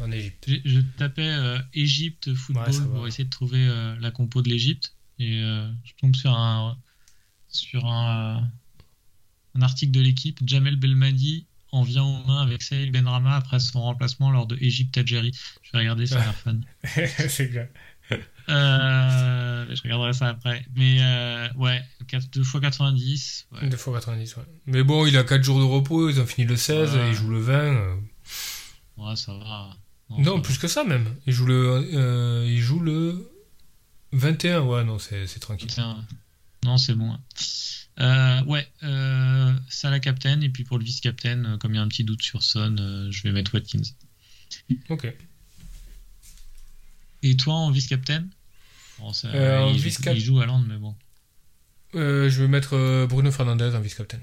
en 0.00 0.10
Égypte. 0.10 0.44
Je, 0.48 0.56
je 0.64 0.80
tapais 0.96 1.22
euh, 1.26 1.58
Égypte 1.74 2.32
football 2.34 2.68
Ouais, 2.70 2.86
pour 2.94 3.06
essayer 3.06 3.24
de 3.24 3.30
trouver 3.30 3.66
euh, 3.66 3.94
la 4.00 4.10
compo 4.10 4.42
de 4.42 4.48
l'Égypte 4.48 4.94
et 5.18 5.42
euh, 5.42 5.68
je 5.84 5.92
tombe 6.00 6.16
sur 6.16 6.32
un 6.32 6.76
sur 7.48 7.84
un, 7.86 8.48
un 9.54 9.62
article 9.62 9.92
de 9.92 10.00
l'équipe. 10.00 10.40
Jamel 10.46 10.76
Belmadi 10.76 11.46
en 11.70 11.82
vient 11.82 12.02
aux 12.04 12.24
mains 12.26 12.42
avec 12.42 12.62
Saïd 12.62 12.92
Benrama 12.92 13.36
après 13.36 13.60
son 13.60 13.82
remplacement 13.82 14.30
lors 14.30 14.46
de 14.46 14.56
Égypte-Algérie. 14.60 15.32
Je 15.62 15.72
vais 15.72 15.78
regarder 15.80 16.06
ça, 16.06 16.20
a 16.20 16.24
l'air 16.24 16.34
fun. 16.34 16.60
c'est 17.28 17.50
clair. 17.50 17.68
Euh, 18.48 19.66
je 19.74 19.82
regarderai 19.82 20.12
ça 20.12 20.28
après. 20.28 20.64
Mais 20.74 20.98
euh, 21.00 21.48
ouais, 21.56 21.82
2 22.10 22.40
x 22.40 22.56
90. 22.60 23.46
ouais. 23.52 23.68
2 23.68 23.76
fois 23.76 23.94
90, 23.94 24.36
ouais. 24.36 24.42
Mais 24.66 24.82
bon, 24.82 25.06
il 25.06 25.16
a 25.16 25.24
4 25.24 25.42
jours 25.42 25.58
de 25.58 25.64
repos, 25.64 26.08
ils 26.10 26.20
ont 26.20 26.26
fini 26.26 26.46
le 26.46 26.56
16, 26.56 26.94
Ouais. 26.94 27.08
il 27.10 27.14
joue 27.14 27.30
le 27.30 27.40
20. 27.40 27.52
euh. 27.54 27.94
Ouais, 28.96 29.16
ça 29.16 29.32
va. 29.34 29.70
Non, 30.10 30.24
ça 30.24 30.30
va. 30.36 30.40
plus 30.40 30.58
que 30.58 30.68
ça 30.68 30.84
même. 30.84 31.06
Il 31.26 31.32
joue 31.32 31.46
le, 31.46 31.88
euh, 31.94 32.44
il 32.46 32.58
joue 32.60 32.80
le 32.80 33.30
21, 34.12 34.60
ouais, 34.62 34.84
non, 34.84 34.98
c'est 34.98 35.26
tranquille. 35.40 35.68
Tiens, 35.70 36.04
Non, 36.64 36.76
c'est 36.76 36.94
bon. 36.94 37.16
Euh, 38.00 38.42
ouais, 38.44 38.66
euh, 38.82 39.52
ça 39.68 39.90
la 39.90 40.00
captain. 40.00 40.40
Et 40.40 40.48
puis 40.48 40.64
pour 40.64 40.78
le 40.78 40.84
vice-captain, 40.84 41.44
euh, 41.44 41.56
comme 41.58 41.72
il 41.72 41.76
y 41.76 41.78
a 41.78 41.82
un 41.82 41.88
petit 41.88 42.04
doute 42.04 42.22
sur 42.22 42.42
Son, 42.42 42.76
je 43.10 43.22
vais 43.22 43.32
mettre 43.32 43.54
Watkins. 43.54 43.82
Ok. 44.90 45.12
Et 47.22 47.36
toi 47.36 47.54
en 47.54 47.70
vice-captain 47.70 48.24
Bon, 48.98 49.12
Euh, 49.26 49.66
il, 49.70 49.78
joue- 49.78 49.84
vice-cap- 49.84 50.14
il 50.16 50.20
joue 50.20 50.40
à 50.40 50.46
Land, 50.46 50.64
mais 50.68 50.76
bon. 50.76 50.94
Euh, 51.94 52.28
je 52.30 52.42
vais 52.42 52.48
mettre 52.48 52.74
euh, 52.76 53.06
Bruno 53.06 53.30
Fernandez 53.30 53.74
en 53.74 53.80
vice-captain. 53.80 54.18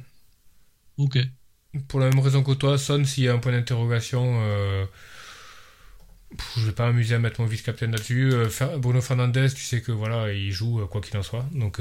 Ok. 0.97 1.17
Pour 1.87 1.99
la 1.99 2.09
même 2.09 2.19
raison 2.19 2.43
que 2.43 2.51
toi, 2.53 2.77
Son, 2.77 3.03
s'il 3.05 3.25
y 3.25 3.27
a 3.27 3.33
un 3.33 3.37
point 3.39 3.51
d'interrogation, 3.51 4.39
euh, 4.41 4.85
je 6.57 6.65
vais 6.65 6.71
pas 6.71 6.85
m'amuser 6.87 7.15
à 7.15 7.19
mettre 7.19 7.41
mon 7.41 7.47
vice-captain 7.47 7.87
là-dessus. 7.87 8.31
Bruno 8.77 9.01
Fernandez, 9.01 9.47
tu 9.53 9.61
sais 9.63 9.81
que 9.81 9.91
voilà, 9.91 10.31
il 10.33 10.51
joue 10.51 10.85
quoi 10.87 11.01
qu'il 11.01 11.17
en 11.17 11.23
soit. 11.23 11.45
Donc, 11.53 11.79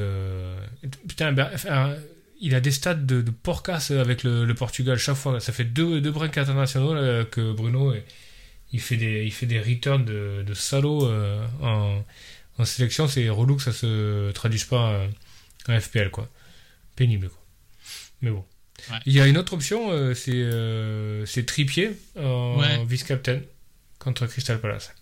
putain, 1.06 1.32
ben, 1.32 1.50
enfin, 1.54 1.94
il 2.40 2.54
a 2.54 2.60
des 2.60 2.70
stats 2.70 2.94
de, 2.94 3.20
de 3.22 3.30
porcasse 3.30 3.90
avec 3.90 4.22
le, 4.24 4.44
le 4.44 4.54
Portugal 4.54 4.96
chaque 4.98 5.16
fois. 5.16 5.40
Ça 5.40 5.52
fait 5.52 5.64
deux, 5.64 6.00
deux 6.00 6.10
breaks 6.12 6.36
internationaux 6.38 6.94
là, 6.94 7.24
que 7.24 7.52
Bruno, 7.52 7.92
et- 7.94 8.04
il 8.72 8.80
fait 8.80 8.96
des, 8.96 9.24
il 9.24 9.32
fait 9.32 9.46
des 9.46 9.60
returns 9.60 10.04
de, 10.04 10.44
de 10.46 10.54
salaud 10.54 11.06
euh, 11.06 11.46
en, 11.62 12.04
en 12.58 12.64
sélection. 12.64 13.08
C'est 13.08 13.28
relou 13.28 13.56
que 13.56 13.62
ça 13.62 13.72
se 13.72 14.30
traduise 14.32 14.64
pas 14.64 14.90
euh, 14.92 15.08
en 15.68 15.80
FPL, 15.80 16.10
quoi. 16.10 16.30
Pénible, 16.96 17.28
quoi. 17.28 17.44
Mais 18.22 18.30
bon. 18.30 18.44
Ouais. 18.90 18.98
Il 19.06 19.12
y 19.12 19.20
a 19.20 19.26
une 19.26 19.36
autre 19.38 19.54
option, 19.54 19.90
euh, 19.90 20.14
c'est 20.14 20.32
euh, 20.34 21.26
c'est 21.26 21.44
Trippier 21.46 21.98
en 22.16 22.58
Ouais. 22.58 22.84
vice-captain 22.84 23.40
contre 23.98 24.26
Crystal 24.26 24.60
Palace. 24.60 24.94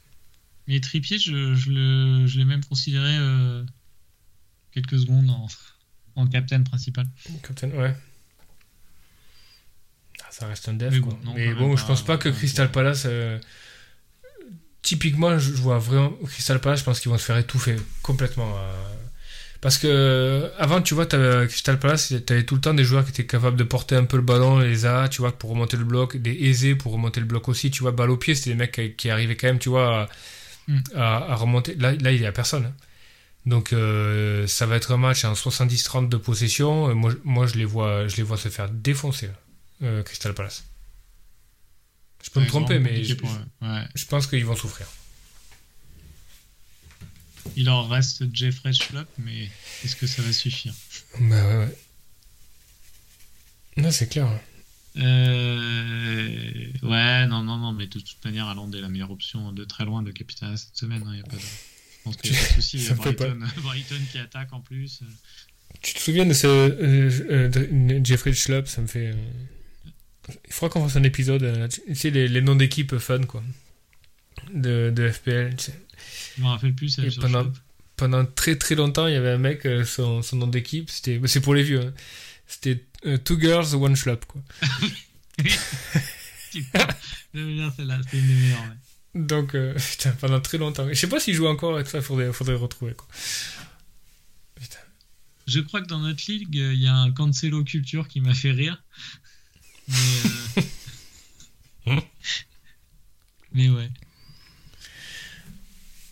Mais 0.67 0.81
Trippier, 0.81 1.19
je, 1.19 1.55
je 1.55 1.71
le- 1.71 2.27
je 2.27 2.39
l'ai 2.39 2.45
même 2.45 2.65
considéré 2.65 3.17
euh, 3.19 3.65
quelques 4.73 4.99
secondes 4.99 5.29
en, 5.31 5.47
en 6.17 6.27
captain 6.27 6.63
principal. 6.63 7.07
Captain, 7.43 7.69
ouais. 7.71 7.95
Ça 10.39 10.47
reste 10.49 10.69
un 10.69 10.75
dev, 10.75 10.93
Mais 10.93 11.01
quoi. 11.01 11.13
bon, 11.15 11.19
non, 11.25 11.33
Mais 11.35 11.55
bon, 11.55 11.77
je 11.77 11.85
pense 11.87 12.03
pas- 12.05 12.19
que 12.19 12.29
pas- 12.29 12.35
Crystal 12.37 12.71
Palace. 12.71 13.05
euh, 13.07 13.39
Typiquement, 14.83 15.37
je 15.39 15.51
vois 15.55 15.79
vraiment 15.79 16.11
Crystal 16.27 16.61
Palace, 16.61 16.81
je 16.81 16.85
pense 16.85 17.01
qu'ils 17.01 17.11
vont 17.11 17.19
se 17.19 17.25
faire 17.25 17.39
étouffer 17.39 17.75
complètement. 18.03 18.53
euh, 18.57 18.73
Parce 19.61 19.79
que 19.79 19.89
euh, 19.89 20.49
avant, 20.59 20.81
tu 20.81 20.95
vois, 20.95 21.07
t'avais 21.07 21.49
Crystal 21.49 21.77
Palace, 21.79 22.13
t'avais 22.25 22.45
tout 22.45 22.55
le 22.55 22.61
temps 22.61 22.75
des 22.75 22.85
joueurs 22.85 23.03
qui 23.05 23.11
étaient 23.11 23.27
capables 23.27 23.57
de 23.57 23.65
porter 23.65 23.97
un 23.97 24.05
peu 24.05 24.17
le 24.17 24.23
ballon, 24.23 24.59
les 24.61 24.85
A, 24.87 25.09
tu 25.09 25.23
vois, 25.23 25.33
pour 25.37 25.51
remonter 25.51 25.77
le 25.77 25.85
bloc, 25.85 26.17
des 26.19 26.35
aisés 26.45 26.77
pour 26.77 26.93
remonter 26.93 27.19
le 27.21 27.27
bloc 27.27 27.49
aussi, 27.49 27.71
tu 27.73 27.83
vois, 27.83 27.91
balle 27.91 28.11
au 28.11 28.17
pied, 28.17 28.35
c'était 28.37 28.51
des 28.51 28.57
mecs 28.57 28.73
qui, 28.73 28.93
qui 28.95 29.11
arrivaient 29.11 29.35
quand 29.37 29.49
même, 29.49 29.59
tu 29.59 29.71
vois, 29.71 30.03
à, 30.03 30.09
Mm. 30.69 30.79
à- 30.95 31.33
à 31.33 31.35
remonter. 31.35 31.75
Là, 31.77 31.93
là, 31.95 32.13
il 32.13 32.21
y 32.21 32.27
a 32.27 32.33
personne. 32.33 32.67
hein. 32.67 32.75
Donc, 33.47 33.73
euh, 33.73 34.47
ça 34.47 34.67
va 34.67 34.77
être 34.77 34.93
un 34.93 34.97
match 34.99 35.25
en 35.25 35.35
70-30 35.35 36.09
de 36.11 36.17
possession. 36.17 36.91
Euh, 36.91 36.95
Moi, 36.95 37.11
je- 37.11 37.17
moi, 37.25 37.47
je 37.47 37.55
les 37.57 37.65
vois, 37.65 38.07
je 38.09 38.17
les 38.17 38.23
vois 38.25 38.37
se 38.37 38.49
faire 38.51 38.69
défoncer, 38.69 39.29
là, 39.29 39.33
euh, 39.83 40.03
Crystal 40.03 40.35
Palace. 40.35 40.65
Je 42.23 42.31
peux 42.31 42.41
me 42.41 42.47
tromper, 42.47 42.79
mais 42.79 43.05
je, 43.05 43.15
pour 43.15 43.31
eux. 43.31 43.45
Ouais. 43.63 43.85
je 43.95 44.05
pense 44.07 44.27
qu'ils 44.27 44.45
vont 44.45 44.57
souffrir. 44.57 44.87
Il 47.57 47.67
leur 47.67 47.89
reste 47.89 48.25
Jeffrey 48.35 48.73
Schlupp, 48.73 49.09
mais 49.19 49.49
est-ce 49.85 49.95
que 49.97 50.07
ça 50.07 50.21
va 50.23 50.33
suffire? 50.33 50.75
Bah 51.21 51.47
ouais, 51.47 51.57
ouais. 51.59 51.79
Non, 53.77 53.91
c'est 53.91 54.09
clair. 54.09 54.27
hein. 54.27 54.41
Euh, 54.99 56.73
Ouais, 56.83 57.27
non, 57.27 57.43
non, 57.45 57.59
non, 57.59 57.73
mais 57.73 57.87
de 57.87 58.01
toute 58.01 58.25
manière, 58.25 58.49
Haaland 58.49 58.71
est 58.73 58.81
la 58.81 58.89
meilleure 58.89 59.11
option 59.11 59.53
de 59.53 59.65
très 59.65 59.85
loin 59.85 60.03
de 60.03 60.11
capitaine 60.11 60.57
cette 60.57 60.77
semaine. 60.77 61.03
hein, 61.07 61.17
y 61.17 61.21
a 61.21 61.23
pas 61.25 61.37
de... 61.37 61.41
Je 61.41 62.03
pense 62.05 62.17
qu'il 62.17 62.33
n'y 62.33 62.37
a 62.39 62.41
pas 62.41 62.49
de 62.49 62.55
souci. 62.55 62.77
Me 62.79 62.83
fait 62.83 62.95
Brighton, 62.95 63.39
Brighton 63.63 64.01
qui 64.11 64.19
attaque 64.19 64.53
en 64.53 64.61
plus. 64.61 65.01
euh, 65.03 65.07
Tu 65.83 65.95
te 65.95 65.99
souviens 66.01 66.27
de 66.27 66.33
ce 66.33 66.47
euh, 66.47 67.11
euh, 67.31 68.01
Jeffrey 68.05 68.33
Schlupp? 68.33 68.67
Ça 68.69 68.81
me 68.83 68.87
fait. 68.87 69.15
Il 70.47 70.53
faudra 70.53 70.73
qu'on 70.73 70.89
fasse 70.89 70.97
un 70.97 71.03
épisode. 71.05 71.43
euh, 71.43 71.69
tu 71.69 71.95
sais, 71.95 72.11
les, 72.11 72.29
les 72.29 72.41
noms 72.41 72.57
d'équipes 72.57 72.99
fun, 72.99 73.23
quoi. 73.25 73.43
De, 74.53 74.93
de 74.95 75.11
FPL. 75.11 75.55
tu 75.57 75.65
sais. 75.67 75.81
Je 76.37 76.43
me 76.43 76.49
rappelle 76.49 76.75
plus. 76.75 76.89
sur 76.91 77.21
pendant, 77.21 77.51
pendant 77.97 78.25
très 78.27 78.57
très 78.57 78.75
longtemps, 78.75 79.07
il 79.07 79.15
y 79.15 79.17
avait 79.17 79.31
un 79.31 79.39
mec, 79.39 79.65
euh, 79.67 79.85
son, 79.85 80.23
son 80.23 80.37
nom 80.37 80.47
d'équipe, 80.47 80.91
c'était. 80.91 81.21
C'est 81.27 81.41
pour 81.41 81.55
les 81.55 81.63
vieux. 81.63 81.81
hein. 81.81 81.93
C'était 82.47 82.85
euh, 83.07 83.17
Two 83.19 83.39
Girls, 83.41 83.75
One 83.75 83.97
Schlupp, 83.97 84.25
quoi. 84.27 84.43
Putain, 86.53 86.87
celle-là, 87.33 87.71
c'est 88.11 88.19
une 88.19 88.27
des 88.27 88.35
meilleures. 88.35 88.61
ouais. 88.61 89.21
Donc, 89.23 89.55
euh, 89.55 89.75
putain, 89.91 90.13
pendant 90.13 90.41
très 90.41 90.59
longtemps. 90.59 90.87
Je 90.89 90.95
sais 90.95 91.09
pas 91.09 91.21
s'il 91.21 91.35
joue 91.35 91.47
encore 91.47 91.75
avec 91.75 91.87
ça, 91.87 92.01
faudrait, 92.03 92.33
faudrait 92.33 92.55
retrouver, 92.55 92.95
quoi. 92.95 93.07
Putain. 94.61 94.79
Je 95.47 95.61
crois 95.61 95.81
que 95.81 95.87
dans 95.87 96.01
notre 96.01 96.23
ligue, 96.31 96.49
il 96.55 96.81
y 96.81 96.87
a 96.87 96.95
un 96.95 97.11
Cancelo 97.13 97.63
Culture 97.65 98.09
qui 98.09 98.21
m'a 98.21 98.35
fait 98.35 98.51
rire. 98.53 98.83
Mais, 99.89 99.95
euh, 101.89 101.97
Mais 103.53 103.69
ouais. 103.69 103.89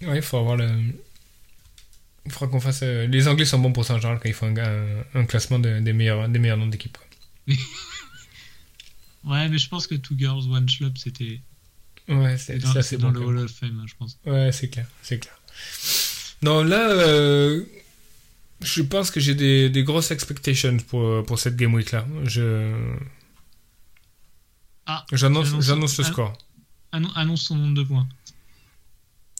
Ouais, 0.02 0.16
il 0.16 0.22
faut 0.22 0.38
avoir 0.38 0.56
le. 0.56 0.68
Il 2.26 2.32
faudra 2.32 2.48
qu'on 2.48 2.60
fasse. 2.60 2.80
euh, 2.82 3.06
Les 3.06 3.28
Anglais 3.28 3.44
sont 3.44 3.58
bons 3.58 3.72
pour 3.72 3.84
ça 3.84 3.94
en 3.94 3.98
général 3.98 4.18
quand 4.22 4.28
ils 4.28 4.34
font 4.34 4.46
un, 4.46 4.56
un- 4.58 5.04
un 5.14 5.24
classement 5.26 5.58
de- 5.58 5.80
des, 5.80 5.92
meilleurs, 5.92 6.28
des 6.28 6.38
meilleurs 6.38 6.56
noms 6.58 6.66
d'équipe. 6.68 6.96
Ouais, 9.24 9.48
mais 9.48 9.56
je 9.56 9.68
pense 9.70 9.86
que 9.86 9.94
Two 9.94 10.14
Girls, 10.18 10.42
One 10.50 10.68
Schlupp, 10.68 10.98
c'était 10.98 11.40
Ouais, 12.08 12.36
c'est 12.36 12.58
dans, 12.58 12.74
dans 12.74 13.10
bon. 13.10 13.20
le. 13.20 13.26
Hall 13.26 13.38
of 13.46 13.50
Fame, 13.52 13.80
hein, 13.82 13.86
je 13.88 13.94
pense. 13.98 14.18
Ouais, 14.26 14.52
c'est 14.52 14.68
clair, 14.68 14.86
c'est 15.02 15.18
clair. 15.18 15.34
Non, 16.42 16.62
là, 16.62 16.90
euh, 16.90 17.64
je 18.60 18.82
pense 18.82 19.10
que 19.10 19.20
j'ai 19.20 19.34
des, 19.34 19.70
des 19.70 19.82
grosses 19.82 20.10
expectations 20.10 20.76
pour, 20.76 21.24
pour 21.24 21.38
cette 21.38 21.56
game 21.56 21.72
week 21.72 21.92
là. 21.92 22.06
Je. 22.24 22.74
Ah, 24.86 25.04
J'annonce, 25.12 25.50
le 25.52 26.04
ah. 26.04 26.08
score. 26.08 26.38
Annon- 26.92 27.12
annonce 27.14 27.42
son 27.42 27.56
nombre 27.56 27.74
de 27.74 27.82
points. 27.82 28.08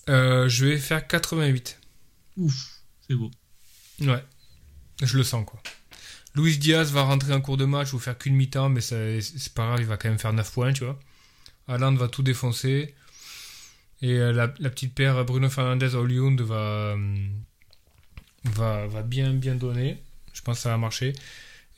Euh, 0.08 0.48
je 0.48 0.66
vais 0.66 0.78
faire 0.78 1.06
88. 1.06 1.78
Ouf, 2.36 2.80
c'est 3.06 3.14
beau. 3.14 3.30
Ouais, 4.00 4.24
je 5.02 5.16
le 5.16 5.22
sens 5.24 5.44
quoi. 5.46 5.62
Luis 6.34 6.58
Diaz 6.58 6.90
va 6.92 7.02
rentrer 7.02 7.32
en 7.32 7.40
cours 7.40 7.56
de 7.56 7.64
match 7.64 7.92
ou 7.92 7.98
faire 7.98 8.18
qu'une 8.18 8.34
mi-temps, 8.34 8.68
mais 8.68 8.80
ça- 8.80 9.20
c'est 9.20 9.52
pas 9.54 9.66
grave, 9.66 9.80
il 9.80 9.86
va 9.86 9.96
quand 9.96 10.08
même 10.08 10.18
faire 10.18 10.32
9 10.32 10.50
points, 10.52 10.72
tu 10.72 10.84
vois. 10.84 10.98
Haaland 11.68 11.94
va 11.94 12.08
tout 12.08 12.22
défoncer. 12.22 12.94
Et 14.02 14.12
euh, 14.18 14.32
la, 14.32 14.52
la 14.58 14.68
petite 14.70 14.94
paire 14.94 15.24
Bruno 15.24 15.48
Fernandez 15.48 15.94
Hollywood 15.94 16.40
va, 16.40 16.92
hum, 16.94 17.30
va, 18.44 18.86
va 18.88 19.02
bien 19.02 19.32
bien 19.32 19.54
donner. 19.54 20.02
Je 20.32 20.42
pense 20.42 20.56
que 20.56 20.62
ça 20.62 20.70
va 20.70 20.76
marcher. 20.78 21.12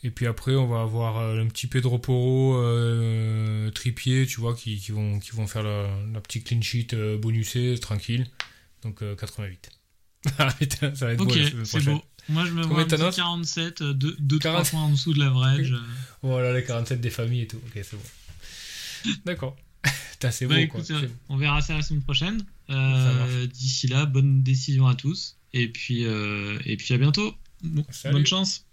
Et 0.06 0.10
puis 0.12 0.28
après, 0.28 0.54
on 0.54 0.68
va 0.68 0.82
avoir 0.82 1.16
euh, 1.18 1.42
un 1.42 1.48
petit 1.48 1.66
Pedro 1.66 1.98
Porro, 1.98 2.54
euh, 2.58 3.70
Trippier, 3.72 4.24
tu 4.24 4.40
vois, 4.40 4.54
qui, 4.54 4.78
qui 4.78 4.92
vont, 4.92 5.18
qui 5.18 5.32
vont 5.32 5.48
faire 5.48 5.64
la, 5.64 5.88
la 6.12 6.20
petite 6.20 6.44
clean 6.46 6.62
sheet 6.62 6.88
euh, 6.94 7.18
bonusée, 7.18 7.76
tranquille. 7.80 8.28
Donc 8.82 9.02
euh, 9.02 9.16
88. 9.16 9.68
Ah 10.38 10.48
putain, 10.52 10.94
ça 10.94 11.06
va 11.06 11.12
être 11.12 11.20
Ok, 11.20 11.28
beau 11.28 11.34
la 11.34 11.64
c'est 11.64 11.80
beau. 11.84 12.02
Moi, 12.28 12.44
je 12.46 12.50
me 12.52 12.62
Combien 12.62 12.74
vois 12.74 12.82
un 12.82 12.84
petit 12.86 12.96
t'annonces 12.96 13.16
47, 13.16 13.82
2-3 13.82 14.38
40. 14.38 14.70
points 14.70 14.80
en 14.82 14.90
dessous 14.90 15.12
de 15.12 15.18
l'average. 15.18 15.72
euh. 15.72 15.78
Voilà, 16.22 16.52
les 16.52 16.62
47 16.64 17.00
des 17.00 17.10
familles 17.10 17.42
et 17.42 17.46
tout. 17.48 17.58
Ok, 17.58 17.72
c'est 17.74 17.96
bon. 17.96 19.12
D'accord. 19.24 19.56
C'est 20.30 20.46
Bah, 20.46 20.54
beau, 20.54 20.60
écoute, 20.60 20.86
quoi. 20.86 20.96
euh, 20.96 21.08
on 21.28 21.36
verra 21.36 21.60
ça 21.62 21.74
la 21.74 21.82
semaine 21.82 22.02
prochaine. 22.02 22.44
Euh, 22.70 23.46
D'ici 23.46 23.86
là, 23.88 24.06
bonne 24.06 24.42
décision 24.42 24.86
à 24.86 24.94
tous. 24.94 25.36
Et 25.52 25.68
puis, 25.68 26.04
euh, 26.04 26.58
et 26.64 26.76
puis 26.76 26.94
à 26.94 26.98
bientôt. 26.98 27.34
Bon, 27.62 27.84
bonne 28.10 28.26
chance. 28.26 28.65